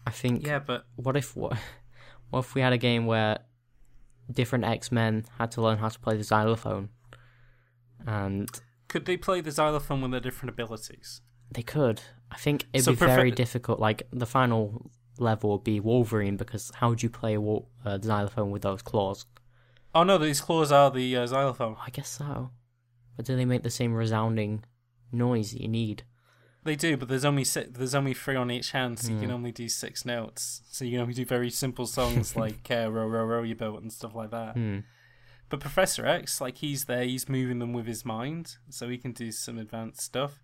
I 0.07 0.11
think. 0.11 0.47
yeah, 0.47 0.59
but 0.59 0.87
What 0.97 1.17
if 1.17 1.37
what? 1.37 1.57
What 2.31 2.41
if 2.41 2.55
we 2.55 2.61
had 2.61 2.73
a 2.73 2.79
game 2.79 3.07
where 3.07 3.41
different 4.33 4.65
X 4.65 4.93
Men 4.93 5.27
had 5.39 5.51
to 5.53 5.63
learn 5.63 5.79
how 5.79 5.89
to 5.89 5.99
play 5.99 6.17
the 6.17 6.23
xylophone, 6.23 6.91
and 8.07 8.49
could 8.91 9.07
they 9.07 9.17
play 9.17 9.41
the 9.41 9.51
xylophone 9.51 10.03
with 10.03 10.11
their 10.11 10.21
different 10.21 10.51
abilities? 10.51 11.23
they 11.53 11.63
could. 11.63 12.01
I 12.31 12.37
think 12.37 12.67
it'd 12.73 12.85
So 12.85 12.93
be 12.93 12.97
very 12.99 13.31
difficult. 13.33 13.81
Like 13.81 14.03
the 14.13 14.27
final 14.27 14.91
level 15.19 15.51
would 15.53 15.65
be 15.65 15.81
Wolverine 15.81 16.37
because 16.37 16.71
how 16.77 16.91
would 16.91 17.03
you 17.03 17.11
play 17.11 17.35
a 17.35 17.41
uh, 17.43 17.99
xylophone 18.01 18.51
with 18.53 18.63
those 18.63 18.83
claws? 18.83 19.27
Oh 19.95 20.05
no, 20.05 20.17
these 20.19 20.41
claws 20.41 20.71
are 20.71 20.91
the 20.91 21.17
uh, 21.17 21.27
xylophone. 21.27 21.77
I 21.85 21.91
guess 21.91 22.09
so. 22.09 22.51
But 23.17 23.25
do 23.27 23.35
they 23.37 23.45
make 23.45 23.65
the 23.65 23.71
same 23.81 23.95
resounding 23.95 24.65
noise 25.11 25.51
that 25.53 25.61
you 25.61 25.69
need? 25.69 26.05
They 26.63 26.77
do, 26.77 26.97
but 26.97 27.09
there's 27.09 27.25
only 27.25 27.43
si 27.45 27.65
there's 27.69 27.95
only 27.97 28.15
three 28.15 28.37
on 28.37 28.51
each 28.51 28.71
hand, 28.73 28.99
so 29.01 29.11
you 29.11 29.19
can 29.19 29.31
Hmm. 29.31 29.35
only 29.37 29.51
do 29.53 29.69
six 29.69 30.05
notes. 30.05 30.63
So 30.71 30.85
you 30.85 30.93
can 30.93 31.01
only 31.01 31.15
do 31.15 31.25
very 31.25 31.51
simple 31.51 31.87
songs 31.87 32.37
like 32.45 32.71
uh, 32.71 32.89
"Row 32.91 33.07
Row 33.07 33.25
Row 33.25 33.43
Your 33.43 33.57
Boat" 33.57 33.83
and 33.83 33.93
stuff 33.93 34.15
like 34.15 34.31
that. 34.31 34.55
Hmm. 34.55 34.79
But 35.51 35.61
Professor 35.61 36.07
X, 36.07 36.41
like 36.41 36.59
he's 36.59 36.85
there, 36.87 37.05
he's 37.05 37.29
moving 37.29 37.59
them 37.59 37.73
with 37.73 37.87
his 37.87 38.05
mind, 38.05 38.57
so 38.71 38.89
he 38.89 38.97
can 38.97 39.13
do 39.13 39.31
some 39.33 39.59
advanced 39.59 40.01
stuff. 40.01 40.43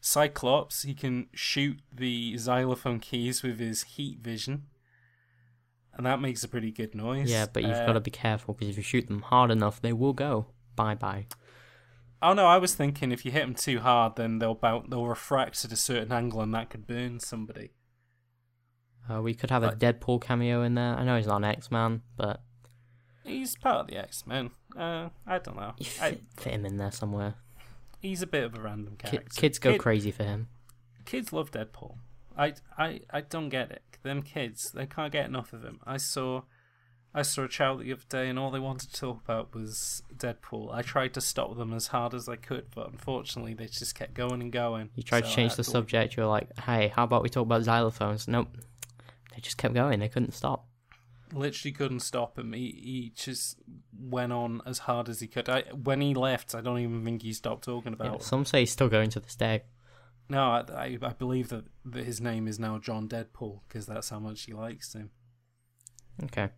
Cyclops, 0.00 0.82
he 0.82 0.94
can 0.94 1.26
shoot 1.34 1.78
the 1.92 2.36
xylophone 2.38 2.98
keys 2.98 3.42
with 3.42 3.58
his 3.60 3.82
heat 3.82 4.20
vision, 4.20 4.64
and 5.94 6.06
that 6.06 6.20
makes 6.20 6.42
a 6.42 6.48
pretty 6.48 6.70
good 6.72 6.94
noise. 6.94 7.30
Yeah, 7.30 7.46
but 7.52 7.62
you've 7.62 7.72
Uh, 7.76 7.86
got 7.86 7.92
to 7.92 8.00
be 8.00 8.10
careful 8.10 8.54
because 8.54 8.70
if 8.70 8.76
you 8.78 8.82
shoot 8.82 9.06
them 9.08 9.22
hard 9.22 9.50
enough, 9.50 9.80
they 9.80 9.92
will 9.92 10.12
go 10.14 10.46
bye 10.74 10.94
bye. 10.94 11.26
Oh 12.22 12.32
no, 12.32 12.46
I 12.46 12.56
was 12.56 12.74
thinking 12.74 13.12
if 13.12 13.24
you 13.26 13.30
hit 13.32 13.40
them 13.40 13.54
too 13.54 13.80
hard, 13.80 14.16
then 14.16 14.38
they'll 14.38 14.54
bout 14.54 14.88
they'll 14.88 15.06
refract 15.06 15.64
at 15.66 15.72
a 15.72 15.76
certain 15.76 16.12
angle, 16.12 16.40
and 16.40 16.54
that 16.54 16.70
could 16.70 16.86
burn 16.86 17.20
somebody. 17.20 17.72
Uh, 19.10 19.20
we 19.22 19.34
could 19.34 19.50
have 19.50 19.62
a 19.62 19.72
Deadpool 19.72 20.20
cameo 20.22 20.62
in 20.62 20.74
there. 20.74 20.94
I 20.96 21.04
know 21.04 21.16
he's 21.16 21.26
not 21.26 21.36
an 21.36 21.44
X 21.44 21.70
Man, 21.70 22.02
but 22.16 22.42
He's 23.26 23.56
part 23.56 23.78
of 23.80 23.86
the 23.88 23.96
X 23.96 24.26
Men. 24.26 24.50
Uh, 24.76 25.08
I 25.26 25.38
don't 25.38 25.56
know. 25.56 25.74
you 25.78 25.86
I, 26.00 26.10
fit, 26.10 26.22
fit 26.36 26.52
him 26.54 26.64
in 26.66 26.76
there 26.76 26.92
somewhere. 26.92 27.34
he's 28.00 28.22
a 28.22 28.26
bit 28.26 28.44
of 28.44 28.54
a 28.54 28.60
random 28.60 28.96
character. 28.96 29.28
kids 29.40 29.58
go 29.58 29.72
Kid- 29.72 29.80
crazy 29.80 30.10
for 30.10 30.24
him. 30.24 30.48
kids 31.04 31.32
love 31.32 31.50
Deadpool. 31.50 31.96
I, 32.38 32.54
I, 32.78 33.00
I 33.10 33.20
don't 33.22 33.48
get 33.48 33.70
it. 33.70 33.82
Them 34.02 34.22
kids, 34.22 34.70
they 34.72 34.86
can't 34.86 35.10
get 35.12 35.26
enough 35.26 35.52
of 35.52 35.64
him. 35.64 35.80
I 35.84 35.96
saw, 35.96 36.42
I 37.14 37.22
saw 37.22 37.44
a 37.44 37.48
child 37.48 37.80
the 37.80 37.92
other 37.92 38.02
day, 38.08 38.28
and 38.28 38.38
all 38.38 38.50
they 38.52 38.60
wanted 38.60 38.92
to 38.92 39.00
talk 39.00 39.20
about 39.24 39.52
was 39.54 40.02
Deadpool. 40.14 40.72
I 40.72 40.82
tried 40.82 41.14
to 41.14 41.20
stop 41.20 41.56
them 41.56 41.72
as 41.72 41.88
hard 41.88 42.12
as 42.14 42.28
I 42.28 42.36
could, 42.36 42.66
but 42.74 42.88
unfortunately, 42.90 43.54
they 43.54 43.66
just 43.66 43.94
kept 43.96 44.14
going 44.14 44.40
and 44.42 44.52
going. 44.52 44.90
You 44.94 45.02
tried 45.02 45.24
So 45.24 45.30
to 45.30 45.34
change 45.34 45.52
the 45.56 45.64
to- 45.64 45.70
subject. 45.70 46.16
You 46.16 46.22
were 46.24 46.28
like, 46.28 46.56
"Hey, 46.60 46.88
how 46.94 47.02
about 47.04 47.22
we 47.24 47.28
talk 47.30 47.46
about 47.46 47.62
xylophones?" 47.62 48.28
Nope. 48.28 48.48
They 49.34 49.40
just 49.40 49.56
kept 49.56 49.74
going. 49.74 49.98
They 49.98 50.08
couldn't 50.08 50.32
stop. 50.34 50.68
Literally 51.36 51.72
couldn't 51.72 52.00
stop 52.00 52.38
him. 52.38 52.52
He, 52.54 52.60
he 52.82 53.12
just 53.14 53.58
went 53.98 54.32
on 54.32 54.62
as 54.64 54.78
hard 54.78 55.08
as 55.08 55.20
he 55.20 55.26
could. 55.26 55.48
I, 55.48 55.62
when 55.72 56.00
he 56.00 56.14
left, 56.14 56.54
I 56.54 56.60
don't 56.60 56.78
even 56.78 57.04
think 57.04 57.22
he 57.22 57.32
stopped 57.32 57.64
talking 57.64 57.94
Yeah, 58.00 58.06
about. 58.06 58.22
some 58.22 58.44
say 58.44 58.60
he's 58.60 58.72
still 58.72 58.88
going 58.88 59.10
to 59.10 59.20
this 59.20 59.36
day. 59.36 59.64
No, 60.28 60.42
I, 60.42 60.64
I, 60.72 60.98
I 61.02 61.12
believe 61.12 61.50
that, 61.50 61.64
that 61.84 62.04
his 62.04 62.20
name 62.20 62.48
is 62.48 62.58
now 62.58 62.78
John 62.78 63.08
Deadpool 63.08 63.60
because 63.68 63.86
that's 63.86 64.08
how 64.08 64.18
much 64.18 64.44
he 64.44 64.54
likes 64.54 64.94
him. 64.94 65.10
Okay. 66.24 66.48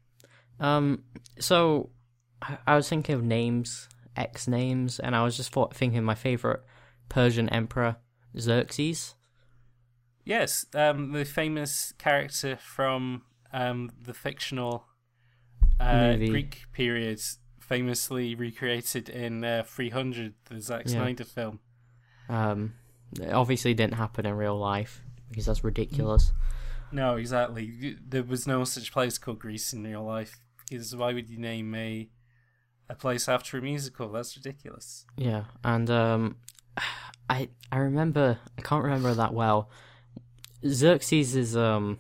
Um. 0.61 1.03
So, 1.41 1.91
I, 2.41 2.59
I 2.67 2.77
was 2.77 2.89
thinking 2.89 3.15
of 3.15 3.23
names, 3.25 3.89
X 4.17 4.49
names, 4.49 5.01
and 5.01 5.15
I 5.15 5.23
was 5.25 5.37
just 5.37 5.53
thought, 5.53 5.75
thinking 5.75 6.03
my 6.05 6.15
favorite 6.15 6.63
Persian 7.09 7.49
emperor, 7.49 7.97
Xerxes. 8.39 9.15
Yes, 10.25 10.67
um, 10.75 11.13
the 11.13 11.25
famous 11.25 11.93
character 11.99 12.57
from 12.57 13.23
um, 13.53 13.91
the 14.01 14.15
fictional 14.15 14.85
uh, 15.81 16.17
Greek 16.17 16.63
period, 16.73 17.21
famously 17.61 18.35
recreated 18.35 19.09
in 19.09 19.45
uh, 19.45 19.63
300, 19.67 20.35
the 20.49 20.61
Zack 20.61 20.83
Yeah. 20.87 20.93
Snyder 20.93 21.25
film. 21.25 21.61
Um. 22.29 22.75
It 23.19 23.33
obviously 23.33 23.73
didn't 23.73 23.95
happen 23.95 24.27
in 24.27 24.35
real 24.35 24.59
life 24.59 25.01
because 25.31 25.47
that's 25.47 25.65
ridiculous. 25.65 26.31
No, 26.93 27.17
exactly. 27.17 27.97
There 28.07 28.23
was 28.23 28.47
no 28.47 28.65
such 28.65 28.93
place 28.93 29.17
called 29.17 29.39
Greece 29.39 29.73
in 29.73 29.83
real 29.83 30.05
life. 30.05 30.39
Because 30.69 30.95
why 30.95 31.15
would 31.15 31.31
you 31.31 31.39
name 31.39 31.75
a 31.75 32.11
a 32.91 32.95
place 32.95 33.27
after 33.27 33.57
a 33.57 33.63
musical? 33.63 34.13
That's 34.13 34.37
ridiculous. 34.37 35.07
Yeah, 35.17 35.45
and 35.65 35.89
um, 35.91 36.37
I 37.31 37.49
I 37.73 37.79
remember 37.79 38.39
I 38.59 38.61
can't 38.61 38.85
remember 38.85 39.15
that 39.15 39.33
well. 39.33 39.71
Xerxes' 40.67 41.35
is 41.35 41.57
um 41.57 41.99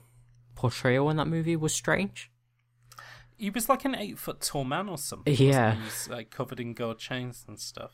portrayal 0.59 1.09
in 1.09 1.17
that 1.19 1.29
movie 1.29 1.55
was 1.57 1.73
strange. 1.73 2.31
He 3.37 3.51
was 3.51 3.69
like 3.69 3.85
an 3.85 3.95
eight 3.95 4.19
foot 4.19 4.41
tall 4.41 4.65
man 4.65 4.89
or 4.89 4.99
something. 4.99 5.33
Yeah. 5.37 5.47
wasn't 5.69 5.75
he? 5.75 5.81
He 5.81 5.85
was 5.85 6.09
like 6.11 6.31
covered 6.31 6.59
in 6.61 6.75
gold 6.75 6.99
chains 6.99 7.45
and 7.47 7.59
stuff. 7.61 7.93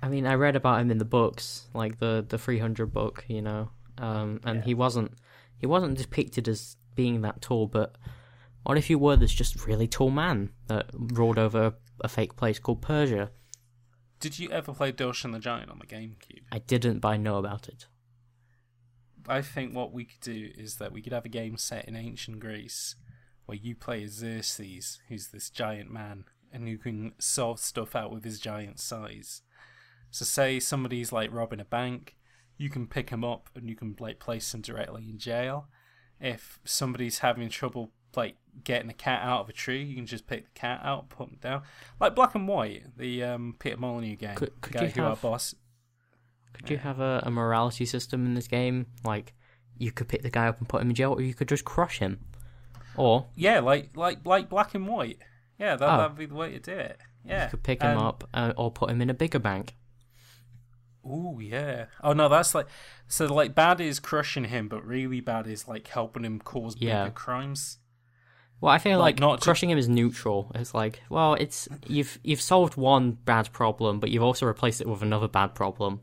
I 0.00 0.08
mean, 0.08 0.24
I 0.26 0.34
read 0.34 0.54
about 0.54 0.80
him 0.80 0.90
in 0.92 0.98
the 0.98 1.04
books, 1.04 1.68
like 1.74 1.98
the 1.98 2.24
the 2.28 2.38
300 2.38 2.92
book, 2.92 3.24
you 3.26 3.42
know, 3.42 3.70
um, 3.98 4.40
and 4.44 4.58
Yeah. 4.58 4.64
he 4.64 4.74
wasn't 4.74 5.12
he 5.58 5.66
wasn't 5.66 5.98
depicted 5.98 6.46
as 6.48 6.76
being 6.94 7.22
that 7.22 7.42
tall. 7.42 7.66
But 7.66 7.96
what 8.62 8.78
if 8.78 8.88
you 8.88 8.98
were 8.98 9.16
this 9.16 9.32
just 9.34 9.66
really 9.66 9.88
tall 9.88 10.10
man 10.10 10.50
that 10.68 10.86
ruled 10.92 11.38
over 11.38 11.74
a 12.00 12.08
fake 12.08 12.36
place 12.36 12.60
called 12.60 12.80
Persia? 12.80 13.30
Did 14.20 14.38
you 14.38 14.48
ever 14.50 14.72
play 14.72 14.92
Doshin 14.92 15.32
the 15.32 15.38
Giant 15.40 15.70
on 15.70 15.80
the 15.80 15.86
GameCube? 15.86 16.44
I 16.52 16.58
didn't, 16.58 17.00
but 17.00 17.08
I 17.08 17.16
know 17.16 17.36
about 17.38 17.68
it. 17.68 17.86
I 19.28 19.42
think 19.42 19.74
what 19.74 19.92
we 19.92 20.04
could 20.04 20.20
do 20.20 20.50
is 20.56 20.76
that 20.76 20.92
we 20.92 21.02
could 21.02 21.12
have 21.12 21.24
a 21.24 21.30
game 21.30 21.56
set 21.56 21.86
in 21.86 21.96
ancient 21.96 22.40
Greece 22.40 22.96
where 23.46 23.56
you 23.58 23.74
play 23.74 24.04
as 24.04 24.12
Xerxes, 24.12 25.00
who's 25.08 25.28
this 25.28 25.50
giant 25.50 25.90
man, 25.90 26.24
and 26.52 26.68
who 26.68 26.78
can 26.78 27.12
solve 27.18 27.58
stuff 27.60 27.94
out 27.94 28.10
with 28.12 28.24
his 28.24 28.40
giant 28.40 28.80
size. 28.80 29.42
So, 30.10 30.24
say 30.24 30.60
somebody's 30.60 31.12
like 31.12 31.32
robbing 31.32 31.60
a 31.60 31.64
bank, 31.64 32.16
you 32.56 32.70
can 32.70 32.86
pick 32.86 33.10
him 33.10 33.24
up 33.24 33.50
and 33.54 33.68
you 33.68 33.76
can 33.76 33.96
like 33.98 34.18
place 34.20 34.54
him 34.54 34.60
directly 34.60 35.08
in 35.08 35.18
jail. 35.18 35.68
If 36.20 36.60
somebody's 36.64 37.18
having 37.18 37.48
trouble 37.48 37.90
like 38.16 38.36
getting 38.62 38.88
a 38.88 38.94
cat 38.94 39.22
out 39.22 39.40
of 39.40 39.48
a 39.48 39.52
tree, 39.52 39.82
you 39.82 39.96
can 39.96 40.06
just 40.06 40.26
pick 40.26 40.44
the 40.44 40.58
cat 40.58 40.80
out, 40.84 41.08
put 41.08 41.28
him 41.28 41.38
down, 41.40 41.62
like 42.00 42.14
Black 42.14 42.34
and 42.34 42.46
White, 42.46 42.96
the 42.96 43.24
um, 43.24 43.56
Peter 43.58 43.76
Molyneux 43.76 44.16
game. 44.16 44.36
Could- 44.36 44.52
the 44.54 44.60
could 44.60 44.72
guy 44.74 44.84
you 44.84 44.90
who 44.92 45.02
our 45.02 45.16
boss 45.16 45.54
Could 46.54 46.70
you 46.70 46.78
have 46.78 47.00
a, 47.00 47.22
a 47.26 47.30
morality 47.30 47.84
system 47.84 48.24
in 48.26 48.34
this 48.34 48.48
game? 48.48 48.86
Like, 49.04 49.34
you 49.76 49.90
could 49.92 50.08
pick 50.08 50.22
the 50.22 50.30
guy 50.30 50.46
up 50.48 50.58
and 50.58 50.68
put 50.68 50.80
him 50.80 50.88
in 50.90 50.94
jail, 50.94 51.12
or 51.12 51.20
you 51.20 51.34
could 51.34 51.48
just 51.48 51.64
crush 51.64 51.98
him. 51.98 52.20
Or 52.96 53.26
Yeah, 53.34 53.60
like 53.60 53.96
like 53.96 54.24
like 54.24 54.48
black 54.48 54.74
and 54.74 54.86
white. 54.86 55.18
Yeah, 55.58 55.76
that 55.76 55.88
Oh. 55.88 55.96
that'd 55.98 56.16
be 56.16 56.26
the 56.26 56.34
way 56.34 56.52
to 56.52 56.60
do 56.60 56.72
it. 56.72 56.98
Yeah, 57.24 57.44
you 57.44 57.50
could 57.50 57.62
pick 57.64 57.82
him 57.82 57.98
Um, 57.98 58.06
up 58.06 58.28
uh, 58.32 58.52
or 58.56 58.70
put 58.70 58.90
him 58.90 59.00
in 59.02 59.10
a 59.10 59.14
bigger 59.14 59.38
bank. 59.40 59.74
Ooh, 61.06 61.38
yeah. 61.40 61.86
Oh 62.02 62.12
no, 62.14 62.28
that's 62.28 62.54
like 62.54 62.66
so. 63.08 63.26
Like 63.26 63.54
bad 63.54 63.80
is 63.80 64.00
crushing 64.00 64.44
him, 64.44 64.68
but 64.68 64.86
really 64.86 65.20
bad 65.20 65.46
is 65.46 65.68
like 65.68 65.88
helping 65.88 66.24
him 66.24 66.38
cause 66.40 66.76
Yeah. 66.78 67.04
bigger 67.04 67.14
crimes. 67.14 67.78
Well, 68.60 68.72
I 68.72 68.78
feel 68.78 68.98
Like, 68.98 69.16
like, 69.16 69.20
not 69.20 69.40
ju- 69.40 69.44
crushing 69.44 69.68
him 69.70 69.76
is 69.76 69.88
neutral. 69.88 70.50
It's 70.54 70.72
like, 70.72 71.02
well, 71.10 71.34
it's 71.34 71.68
you've 71.86 72.18
you've 72.22 72.40
solved 72.40 72.76
one 72.76 73.12
bad 73.12 73.52
problem, 73.52 74.00
but 74.00 74.10
you've 74.10 74.22
also 74.22 74.46
replaced 74.46 74.80
it 74.80 74.88
with 74.88 75.02
another 75.02 75.28
bad 75.28 75.54
problem. 75.54 76.00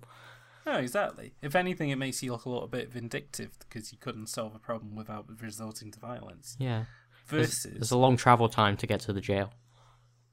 No, 0.71 0.79
exactly. 0.79 1.33
If 1.41 1.55
anything, 1.55 1.89
it 1.89 1.97
makes 1.97 2.23
you 2.23 2.31
look 2.31 2.45
a 2.45 2.49
little 2.49 2.67
bit 2.67 2.89
vindictive 2.91 3.57
because 3.59 3.91
you 3.91 3.97
couldn't 3.97 4.27
solve 4.27 4.55
a 4.55 4.59
problem 4.59 4.95
without 4.95 5.25
resorting 5.41 5.91
to 5.91 5.99
violence. 5.99 6.55
Yeah. 6.59 6.85
There's, 7.29 7.47
Versus, 7.47 7.73
there's 7.73 7.91
a 7.91 7.97
long 7.97 8.15
travel 8.15 8.47
time 8.47 8.77
to 8.77 8.87
get 8.87 9.01
to 9.01 9.13
the 9.13 9.21
jail. 9.21 9.51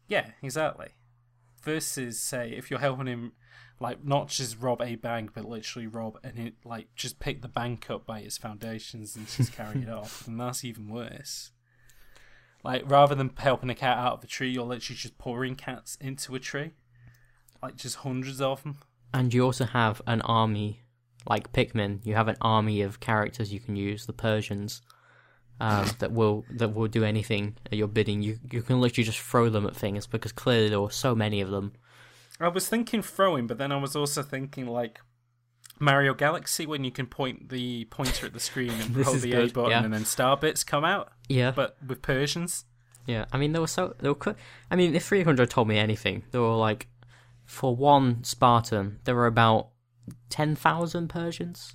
yeah, 0.07 0.31
exactly. 0.43 0.91
Versus, 1.63 2.21
say, 2.21 2.53
if 2.57 2.71
you're 2.71 2.79
helping 2.79 3.07
him, 3.07 3.33
like 3.81 4.05
not 4.05 4.29
just 4.29 4.61
rob 4.61 4.81
a 4.81 4.95
bank, 4.95 5.31
but 5.35 5.45
literally 5.45 5.87
rob 5.89 6.19
and 6.23 6.39
it, 6.39 6.55
like 6.65 6.95
just 6.95 7.19
pick 7.19 7.43
the 7.43 7.49
bank 7.49 7.91
up 7.91 8.07
by 8.07 8.21
its 8.21 8.39
foundations 8.39 9.17
and 9.17 9.27
just 9.29 9.53
carry 9.53 9.83
it 9.83 9.89
off, 9.91 10.25
then 10.25 10.37
that's 10.37 10.65
even 10.65 10.89
worse. 10.89 11.51
Like 12.63 12.89
rather 12.89 13.15
than 13.17 13.31
helping 13.39 13.71
a 13.71 13.75
cat 13.75 13.99
out 13.99 14.15
of 14.15 14.25
a 14.25 14.27
tree, 14.29 14.51
you're 14.51 14.65
literally 14.65 14.97
just 14.97 15.19
pouring 15.19 15.57
cats 15.57 15.97
into 16.01 16.35
a 16.37 16.39
tree, 16.41 16.73
like 17.61 17.75
just 17.77 17.97
hundreds 17.97 18.41
of 18.41 18.63
them. 18.63 18.79
And 19.13 19.33
you 19.33 19.45
also 19.45 19.65
have 19.65 20.03
an 20.07 20.21
army, 20.23 20.83
like 21.27 21.53
Pikmin. 21.53 22.05
You 22.05 22.15
have 22.15 22.29
an 22.29 22.37
army 22.41 22.83
of 22.83 23.01
characters 23.01 23.53
you 23.53 23.61
can 23.61 23.75
use, 23.77 24.07
the 24.07 24.13
Persians, 24.13 24.83
um, 25.61 25.89
that 25.99 26.13
will 26.13 26.45
that 26.57 26.75
will 26.75 26.89
do 26.89 27.05
anything 27.05 27.57
at 27.67 27.79
your 27.79 27.89
bidding. 27.89 28.23
You 28.23 28.39
you 28.51 28.63
can 28.63 28.81
literally 28.81 29.05
just 29.05 29.21
throw 29.21 29.49
them 29.49 29.67
at 29.67 29.75
things 29.77 30.07
because 30.07 30.33
clearly 30.33 30.69
there 30.69 30.81
were 30.81 30.91
so 30.91 31.15
many 31.15 31.41
of 31.41 31.51
them. 31.51 31.73
I 32.41 32.49
was 32.49 32.69
thinking 32.69 33.03
throwing, 33.03 33.47
but 33.47 33.59
then 33.59 33.73
I 33.73 33.77
was 33.77 33.97
also 33.97 34.23
thinking 34.23 34.67
like 34.67 35.01
Mario 35.81 36.15
Galaxy 36.15 36.67
when 36.67 36.85
you 36.85 36.91
can 36.91 37.07
point 37.07 37.49
the 37.49 37.87
pointer 37.87 38.27
at 38.27 38.33
the 38.33 38.41
screen 38.41 38.71
and 38.71 38.95
hold 39.05 39.21
the 39.21 39.33
A 39.33 39.49
button 39.49 39.71
yeah. 39.71 39.85
and 39.85 39.93
then 39.93 40.05
star 40.05 40.37
bits 40.37 40.65
come 40.65 40.85
out, 40.85 41.13
Yeah, 41.29 41.51
but 41.51 41.77
with 41.85 42.03
Persians. 42.03 42.65
yeah. 43.07 43.25
I 43.33 43.39
mean, 43.39 43.53
there 43.53 43.61
were 43.61 43.67
so 43.67 43.95
there 43.99 44.13
were. 44.13 44.37
I 44.71 44.77
mean, 44.77 44.95
if 44.95 45.05
300 45.07 45.49
told 45.51 45.67
me 45.69 45.79
anything, 45.79 46.25
there 46.31 46.41
were 46.41 46.55
like 46.55 46.89
for 47.49 47.75
one 47.75 48.23
Spartan, 48.23 49.01
there 49.05 49.15
were 49.15 49.27
about 49.27 49.71
10,000 50.29 51.09
Persians, 51.09 51.75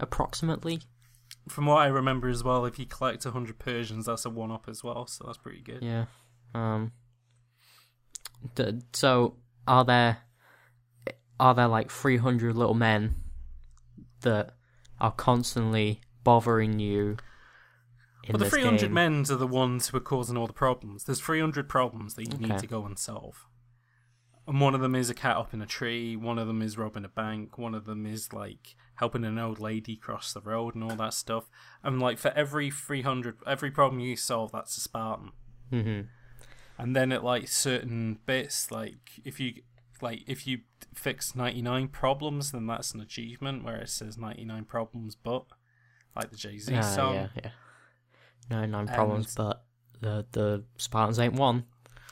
approximately. 0.00 0.80
From 1.48 1.66
what 1.66 1.76
I 1.78 1.86
remember 1.86 2.28
as 2.28 2.42
well, 2.44 2.66
if 2.66 2.78
you 2.78 2.84
collect 2.84 3.24
100 3.24 3.58
Persians, 3.60 4.06
that's 4.06 4.24
a 4.24 4.30
one 4.30 4.50
up 4.50 4.66
as 4.68 4.82
well, 4.84 5.06
so 5.06 5.24
that's 5.24 5.38
pretty 5.38 5.62
good. 5.62 5.82
Yeah. 5.82 6.06
Um. 6.54 6.92
The, 8.54 8.82
so 8.92 9.36
are 9.66 9.84
there 9.84 10.18
are 11.40 11.54
there 11.54 11.66
like 11.68 11.90
three 11.90 12.16
hundred 12.18 12.56
little 12.56 12.74
men 12.74 13.16
that 14.20 14.54
are 15.00 15.12
constantly 15.12 16.00
bothering 16.24 16.78
you? 16.80 17.16
In 18.24 18.32
But 18.32 18.38
the 18.38 18.44
this 18.44 18.52
300 18.54 18.80
game? 18.80 18.92
men 18.94 19.20
are 19.30 19.36
the 19.36 19.46
ones 19.46 19.88
who 19.88 19.96
are 19.96 20.00
causing 20.00 20.36
all 20.36 20.46
the 20.46 20.52
problems. 20.52 21.04
There's 21.04 21.20
300 21.20 21.68
problems 21.68 22.14
that 22.14 22.24
you 22.26 22.34
Okay. 22.34 22.46
need 22.48 22.58
to 22.58 22.66
go 22.66 22.84
and 22.84 22.98
solve. 22.98 23.47
And 24.48 24.60
one 24.62 24.74
of 24.74 24.80
them 24.80 24.94
is 24.94 25.10
a 25.10 25.14
cat 25.14 25.36
up 25.36 25.52
in 25.52 25.60
a 25.60 25.66
tree, 25.66 26.16
one 26.16 26.38
of 26.38 26.46
them 26.46 26.62
is 26.62 26.78
robbing 26.78 27.04
a 27.04 27.08
bank, 27.08 27.58
one 27.58 27.74
of 27.74 27.84
them 27.84 28.06
is 28.06 28.32
like 28.32 28.74
helping 28.94 29.24
an 29.24 29.38
old 29.38 29.60
lady 29.60 29.94
cross 29.94 30.32
the 30.32 30.40
road 30.40 30.74
and 30.74 30.82
all 30.82 30.96
that 30.96 31.12
stuff. 31.12 31.50
And 31.84 32.00
like 32.00 32.18
for 32.18 32.32
every 32.34 32.70
300, 32.70 33.36
every 33.46 33.70
problem 33.70 34.00
you 34.00 34.16
solve, 34.16 34.50
that's 34.52 34.76
a 34.76 34.80
Spartan. 34.80 35.32
Mhm. 35.70 36.08
And 36.78 36.96
then 36.96 37.12
at 37.12 37.22
like 37.22 37.46
certain 37.46 38.20
bits, 38.24 38.70
like 38.70 39.20
if 39.22 39.38
you 39.38 39.62
like 40.00 40.22
if 40.26 40.46
you 40.46 40.60
fix 40.94 41.34
99 41.34 41.88
problems, 41.88 42.52
then 42.52 42.66
that's 42.66 42.94
an 42.94 43.00
achievement 43.00 43.64
where 43.64 43.76
it 43.76 43.90
says 43.90 44.16
99 44.16 44.64
problems, 44.64 45.14
but 45.14 45.44
like 46.16 46.30
the 46.30 46.36
Jay 46.36 46.56
Z 46.56 46.74
Ah, 46.74 46.80
song. 46.80 47.14
yeah, 47.14 47.28
yeah. 47.44 47.50
No, 48.50 48.64
nine 48.64 48.86
problems, 48.88 49.34
but 49.34 49.64
the 50.00 50.24
the 50.32 50.64
Spartans 50.78 51.18
ain't 51.18 51.34
one. 51.34 51.64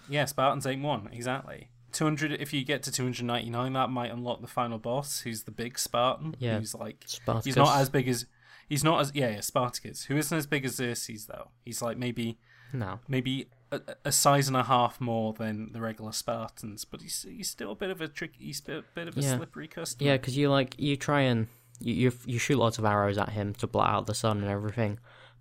Yeah, 0.08 0.26
Spartans 0.26 0.66
ain't 0.66 0.82
one 0.82 1.08
exactly. 1.12 1.70
Two 1.96 2.04
hundred. 2.04 2.32
If 2.32 2.52
you 2.52 2.62
get 2.62 2.82
to 2.82 2.92
two 2.92 3.04
hundred 3.04 3.24
ninety 3.24 3.48
nine, 3.48 3.72
that 3.72 3.88
might 3.88 4.10
unlock 4.10 4.42
the 4.42 4.46
final 4.46 4.78
boss, 4.78 5.20
who's 5.20 5.44
the 5.44 5.50
big 5.50 5.78
Spartan. 5.78 6.36
Yeah. 6.38 6.58
he's 6.58 6.74
like 6.74 7.04
Spartacus. 7.06 7.44
he's 7.46 7.56
not 7.56 7.80
as 7.80 7.88
big 7.88 8.06
as 8.06 8.26
he's 8.68 8.84
not 8.84 9.00
as 9.00 9.12
yeah 9.14 9.30
yeah 9.30 9.40
Spartacus, 9.40 10.04
who 10.04 10.16
isn't 10.18 10.36
as 10.36 10.46
big 10.46 10.66
as 10.66 10.74
Xerxes 10.76 11.24
though. 11.24 11.48
He's 11.64 11.80
like 11.80 11.96
maybe 11.96 12.38
no. 12.74 13.00
maybe 13.08 13.48
a, 13.72 13.80
a 14.04 14.12
size 14.12 14.46
and 14.46 14.58
a 14.58 14.64
half 14.64 15.00
more 15.00 15.32
than 15.32 15.72
the 15.72 15.80
regular 15.80 16.12
Spartans, 16.12 16.84
but 16.84 17.00
he's 17.00 17.24
he's 17.26 17.48
still 17.48 17.72
a 17.72 17.74
bit 17.74 17.88
of 17.88 18.02
a 18.02 18.08
tricky 18.08 18.44
He's 18.44 18.60
a 18.68 18.82
bit 18.94 19.08
of 19.08 19.16
a 19.16 19.20
Yeah. 19.22 19.36
slippery 19.38 19.66
customer. 19.66 20.10
Yeah, 20.10 20.16
because 20.18 20.36
you 20.36 20.50
like 20.50 20.74
you 20.78 20.96
try 20.96 21.22
and 21.22 21.48
you, 21.80 21.94
you 21.94 22.12
you 22.26 22.38
shoot 22.38 22.58
lots 22.58 22.76
of 22.78 22.84
arrows 22.84 23.16
at 23.16 23.30
him 23.30 23.54
to 23.54 23.66
blot 23.66 23.88
out 23.88 24.06
the 24.06 24.14
sun 24.14 24.42
and 24.42 24.50
everything, 24.50 24.98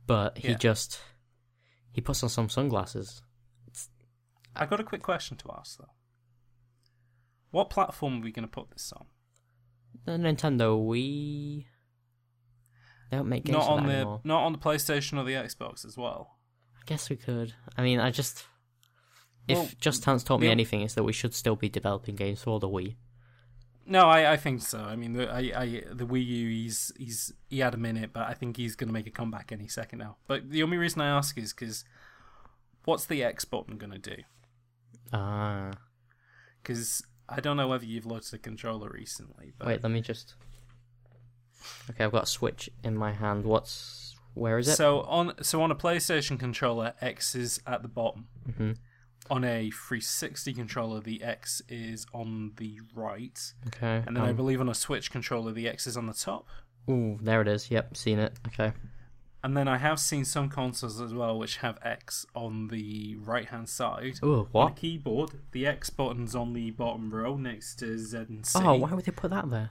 but 0.07 0.38
he 0.38 0.52
Yeah. 0.52 0.56
just 0.57 1.02
he 1.91 1.99
puts 1.99 2.23
on 2.23 2.30
some 2.30 2.48
sunglasses. 2.48 3.23
I 4.56 4.65
got 4.65 4.80
a 4.80 4.86
quick 4.86 5.03
question 5.03 5.36
to 5.36 5.52
ask 5.57 5.80
though. 5.80 5.90
What 7.56 7.69
platform 7.69 8.19
are 8.19 8.23
we 8.26 8.34
going 8.34 8.44
to 8.48 8.52
put 8.52 8.69
this 8.72 8.91
on? 8.94 9.06
The 10.03 10.11
Nintendo 10.14 10.77
Wii. 10.77 11.65
They 13.10 13.15
don't 13.18 13.30
make 13.30 13.45
games 13.45 13.56
Not 13.57 13.65
for 13.68 13.72
on 13.72 13.84
that 13.84 13.88
the 13.90 13.95
anymore. 13.95 14.22
not 14.26 14.44
on 14.44 14.52
the 14.52 14.57
PlayStation 14.57 15.18
or 15.18 15.23
the 15.23 15.36
Xbox 15.36 15.86
as 15.86 15.95
well. 15.95 16.36
I 16.77 16.82
guess 16.86 17.10
we 17.10 17.15
could. 17.15 17.53
I 17.77 17.82
mean, 17.82 18.02
I 18.02 18.11
just 18.11 18.45
if 19.48 19.57
Well, 19.57 19.69
Just 19.80 20.03
Dance 20.03 20.22
taught 20.26 20.41
me 20.41 20.48
the- 20.48 20.52
anything, 20.52 20.82
it's 20.82 20.95
that 20.95 21.03
we 21.03 21.14
should 21.14 21.34
still 21.34 21.56
be 21.56 21.69
developing 21.69 22.15
games 22.15 22.44
for 22.44 22.60
the 22.60 22.68
Wii. 22.68 22.98
No, 23.86 24.10
I, 24.10 24.34
I 24.34 24.38
think 24.38 24.61
so. 24.61 24.80
I 24.80 24.98
mean, 24.98 25.14
the 25.14 25.32
I, 25.32 25.40
I 25.56 25.84
the 25.94 26.06
Wii 26.06 26.26
U, 26.26 26.49
he's 26.49 26.91
he's 26.98 27.32
he 27.49 27.60
had 27.60 27.73
a 27.73 27.77
minute, 27.77 28.10
but 28.11 28.27
I 28.27 28.34
think 28.34 28.57
he's 28.57 28.76
going 28.76 28.90
to 28.90 28.94
make 28.94 29.07
a 29.07 29.11
comeback 29.11 29.53
any 29.53 29.69
second 29.69 29.99
now. 29.99 30.18
But 30.27 30.49
the 30.49 30.61
only 30.61 30.76
reason 30.76 30.99
I 30.99 31.07
ask 31.07 31.38
is 31.38 31.53
because 31.53 31.86
what's 32.84 33.06
the 33.06 33.23
X 33.23 33.45
button 33.45 33.77
going 33.77 33.94
to 33.94 33.98
do? 34.15 34.18
Ah, 35.14 35.72
Because 36.61 37.02
I 37.27 37.39
don't 37.39 37.57
know 37.57 37.68
whether 37.68 37.85
you've 37.85 38.06
looked 38.06 38.26
at 38.27 38.31
the 38.31 38.38
controller 38.38 38.89
recently, 38.89 39.53
but 39.57 39.68
wait, 39.68 39.84
let 39.84 39.91
me 39.91 40.02
just. 40.02 40.35
Okay, 41.89 42.03
I've 42.03 42.11
got 42.11 42.23
a 42.23 42.27
Switch 42.27 42.69
in 42.84 42.95
my 42.95 43.11
hand. 43.14 43.45
What's 43.45 44.15
where 44.34 44.60
is 44.60 44.68
it? 44.68 44.76
so 44.76 45.02
on 45.02 45.34
so 45.43 45.61
on 45.61 45.72
a 45.72 45.76
PlayStation 45.76 46.39
controller, 46.39 46.93
X 47.02 47.35
is 47.35 47.60
at 47.65 47.81
the 47.81 47.88
bottom. 47.88 48.27
hmm 48.56 48.72
On 49.31 49.43
a 49.43 49.72
360 49.72 50.53
controller, 50.53 50.99
the 50.99 51.23
X 51.23 51.61
is 51.68 52.06
on 52.14 52.52
the 52.57 52.80
right, 52.93 53.53
Okay. 53.68 54.03
and 54.06 54.15
then 54.15 54.23
I 54.23 54.30
um, 54.30 54.35
believe 54.35 54.61
on 54.61 54.69
a 54.69 54.76
Switch 54.76 55.10
controller, 55.11 55.52
the 55.52 55.68
X 55.68 55.88
is 55.88 55.97
on 55.97 56.06
the 56.06 56.14
top. 56.14 56.47
Ooh, 56.89 57.18
there 57.22 57.41
it 57.41 57.47
is. 57.47 57.72
Yep, 57.72 57.97
seen 57.97 58.19
it. 58.19 58.34
Okay. 58.47 58.72
And 59.45 59.55
then 59.55 59.67
I 59.67 59.77
have 59.77 59.99
seen 59.99 60.26
some 60.26 60.49
consoles 60.49 60.99
as 60.99 61.13
well 61.13 61.38
which 61.38 61.57
have 61.57 61.77
X 61.84 62.26
on 62.34 62.69
the 62.69 63.15
right 63.17 63.45
hand 63.45 63.69
side. 63.69 64.15
Ooh, 64.23 64.34
On 64.34 64.38
the 64.45 64.49
what? 64.51 64.76
keyboard, 64.76 65.30
the 65.51 65.67
X 65.67 65.91
button's 65.91 66.34
on 66.34 66.53
the 66.53 66.72
bottom 66.72 67.11
row 67.13 67.38
next 67.38 67.76
to 67.76 67.95
Z 67.99 68.17
and 68.17 68.43
C. 68.43 68.57
Oh, 68.59 68.73
why 68.73 68.91
would 68.95 69.05
they 69.05 69.11
put 69.11 69.30
that 69.30 69.51
there? 69.51 69.69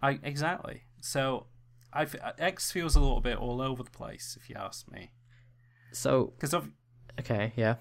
I 0.00 0.18
exactly. 0.22 0.84
So, 1.02 1.46
I 1.92 2.02
f- 2.04 2.14
uh, 2.22 2.32
X 2.38 2.72
feels 2.72 2.96
a 2.96 3.00
little 3.00 3.20
bit 3.20 3.36
all 3.36 3.60
over 3.60 3.82
the 3.82 3.90
place, 3.90 4.34
if 4.40 4.48
you 4.48 4.56
ask 4.58 4.90
me. 4.90 5.10
So, 5.92 6.32
Because 6.36 6.54
of 6.54 6.70
okay, 7.20 7.52
yeah. 7.54 7.74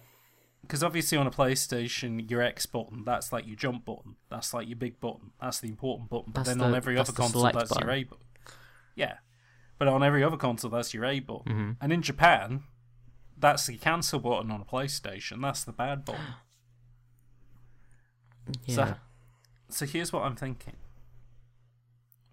because 0.63 0.83
obviously 0.83 1.17
on 1.17 1.27
a 1.27 1.31
PlayStation, 1.31 2.29
your 2.29 2.41
X 2.41 2.65
button 2.65 3.03
that's 3.05 3.31
like 3.31 3.47
your 3.47 3.55
jump 3.55 3.85
button, 3.85 4.17
that's 4.29 4.53
like 4.53 4.67
your 4.67 4.75
big 4.77 4.99
button, 4.99 5.31
that's 5.41 5.61
the 5.61 5.69
important 5.69 6.09
button. 6.09 6.33
But 6.33 6.41
That's 6.41 6.49
then 6.49 6.57
the- 6.57 6.65
on 6.65 6.75
every 6.75 6.97
other 6.97 7.13
console, 7.13 7.43
that's 7.43 7.71
your. 7.79 7.89
A 7.89 8.03
button. 8.03 8.25
Yeah, 8.95 9.15
but 9.77 9.87
on 9.87 10.03
every 10.03 10.23
other 10.23 10.37
console, 10.37 10.71
that's 10.71 10.93
your 10.93 11.05
A 11.05 11.19
button. 11.19 11.51
hmm 11.53 11.71
And 11.81 11.91
in 11.93 12.01
Japan, 12.01 12.63
that's 13.37 13.65
the 13.67 13.77
cancel 13.77 14.19
button 14.19 14.51
on 14.51 14.61
a 14.61 14.65
PlayStation. 14.65 15.41
That's 15.41 15.63
the 15.63 15.73
bad 15.73 16.05
button. 16.05 16.21
Yeah. 18.65 18.75
So, 18.75 18.95
so 19.69 19.85
here's 19.85 20.13
what 20.13 20.23
I'm 20.23 20.35
thinking. 20.35 20.75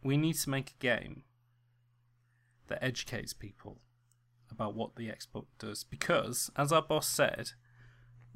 We 0.02 0.16
need 0.16 0.34
to 0.34 0.50
make 0.50 0.70
a 0.70 0.78
game 0.78 1.22
that 2.68 2.82
educates 2.84 3.32
people 3.32 3.78
about 4.50 4.74
what 4.74 4.96
the 4.96 5.08
Xbox 5.08 5.46
does 5.58 5.84
because, 5.84 6.50
as 6.56 6.70
our 6.72 6.82
boss 6.82 7.08
said, 7.08 7.52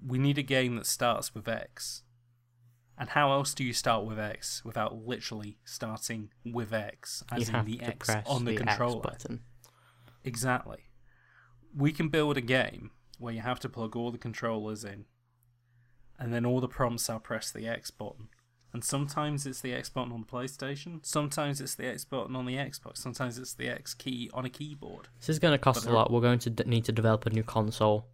we 0.05 0.19
need 0.19 0.39
a 0.39 0.43
game 0.43 0.77
that 0.77 0.87
starts 0.87 1.35
with 1.35 1.47
X. 1.49 2.03
And 2.99 3.11
how 3.11 3.33
else 3.33 3.53
do 3.53 3.63
you 3.63 3.73
start 3.73 4.05
with 4.05 4.19
X 4.19 4.65
without 4.65 5.07
literally 5.07 5.59
starting 5.65 6.31
with 6.45 6.73
X, 6.73 7.23
you 7.31 7.43
as 7.43 7.49
in 7.49 7.55
have 7.55 7.67
the 7.67 7.83
X 7.83 8.07
press 8.07 8.27
on 8.27 8.45
the, 8.45 8.53
X 8.53 8.63
controller? 8.63 9.03
button. 9.03 9.41
Exactly. 10.25 10.89
We 11.77 11.93
can 11.93 12.09
build 12.09 12.39
a 12.39 12.41
game 12.41 12.91
where 13.19 13.35
you 13.35 13.41
have 13.41 13.61
to 13.61 13.69
plug 13.69 13.97
all 13.97 14.11
the 14.11 14.19
controllers 14.19 14.83
in, 14.83 15.05
and 16.19 16.33
then 16.33 16.47
all 16.47 16.61
the 16.61 16.69
prompts 16.69 17.11
are 17.11 17.21
press 17.21 17.51
the 17.51 17.69
X 17.69 17.91
button. 17.91 18.29
And 18.73 18.85
sometimes 18.85 19.47
it's 19.47 19.61
the 19.61 19.73
X 19.73 19.89
button 19.89 20.13
on 20.13 20.21
the 20.21 20.27
PlayStation, 20.27 21.05
sometimes 21.05 21.61
it's 21.61 21.75
the 21.75 21.87
X 21.87 22.05
button 22.05 22.35
on 22.37 22.45
the 22.45 22.57
Xbox, 22.57 22.99
sometimes 22.99 23.39
it's 23.39 23.55
the 23.55 23.69
X 23.69 23.95
key 23.95 24.31
on 24.35 24.45
a 24.45 24.51
keyboard. 24.51 25.09
This 25.21 25.31
is 25.31 25.39
going 25.39 25.53
to 25.53 25.59
cost 25.59 25.85
But 25.85 25.91
a 25.91 25.95
lot. 25.95 26.11
We're 26.11 26.21
going 26.21 26.41
to 26.41 26.51
need 26.69 26.85
to 26.87 26.93
develop 26.93 27.25
a 27.27 27.31
new 27.31 27.43
console 27.43 28.07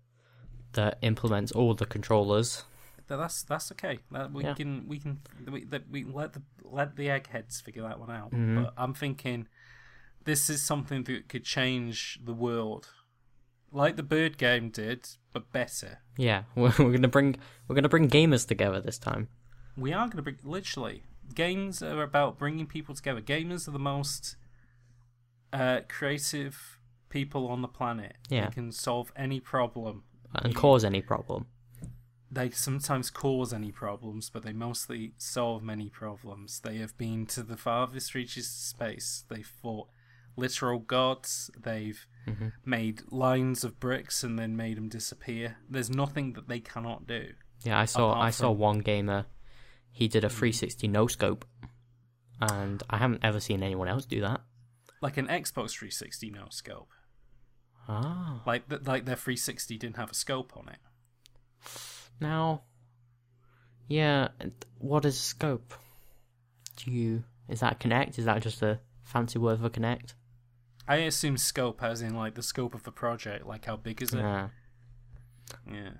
that 0.75 0.99
implements 1.03 1.53
all 1.53 1.75
the 1.75 1.87
controllers. 1.87 2.65
Th- 3.13 3.19
That's 3.21 3.43
that's 3.43 3.71
okay. 3.73 3.99
That 4.11 4.33
we 4.33 4.43
Yeah. 4.45 4.55
can 4.55 4.87
we 4.89 4.99
can 4.99 5.21
we, 5.51 5.65
that 5.65 5.91
we 5.91 6.05
let 6.05 6.33
the 6.33 6.43
let 6.65 6.97
the 6.97 7.11
eggheads 7.11 7.61
figure 7.61 7.83
that 7.83 8.01
one 8.01 8.11
out. 8.11 8.31
Mhm. 8.33 8.65
But 8.65 8.75
I'm 8.77 8.95
thinking 8.95 9.49
this 10.25 10.49
is 10.49 10.63
something 10.63 11.05
that 11.05 11.29
could 11.29 11.45
change 11.45 12.21
the 12.25 12.33
world, 12.33 12.89
like 13.71 13.97
the 13.97 14.03
Bird 14.03 14.39
game 14.39 14.71
did, 14.71 15.09
but 15.33 15.53
better. 15.53 15.99
Yeah, 16.17 16.45
we're, 16.55 16.69
we're 16.79 16.95
going 16.97 17.03
to 17.03 17.09
bring 17.09 17.37
we're 17.69 17.81
to 17.81 17.89
bring 17.89 18.09
gamers 18.09 18.47
together 18.47 18.81
this 18.81 18.99
time. 18.99 19.29
We 19.77 19.93
are 19.93 20.07
going 20.07 20.17
to 20.19 20.23
bring 20.23 20.39
literally 20.43 21.03
games 21.35 21.83
are 21.83 22.03
about 22.03 22.39
bringing 22.39 22.67
people 22.67 22.95
together. 22.95 23.21
Gamers 23.21 23.67
are 23.69 23.71
the 23.73 23.79
most 23.79 24.37
uh, 25.53 25.81
creative 25.89 26.79
people 27.09 27.49
on 27.49 27.61
the 27.63 27.69
planet. 27.69 28.17
Yeah. 28.31 28.47
they 28.47 28.53
can 28.53 28.73
solve 28.73 29.13
any 29.17 29.41
problem. 29.41 30.05
and 30.35 30.53
You- 30.55 30.59
cause 30.59 30.85
any 30.85 31.03
problem. 31.03 31.47
They 32.35 32.49
sometimes 32.51 33.11
cause 33.11 33.53
any 33.53 33.71
problems, 33.71 34.31
but 34.31 34.43
they 34.43 34.55
mostly 34.55 35.13
solve 35.19 35.63
many 35.63 35.91
problems. 35.91 36.61
They 36.61 36.79
have 36.79 36.97
been 36.97 37.27
to 37.27 37.43
the 37.43 37.59
farthest 37.59 38.15
reaches 38.15 38.47
of 38.47 38.53
space. 38.53 39.25
They've 39.29 39.47
fought 39.47 39.89
literal 40.35 40.79
gods. 40.79 41.51
They've 41.61 42.07
hmm 42.25 42.49
made 42.65 43.03
lines 43.11 43.65
of 43.65 43.79
bricks 43.79 44.25
and 44.25 44.39
then 44.39 44.57
made 44.57 44.79
them 44.79 44.89
disappear. 44.89 45.59
There's 45.69 45.91
nothing 45.91 46.33
that 46.33 46.49
they 46.49 46.61
cannot 46.61 47.07
do. 47.07 47.35
Yeah, 47.65 47.79
I 47.79 47.85
saw 47.85 48.19
I 48.19 48.31
saw 48.31 48.49
from- 48.51 48.59
one 48.59 48.79
gamer. 48.79 49.27
He 49.91 50.09
did 50.09 50.25
a 50.25 50.29
Mm. 50.29 50.33
360 50.39 50.89
no 50.89 51.07
scope, 51.09 51.45
and 52.41 52.83
I 52.89 52.97
haven't 52.97 53.23
ever 53.23 53.41
seen 53.41 53.63
anyone 53.63 53.89
else 53.89 54.07
do 54.07 54.23
that. 54.23 54.41
Like 55.03 55.19
an 55.19 55.27
Xbox 55.27 55.73
360 55.73 56.31
no 56.31 56.47
scope. 56.49 56.89
Ah, 57.89 58.41
Like 58.47 58.69
th- 58.71 58.83
like 58.87 59.05
their 59.05 59.17
360 59.17 59.77
didn't 59.77 59.97
have 59.97 60.11
a 60.13 60.15
scope 60.15 60.57
on 60.57 60.69
it. 60.71 60.79
Now, 62.23 62.63
yeah. 63.89 64.29
What 64.79 65.05
is 65.05 65.19
scope? 65.19 65.75
Do 66.77 66.91
you 66.91 67.25
is 67.49 67.61
that 67.61 67.81
Kinect? 67.81 68.19
Is 68.19 68.25
that 68.25 68.41
just 68.43 68.63
a 68.63 68.81
fancy 69.03 69.39
word 69.39 69.61
for 69.61 69.69
Kinect? 69.69 70.15
I 70.89 70.97
assume 70.97 71.37
scope 71.37 71.83
as 71.83 72.03
in 72.03 72.15
like 72.15 72.35
the 72.35 72.43
scope 72.43 72.75
of 72.75 72.83
the 72.85 72.93
project, 72.93 73.47
like 73.47 73.65
how 73.67 73.77
big 73.77 74.03
is 74.03 74.13
it? 74.13 74.19
Yeah. 74.19 74.49
Yeah. 75.71 75.91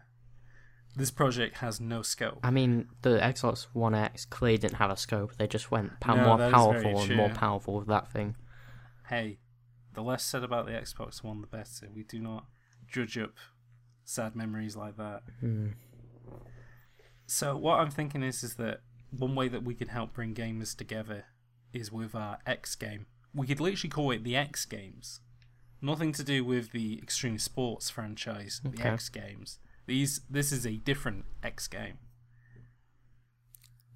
This 0.95 1.11
project 1.11 1.59
has 1.59 1.81
no 1.81 2.03
scope. 2.03 2.41
I 2.43 2.51
mean, 2.51 2.89
the 3.03 3.19
Xbox 3.19 3.67
One 3.73 3.95
X 3.95 4.25
clearly 4.27 4.59
didn't 4.59 4.77
have 4.77 4.91
a 4.91 4.97
scope. 4.97 5.37
They 5.37 5.47
just 5.47 5.71
went 5.71 6.01
pow- 6.01 6.17
No, 6.17 6.27
more 6.27 6.39
that 6.39 6.47
is 6.49 6.53
very 6.53 6.83
powerful 6.83 7.01
and 7.03 7.17
more 7.17 7.29
powerful 7.31 7.75
with 7.79 7.89
that 7.89 8.11
thing. 8.13 8.37
Hey, 9.09 9.39
the 9.95 10.03
less 10.03 10.25
said 10.25 10.43
about 10.45 10.67
the 10.67 10.73
Xbox 10.73 11.23
One, 11.23 11.41
the 11.41 11.47
better. 11.47 11.89
We 11.95 12.03
do 12.03 12.19
not 12.19 12.47
judge 12.87 13.17
up 13.17 13.33
sad 14.05 14.35
memories 14.37 14.77
like 14.77 14.97
that. 14.99 15.23
Hmm. 15.41 15.69
So 17.33 17.57
what 17.57 17.81
I'm 17.81 17.91
thinking 17.91 18.23
is, 18.23 18.45
is 18.45 18.57
that 18.57 18.81
one 19.11 19.35
way 19.35 19.49
that 19.49 19.65
we 19.65 19.75
could 19.75 19.89
help 19.89 20.13
bring 20.13 20.35
gamers 20.35 20.77
together 20.77 21.25
is 21.73 21.91
with 21.91 22.15
our 22.15 22.37
X 22.47 22.75
game. 22.75 23.07
We 23.35 23.47
could 23.47 23.59
literally 23.59 23.89
call 23.89 24.11
it 24.11 24.23
the 24.23 24.37
X 24.37 24.67
Games. 24.67 25.21
Nothing 25.81 26.13
to 26.13 26.23
do 26.23 26.45
with 26.45 26.73
the 26.73 26.99
Extreme 27.03 27.39
Sports 27.39 27.89
franchise, 27.89 28.61
the 28.63 28.69
Okay. 28.69 28.87
X 28.87 29.09
Games. 29.09 29.61
These, 29.87 30.21
this 30.29 30.53
is 30.53 30.67
a 30.67 30.77
different 30.77 31.25
X 31.43 31.69
game. 31.69 31.97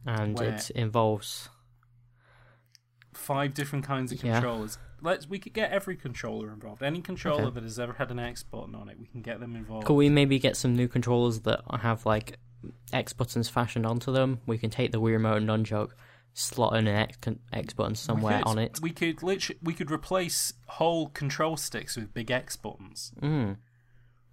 And 0.06 0.40
it 0.40 0.70
involves 0.70 1.50
Five 3.12 3.52
different 3.52 3.84
kinds 3.84 4.12
of 4.12 4.22
Yeah. 4.24 4.34
controllers. 4.40 4.78
Let's 5.02 5.28
we 5.28 5.38
could 5.38 5.52
get 5.52 5.70
every 5.72 5.96
controller 5.96 6.50
involved. 6.52 6.82
Any 6.82 7.02
controller 7.02 7.44
Okay. 7.44 7.54
that 7.56 7.62
has 7.64 7.78
ever 7.78 7.92
had 7.94 8.10
an 8.10 8.18
X 8.18 8.42
button 8.42 8.74
on 8.74 8.88
it, 8.88 8.98
we 8.98 9.06
can 9.06 9.20
get 9.20 9.40
them 9.40 9.54
involved. 9.56 9.86
Could 9.86 9.94
we 9.94 10.08
maybe 10.08 10.38
get 10.38 10.56
some 10.56 10.74
new 10.74 10.88
controllers 10.88 11.40
that 11.40 11.60
have 11.80 12.06
like 12.06 12.38
X 12.92 13.12
buttons 13.12 13.48
fashioned 13.48 13.86
onto 13.86 14.12
them? 14.12 14.40
We 14.46 14.58
can 14.58 14.70
take 14.70 14.92
the 14.92 15.00
Wii 15.00 15.12
remote 15.12 15.36
and 15.42 15.48
nunchuck, 15.48 15.90
slot 16.34 16.76
in 16.76 16.86
an 16.86 16.96
X, 16.96 17.16
X 17.52 17.74
button 17.74 17.94
somewhere 17.94 18.38
could, 18.38 18.46
on 18.48 18.58
it. 18.58 18.78
We 18.80 18.90
could 18.90 19.22
literally 19.22 19.58
we 19.62 19.72
could 19.74 19.90
replace 19.90 20.52
whole 20.66 21.08
control 21.08 21.56
sticks 21.56 21.96
with 21.96 22.12
big 22.14 22.30
X 22.30 22.56
buttons. 22.56 23.12
Mm. 23.20 23.56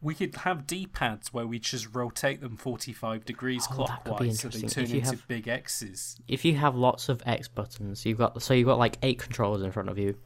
We 0.02 0.16
could 0.16 0.36
have 0.36 0.68
D 0.68 0.86
pads 0.86 1.32
where 1.34 1.48
we 1.48 1.60
just 1.60 1.96
rotate 1.96 2.42
them 2.42 2.58
forty 2.58 2.92
five 2.92 3.24
degrees 3.24 3.66
Oh, 3.72 3.86
that 3.88 4.04
could 4.04 4.04
be 4.04 4.10
clockwise 4.10 4.40
so 4.42 4.50
they 4.50 4.56
interesting. 4.58 4.70
turn 4.70 4.84
If 4.84 4.90
you 4.92 4.98
into 4.98 5.10
have- 5.12 5.28
big 5.30 5.48
X's. 5.48 6.18
If 6.28 6.44
you 6.44 6.56
have 6.58 6.76
lots 6.76 7.08
of 7.08 7.24
X 7.26 7.48
buttons, 7.48 8.06
you've 8.06 8.18
got 8.18 8.42
so 8.42 8.54
you've 8.54 8.68
got 8.68 8.80
like 8.80 8.98
eight 9.02 9.20
controllers 9.20 9.62
in 9.62 9.72
front 9.72 9.88
of 9.90 9.98
you, 9.98 10.18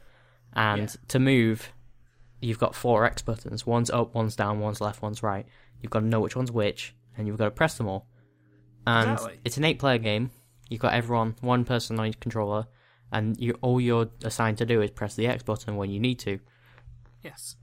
and 0.53 0.81
Yeah. 0.81 0.95
to 1.09 1.19
move, 1.19 1.71
you've 2.41 2.57
got 2.57 2.73
four 2.73 3.05
X 3.05 3.21
buttons. 3.21 3.67
One's 3.67 3.91
up, 3.91 4.15
one's 4.15 4.35
down, 4.35 4.59
one's 4.59 4.81
left, 4.81 5.03
one's 5.03 5.21
right. 5.21 5.45
You've 5.83 5.91
got 5.91 5.99
to 5.99 6.05
know 6.07 6.21
which 6.21 6.35
one's 6.35 6.51
which, 6.51 6.95
and 7.17 7.27
you've 7.27 7.37
got 7.37 7.45
to 7.45 7.51
press 7.51 7.77
them 7.77 7.87
all. 7.87 8.07
And 8.85 9.11
Exactly. 9.13 9.39
it's 9.43 9.57
an 9.57 9.65
eight-player 9.65 9.97
game. 9.97 10.31
You've 10.69 10.81
got 10.81 10.93
everyone, 10.93 11.35
one 11.41 11.65
person 11.65 11.99
on 11.99 12.05
each 12.07 12.19
controller, 12.19 12.67
and 13.11 13.37
you 13.39 13.57
all 13.61 13.79
you're 13.81 14.09
assigned 14.23 14.57
to 14.59 14.65
do 14.65 14.81
is 14.81 14.91
press 14.91 15.15
the 15.15 15.27
X 15.27 15.43
button 15.43 15.75
when 15.77 15.89
you 15.89 15.99
need 15.99 16.19
to, 16.19 16.39
Yes. 17.23 17.55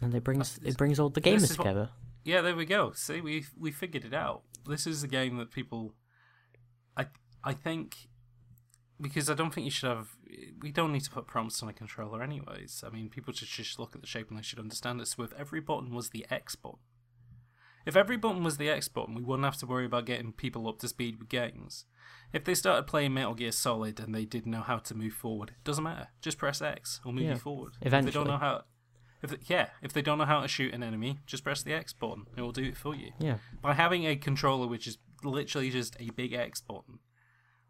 and 0.00 0.14
it 0.14 0.22
brings 0.24 0.54
That's- 0.56 0.74
it 0.74 0.78
brings 0.78 0.98
all 1.00 1.08
the 1.10 1.20
gamers 1.20 1.42
is 1.42 1.50
what- 1.58 1.64
together. 1.64 1.90
Yeah, 2.24 2.40
there 2.40 2.54
we 2.54 2.66
go. 2.66 2.92
See, 2.92 3.20
we 3.20 3.46
we 3.56 3.72
figured 3.72 4.04
it 4.04 4.14
out. 4.14 4.42
This 4.66 4.86
is 4.86 5.02
a 5.02 5.08
game 5.08 5.36
that 5.38 5.50
people, 5.50 5.94
I 6.96 7.06
I 7.42 7.52
think, 7.54 8.08
because 9.00 9.28
I 9.28 9.34
don't 9.34 9.52
think 9.52 9.64
you 9.64 9.70
should 9.72 9.88
have. 9.90 10.16
We 10.60 10.70
don't 10.70 10.92
need 10.92 11.02
to 11.04 11.10
put 11.10 11.26
prompts 11.26 11.62
on 11.62 11.68
a 11.68 11.72
controller, 11.72 12.22
anyways. 12.22 12.84
I 12.86 12.90
mean, 12.90 13.08
people 13.08 13.32
should 13.32 13.48
just 13.48 13.78
look 13.80 13.94
at 13.96 14.00
the 14.00 14.06
shape 14.06 14.28
and 14.30 14.38
they 14.38 14.42
should 14.42 14.60
understand 14.60 15.00
it. 15.00 15.06
So 15.08 15.24
if 15.24 15.32
every 15.32 15.60
button 15.60 15.92
was 15.94 16.10
the 16.10 16.24
X 16.30 16.54
button, 16.54 16.78
if 17.86 17.96
every 17.96 18.16
button 18.16 18.44
was 18.44 18.56
the 18.56 18.68
X 18.68 18.88
button, 18.88 19.14
we 19.14 19.22
wouldn't 19.22 19.44
have 19.44 19.56
to 19.58 19.66
worry 19.66 19.84
about 19.86 20.06
getting 20.06 20.32
people 20.32 20.68
up 20.68 20.78
to 20.80 20.88
speed 20.88 21.18
with 21.18 21.28
games. 21.28 21.84
If 22.32 22.44
they 22.44 22.54
started 22.54 22.86
playing 22.86 23.14
Metal 23.14 23.34
Gear 23.34 23.52
Solid 23.52 24.00
and 24.00 24.14
they 24.14 24.24
didn't 24.24 24.50
know 24.50 24.62
how 24.62 24.78
to 24.78 24.94
move 24.94 25.12
forward, 25.12 25.50
it 25.50 25.64
doesn't 25.64 25.84
matter. 25.84 26.08
Just 26.20 26.38
press 26.38 26.62
X 26.62 27.00
or 27.04 27.12
move 27.12 27.24
Yeah, 27.24 27.30
you 27.32 27.36
forward. 27.36 27.74
Eventually. 27.82 28.08
If 28.08 28.14
they 28.14 28.18
don't 28.18 28.26
know 28.28 28.38
how, 28.38 28.62
if 29.22 29.30
they, 29.30 29.36
yeah, 29.46 29.68
if 29.82 29.92
they 29.92 30.02
don't 30.02 30.18
know 30.18 30.24
how 30.24 30.40
to 30.40 30.48
shoot 30.48 30.72
an 30.72 30.82
enemy, 30.82 31.18
just 31.26 31.44
press 31.44 31.62
the 31.62 31.74
X 31.74 31.92
button. 31.92 32.26
It 32.36 32.40
will 32.40 32.52
do 32.52 32.64
it 32.64 32.76
for 32.76 32.94
you. 32.94 33.12
Yeah, 33.18 33.36
By 33.60 33.74
having 33.74 34.06
a 34.06 34.16
controller 34.16 34.66
which 34.66 34.86
is 34.86 34.98
literally 35.22 35.70
just 35.70 35.96
a 36.00 36.10
big 36.10 36.32
X 36.32 36.60
button, 36.60 37.00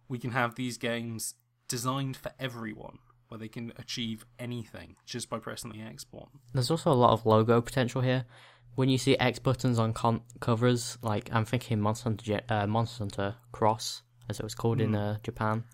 we 0.09 0.19
can 0.19 0.31
have 0.31 0.55
these 0.55 0.79
games 0.79 1.35
designed 1.69 2.17
for 2.17 2.33
everyone, 2.39 2.99
where 3.29 3.39
they 3.39 3.49
can 3.49 3.73
achieve 3.77 4.27
anything 4.39 4.95
just 5.07 5.29
by 5.29 5.39
pressing 5.39 5.73
the 5.73 5.81
X 5.81 6.05
button. 6.05 6.41
there's 6.53 6.71
also 6.71 6.93
a 6.93 6.95
lot 6.95 7.13
of 7.13 7.25
logo 7.27 7.61
potential 7.61 8.03
here. 8.03 8.27
When 8.75 8.89
you 8.89 8.97
see 8.99 9.17
X 9.19 9.39
buttons 9.39 9.79
on 9.79 9.93
con- 9.93 10.23
covers, 10.41 10.97
like 11.03 11.29
I'm 11.33 11.45
thinking 11.45 11.81
Monster 11.81 12.05
Hunter, 12.05 12.41
uh, 12.49 12.67
Monster 12.67 13.05
Hunter 13.05 13.35
Cross, 13.53 14.03
as 14.29 14.41
it 14.41 14.43
was 14.43 14.55
called 14.55 14.81
in 14.81 14.95
uh, 14.95 15.19
Japan, 15.23 15.65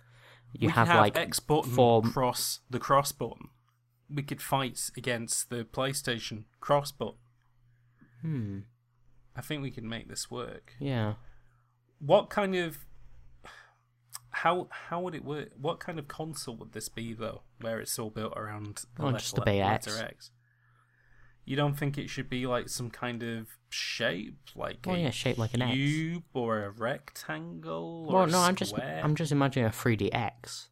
you 0.53 0.69
Hmm. 0.69 0.75
have, 0.75 0.89
have 0.89 0.97
like 1.01 1.17
X 1.17 1.39
button 1.41 1.71
four 1.71 2.03
cross 2.03 2.61
the 2.71 2.79
cross 2.81 3.13
button. 3.13 3.49
We 4.11 4.23
could 4.23 4.41
fight 4.43 4.91
against 4.97 5.51
the 5.51 5.65
PlayStation 5.65 6.45
cross 6.61 6.91
button. 6.93 7.19
hmm, 8.23 8.59
I 9.37 9.43
think 9.43 9.63
we 9.63 9.71
can 9.71 9.89
make 9.89 10.09
this 10.09 10.31
work. 10.31 10.73
yeah. 10.81 11.15
What 12.01 12.31
kind 12.31 12.55
of 12.57 12.79
how 14.31 14.69
how 14.71 15.01
would 15.03 15.15
it 15.15 15.25
work? 15.25 15.51
What 15.61 15.79
kind 15.81 15.99
of 15.99 16.09
console 16.09 16.57
would 16.57 16.73
this 16.73 16.89
be 16.89 17.13
though? 17.13 17.43
Where 17.61 17.81
it's 17.81 17.99
all 17.99 18.11
built 18.11 18.33
around 18.37 18.85
the 18.97 19.05
letter- 19.05 19.19
just 19.19 19.39
a 19.39 19.43
X. 20.01 20.31
X. 21.49 21.51
You 21.51 21.57
don't 21.57 21.75
think 21.79 21.97
it 21.99 22.09
should 22.11 22.29
be 22.29 22.47
like 22.47 22.69
some 22.69 22.91
kind 22.91 23.23
of 23.23 23.49
shape, 23.71 24.39
like 24.55 24.79
Well, 24.87 24.97
a 24.97 25.01
yeah, 25.01 25.11
shape 25.11 25.39
like 25.39 25.55
an 25.55 25.63
X. 25.63 25.73
cube 25.75 26.25
or 26.35 26.65
a 26.65 26.71
rectangle? 26.71 28.07
Well, 28.11 28.27
no, 28.27 28.41
I'm 28.41 28.55
just? 28.57 28.79
I'm 28.79 29.15
just 29.15 29.33
imagining 29.33 29.67
a 29.67 29.71
3DX. 29.71 30.69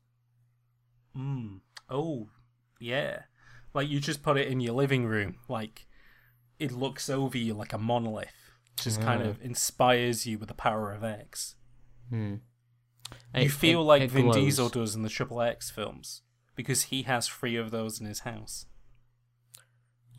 Mm. 1.16 1.60
Oh, 1.88 2.28
yeah. 2.80 3.22
Like 3.74 3.88
you 3.88 4.00
just 4.00 4.22
put 4.22 4.36
it 4.36 4.48
in 4.48 4.60
your 4.60 4.74
living 4.74 5.06
room, 5.06 5.36
like 5.48 5.86
it 6.58 6.72
looks 6.72 7.08
over 7.10 7.36
you 7.36 7.54
like 7.54 7.72
a 7.72 7.78
monolith. 7.78 8.32
Just 8.76 9.00
kind 9.00 9.22
Ah. 9.22 9.26
of 9.26 9.40
inspires 9.42 10.26
you 10.26 10.38
with 10.38 10.48
the 10.48 10.54
power 10.54 10.92
of 10.92 11.02
X. 11.02 11.54
Hmm. 12.10 12.36
You 13.34 13.48
feel 13.50 13.80
it- 13.80 13.84
like 13.84 14.02
it 14.02 14.10
Vin 14.10 14.24
glows. 14.26 14.36
Diesel 14.36 14.68
does 14.68 14.94
in 14.94 15.02
the 15.02 15.08
Triple 15.08 15.40
X 15.40 15.70
films 15.70 16.22
because 16.54 16.84
he 16.84 17.02
has 17.02 17.28
three 17.28 17.56
of 17.56 17.70
those 17.70 18.00
in 18.00 18.06
his 18.06 18.20
house. 18.20 18.66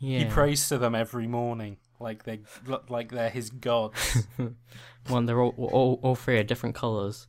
Yeah. 0.00 0.20
He 0.20 0.24
prays 0.26 0.68
to 0.68 0.78
them 0.78 0.94
every 0.94 1.26
morning, 1.26 1.78
like 1.98 2.24
they 2.24 2.40
like 2.88 3.10
they're 3.10 3.30
his 3.30 3.50
gods. 3.50 4.26
Well, 5.08 5.22
they're 5.22 5.40
all, 5.40 5.54
all 5.56 5.98
all 6.02 6.14
three 6.14 6.38
are 6.38 6.42
different 6.42 6.74
colors, 6.74 7.28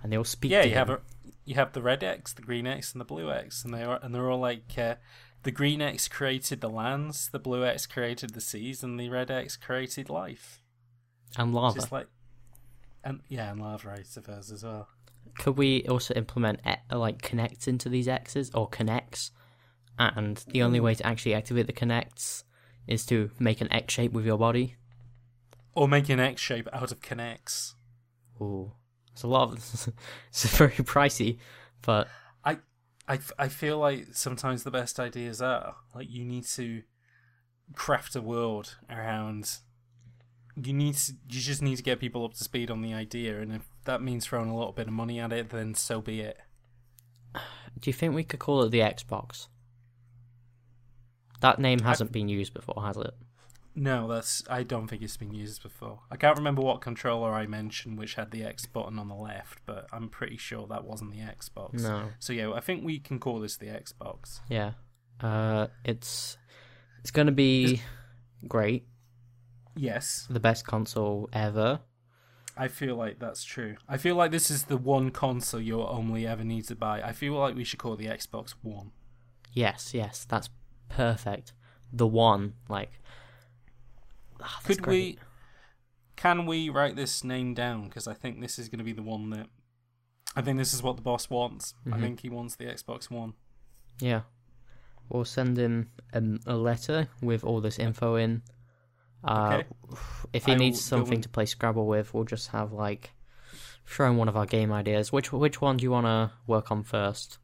and 0.00 0.12
they 0.12 0.16
all 0.16 0.22
speak. 0.24 0.52
yeah, 0.52 0.62
to 0.62 0.68
you 0.68 0.74
him. 0.74 0.78
have 0.78 0.90
a, 0.90 1.00
you 1.44 1.54
have 1.56 1.72
the 1.72 1.82
red 1.82 2.04
X, 2.04 2.32
the 2.32 2.42
green 2.42 2.66
X, 2.68 2.92
and 2.92 3.00
the 3.00 3.04
blue 3.04 3.32
X, 3.32 3.64
and 3.64 3.74
they 3.74 3.82
are 3.82 3.98
and 4.00 4.14
they're 4.14 4.30
all 4.30 4.38
like 4.38 4.72
uh, 4.78 4.94
the 5.42 5.50
green 5.50 5.82
X 5.82 6.06
created 6.06 6.60
the 6.60 6.68
lands, 6.70 7.28
the 7.30 7.40
blue 7.40 7.64
X 7.64 7.84
created 7.86 8.34
the 8.34 8.40
seas, 8.40 8.84
and 8.84 8.98
the 9.00 9.08
red 9.08 9.30
X 9.30 9.56
created 9.56 10.08
life. 10.08 10.62
and 11.36 11.52
lava. 11.52 11.80
Just 11.80 11.90
like 11.90 12.06
and 13.02 13.20
yeah, 13.28 13.50
and 13.50 13.60
lava 13.60 13.96
I 13.98 14.02
suppose 14.02 14.52
as 14.52 14.62
well. 14.62 14.88
Could 15.38 15.56
we 15.58 15.84
also 15.88 16.14
implement 16.14 16.60
like 16.92 17.22
Kinects 17.22 17.66
into 17.66 17.88
these 17.88 18.06
X's 18.06 18.50
or 18.54 18.70
Kinects? 18.70 19.32
And 19.98 20.44
the 20.48 20.62
only 20.62 20.80
way 20.80 20.94
to 20.94 21.06
actually 21.06 21.34
activate 21.34 21.66
the 21.66 21.72
Kinects 21.72 22.44
is 22.86 23.06
to 23.06 23.30
make 23.38 23.60
an 23.60 23.72
X 23.72 23.94
shape 23.94 24.12
with 24.12 24.26
your 24.26 24.38
body. 24.38 24.76
Or 25.74 25.88
make 25.88 26.08
an 26.08 26.20
X 26.20 26.40
shape 26.40 26.68
out 26.72 26.92
of 26.92 27.00
Kinects. 27.00 27.74
Ooh, 28.40 28.72
it's 29.12 29.22
a 29.22 29.28
lot 29.28 29.52
of. 29.52 29.88
it's 30.28 30.56
very 30.56 30.72
pricey, 30.72 31.38
but 31.82 32.08
I, 32.44 32.58
I, 33.08 33.14
f- 33.14 33.32
I 33.38 33.48
feel 33.48 33.78
like 33.78 34.08
sometimes 34.12 34.62
the 34.62 34.70
best 34.70 35.00
ideas 35.00 35.40
are 35.40 35.76
like 35.94 36.10
you 36.10 36.24
need 36.24 36.44
to 36.48 36.82
craft 37.74 38.14
a 38.14 38.20
world 38.20 38.76
around. 38.90 39.58
You 40.54 40.72
need 40.72 40.94
to, 40.94 41.12
you 41.28 41.40
just 41.40 41.60
need 41.62 41.76
to 41.76 41.82
get 41.82 42.00
people 42.00 42.24
up 42.24 42.34
to 42.34 42.44
speed 42.44 42.70
on 42.70 42.80
the 42.80 42.94
idea, 42.94 43.40
and 43.40 43.52
if 43.52 43.62
that 43.84 44.02
means 44.02 44.26
throwing 44.26 44.48
a 44.48 44.56
little 44.56 44.72
bit 44.72 44.86
of 44.86 44.92
money 44.92 45.18
at 45.20 45.32
it, 45.32 45.50
then 45.50 45.74
so 45.74 46.00
be 46.00 46.20
it. 46.20 46.38
do 47.34 47.90
you 47.90 47.92
think 47.92 48.14
we 48.14 48.24
could 48.24 48.40
call 48.40 48.62
it 48.62 48.70
the 48.70 48.80
Xbox? 48.80 49.48
That 51.46 51.60
name 51.60 51.78
hasn't 51.78 52.10
been 52.10 52.28
used 52.28 52.54
before, 52.54 52.82
has 52.82 52.96
it? 52.96 53.14
No, 53.76 54.08
that's 54.08 54.42
I 54.50 54.64
don't 54.64 54.88
think 54.88 55.02
it's 55.02 55.16
been 55.16 55.32
used 55.32 55.62
before. 55.62 56.00
I 56.10 56.16
can't 56.16 56.36
remember 56.36 56.60
what 56.62 56.80
controller 56.80 57.32
I 57.32 57.46
mentioned 57.46 57.98
which 57.98 58.14
had 58.14 58.32
the 58.32 58.42
X 58.42 58.66
button 58.66 58.98
on 58.98 59.08
the 59.08 59.14
left, 59.14 59.60
but 59.64 59.86
I'm 59.92 60.08
pretty 60.08 60.38
sure 60.38 60.66
that 60.66 60.84
wasn't 60.84 61.12
the 61.12 61.18
Xbox. 61.18 61.82
No. 61.82 62.08
So 62.18 62.32
yeah, 62.32 62.52
I 62.52 62.58
think 62.60 62.84
we 62.84 62.98
can 62.98 63.20
call 63.20 63.38
this 63.38 63.56
the 63.58 63.66
Xbox. 63.66 64.40
Yeah. 64.48 64.72
Uh, 65.20 65.68
it's 65.84 66.36
It's 67.00 67.12
going 67.12 67.26
to 67.26 67.32
be 67.32 67.80
great. 68.48 68.86
Yes, 69.76 70.26
The 70.28 70.40
best 70.40 70.66
console 70.66 71.28
ever. 71.32 71.80
I 72.56 72.68
feel 72.68 72.96
like 72.96 73.18
that's 73.20 73.44
true. 73.44 73.76
I 73.86 73.98
feel 73.98 74.16
like 74.16 74.30
this 74.30 74.50
is 74.50 74.64
the 74.64 74.78
one 74.78 75.10
console 75.10 75.60
you'll 75.60 75.86
only 75.88 76.26
ever 76.26 76.42
need 76.42 76.64
to 76.68 76.74
buy. 76.74 77.02
I 77.02 77.12
feel 77.12 77.34
like 77.34 77.54
we 77.54 77.64
should 77.64 77.78
call 77.78 77.92
it 77.92 77.98
the 77.98 78.06
Xbox 78.06 78.54
One. 78.62 78.92
Yes, 79.52 79.92
yes, 79.94 80.26
that's 80.28 80.48
perfect. 80.88 81.52
The 81.92 82.06
one, 82.06 82.54
like. 82.68 82.90
That's 84.38 84.66
Could 84.66 84.82
great. 84.82 85.16
we? 85.16 85.18
Can 86.16 86.46
we 86.46 86.68
write 86.70 86.96
this 86.96 87.24
name 87.24 87.54
down? 87.54 87.84
Because 87.84 88.06
I 88.06 88.14
think 88.14 88.40
this 88.40 88.58
is 88.58 88.68
going 88.68 88.78
to 88.78 88.84
be 88.84 88.92
the 88.92 89.02
one 89.02 89.30
that. 89.30 89.46
I 90.34 90.42
think 90.42 90.58
this 90.58 90.74
is 90.74 90.82
what 90.82 90.96
the 90.96 91.02
boss 91.02 91.30
wants. 91.30 91.74
I 91.86 91.90
Mhm. 91.96 92.00
think 92.00 92.20
he 92.20 92.28
wants 92.28 92.56
the 92.56 92.66
Xbox 92.66 93.10
One. 93.10 93.34
Yeah. 94.00 94.22
We'll 95.08 95.24
send 95.24 95.56
him 95.56 95.90
a, 96.12 96.22
a 96.46 96.56
letter 96.56 97.08
with 97.22 97.44
all 97.44 97.60
this 97.60 97.78
info 97.78 98.16
in. 98.16 98.42
Uh, 99.24 99.62
Okay. 99.62 99.68
If 100.32 100.44
he 100.46 100.52
I 100.52 100.56
needs 100.56 100.80
something 100.84 101.20
to 101.22 101.28
play 101.28 101.46
Scrabble 101.46 101.86
with, 101.86 102.12
we'll 102.12 102.24
just 102.24 102.48
have 102.48 102.72
like 102.72 103.12
show 103.84 104.04
him 104.04 104.16
one 104.18 104.28
of 104.28 104.36
our 104.36 104.46
game 104.46 104.72
ideas. 104.72 105.12
Which 105.12 105.32
which 105.32 105.60
one 105.60 105.78
do 105.78 105.84
you 105.84 105.90
want 105.90 106.06
to 106.06 106.32
work 106.46 106.70
on 106.70 106.82
first? 106.82 107.38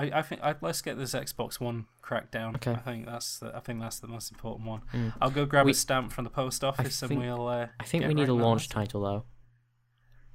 I, 0.00 0.18
I 0.20 0.22
think 0.22 0.40
I, 0.42 0.54
let's 0.60 0.82
get 0.82 0.96
this 0.98 1.12
Xbox 1.14 1.60
One 1.60 1.86
cracked 2.02 2.32
down. 2.32 2.56
Okay. 2.56 2.72
I 2.72 2.76
think 2.78 3.06
that's 3.06 3.38
the, 3.38 3.54
I 3.54 3.60
think 3.60 3.80
that's 3.80 3.98
the 4.00 4.08
most 4.08 4.30
important 4.32 4.66
one. 4.66 4.82
Mm. 4.94 5.12
I'll 5.20 5.30
go 5.30 5.44
grab 5.46 5.66
We- 5.66 5.72
a 5.72 5.74
stamp 5.74 6.12
from 6.12 6.24
the 6.24 6.30
post 6.30 6.64
office 6.64 7.02
and 7.02 7.18
we'll. 7.18 7.46
Uh, 7.48 7.66
I 7.78 7.84
think 7.84 8.06
we 8.06 8.14
need 8.14 8.28
a 8.28 8.34
launch 8.34 8.68
that. 8.68 8.74
title 8.74 9.02
though. 9.02 9.24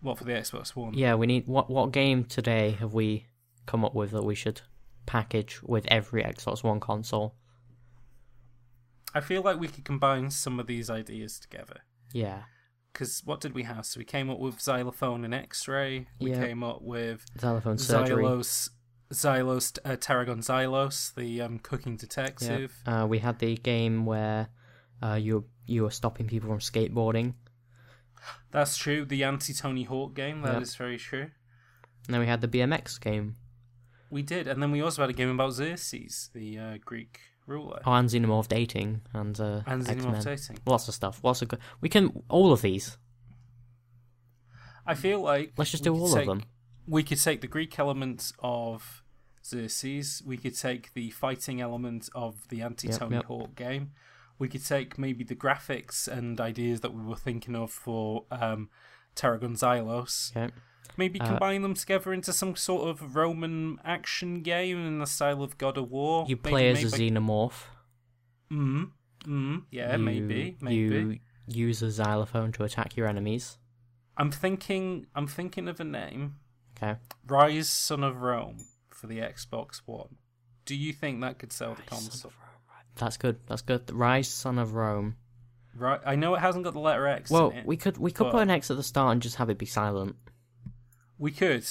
What 0.02 0.18
for 0.20 0.24
the 0.26 0.34
Xbox 0.34 0.76
One? 0.76 0.94
Yeah, 0.94 1.16
we 1.16 1.26
need 1.26 1.48
what 1.48 1.70
what 1.70 1.92
game 1.92 2.26
today 2.26 2.72
have 2.80 2.94
we 2.94 3.26
come 3.66 3.84
up 3.84 3.96
with 3.96 4.12
that 4.12 4.24
we 4.24 4.36
should 4.36 4.62
package 5.08 5.62
with 5.64 5.86
every 5.88 6.22
Xbox 6.24 6.64
One 6.64 6.80
console? 6.80 7.34
I 9.14 9.22
feel 9.22 9.42
like 9.42 9.60
we 9.60 9.68
could 9.68 9.86
combine 9.86 10.30
some 10.30 10.60
of 10.60 10.68
these 10.68 10.90
ideas 10.90 11.40
together. 11.40 11.82
Yeah, 12.12 12.44
Because 12.94 13.22
what 13.26 13.42
did 13.42 13.54
we 13.54 13.64
have? 13.64 13.86
So 13.86 13.98
we 14.00 14.04
came 14.06 14.30
up 14.30 14.40
with 14.40 14.60
Xylophone 14.62 15.24
and 15.26 15.34
X-Ray. 15.34 16.08
We 16.20 16.32
Yeah. 16.32 16.46
came 16.46 16.64
up 16.64 16.82
with 16.82 17.26
xylophone 17.40 17.78
surgery. 17.78 18.24
Xylos, 18.24 18.70
Xylos, 19.14 19.78
uh, 19.86 19.96
Tarragon 19.98 20.40
Xylos, 20.40 21.14
the 21.16 21.42
um, 21.42 21.60
cooking 21.60 21.96
detective. 21.98 22.74
Uh, 22.86 23.06
we 23.08 23.20
had 23.20 23.40
the 23.40 23.56
game 23.58 24.06
where 24.06 24.50
uh, 25.04 25.14
you 25.16 25.46
you 25.68 25.84
were 25.84 25.92
stopping 25.92 26.28
people 26.28 26.50
from 26.50 26.60
skateboarding. 26.60 27.34
That's 28.52 28.78
true. 28.78 29.06
The 29.06 29.24
anti-Tony 29.24 29.84
Hawk 29.84 30.16
game. 30.16 30.42
That 30.42 30.54
Yep. 30.54 30.62
is 30.64 30.76
very 30.76 30.98
true. 30.98 31.30
And 32.08 32.14
then 32.14 32.20
we 32.22 32.28
had 32.28 32.42
the 32.42 32.48
BMX 32.48 33.00
game. 33.00 33.36
We 34.10 34.22
did, 34.24 34.48
and 34.48 34.62
then 34.62 34.72
we 34.72 34.82
also 34.82 35.02
had 35.02 35.10
a 35.10 35.14
game 35.14 35.30
about 35.30 35.52
Xerxes, 35.54 36.30
the 36.34 36.58
uh, 36.58 36.78
Greek 36.84 37.20
ruler, 37.48 37.82
Oh, 37.86 37.94
and 37.94 38.10
Xenomorph 38.10 38.48
Dating 38.48 39.02
and 39.14 39.40
uh, 39.40 39.62
and 39.68 39.88
X-Men. 39.88 40.14
Xenomorph 40.16 40.24
Dating. 40.24 40.58
Lots 40.66 40.88
of 40.88 40.94
stuff. 40.94 41.20
Lots 41.24 41.42
of 41.42 41.48
good. 41.50 41.60
We 41.82 41.90
can 41.90 42.24
all 42.30 42.52
of 42.54 42.62
these. 42.62 42.98
I 44.86 44.94
feel 44.94 45.20
like 45.22 45.54
Let's 45.58 45.72
just 45.72 45.84
do 45.84 45.96
all 45.96 46.08
take- 46.14 46.22
of 46.22 46.28
them. 46.28 46.44
We 46.88 47.04
could 47.04 47.22
take 47.22 47.42
the 47.42 47.48
Greek 47.48 47.78
element 47.80 48.32
of 48.40 49.04
Xerxes. 49.46 50.22
We 50.26 50.38
could 50.38 50.58
take 50.58 50.94
the 50.94 51.10
fighting 51.12 51.62
element 51.62 52.10
of 52.14 52.48
the 52.50 52.62
anti-Tony 52.62 53.16
Yep, 53.16 53.24
yep. 53.24 53.26
Hawk 53.26 53.56
game. 53.56 53.92
We 54.38 54.48
could 54.50 54.66
take 54.66 54.98
maybe 54.98 55.24
the 55.24 55.36
graphics 55.36 56.08
and 56.08 56.40
ideas 56.42 56.82
that 56.82 56.94
we 56.94 57.02
were 57.02 57.16
thinking 57.16 57.56
of 57.56 57.72
for 57.72 58.26
um, 58.32 58.70
Tarragon 59.16 59.54
Xylos. 59.54 60.36
Okay. 60.36 60.54
Maybe 60.98 61.20
Uh, 61.20 61.26
combine 61.26 61.62
them 61.62 61.74
together 61.74 62.14
into 62.14 62.32
some 62.32 62.56
sort 62.56 62.88
of 62.90 63.16
Roman 63.16 63.80
action 63.84 64.42
game 64.42 64.86
in 64.86 65.00
the 65.00 65.08
style 65.08 65.42
of 65.42 65.58
God 65.58 65.78
of 65.78 65.90
War. 65.90 66.26
You 66.28 66.36
Maybe 66.36 66.50
play 66.50 66.70
as 66.70 66.84
a 66.94 66.98
xenomorph. 66.98 67.64
Mm, 68.52 68.92
mm, 69.26 69.64
yeah, 69.72 69.96
you, 69.96 70.04
maybe, 70.04 70.58
maybe. 70.62 71.22
You 71.48 71.68
use 71.68 71.82
a 71.82 71.90
xylophone 71.92 72.52
to 72.54 72.64
attack 72.64 72.96
your 72.96 73.08
enemies. 73.08 73.58
I'm 74.18 74.32
thinking. 74.32 75.08
I'm 75.16 75.28
thinking 75.28 75.68
of 75.68 75.80
a 75.80 75.84
name. 75.84 76.36
Okay. 76.78 76.96
Ryse, 77.28 77.66
Son 77.66 78.04
of 78.04 78.22
Rome, 78.22 78.58
for 78.90 79.08
the 79.08 79.20
Xbox 79.20 79.82
One. 79.86 80.18
Do 80.66 80.76
you 80.76 80.94
think 80.94 81.22
that 81.22 81.40
could 81.40 81.52
sell 81.54 81.76
the 81.76 81.82
console? 81.84 82.32
That's 82.96 83.18
good. 83.18 83.38
That's 83.48 83.62
good. 83.62 83.86
Ryse, 83.88 84.26
son 84.26 84.58
of 84.58 84.74
Rome. 84.74 85.16
Right. 85.76 86.00
I 86.06 86.16
know 86.16 86.34
it 86.36 86.40
hasn't 86.40 86.64
got 86.64 86.74
the 86.74 86.80
letter 86.80 87.06
X. 87.08 87.30
Well, 87.30 87.50
in 87.50 87.58
it. 87.58 87.66
we 87.66 87.76
could 87.78 87.98
we 87.98 88.12
could 88.12 88.26
but- 88.26 88.32
put 88.32 88.42
an 88.44 88.50
X 88.50 88.72
at 88.72 88.78
the 88.78 88.84
start 88.84 89.12
and 89.14 89.22
just 89.22 89.36
have 89.36 89.50
it 89.50 89.58
be 89.58 89.66
silent. 89.66 90.16
we 91.18 91.32
could. 91.32 91.66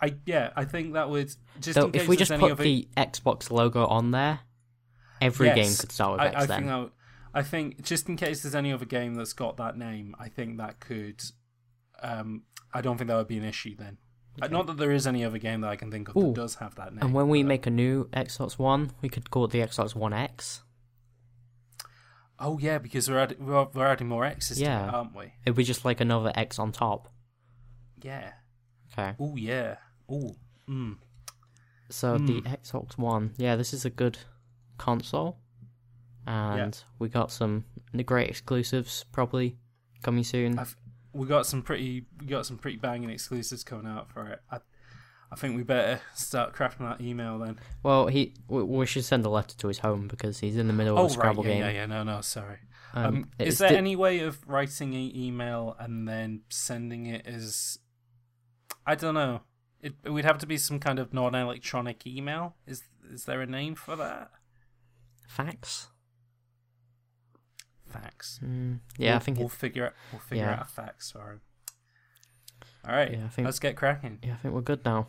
I 0.00 0.14
yeah. 0.26 0.50
I 0.54 0.64
think 0.66 0.92
that 0.92 1.08
would 1.08 1.34
just 1.60 1.74
So 1.78 1.86
in 1.86 1.92
case 1.92 2.02
if 2.02 2.08
we 2.08 2.16
there's 2.16 2.28
just 2.28 2.32
any 2.32 2.40
put 2.42 2.52
other- 2.52 2.62
the 2.64 2.88
Xbox 2.96 3.50
logo 3.50 3.86
on 3.86 4.10
there, 4.10 4.40
every 5.20 5.46
Yes, 5.48 5.56
game 5.56 5.76
could 5.80 5.92
start 5.92 6.12
with 6.12 6.20
I, 6.20 6.26
X 6.26 6.36
I 6.36 6.46
then. 6.46 6.56
think 6.58 6.66
that. 6.68 6.78
would- 6.80 6.92
I 7.36 7.42
think 7.42 7.82
just 7.82 8.08
in 8.08 8.16
case 8.16 8.42
there's 8.42 8.54
any 8.54 8.72
other 8.72 8.84
game 8.84 9.14
that's 9.14 9.32
got 9.32 9.56
that 9.56 9.76
name, 9.76 10.14
I 10.18 10.28
think 10.28 10.58
that 10.58 10.78
could. 10.78 11.22
Um, 12.02 12.42
I 12.74 12.80
don't 12.80 12.98
think 12.98 13.08
that 13.08 13.16
would 13.16 13.28
be 13.28 13.38
an 13.38 13.44
issue 13.44 13.76
then. 13.76 13.98
Uh, 14.42 14.48
Not 14.48 14.66
that 14.66 14.78
there 14.78 14.90
is 14.90 15.06
any 15.06 15.24
other 15.24 15.38
game 15.38 15.60
that 15.60 15.70
I 15.70 15.76
can 15.76 15.90
think 15.92 16.08
of 16.08 16.16
Ooh. 16.16 16.22
that 16.32 16.34
does 16.34 16.56
have 16.56 16.74
that 16.74 16.92
name. 16.92 17.02
and 17.04 17.14
when 17.14 17.28
we 17.28 17.42
but- 17.44 17.48
make 17.48 17.66
a 17.66 17.70
new 17.70 18.08
Xbox 18.12 18.58
One, 18.58 18.90
we 19.00 19.08
could 19.08 19.30
call 19.30 19.44
it 19.44 19.52
the 19.52 19.60
Xbox 19.60 19.94
One 19.94 20.12
X. 20.12 20.62
oh 22.38 22.58
yeah, 22.58 22.78
because 22.78 23.08
we're 23.08 23.18
adding, 23.20 23.44
we're, 23.46 23.66
we're 23.72 23.86
adding 23.86 24.08
more 24.08 24.24
X's 24.24 24.58
to 24.58 24.64
Yeah. 24.64 24.88
it, 24.88 24.94
aren't 24.94 25.14
we? 25.16 25.32
It'd 25.44 25.56
be 25.56 25.64
just 25.64 25.84
like 25.84 26.00
another 26.00 26.32
X 26.34 26.58
on 26.58 26.72
top. 26.72 27.12
Yeah. 28.02 28.32
Okay. 28.92 29.14
Oh 29.20 29.36
yeah. 29.36 29.76
Oh. 30.08 30.34
Mm. 30.68 30.96
So 31.90 32.18
the 32.18 32.40
Hmm. 32.40 32.46
Xbox 32.48 32.98
One, 32.98 33.34
yeah, 33.36 33.56
this 33.56 33.72
is 33.72 33.84
a 33.84 33.90
good 33.90 34.18
console, 34.78 35.38
and 36.26 36.82
we 36.98 37.08
got 37.08 37.30
some 37.30 37.64
great 38.04 38.28
exclusives 38.30 39.04
probably 39.12 39.58
coming 40.02 40.24
soon. 40.24 40.58
I've, 40.58 40.76
we 41.14 41.26
got 41.26 41.46
some 41.46 41.62
pretty 41.62 42.04
we 42.20 42.26
got 42.26 42.44
some 42.46 42.58
pretty 42.58 42.76
banging 42.76 43.10
exclusives 43.10 43.64
coming 43.64 43.86
out 43.86 44.10
for 44.10 44.26
it. 44.28 44.40
I, 44.50 44.58
I 45.32 45.36
think 45.36 45.56
we 45.56 45.62
better 45.62 46.00
start 46.14 46.54
crafting 46.54 46.80
that 46.88 47.00
email 47.00 47.38
then. 47.38 47.58
Well, 47.82 48.06
he 48.08 48.34
we, 48.48 48.62
we 48.62 48.86
should 48.86 49.04
send 49.04 49.24
a 49.24 49.28
letter 49.30 49.56
to 49.56 49.68
his 49.68 49.78
home 49.78 50.06
because 50.08 50.40
he's 50.40 50.56
in 50.56 50.66
the 50.66 50.72
middle 50.72 50.96
of 50.96 51.02
Oh 51.02 51.06
a 51.06 51.10
Scrabble 51.10 51.42
right, 51.42 51.48
yeah, 51.50 51.54
game. 51.54 51.62
yeah, 51.62 51.80
yeah. 51.82 51.86
No, 51.86 52.02
no, 52.02 52.20
sorry. 52.20 52.58
Um, 52.92 53.04
Um, 53.06 53.30
is 53.38 53.58
there 53.58 53.70
di- 53.70 53.76
any 53.76 53.96
way 53.96 54.20
of 54.20 54.46
writing 54.46 54.94
an 54.94 55.16
email 55.16 55.74
and 55.78 56.06
then 56.06 56.42
sending 56.50 57.06
it 57.06 57.26
as? 57.26 57.78
I 58.86 58.94
don't 58.94 59.14
know. 59.14 59.40
It, 59.80 59.94
it 60.04 60.10
would 60.10 60.24
have 60.24 60.38
to 60.38 60.46
be 60.46 60.56
some 60.56 60.78
kind 60.78 60.98
of 60.98 61.12
non-electronic 61.12 62.06
email. 62.06 62.54
Is 62.66 62.84
is 63.12 63.24
there 63.24 63.40
a 63.40 63.46
name 63.46 63.74
for 63.74 63.96
that? 63.96 64.30
fax? 65.26 65.88
Fax. 68.02 68.40
Mm, 68.44 68.80
yeah, 68.98 69.10
we'll, 69.10 69.16
I 69.16 69.18
think 69.20 69.38
we'll 69.38 69.48
figure 69.48 69.86
out 69.86 69.92
we'll 70.12 70.20
figure 70.20 70.44
yeah. 70.44 70.54
out 70.54 70.62
a 70.62 70.64
fax 70.64 71.10
for. 71.12 71.40
All 72.86 72.94
right, 72.94 73.12
Yeah, 73.12 73.24
I 73.24 73.28
think- 73.28 73.46
let's 73.46 73.58
get 73.58 73.76
cracking. 73.76 74.18
yeah, 74.22 74.34
I 74.34 74.36
think 74.36 74.54
we're 74.54 74.60
good 74.60 74.84
now. 74.84 75.06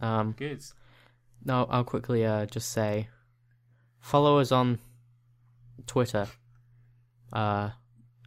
Um, 0.00 0.34
Good. 0.38 0.62
no, 1.44 1.66
I'll 1.70 1.84
quickly 1.84 2.24
uh, 2.24 2.46
just 2.46 2.70
say, 2.70 3.08
follow 4.00 4.38
us 4.38 4.50
on 4.52 4.78
Twitter. 5.86 6.28
Uh, 7.32 7.70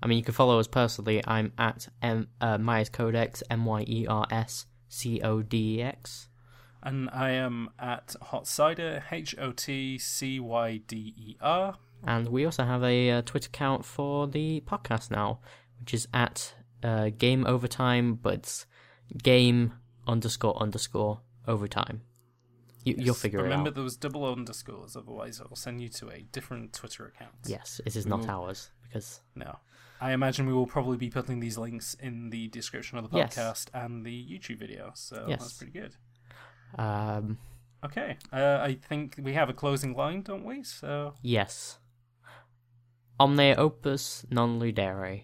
I 0.03 0.07
mean, 0.07 0.17
you 0.17 0.23
can 0.23 0.33
follow 0.33 0.59
us 0.59 0.67
personally. 0.67 1.23
I'm 1.25 1.53
at 1.57 1.87
M 2.01 2.27
uh, 2.41 2.57
Myers 2.57 2.89
Codex 2.89 3.41
M 3.49 3.65
Y 3.65 3.85
E 3.87 4.05
R 4.07 4.27
S 4.29 4.65
C 4.89 5.21
O 5.21 5.41
D 5.41 5.77
E 5.79 5.81
X. 5.81 6.27
And 6.83 7.09
I 7.11 7.31
am 7.31 7.69
at 7.79 8.15
Hot 8.21 8.45
Cyder, 8.45 9.03
H 9.11 9.35
O 9.39 9.51
T 9.51 9.97
C 9.97 10.39
Y 10.39 10.77
D 10.87 11.13
E 11.17 11.37
R. 11.41 11.77
And 12.03 12.27
we 12.29 12.45
also 12.45 12.63
have 12.63 12.83
a 12.83 13.11
uh, 13.11 13.21
Twitter 13.23 13.47
account 13.47 13.85
for 13.85 14.27
the 14.27 14.61
podcast 14.61 15.11
now, 15.11 15.39
which 15.79 15.93
is 15.93 16.07
at 16.13 16.53
uh, 16.83 17.09
Game 17.17 17.45
Overtime, 17.45 18.15
but 18.15 18.33
it's 18.35 18.65
game 19.21 19.73
underscore 20.07 20.57
underscore 20.61 21.21
overtime. 21.47 22.01
You, 22.83 22.95
You'll 22.97 23.13
figure 23.13 23.39
it 23.39 23.41
out. 23.43 23.45
Remember, 23.51 23.69
there 23.69 23.83
was 23.83 23.95
double 23.95 24.25
underscores, 24.25 24.95
otherwise, 24.95 25.39
I'll 25.39 25.55
send 25.55 25.81
you 25.81 25.89
to 25.89 26.09
a 26.09 26.21
different 26.31 26.73
Twitter 26.73 27.05
account. 27.05 27.35
Yes, 27.45 27.79
it 27.85 27.95
is 27.95 28.05
We 28.05 28.09
not 28.09 28.21
will- 28.21 28.29
ours 28.31 28.71
because 28.81 29.21
No. 29.35 29.59
I 30.03 30.13
imagine 30.13 30.47
we 30.47 30.53
will 30.53 30.65
probably 30.65 30.97
be 30.97 31.11
putting 31.11 31.39
these 31.39 31.59
links 31.59 31.93
in 31.93 32.31
the 32.31 32.47
description 32.47 32.97
of 32.97 33.11
the 33.11 33.17
Yes. 33.17 33.35
podcast 33.35 33.67
and 33.75 34.03
the 34.03 34.27
YouTube 34.27 34.57
video, 34.57 34.91
so 34.95 35.25
Yes. 35.29 35.39
that's 35.41 35.53
pretty 35.59 35.73
good. 35.79 35.95
um, 36.79 37.37
Okay, 37.83 38.17
uh, 38.31 38.59
I 38.61 38.75
think 38.75 39.19
we 39.21 39.33
have 39.33 39.49
a 39.49 39.53
closing 39.53 39.93
line, 39.95 40.21
don't 40.21 40.43
we? 40.45 40.63
So, 40.63 41.15
yes. 41.23 41.77
Omne 43.19 43.55
opus 43.57 44.25
non 44.29 44.59
ludere. 44.59 45.23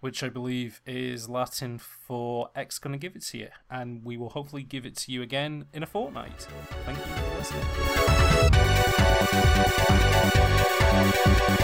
Which 0.00 0.22
I 0.22 0.28
believe 0.28 0.80
is 0.86 1.28
Latin 1.28 1.78
for 1.78 2.50
X 2.54 2.78
gonna 2.78 2.98
give 2.98 3.16
it 3.16 3.22
to 3.22 3.38
you, 3.38 3.48
and 3.68 4.04
we 4.04 4.16
will 4.16 4.30
hopefully 4.30 4.62
give 4.62 4.86
it 4.86 4.96
to 4.98 5.10
you 5.12 5.22
again 5.22 5.66
in 5.72 5.82
a 5.82 5.86
fortnight. 5.86 6.46
Thank 6.84 6.98
you 6.98 7.04
for 7.04 7.36
listening. 11.38 11.57